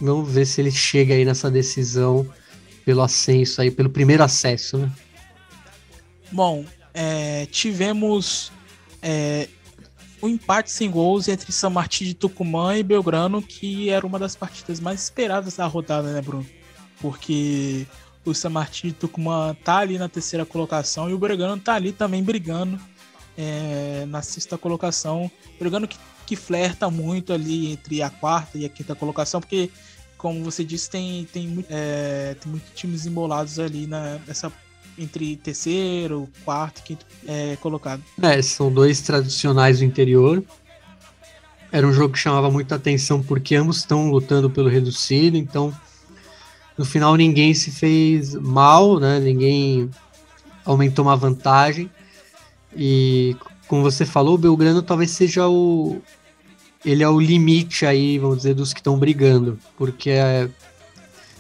vamos 0.00 0.30
ver 0.30 0.46
se 0.46 0.60
ele 0.60 0.70
chega 0.70 1.14
aí 1.14 1.24
nessa 1.24 1.50
decisão 1.50 2.26
pelo 2.84 3.02
ascenso 3.02 3.60
aí, 3.60 3.70
pelo 3.70 3.90
primeiro 3.90 4.22
acesso, 4.22 4.78
né? 4.78 4.90
Bom, 6.32 6.64
é, 6.94 7.46
tivemos 7.46 8.50
é, 9.02 9.48
o 10.20 10.28
empate 10.28 10.70
sem 10.70 10.90
gols 10.90 11.28
entre 11.28 11.52
São 11.52 11.70
Martin 11.70 12.04
de 12.04 12.14
Tucumã 12.14 12.76
e 12.76 12.82
Belgrano, 12.82 13.42
que 13.42 13.90
era 13.90 14.06
uma 14.06 14.18
das 14.18 14.36
partidas 14.36 14.80
mais 14.80 15.02
esperadas 15.02 15.56
da 15.56 15.66
rodada, 15.66 16.12
né, 16.12 16.20
Bruno? 16.20 16.46
Porque 17.00 17.86
o 18.24 18.34
São 18.34 18.50
Martin 18.50 18.88
de 18.88 18.94
Tucumã 18.94 19.56
tá 19.64 19.78
ali 19.78 19.98
na 19.98 20.08
terceira 20.08 20.44
colocação 20.44 21.08
e 21.08 21.14
o 21.14 21.18
Belgrano 21.18 21.60
tá 21.60 21.74
ali 21.74 21.92
também 21.92 22.22
brigando 22.22 22.78
é, 23.36 24.04
na 24.08 24.22
sexta 24.22 24.58
colocação. 24.58 25.30
Belgrano 25.58 25.88
que, 25.88 25.98
que 26.26 26.36
flerta 26.36 26.90
muito 26.90 27.32
ali 27.32 27.72
entre 27.72 28.02
a 28.02 28.10
quarta 28.10 28.58
e 28.58 28.64
a 28.64 28.68
quinta 28.68 28.94
colocação, 28.94 29.40
porque, 29.40 29.70
como 30.16 30.44
você 30.44 30.64
disse, 30.64 30.90
tem, 30.90 31.24
tem, 31.32 31.64
é, 31.68 32.36
tem 32.40 32.50
muitos 32.50 32.70
times 32.74 33.06
embolados 33.06 33.58
ali 33.58 33.86
na, 33.86 34.18
nessa 34.26 34.52
entre 34.98 35.36
terceiro, 35.36 36.28
quarto, 36.44 36.82
quinto 36.82 37.06
é, 37.26 37.56
colocado. 37.56 38.02
É, 38.22 38.42
são 38.42 38.72
dois 38.72 39.00
tradicionais 39.00 39.78
do 39.78 39.84
interior. 39.84 40.44
Era 41.72 41.86
um 41.86 41.92
jogo 41.92 42.12
que 42.12 42.18
chamava 42.18 42.50
muita 42.50 42.74
atenção 42.74 43.22
porque 43.22 43.54
ambos 43.54 43.78
estão 43.78 44.10
lutando 44.10 44.50
pelo 44.50 44.68
reduzido, 44.68 45.36
então 45.36 45.72
no 46.76 46.84
final 46.84 47.14
ninguém 47.16 47.54
se 47.54 47.70
fez 47.70 48.34
mal, 48.34 48.98
né? 48.98 49.20
Ninguém 49.20 49.88
aumentou 50.64 51.04
uma 51.04 51.16
vantagem. 51.16 51.90
E 52.76 53.36
como 53.66 53.82
você 53.82 54.04
falou, 54.04 54.34
o 54.34 54.38
Belgrano 54.38 54.82
talvez 54.82 55.10
seja 55.10 55.48
o. 55.48 56.00
Ele 56.84 57.02
é 57.02 57.08
o 57.08 57.20
limite 57.20 57.84
aí, 57.84 58.18
vamos 58.18 58.38
dizer, 58.38 58.54
dos 58.54 58.72
que 58.72 58.80
estão 58.80 58.98
brigando. 58.98 59.58
Porque 59.76 60.10
é, 60.10 60.48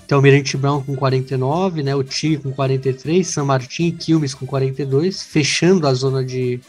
tem 0.06 0.18
o 0.18 0.20
Mirante 0.20 0.56
Brown 0.56 0.82
com 0.82 0.96
49, 0.96 1.82
né? 1.82 1.94
O 1.94 2.02
Tigre 2.02 2.42
com 2.42 2.50
43, 2.50 3.26
San 3.26 3.44
Martin 3.44 3.84
e 3.84 3.92
Quilmes 3.92 4.34
com 4.34 4.44
42, 4.44 5.22
fechando 5.22 5.86
a 5.86 5.94
zona 5.94 6.24
de, 6.24 6.60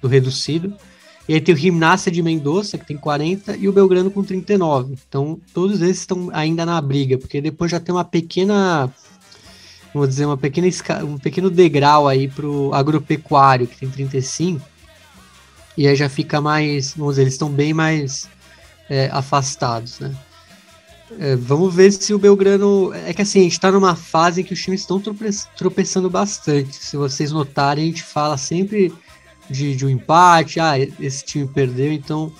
do 0.00 0.08
reducido. 0.08 0.74
E 1.28 1.34
aí 1.34 1.40
tem 1.40 1.54
o 1.54 1.58
Gimnasia 1.58 2.10
de 2.10 2.22
Mendoza, 2.22 2.78
que 2.78 2.86
tem 2.86 2.96
40, 2.96 3.56
e 3.56 3.68
o 3.68 3.72
Belgrano 3.72 4.10
com 4.10 4.22
39. 4.22 4.94
Então, 5.08 5.38
todos 5.52 5.82
esses 5.82 5.98
estão 5.98 6.30
ainda 6.32 6.64
na 6.64 6.80
briga, 6.80 7.18
porque 7.18 7.40
depois 7.40 7.70
já 7.70 7.78
tem 7.78 7.94
uma 7.94 8.04
pequena, 8.04 8.90
vamos 9.96 10.10
dizer, 10.10 10.26
uma 10.26 10.36
pequena 10.36 10.68
um 11.04 11.18
pequeno 11.18 11.50
degrau 11.50 12.06
aí 12.06 12.28
pro 12.28 12.72
agropecuário, 12.72 13.66
que 13.66 13.76
tem 13.78 13.88
35. 13.88 14.64
E 15.76 15.86
aí 15.86 15.94
já 15.94 16.08
fica 16.08 16.40
mais, 16.40 16.94
vamos 16.96 17.14
dizer, 17.14 17.22
eles 17.22 17.34
estão 17.34 17.50
bem 17.50 17.74
mais 17.74 18.28
é, 18.88 19.10
afastados, 19.12 19.98
né? 19.98 20.14
É, 21.18 21.36
vamos 21.36 21.74
ver 21.74 21.92
se 21.92 22.12
o 22.12 22.18
Belgrano. 22.18 22.92
É 22.92 23.12
que 23.12 23.22
assim, 23.22 23.40
a 23.40 23.42
gente 23.44 23.60
tá 23.60 23.70
numa 23.70 23.94
fase 23.94 24.40
em 24.40 24.44
que 24.44 24.52
os 24.52 24.60
times 24.60 24.80
estão 24.80 25.00
tropeçando 25.56 26.10
bastante. 26.10 26.76
Se 26.76 26.96
vocês 26.96 27.30
notarem, 27.30 27.84
a 27.84 27.86
gente 27.86 28.02
fala 28.02 28.36
sempre 28.36 28.92
de, 29.48 29.76
de 29.76 29.86
um 29.86 29.88
empate, 29.88 30.58
ah, 30.58 30.74
esse 30.78 31.24
time 31.24 31.46
perdeu, 31.46 31.92
então 31.92 32.32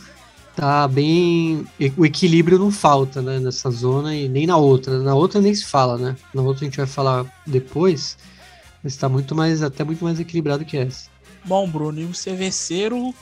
tá 0.56 0.88
bem. 0.88 1.66
O 1.96 2.04
equilíbrio 2.04 2.58
não 2.58 2.72
falta, 2.72 3.20
né, 3.20 3.38
nessa 3.38 3.70
zona 3.70 4.16
e 4.16 4.28
nem 4.28 4.46
na 4.46 4.56
outra. 4.56 4.98
Na 4.98 5.14
outra 5.14 5.40
nem 5.40 5.54
se 5.54 5.64
fala, 5.64 5.98
né? 5.98 6.16
Na 6.34 6.42
outra 6.42 6.64
a 6.64 6.64
gente 6.64 6.78
vai 6.78 6.86
falar 6.86 7.26
depois, 7.46 8.16
mas 8.82 8.94
está 8.94 9.08
muito 9.08 9.34
mais, 9.34 9.62
até 9.62 9.84
muito 9.84 10.02
mais 10.02 10.18
equilibrado 10.18 10.64
que 10.64 10.78
essa. 10.78 11.08
Bom, 11.44 11.68
Bruno, 11.68 12.00
e 12.00 12.04
o 12.04 12.14
Cerveceiro 12.14 13.14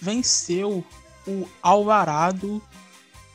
venceu 0.00 0.84
o 1.26 1.46
Alvarado 1.62 2.60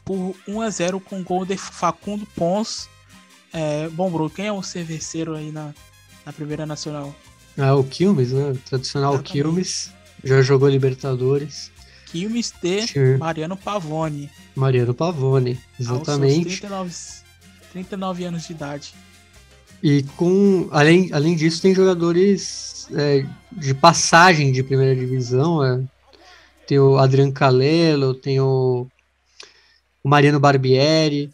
por 0.03 0.35
1 0.47 0.61
a 0.61 0.69
0 0.69 0.99
com 0.99 1.23
gol 1.23 1.45
de 1.45 1.55
Facundo 1.55 2.27
Pons. 2.35 2.89
É, 3.53 3.87
bom, 3.89 4.11
Bruno, 4.11 4.29
quem 4.29 4.47
é 4.47 4.51
o 4.51 4.63
Cerveceiro 4.63 5.35
aí 5.35 5.51
na, 5.51 5.73
na 6.25 6.33
Primeira 6.33 6.65
Nacional? 6.65 7.15
Ah, 7.57 7.75
o 7.75 7.83
Quilmes, 7.83 8.31
né? 8.31 8.51
O 8.51 8.57
tradicional 8.57 9.13
Exatamente. 9.13 9.31
Quilmes. 9.31 9.93
Já 10.23 10.41
jogou 10.41 10.67
Libertadores. 10.67 11.71
Quilmes 12.15 12.53
de 12.61 13.17
Mariano 13.17 13.57
Pavone. 13.57 14.29
Mariano 14.55 14.93
Pavone, 14.93 15.59
exatamente. 15.77 16.47
Aos 16.47 16.59
39, 16.59 16.93
39 17.73 18.23
anos 18.23 18.47
de 18.47 18.53
idade. 18.53 18.93
E 19.83 20.03
com 20.15 20.69
além, 20.71 21.09
além 21.11 21.35
disso, 21.35 21.61
tem 21.61 21.75
jogadores 21.75 22.87
é, 22.93 23.25
de 23.51 23.73
passagem 23.73 24.53
de 24.53 24.63
primeira 24.63 24.95
divisão. 24.95 25.61
É. 25.61 25.83
Tem 26.65 26.79
o 26.79 26.97
Adriano 26.97 27.33
Calelo, 27.33 28.13
tem 28.13 28.39
o, 28.39 28.87
o 30.01 30.07
Mariano 30.07 30.39
Barbieri, 30.39 31.29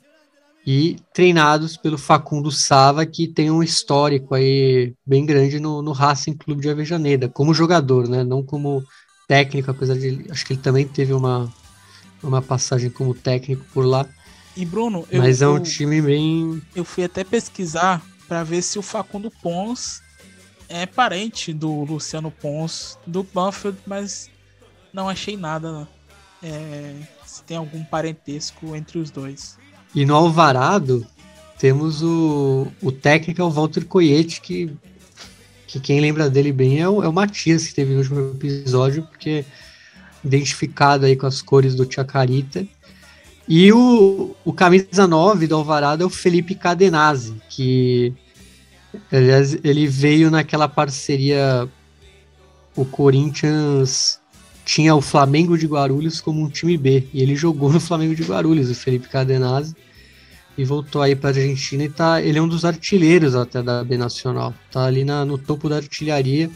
e 0.66 0.98
treinados 1.14 1.78
pelo 1.78 1.98
Facundo 1.98 2.52
Sava, 2.52 3.06
que 3.06 3.28
tem 3.28 3.52
um 3.52 3.62
histórico 3.62 4.34
aí 4.34 4.96
bem 5.06 5.28
grande 5.28 5.60
no, 5.60 5.84
no 5.84 5.92
Racing 5.92 6.34
Clube 6.34 6.62
de 6.62 6.70
Avejaneda, 6.70 7.30
como 7.30 7.54
jogador, 7.54 8.08
né? 8.08 8.24
Não 8.24 8.44
como 8.44 8.84
técnico, 9.32 9.72
apesar 9.72 9.98
de 9.98 10.26
acho 10.30 10.46
que 10.46 10.52
ele 10.52 10.62
também 10.62 10.86
teve 10.86 11.14
uma, 11.14 11.50
uma 12.22 12.42
passagem 12.42 12.90
como 12.90 13.14
técnico 13.14 13.64
por 13.74 13.86
lá. 13.86 14.06
E 14.58 14.66
Bruno, 14.66 15.08
eu, 15.10 15.22
mas 15.22 15.42
é 15.42 15.48
um 15.48 15.58
time 15.58 16.02
bem. 16.02 16.62
Eu 16.76 16.84
fui 16.84 17.06
até 17.06 17.24
pesquisar 17.24 18.06
para 18.28 18.44
ver 18.44 18.62
se 18.62 18.78
o 18.78 18.82
Facundo 18.82 19.32
Pons 19.42 20.02
é 20.68 20.86
parente 20.86 21.54
do 21.54 21.86
Luciano 21.86 22.30
Pons 22.30 23.00
do 23.08 23.24
Banfield, 23.24 23.78
mas 23.88 24.30
não 24.92 25.08
achei 25.08 25.38
nada. 25.38 25.88
É, 26.44 26.94
se 27.26 27.42
tem 27.44 27.56
algum 27.56 27.86
parentesco 27.86 28.76
entre 28.76 29.00
os 29.00 29.10
dois. 29.12 29.58
E 29.96 30.06
no 30.06 30.14
Alvarado, 30.14 31.08
temos 31.58 32.04
o, 32.04 32.68
o 32.82 32.92
técnico, 32.92 33.42
é 33.42 33.46
o 33.46 33.50
Walter 33.50 33.86
Coyete, 33.86 34.42
que, 34.42 34.74
que 35.72 35.80
quem 35.80 36.02
lembra 36.02 36.30
dele 36.30 36.52
bem 36.52 36.82
é 36.82 36.90
o, 36.90 37.02
é 37.02 37.08
o 37.08 37.14
Matias, 37.14 37.66
que 37.66 37.74
teve 37.74 37.94
no 37.94 38.00
último 38.00 38.20
episódio, 38.32 39.04
porque 39.04 39.46
identificado 40.22 41.06
aí 41.06 41.16
com 41.16 41.26
as 41.26 41.42
cores 41.42 41.76
do 41.76 41.90
Chacarita. 41.90 42.68
E 43.48 43.72
o, 43.72 44.36
o 44.44 44.52
camisa 44.52 45.08
9 45.08 45.48
do 45.48 45.56
Alvarado 45.56 46.04
é 46.04 46.06
o 46.06 46.10
Felipe 46.10 46.56
Cadenazzi, 46.56 47.42
que 47.50 48.14
aliás, 49.10 49.58
ele 49.64 49.88
veio 49.88 50.30
naquela 50.30 50.68
parceria 50.68 51.70
o 52.76 52.84
Corinthians 52.84 54.20
tinha 54.66 54.94
o 54.94 55.02
Flamengo 55.02 55.58
de 55.58 55.68
Guarulhos 55.68 56.20
como 56.20 56.42
um 56.42 56.50
time 56.50 56.78
B. 56.78 57.08
E 57.14 57.22
ele 57.22 57.36
jogou 57.36 57.72
no 57.72 57.80
Flamengo 57.80 58.14
de 58.14 58.24
Guarulhos, 58.24 58.70
o 58.70 58.76
Felipe 58.76 59.08
Cadenazzi. 59.08 59.74
E 60.58 60.66
voltou 60.66 61.02
aí 61.02 61.16
para 61.16 61.30
a 61.30 61.34
Argentina 61.34 61.84
e 61.84 61.90
tá, 61.90 62.22
ele 62.22 62.38
é 62.38 62.42
um 62.42 62.48
dos 62.48 62.66
artilheiros 62.66 63.36
até 63.36 63.64
da 63.64 63.84
B 63.84 63.98
Nacional. 63.98 64.54
Tá 64.72 64.86
ali 64.86 65.04
na, 65.04 65.24
no 65.24 65.38
topo 65.38 65.70
da 65.70 65.78
artilharia. 65.78 66.50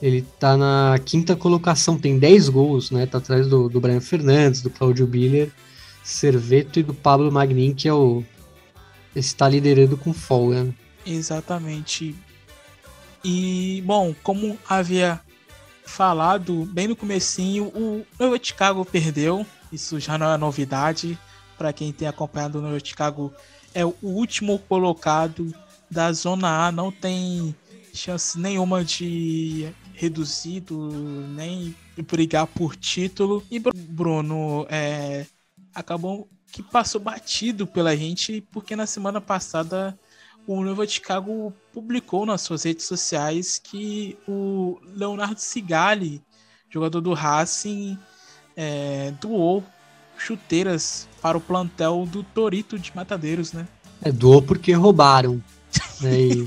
Ele 0.00 0.22
tá 0.40 0.56
na 0.56 0.98
quinta 1.04 1.36
colocação, 1.36 1.98
tem 1.98 2.18
10 2.18 2.48
gols, 2.48 2.90
né? 2.90 3.06
Tá 3.06 3.18
atrás 3.18 3.46
do, 3.46 3.68
do 3.68 3.80
Brian 3.80 4.00
Fernandes, 4.00 4.62
do 4.62 4.70
Claudio 4.70 5.06
Biller, 5.06 5.50
Serveto 6.02 6.80
e 6.80 6.82
do 6.82 6.92
Pablo 6.92 7.30
Magnin, 7.30 7.72
que 7.74 7.86
é 7.86 7.92
o. 7.92 8.24
está 9.14 9.48
liderando 9.48 9.96
com 9.96 10.12
folga. 10.12 10.64
Né? 10.64 10.74
Exatamente. 11.06 12.16
E, 13.24 13.82
bom, 13.86 14.12
como 14.22 14.58
havia 14.68 15.20
falado 15.84 16.64
bem 16.72 16.88
no 16.88 16.96
comecinho, 16.96 17.66
o 17.66 18.04
Chicago 18.42 18.84
perdeu. 18.84 19.46
Isso 19.72 20.00
já 20.00 20.18
não 20.18 20.32
é 20.32 20.36
novidade. 20.36 21.18
Para 21.62 21.72
quem 21.72 21.92
tem 21.92 22.08
acompanhado 22.08 22.58
o 22.58 22.84
Chicago, 22.84 23.32
é 23.72 23.86
o 23.86 23.94
último 24.02 24.58
colocado 24.58 25.54
da 25.88 26.12
Zona 26.12 26.66
A. 26.66 26.72
Não 26.72 26.90
tem 26.90 27.54
chance 27.94 28.36
nenhuma 28.36 28.84
de 28.84 29.72
reduzido, 29.94 30.90
nem 31.28 31.72
brigar 32.10 32.48
por 32.48 32.74
título. 32.74 33.44
E 33.48 33.60
Bruno 33.60 34.66
é, 34.68 35.24
acabou 35.72 36.28
que 36.50 36.64
passou 36.64 37.00
batido 37.00 37.64
pela 37.64 37.96
gente, 37.96 38.40
porque 38.50 38.74
na 38.74 38.84
semana 38.84 39.20
passada 39.20 39.96
o 40.48 40.64
Nova 40.64 40.84
Chicago 40.84 41.54
publicou 41.72 42.26
nas 42.26 42.40
suas 42.40 42.64
redes 42.64 42.86
sociais 42.86 43.56
que 43.56 44.18
o 44.26 44.80
Leonardo 44.96 45.38
Sigali, 45.38 46.20
jogador 46.68 47.00
do 47.00 47.12
Racing, 47.12 47.96
é, 48.56 49.12
doou 49.20 49.62
chuteiras 50.24 51.08
para 51.20 51.36
o 51.36 51.40
plantel 51.40 52.06
do 52.10 52.22
Torito 52.22 52.78
de 52.78 52.94
Matadeiros, 52.94 53.52
né? 53.52 53.66
É, 54.02 54.10
doou 54.10 54.42
porque 54.42 54.72
roubaram. 54.72 55.42
Né? 56.00 56.46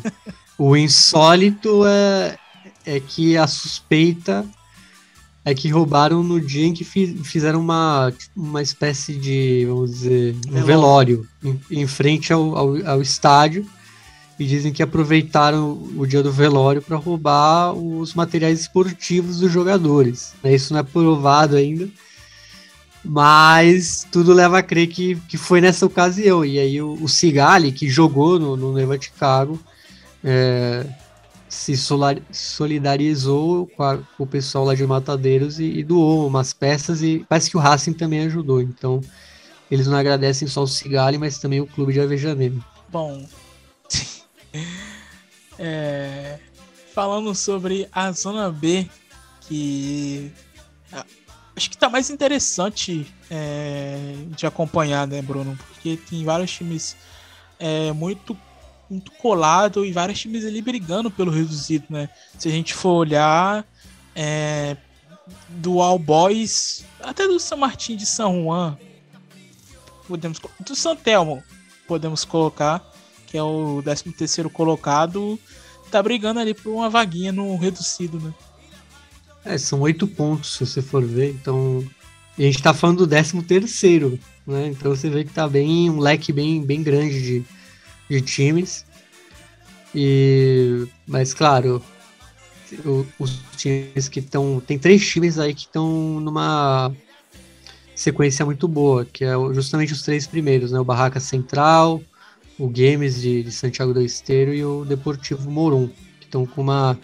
o 0.58 0.76
insólito 0.76 1.86
é, 1.86 2.38
é 2.86 3.00
que 3.00 3.38
a 3.38 3.48
suspeita 3.48 4.46
é 5.44 5.54
que 5.54 5.70
roubaram 5.70 6.24
no 6.24 6.42
dia 6.42 6.66
em 6.66 6.74
que 6.74 6.84
fizeram 6.84 7.60
uma, 7.60 8.12
uma 8.36 8.62
espécie 8.64 9.14
de, 9.14 9.66
vamos 9.68 9.92
dizer, 9.92 10.36
um 10.52 10.64
velório, 10.64 11.28
em, 11.44 11.62
em 11.70 11.88
frente 11.88 12.34
ao, 12.34 12.58
ao, 12.58 12.88
ao 12.88 13.02
estádio 13.02 13.66
e 14.40 14.46
dizem 14.46 14.74
que 14.74 14.84
aproveitaram 14.84 15.72
o 15.96 16.06
dia 16.06 16.22
do 16.22 16.32
velório 16.32 16.82
para 16.82 16.98
roubar 16.98 17.74
os 17.74 18.14
materiais 18.14 18.60
esportivos 18.60 19.40
dos 19.40 19.52
jogadores. 19.52 20.34
Isso 20.44 20.74
não 20.74 20.80
é 20.80 20.84
provado 20.84 21.56
ainda, 21.56 21.88
mas 23.06 24.08
tudo 24.12 24.34
leva 24.34 24.60
a 24.60 24.64
crer 24.64 24.88
que, 24.88 25.16
que 25.28 25.38
foi 25.38 25.62
nessa 25.62 25.86
ocasião. 25.86 26.44
E 26.44 26.60
aí 26.60 26.82
o, 26.82 26.94
o 27.02 27.08
Cigali, 27.08 27.72
que 27.72 27.88
jogou 27.88 28.40
no, 28.40 28.58
no 28.58 28.74
Neva 28.74 29.00
Chicago, 29.00 29.60
é, 30.24 30.86
se 31.48 31.76
solidarizou 32.32 33.68
com, 33.68 33.84
a, 33.84 33.98
com, 33.98 34.24
o 34.24 34.28
pessoal 34.28 34.66
lá 34.66 34.76
de 34.76 34.86
Matadeiros 34.86 35.60
e, 35.60 35.66
e, 35.66 35.84
doou 35.84 36.28
umas 36.28 36.52
peças 36.52 37.02
e 37.02 37.26
parece 37.30 37.50
que 37.50 37.58
o 37.58 37.60
Racing 37.60 37.94
também 37.94 38.26
ajudou. 38.26 38.62
Então 38.62 39.00
eles 39.70 39.88
não 39.88 39.98
agradecem 39.98 40.48
só 40.48 40.64
o 40.64 40.68
Cigali, 40.68 41.18
mas 41.18 41.38
também 41.38 41.62
o 41.62 41.68
clube 41.68 41.94
de 41.94 42.02
Avejaneiro. 42.02 42.64
Bom, 42.90 43.26
é, 45.60 46.40
falando 46.94 47.34
sobre 47.36 47.88
a 47.92 48.12
zona 48.12 48.52
B, 48.52 48.88
que 49.42 50.32
acho 51.56 51.70
que 51.70 51.78
tá 51.78 51.90
mais 51.90 52.10
interessante 52.10 53.08
é, 53.30 54.16
de 54.30 54.46
acompanhar, 54.46 55.08
né, 55.08 55.22
Bruno? 55.22 55.58
Porque 55.70 55.98
tem 55.98 56.24
vários 56.24 56.52
times 56.52 56.96
é, 57.60 57.92
muito, 57.92 58.38
muito 58.90 59.12
colado 59.14 59.86
e 59.86 59.92
vários 59.92 60.20
times 60.20 60.46
ali 60.46 60.62
brigando 60.62 61.10
pelo 61.10 61.32
reduzido, 61.32 61.86
né? 61.90 62.10
Se 62.38 62.48
a 62.48 62.52
gente 62.52 62.74
for 62.74 62.94
olhar 62.94 63.66
é, 64.16 64.76
do 65.50 65.82
All 65.82 65.98
Boys, 66.00 66.86
até 67.02 67.28
do 67.28 67.40
São 67.40 67.58
Martin 67.58 67.96
de 67.96 68.06
São 68.06 68.44
Juan, 68.44 68.78
podemos, 70.08 70.40
do 70.60 70.76
Santelmo, 70.76 71.44
podemos 71.88 72.26
colocar 72.26 72.84
que 73.36 73.38
é 73.38 73.44
o 73.44 73.82
13 73.84 74.14
terceiro 74.14 74.50
colocado, 74.50 75.38
tá 75.92 76.02
brigando 76.02 76.40
ali 76.40 76.54
por 76.54 76.72
uma 76.72 76.90
vaguinha 76.90 77.34
no 77.34 77.58
reduzido, 77.58 78.20
né? 78.20 78.34
É, 79.46 79.58
são 79.58 79.80
oito 79.82 80.08
pontos, 80.08 80.56
se 80.56 80.66
você 80.66 80.82
for 80.82 81.06
ver. 81.06 81.30
Então, 81.30 81.86
a 82.38 82.42
gente 82.42 82.62
tá 82.62 82.74
falando 82.74 83.00
do 83.00 83.08
décimo 83.08 83.44
terceiro, 83.44 84.20
né? 84.46 84.68
Então 84.68 84.94
você 84.94 85.10
vê 85.10 85.24
que 85.24 85.32
tá 85.32 85.48
bem 85.48 85.90
um 85.90 86.00
leque 86.00 86.34
bem, 86.34 86.62
bem 86.64 86.84
grande 86.84 87.22
de, 87.22 87.44
de 88.10 88.22
times. 88.22 88.86
E, 89.94 90.86
mas 91.08 91.34
claro, 91.34 91.82
os 93.18 93.40
times 93.56 94.10
que 94.10 94.20
estão. 94.20 94.62
Tem 94.66 94.78
três 94.78 95.08
times 95.08 95.40
aí 95.40 95.54
que 95.54 95.62
estão 95.62 96.20
numa 96.20 96.92
sequência 97.96 98.44
muito 98.44 98.68
boa, 98.68 99.06
que 99.06 99.24
é 99.24 99.34
justamente 99.54 99.94
os 99.94 100.02
três 100.02 100.28
primeiros, 100.28 100.72
né? 100.72 100.80
O 100.80 100.84
Barraca 100.84 101.22
Central, 101.22 102.02
o 102.60 102.68
Games 102.68 103.22
de, 103.22 103.44
de 103.44 103.52
Santiago 103.52 103.94
do 103.94 104.02
Esteiro 104.02 104.54
e 104.54 104.66
o 104.66 104.84
Deportivo 104.84 105.50
Morum, 105.50 105.88
que 106.20 106.26
estão 106.26 106.46
com 106.46 106.62
uma, 106.62 107.00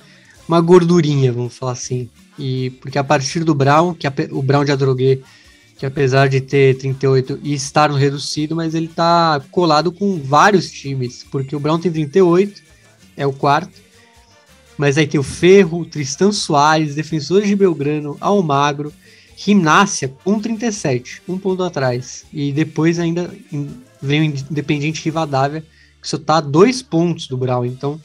uma 0.45 0.59
gordurinha, 0.59 1.31
vamos 1.31 1.57
falar 1.57 1.73
assim. 1.73 2.09
E 2.37 2.71
porque 2.81 2.97
a 2.97 3.03
partir 3.03 3.43
do 3.43 3.53
Brown, 3.53 3.93
que 3.93 4.07
a, 4.07 4.13
o 4.31 4.41
Brown 4.41 4.65
de 4.65 4.71
Adrogué, 4.71 5.19
que 5.77 5.85
apesar 5.85 6.29
de 6.29 6.39
ter 6.41 6.77
38 6.77 7.39
e 7.43 7.53
estar 7.53 7.89
no 7.89 7.95
reducido, 7.95 8.55
mas 8.55 8.75
ele 8.75 8.87
tá 8.87 9.41
colado 9.51 9.91
com 9.91 10.19
vários 10.19 10.69
times, 10.71 11.25
porque 11.31 11.55
o 11.55 11.59
Brown 11.59 11.79
tem 11.79 11.91
38, 11.91 12.61
é 13.17 13.25
o 13.25 13.33
quarto, 13.33 13.81
mas 14.77 14.97
aí 14.97 15.07
tem 15.07 15.19
o 15.19 15.23
Ferro, 15.23 15.85
Tristan 15.85 16.31
Soares, 16.31 16.95
Defensores 16.95 17.47
de 17.47 17.55
Belgrano, 17.55 18.17
Almagro, 18.19 18.93
Gimnásia 19.35 20.13
com 20.23 20.39
37, 20.39 21.23
um 21.27 21.37
ponto 21.37 21.63
atrás. 21.63 22.25
E 22.31 22.51
depois 22.51 22.99
ainda 22.99 23.33
vem 24.01 24.21
o 24.21 24.23
Independiente 24.23 25.03
Rivadavia, 25.03 25.65
que 26.01 26.07
só 26.07 26.17
tá 26.17 26.37
a 26.37 26.41
dois 26.41 26.81
pontos 26.81 27.27
do 27.27 27.37
Brown. 27.37 27.65
Então 27.65 27.99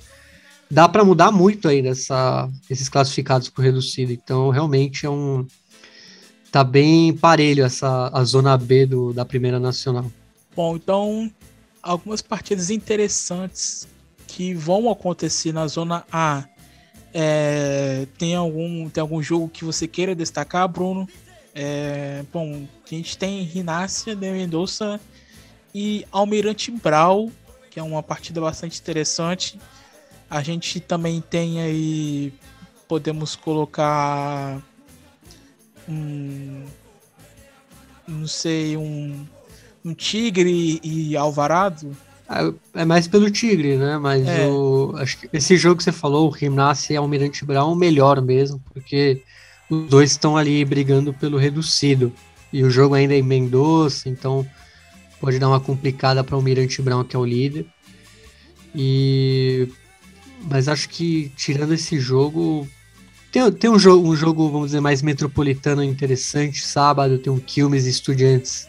dá 0.71 0.89
para 0.89 1.05
mudar 1.05 1.31
muito 1.31 1.69
aí 1.69 1.83
nessa, 1.83 2.49
esses 2.69 2.89
classificados 2.89 3.49
por 3.49 3.63
reduzido. 3.63 4.13
Então 4.13 4.51
realmente 4.51 5.07
é 5.07 5.11
um. 5.11 5.47
Tá 6.51 6.65
bem 6.65 7.13
parelho 7.13 7.65
essa 7.65 8.09
a 8.13 8.25
zona 8.25 8.57
B 8.57 8.87
do, 8.87 9.13
da 9.13 9.25
Primeira 9.25 9.61
Nacional. 9.61 10.11
Bom, 10.55 10.77
então 10.77 11.31
algumas 11.83 12.23
partidas 12.23 12.71
interessantes 12.71 13.87
que 14.27 14.55
vão 14.55 14.91
acontecer 14.91 15.53
na 15.53 15.67
zona 15.67 16.05
A. 16.11 16.45
É, 17.13 18.07
tem 18.19 18.35
algum 18.35 18.89
tem 18.91 19.01
algum 19.01 19.23
jogo 19.23 19.49
que 19.49 19.65
você 19.65 19.87
queira 19.87 20.15
destacar, 20.15 20.69
Bruno? 20.69 21.09
É, 21.55 22.23
bom, 22.31 22.67
a 22.85 22.95
gente 22.95 23.17
tem 23.17 23.43
Rinácia 23.43 24.15
de 24.15 24.31
Mendonça 24.31 25.01
e 25.75 26.07
Almirante 26.13 26.71
Brau, 26.71 27.31
que 27.71 27.81
é 27.81 27.83
uma 27.83 28.03
partida 28.03 28.41
bastante 28.41 28.79
interessante. 28.79 29.59
A 30.29 30.43
gente 30.43 30.81
também 30.81 31.21
tem 31.21 31.61
aí, 31.61 32.33
podemos 32.89 33.37
colocar 33.37 34.61
um, 35.89 36.65
não 38.07 38.27
sei, 38.27 38.77
um, 38.77 39.27
um 39.85 39.95
Tigre 39.95 40.81
e 40.83 41.17
Alvarado. 41.17 41.97
É, 42.29 42.81
é 42.83 42.85
mais 42.85 43.07
pelo 43.07 43.31
Tigre, 43.31 43.77
né? 43.77 43.99
Mas 43.99 44.27
é. 44.27 44.47
o, 44.49 44.95
acho 44.97 45.19
que 45.19 45.29
esse 45.33 45.57
jogo 45.57 45.77
que 45.77 45.85
você 45.85 45.93
falou, 45.93 46.27
o 46.27 46.31
Rinácia 46.31 46.95
e 46.95 46.97
Almirante 46.97 47.45
o 47.45 47.75
melhor 47.75 48.21
mesmo, 48.21 48.61
porque 48.73 49.23
os 49.71 49.89
dois 49.89 50.11
estão 50.11 50.37
ali 50.37 50.65
brigando 50.65 51.13
pelo 51.13 51.39
reducido. 51.39 52.13
E 52.53 52.65
o 52.65 52.71
jogo 52.71 52.95
ainda 52.95 53.15
é 53.15 53.19
em 53.19 53.23
Mendoza, 53.23 54.09
então 54.09 54.47
pode 55.21 55.39
dar 55.39 55.49
uma 55.49 55.61
complicada 55.61 56.23
para 56.23 56.35
o 56.35 56.39
Almirante 56.39 56.83
Brown, 56.83 57.05
que 57.05 57.15
é 57.15 57.19
o 57.19 57.25
líder. 57.25 57.67
E 58.75 59.69
mas 60.49 60.69
acho 60.69 60.89
que 60.89 61.31
tirando 61.37 61.75
esse 61.75 61.99
jogo 61.99 62.69
tem, 63.37 63.53
tem 63.53 63.71
um, 63.71 63.79
jogo, 63.79 64.09
um 64.09 64.17
jogo, 64.17 64.51
vamos 64.51 64.69
dizer, 64.69 64.81
mais 64.81 65.03
metropolitano 65.03 65.85
interessante. 65.85 66.67
Sábado 66.67 67.19
tem 67.19 67.31
um 67.31 67.39
Quilmes 67.39 67.85
Estudiantes 67.85 68.69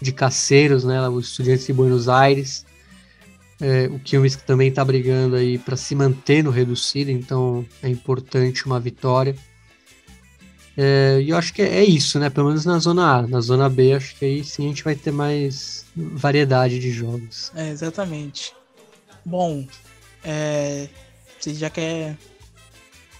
de 0.00 0.12
Caceiros, 0.12 0.84
né? 0.84 1.08
Os 1.08 1.28
Estudiantes 1.28 1.66
de 1.66 1.72
Buenos 1.72 2.08
Aires. 2.08 2.66
É, 3.60 3.86
o 3.86 3.98
Quilmes 4.00 4.36
também 4.36 4.68
está 4.68 4.84
brigando 4.84 5.36
aí 5.36 5.56
para 5.56 5.76
se 5.76 5.94
manter 5.94 6.42
no 6.42 6.50
reducido, 6.50 7.10
então 7.10 7.64
é 7.82 7.88
importante 7.88 8.66
uma 8.66 8.80
vitória. 8.80 9.36
É, 10.76 11.20
e 11.22 11.30
eu 11.30 11.36
acho 11.36 11.54
que 11.54 11.62
é, 11.62 11.78
é, 11.78 11.84
isso, 11.84 12.18
né? 12.18 12.28
Pelo 12.28 12.48
menos 12.48 12.66
na 12.66 12.78
zona 12.78 13.18
A. 13.18 13.26
Na 13.26 13.40
zona 13.40 13.68
B, 13.68 13.94
acho 13.94 14.16
que 14.16 14.24
aí 14.24 14.44
sim 14.44 14.66
a 14.66 14.68
gente 14.68 14.84
vai 14.84 14.94
ter 14.94 15.12
mais 15.12 15.86
variedade 15.94 16.78
de 16.78 16.90
jogos. 16.90 17.52
É, 17.54 17.70
exatamente. 17.70 18.52
Bom, 19.24 19.64
é, 20.24 20.88
você 21.42 21.54
já 21.54 21.68
quer 21.68 22.16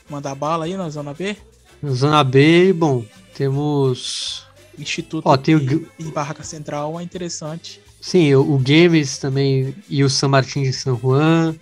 mandar 0.08 0.34
bala 0.34 0.66
aí 0.66 0.76
na 0.76 0.88
zona 0.88 1.12
B? 1.12 1.36
Na 1.82 1.90
zona 1.92 2.22
B, 2.22 2.72
bom, 2.72 3.04
temos. 3.34 4.46
Instituto 4.78 5.28
Ó, 5.28 5.36
tem 5.36 5.56
o... 5.56 5.88
e 5.98 6.04
Barraca 6.04 6.42
Central 6.42 6.98
é 6.98 7.02
interessante. 7.02 7.80
Sim, 8.00 8.34
o, 8.34 8.54
o 8.54 8.58
Games 8.58 9.18
também 9.18 9.74
e 9.88 10.02
o 10.02 10.08
San 10.08 10.28
Martín 10.28 10.62
de 10.62 10.72
San 10.72 10.96
Juan. 10.96 11.54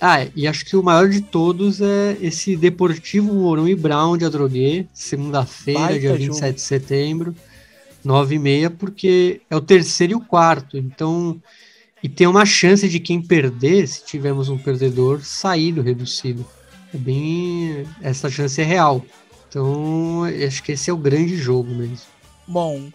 Ah, 0.00 0.26
e 0.34 0.46
acho 0.46 0.64
que 0.64 0.76
o 0.76 0.82
maior 0.82 1.08
de 1.08 1.20
todos 1.20 1.80
é 1.80 2.16
esse 2.20 2.56
Deportivo 2.56 3.68
e 3.68 3.74
Brown 3.74 4.16
de 4.16 4.24
Adrogué, 4.24 4.86
segunda-feira, 4.92 5.98
dia 5.98 6.14
27 6.14 6.40
jogo. 6.40 6.52
de 6.54 6.60
setembro, 6.60 7.34
9 8.02 8.34
e 8.34 8.38
meia, 8.38 8.70
porque 8.70 9.42
é 9.48 9.56
o 9.56 9.60
terceiro 9.60 10.14
e 10.14 10.16
o 10.16 10.20
quarto. 10.20 10.76
Então, 10.76 11.40
e 12.02 12.08
tem 12.08 12.26
uma 12.26 12.46
chance 12.46 12.88
de 12.88 12.98
quem 12.98 13.20
perder, 13.20 13.86
se 13.86 14.04
tivermos 14.04 14.48
um 14.48 14.56
perdedor, 14.56 15.22
sair 15.22 15.72
do 15.72 15.82
reduzido. 15.82 16.46
É 16.94 16.96
bem. 16.96 17.86
Essa 18.00 18.30
chance 18.30 18.60
é 18.60 18.64
real. 18.64 19.04
Então, 19.48 20.22
acho 20.46 20.62
que 20.62 20.72
esse 20.72 20.88
é 20.90 20.92
o 20.92 20.96
grande 20.96 21.36
jogo 21.36 21.70
mesmo. 21.70 22.06
Bom, 22.46 22.90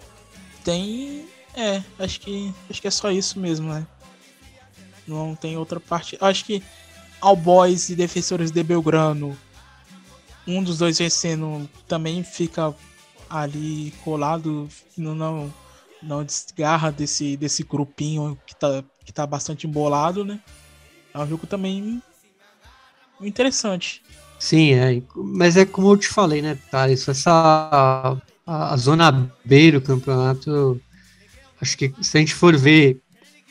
tem. 0.63 1.25
É, 1.53 1.81
acho 1.99 2.19
que 2.19 2.53
acho 2.69 2.81
que 2.81 2.87
é 2.87 2.91
só 2.91 3.11
isso 3.11 3.39
mesmo, 3.39 3.71
né? 3.71 3.85
Não 5.07 5.35
tem 5.35 5.57
outra 5.57 5.79
parte. 5.79 6.17
Acho 6.19 6.43
que 6.43 6.63
ao 7.21 7.35
Boys 7.35 7.89
e 7.89 7.95
Defensores 7.95 8.51
de 8.51 8.63
Belgrano, 8.63 9.37
um 10.47 10.63
dos 10.63 10.77
dois 10.77 10.97
vencendo 10.97 11.69
também 11.87 12.23
fica 12.23 12.73
ali 13.29 13.93
colado, 14.03 14.67
não, 14.97 15.15
não, 15.15 15.53
não 16.01 16.23
desgarra 16.23 16.91
desse, 16.91 17.37
desse 17.37 17.63
grupinho 17.63 18.37
que 18.45 18.55
tá, 18.55 18.83
que 19.05 19.13
tá 19.13 19.25
bastante 19.25 19.67
embolado, 19.67 20.25
né? 20.25 20.39
É 21.13 21.19
um 21.19 21.27
jogo 21.27 21.47
também 21.47 22.01
interessante. 23.21 24.01
Sim, 24.39 24.73
é, 24.73 25.01
mas 25.15 25.55
é 25.55 25.65
como 25.65 25.91
eu 25.91 25.97
te 25.97 26.07
falei, 26.07 26.41
né, 26.41 26.57
Thales? 26.69 27.07
Essa 27.07 28.19
a, 28.45 28.73
a 28.73 28.77
zona 28.77 29.31
B 29.43 29.71
do 29.71 29.81
campeonato, 29.81 30.79
acho 31.61 31.77
que 31.77 31.93
se 32.01 32.17
a 32.17 32.19
gente 32.19 32.33
for 32.33 32.55
ver 32.57 33.01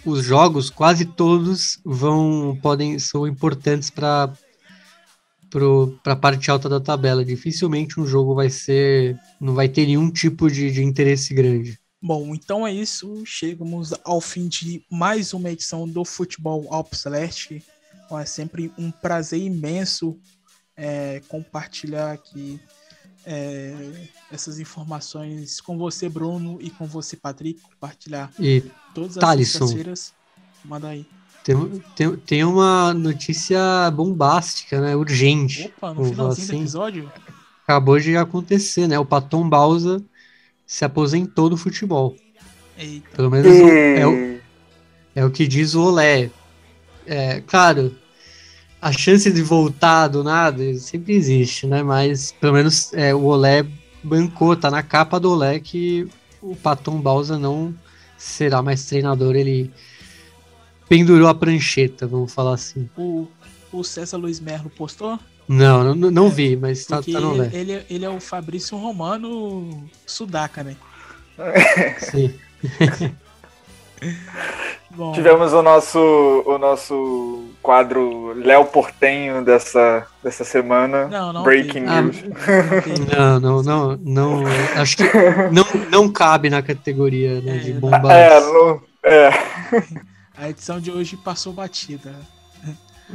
os 0.05 0.22
jogos 0.22 0.68
quase 0.68 1.06
todos 1.06 1.81
vão 1.85 2.59
podem 2.60 2.98
são 2.98 3.26
importantes 3.26 3.89
para 3.90 4.32
para 6.02 6.12
a 6.12 6.16
parte 6.16 6.51
alta 6.51 6.68
da 6.68 6.81
tabela. 6.81 7.24
Dificilmente 7.24 7.98
um 7.98 8.06
jogo 8.06 8.35
vai 8.35 8.51
ser 8.51 9.18
não 9.40 9.55
vai 9.55 9.68
ter 9.68 9.86
nenhum 9.86 10.10
tipo 10.10 10.51
de, 10.51 10.70
de 10.70 10.82
interesse 10.82 11.32
grande. 11.32 11.78
Bom, 12.06 12.35
então 12.35 12.66
é 12.66 12.70
isso. 12.70 13.24
Chegamos 13.24 13.94
ao 14.05 14.20
fim 14.20 14.47
de 14.47 14.85
mais 14.90 15.32
uma 15.32 15.51
edição 15.51 15.89
do 15.89 16.05
Futebol 16.05 16.66
Alpes 16.68 17.01
Celeste. 17.01 17.64
É 18.10 18.26
sempre 18.26 18.70
um 18.76 18.90
prazer 18.90 19.40
imenso 19.40 20.14
é, 20.76 21.22
compartilhar 21.28 22.12
aqui 22.12 22.60
é, 23.24 23.74
essas 24.31 24.60
informações 24.60 25.62
com 25.62 25.78
você, 25.78 26.06
Bruno, 26.06 26.59
e 26.60 26.68
com 26.68 26.85
você, 26.85 27.16
Patrick, 27.16 27.62
compartilhar 27.62 28.31
e 28.39 28.62
todas 28.94 29.16
as 29.16 29.36
sextas-feiras. 29.39 30.12
Manda 30.62 30.89
aí. 30.89 31.06
Tem, 31.43 31.56
tem, 31.97 32.16
tem 32.18 32.44
uma 32.44 32.93
notícia 32.93 33.90
bombástica, 33.90 34.78
né? 34.78 34.94
Urgente. 34.94 35.72
Opa, 35.78 35.94
no 35.94 36.05
finalzinho 36.05 36.44
assim. 36.44 36.56
do 36.59 36.62
episódio? 36.64 37.12
Acabou 37.62 37.98
de 37.98 38.14
acontecer, 38.14 38.86
né? 38.86 38.98
O 38.98 39.06
Patom 39.06 39.48
Bausa 39.48 40.05
se 40.74 40.84
aposentou 40.84 41.48
do 41.48 41.56
futebol. 41.56 42.16
Eita. 42.76 43.09
Pelo 43.14 43.30
menos 43.30 43.46
e... 43.46 43.96
é, 43.96 44.05
o, 44.05 44.40
é 45.14 45.24
o 45.24 45.30
que 45.30 45.46
diz 45.46 45.76
o 45.76 45.82
Olé. 45.84 46.30
É, 47.06 47.40
claro, 47.46 47.94
a 48.82 48.90
chance 48.90 49.30
de 49.30 49.40
voltar 49.40 50.09
do 50.09 50.24
nada 50.24 50.76
sempre 50.80 51.14
existe, 51.14 51.64
né? 51.68 51.80
Mas 51.84 52.32
pelo 52.32 52.55
menos 52.55 52.92
é, 52.92 53.14
o 53.14 53.22
Olé 53.22 53.64
bancou, 54.02 54.56
tá 54.56 54.68
na 54.68 54.82
capa 54.82 55.20
do 55.20 55.30
Olé 55.30 55.60
que 55.60 56.09
o 56.42 56.56
Paton 56.56 57.01
Balsa 57.01 57.38
não 57.38 57.72
será 58.18 58.60
mais 58.60 58.84
treinador, 58.84 59.36
ele 59.36 59.70
pendurou 60.88 61.28
a 61.28 61.34
prancheta, 61.36 62.05
vamos 62.05 62.34
falar 62.34 62.55
assim. 62.55 62.90
O, 62.98 63.28
o 63.70 63.84
César 63.84 64.16
Luiz 64.16 64.40
Merlo 64.40 64.70
postou? 64.70 65.20
Não, 65.47 65.95
não, 65.95 66.11
não 66.11 66.29
vi, 66.29 66.57
mas 66.57 66.87
tá, 66.87 67.03
tá 67.03 67.21
no 67.21 67.33
Olé. 67.33 67.51
Ele, 67.53 67.85
ele 67.91 68.05
é 68.05 68.09
o 68.09 68.21
Fabrício 68.21 68.79
Romano 68.79 69.89
Sudaca, 70.07 70.65
né? 70.65 70.77
Sim. 71.99 72.35
Bom. 74.91 75.12
Tivemos 75.12 75.53
o 75.53 75.61
nosso, 75.61 75.99
o 76.47 76.57
nosso 76.57 77.49
quadro 77.61 78.33
Léo 78.35 78.65
Portenho 78.66 79.45
dessa, 79.45 80.07
dessa 80.23 80.45
semana. 80.45 81.09
Não, 81.09 81.33
não 81.33 81.43
Breaking 81.43 81.87
ah, 81.87 82.03
News. 82.03 82.23
não, 83.11 83.41
não, 83.41 83.62
não, 83.62 83.97
não. 83.97 84.43
Acho 84.77 84.99
que 84.99 85.05
não, 85.51 85.65
não 85.91 86.12
cabe 86.12 86.49
na 86.49 86.62
categoria 86.62 87.41
né, 87.41 87.59
de 87.59 87.73
bombas. 87.73 88.11
É, 88.11 88.41
não, 88.41 88.83
é. 89.03 89.31
A 90.37 90.49
edição 90.49 90.79
de 90.79 90.93
hoje 90.93 91.16
passou 91.16 91.53
batida 91.53 92.15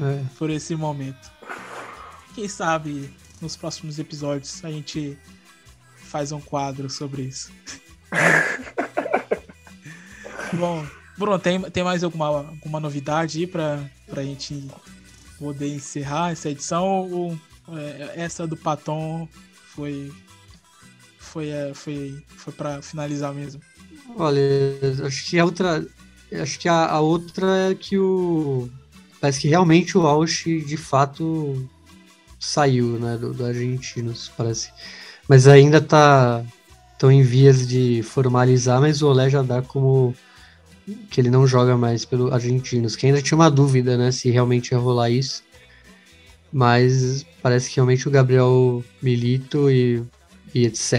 é. 0.01 0.19
por 0.37 0.49
esse 0.49 0.75
momento. 0.75 1.31
Quem 2.39 2.47
sabe 2.47 3.13
nos 3.41 3.57
próximos 3.57 3.99
episódios 3.99 4.63
a 4.63 4.71
gente 4.71 5.19
faz 5.97 6.31
um 6.31 6.39
quadro 6.39 6.89
sobre 6.89 7.23
isso. 7.23 7.51
Bom, 10.53 10.87
Bruno, 11.17 11.37
tem, 11.37 11.59
tem 11.63 11.83
mais 11.83 12.01
alguma, 12.01 12.27
alguma 12.27 12.79
novidade 12.79 13.39
aí 13.39 13.45
pra, 13.45 13.83
pra 14.07 14.23
gente 14.23 14.71
poder 15.37 15.67
encerrar 15.67 16.31
essa 16.31 16.49
edição? 16.49 17.11
Ou 17.11 17.37
é, 17.73 18.13
essa 18.15 18.47
do 18.47 18.55
Paton 18.55 19.27
foi, 19.73 20.09
foi, 21.17 21.49
é, 21.49 21.73
foi, 21.73 22.23
foi 22.37 22.53
para 22.53 22.81
finalizar 22.81 23.33
mesmo? 23.33 23.61
Olha, 24.15 24.39
acho 25.05 25.25
que 25.25 25.37
a 25.37 25.43
outra. 25.43 25.85
Acho 26.31 26.57
que 26.57 26.69
a, 26.69 26.85
a 26.85 27.01
outra 27.01 27.69
é 27.69 27.75
que 27.75 27.97
o. 27.97 28.69
Parece 29.19 29.41
que 29.41 29.49
realmente 29.49 29.97
o 29.97 30.07
Ausch 30.07 30.45
de 30.45 30.77
fato 30.77 31.69
saiu, 32.39 32.97
né, 32.99 33.17
do, 33.17 33.33
do 33.33 33.45
Argentinos, 33.45 34.31
parece. 34.35 34.71
Mas 35.27 35.47
ainda 35.47 35.81
tá 35.81 36.43
estão 36.93 37.09
em 37.09 37.21
vias 37.23 37.65
de 37.65 38.03
formalizar, 38.03 38.81
mas 38.81 39.01
o 39.01 39.07
Olé 39.07 39.29
já 39.29 39.41
dá 39.41 39.61
como 39.61 40.13
que 41.09 41.21
ele 41.21 41.29
não 41.29 41.47
joga 41.47 41.77
mais 41.77 42.03
pelo 42.03 42.33
Argentinos, 42.33 42.95
que 42.95 43.05
ainda 43.05 43.21
tinha 43.21 43.37
uma 43.37 43.49
dúvida, 43.49 43.97
né, 43.97 44.11
se 44.11 44.29
realmente 44.29 44.71
ia 44.71 44.77
rolar 44.77 45.09
isso. 45.09 45.43
Mas 46.51 47.25
parece 47.41 47.69
que 47.69 47.75
realmente 47.75 48.07
o 48.07 48.11
Gabriel 48.11 48.83
Milito 49.01 49.69
e, 49.69 50.03
e 50.53 50.65
etc. 50.65 50.93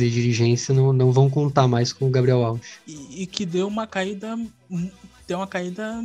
e 0.00 0.10
dirigência 0.10 0.74
não, 0.74 0.92
não 0.92 1.12
vão 1.12 1.28
contar 1.28 1.68
mais 1.68 1.92
com 1.92 2.06
o 2.06 2.10
Gabriel 2.10 2.42
Alves. 2.42 2.66
E, 2.86 3.22
e, 3.22 3.26
que 3.26 3.44
deu 3.44 3.68
uma 3.68 3.86
caída. 3.86 4.34
Deu 5.28 5.38
uma 5.38 5.46
caída 5.46 6.02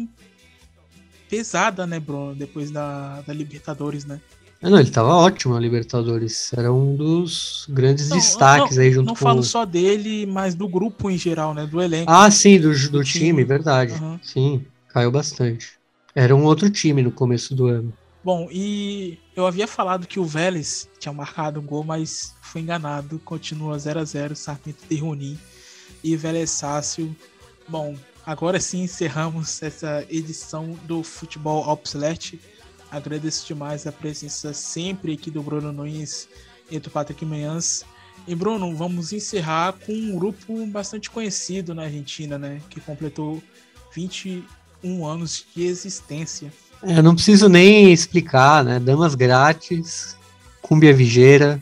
pesada, 1.30 1.88
né, 1.88 1.98
Bruno? 1.98 2.36
Depois 2.36 2.72
da, 2.72 3.22
da 3.22 3.34
Libertadores, 3.34 4.04
né? 4.04 4.20
Ah, 4.62 4.70
não, 4.70 4.80
ele 4.80 4.90
tava 4.90 5.16
ótimo 5.16 5.54
na 5.54 5.60
Libertadores. 5.60 6.52
Era 6.54 6.72
um 6.72 6.96
dos 6.96 7.66
grandes 7.70 8.10
não, 8.10 8.18
destaques 8.18 8.76
não, 8.76 8.84
aí 8.84 8.92
junto 8.92 9.08
não 9.08 9.16
com... 9.16 9.26
Não 9.26 9.32
falo 9.32 9.44
só 9.44 9.66
dele, 9.66 10.26
mas 10.26 10.54
do 10.54 10.68
grupo 10.68 11.10
em 11.10 11.18
geral, 11.18 11.54
né? 11.54 11.66
Do 11.66 11.82
elenco. 11.82 12.12
Ah, 12.12 12.30
sim, 12.30 12.60
do, 12.60 12.74
do, 12.74 12.92
do 12.92 13.04
time, 13.04 13.26
time, 13.28 13.44
verdade. 13.46 13.94
Uhum. 13.94 14.20
Sim, 14.22 14.66
caiu 14.90 15.12
bastante. 15.12 15.80
Era 16.14 16.36
um 16.36 16.44
outro 16.44 16.70
time 16.70 17.02
no 17.02 17.12
começo 17.12 17.56
do 17.56 17.68
ano. 17.68 17.94
Bom, 18.22 18.50
e 18.52 19.18
eu 19.34 19.48
havia 19.48 19.66
falado 19.66 20.06
que 20.06 20.20
o 20.20 20.26
Vélez 20.26 20.90
tinha 21.00 21.14
marcado 21.14 21.62
um 21.62 21.64
gol, 21.64 21.86
mas 21.86 22.36
foi 22.42 22.60
enganado. 22.60 23.18
Continua 23.20 23.80
0 23.80 24.00
a 24.02 24.04
0 24.04 24.36
Sarmento 24.36 24.84
de 24.90 24.98
Ronin 24.98 25.40
e 26.04 26.18
Vélez 26.18 26.52
Sácio. 26.52 27.16
Bom, 27.66 27.96
agora 28.26 28.60
sim 28.60 28.84
encerramos 28.84 29.64
essa 29.64 30.06
edição 30.10 30.78
do 30.84 31.02
Futebol 31.02 31.66
Obsolete 31.66 32.40
Agradeço 32.92 33.46
demais 33.46 33.86
a 33.86 33.92
presença 33.92 34.54
sempre 34.54 35.14
aqui 35.14 35.30
do 35.30 35.44
Bruno 35.44 35.72
Nunes 35.72 36.28
e 36.72 36.80
do 36.80 36.90
Patrick 36.90 37.24
Manhãs. 37.24 37.86
E 38.28 38.36
Bruno, 38.36 38.76
vamos 38.76 39.14
encerrar 39.14 39.74
com 39.74 39.94
um 39.94 40.16
grupo 40.16 40.66
bastante 40.68 41.10
conhecido 41.10 41.74
na 41.74 41.84
Argentina, 41.84 42.38
né? 42.38 42.62
Que 42.70 42.80
completou 42.80 43.42
21 43.94 45.06
anos 45.06 45.46
de 45.56 45.64
existência. 45.64 46.52
É, 46.82 47.02
não 47.02 47.14
preciso 47.14 47.48
nem 47.48 47.92
explicar, 47.92 48.64
né? 48.64 48.80
Damas 48.80 49.14
grátis, 49.14 50.18
Cumbia 50.62 50.94
Vigeira. 50.94 51.62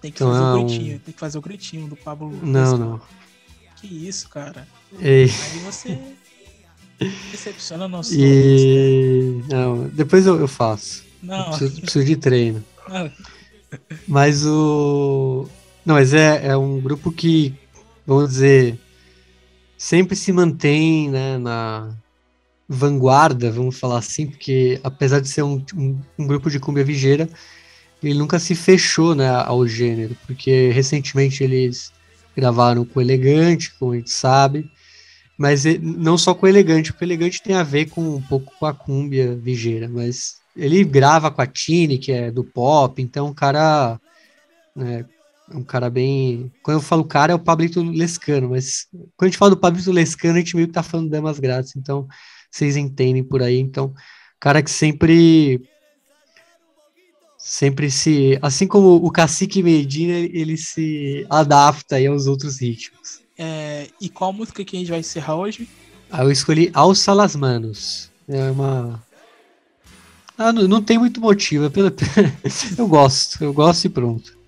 Tem 0.00 0.10
que 0.10 0.16
então, 0.16 0.32
fazer 0.32 0.44
o 0.44 0.64
gritinho, 0.64 0.98
tem 0.98 1.14
que 1.14 1.20
fazer 1.20 1.38
o 1.38 1.42
gritinho 1.42 1.88
do 1.88 1.96
Pablo. 1.96 2.36
Não, 2.42 2.76
não. 2.76 3.00
Que 3.76 3.86
isso, 3.86 4.28
cara. 4.28 4.66
Ei. 5.00 5.24
Aí 5.24 5.58
você 5.60 5.98
Decepciona 7.30 7.88
nosso 7.88 8.14
e... 8.14 9.42
Não, 9.48 9.88
depois 9.88 10.26
eu, 10.26 10.38
eu 10.38 10.48
faço. 10.48 11.04
Não. 11.22 11.38
Eu 11.38 11.44
preciso, 11.50 11.80
preciso, 11.80 12.04
de 12.04 12.16
treino. 12.16 12.64
Não. 12.88 13.10
Mas 14.06 14.44
o. 14.44 15.48
Não, 15.84 15.94
mas 15.94 16.12
é, 16.12 16.46
é 16.48 16.56
um 16.56 16.80
grupo 16.80 17.10
que, 17.10 17.54
vamos 18.06 18.30
dizer, 18.30 18.78
sempre 19.76 20.14
se 20.14 20.32
mantém 20.32 21.10
né, 21.10 21.38
na 21.38 21.90
vanguarda, 22.68 23.50
vamos 23.50 23.78
falar 23.78 23.98
assim, 23.98 24.26
porque 24.26 24.80
apesar 24.82 25.20
de 25.20 25.28
ser 25.28 25.42
um, 25.42 25.62
um, 25.74 25.98
um 26.18 26.26
grupo 26.26 26.50
de 26.50 26.60
cumbia 26.60 26.84
vigeira, 26.84 27.28
ele 28.02 28.18
nunca 28.18 28.38
se 28.38 28.54
fechou 28.54 29.14
né, 29.14 29.28
ao 29.28 29.66
gênero, 29.66 30.16
porque 30.26 30.70
recentemente 30.70 31.44
eles 31.44 31.92
gravaram 32.36 32.84
com 32.84 33.00
Elegante, 33.00 33.72
como 33.78 33.92
a 33.92 33.96
gente 33.96 34.10
sabe, 34.10 34.70
mas 35.42 35.64
não 35.80 36.16
só 36.16 36.36
com 36.36 36.46
elegante, 36.46 36.92
porque 36.92 37.04
elegante 37.04 37.42
tem 37.42 37.56
a 37.56 37.64
ver 37.64 37.86
com 37.86 38.14
um 38.14 38.22
pouco 38.22 38.54
com 38.60 38.64
a 38.64 38.72
cúmbia 38.72 39.34
vigeira, 39.34 39.88
mas 39.88 40.36
ele 40.56 40.84
grava 40.84 41.32
com 41.32 41.42
a 41.42 41.46
Tini, 41.48 41.98
que 41.98 42.12
é 42.12 42.30
do 42.30 42.44
pop, 42.44 43.02
então 43.02 43.26
um 43.26 43.34
cara. 43.34 44.00
Né, 44.76 45.04
um 45.52 45.64
cara 45.64 45.90
bem. 45.90 46.52
Quando 46.62 46.76
eu 46.76 46.80
falo 46.80 47.04
cara, 47.04 47.32
é 47.32 47.34
o 47.34 47.40
Pablito 47.40 47.82
Lescano, 47.82 48.50
mas 48.50 48.86
quando 49.16 49.26
a 49.26 49.26
gente 49.26 49.36
fala 49.36 49.50
do 49.50 49.56
Pablito 49.56 49.90
Lescano, 49.90 50.36
a 50.36 50.38
gente 50.38 50.54
meio 50.54 50.68
que 50.68 50.74
tá 50.74 50.82
falando 50.84 51.10
Damas 51.10 51.40
Grátis, 51.40 51.74
então 51.74 52.06
vocês 52.48 52.76
entendem 52.76 53.24
por 53.24 53.42
aí. 53.42 53.58
Então, 53.58 53.92
cara 54.38 54.62
que 54.62 54.70
sempre. 54.70 55.60
Sempre 57.36 57.90
se. 57.90 58.38
Assim 58.40 58.68
como 58.68 59.04
o 59.04 59.10
Cacique 59.10 59.60
Medina, 59.60 60.12
ele 60.12 60.56
se 60.56 61.26
adapta 61.28 61.96
aí 61.96 62.06
aos 62.06 62.28
outros 62.28 62.60
ritmos. 62.60 63.22
É, 63.44 63.88
e 64.00 64.08
qual 64.08 64.32
música 64.32 64.64
que 64.64 64.76
a 64.76 64.78
gente 64.78 64.90
vai 64.90 65.00
encerrar 65.00 65.34
hoje? 65.34 65.68
Ah, 66.08 66.22
eu 66.22 66.30
escolhi 66.30 66.70
Alça 66.72 67.12
Las 67.12 67.34
Manos. 67.34 68.08
É 68.28 68.50
uma. 68.52 69.02
Ah, 70.38 70.52
não, 70.52 70.68
não 70.68 70.80
tem 70.80 70.96
muito 70.96 71.20
motivo. 71.20 71.64
É 71.64 71.68
pelo... 71.68 71.92
eu 72.78 72.86
gosto, 72.86 73.42
eu 73.42 73.52
gosto 73.52 73.86
e 73.86 73.88
pronto. 73.88 74.38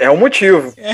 É 0.00 0.10
um 0.10 0.16
motivo. 0.16 0.74
É, 0.76 0.92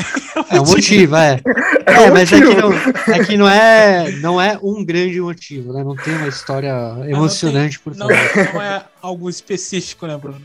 é 0.56 0.60
um 0.60 0.66
motivo, 0.66 1.16
é. 1.16 1.40
É, 1.86 1.92
é 1.94 2.00
um 2.00 2.12
mas 2.12 2.30
motivo. 2.30 2.50
Aqui, 2.50 2.60
não, 2.60 3.14
aqui 3.14 3.36
não 3.38 3.48
é 3.48 4.12
não 4.20 4.40
é 4.40 4.58
um 4.62 4.84
grande 4.84 5.18
motivo, 5.22 5.72
né? 5.72 5.82
Não 5.82 5.96
tem 5.96 6.14
uma 6.16 6.28
história 6.28 6.74
emocionante 7.06 7.80
por 7.80 7.94
trás. 7.96 8.36
Não, 8.36 8.52
não 8.52 8.62
é 8.62 8.84
algo 9.00 9.30
específico, 9.30 10.06
né, 10.06 10.18
Bruno? 10.18 10.42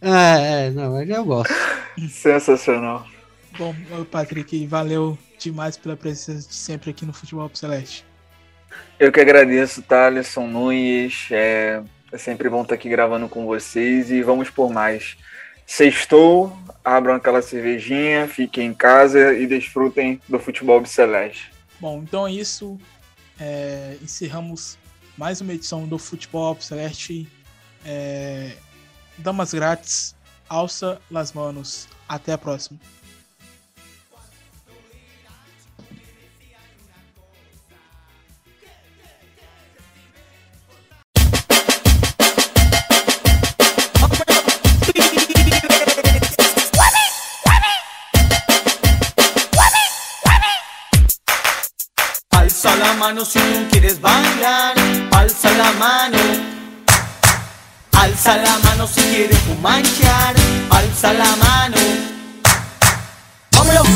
É, 0.00 0.66
é, 0.66 0.70
não, 0.70 1.00
eu 1.00 1.24
gosto. 1.24 1.54
Sensacional. 2.08 3.06
Bom, 3.58 3.74
Patrick, 4.10 4.66
valeu 4.66 5.18
demais 5.38 5.76
pela 5.76 5.96
presença 5.96 6.48
de 6.48 6.54
sempre 6.54 6.90
aqui 6.90 7.04
no 7.04 7.12
Futebol 7.12 7.50
Celeste. 7.52 8.04
Eu 8.98 9.10
que 9.10 9.20
agradeço, 9.20 9.82
Thaleson 9.82 10.46
Nunes. 10.46 11.28
É, 11.30 11.82
é 12.12 12.18
sempre 12.18 12.48
bom 12.48 12.62
estar 12.62 12.74
aqui 12.74 12.88
gravando 12.88 13.28
com 13.28 13.46
vocês 13.46 14.10
e 14.10 14.22
vamos 14.22 14.50
por 14.50 14.72
mais. 14.72 15.16
Sextou, 15.66 16.56
abram 16.84 17.14
aquela 17.14 17.42
cervejinha, 17.42 18.26
fiquem 18.26 18.68
em 18.68 18.74
casa 18.74 19.32
e 19.34 19.46
desfrutem 19.46 20.20
do 20.28 20.38
futebol 20.38 20.84
celeste. 20.84 21.52
Bom, 21.78 22.02
então 22.02 22.26
é 22.26 22.32
isso. 22.32 22.78
É, 23.38 23.96
encerramos 24.02 24.76
mais 25.16 25.40
uma 25.40 25.54
edição 25.54 25.86
do 25.86 25.96
Futebol 25.96 26.56
Celeste. 26.60 27.26
É, 27.84 28.52
damas 29.16 29.54
grátis, 29.54 30.14
alça 30.48 31.00
las 31.10 31.32
manos. 31.32 31.88
Até 32.08 32.32
a 32.32 32.38
próxima. 32.38 32.78
Mano 53.00 53.24
si 53.24 53.38
quieres 53.70 53.98
bailar, 53.98 54.74
alza 55.12 55.50
la 55.52 55.72
mano. 55.72 56.18
Alza 57.92 58.36
la 58.36 58.58
mano 58.58 58.86
si 58.86 59.00
quieres 59.00 59.38
fumanchear, 59.38 60.34
alza 60.68 61.14
la 61.14 61.34
mano. 61.36 61.76
¡Vámonos, 63.52 63.88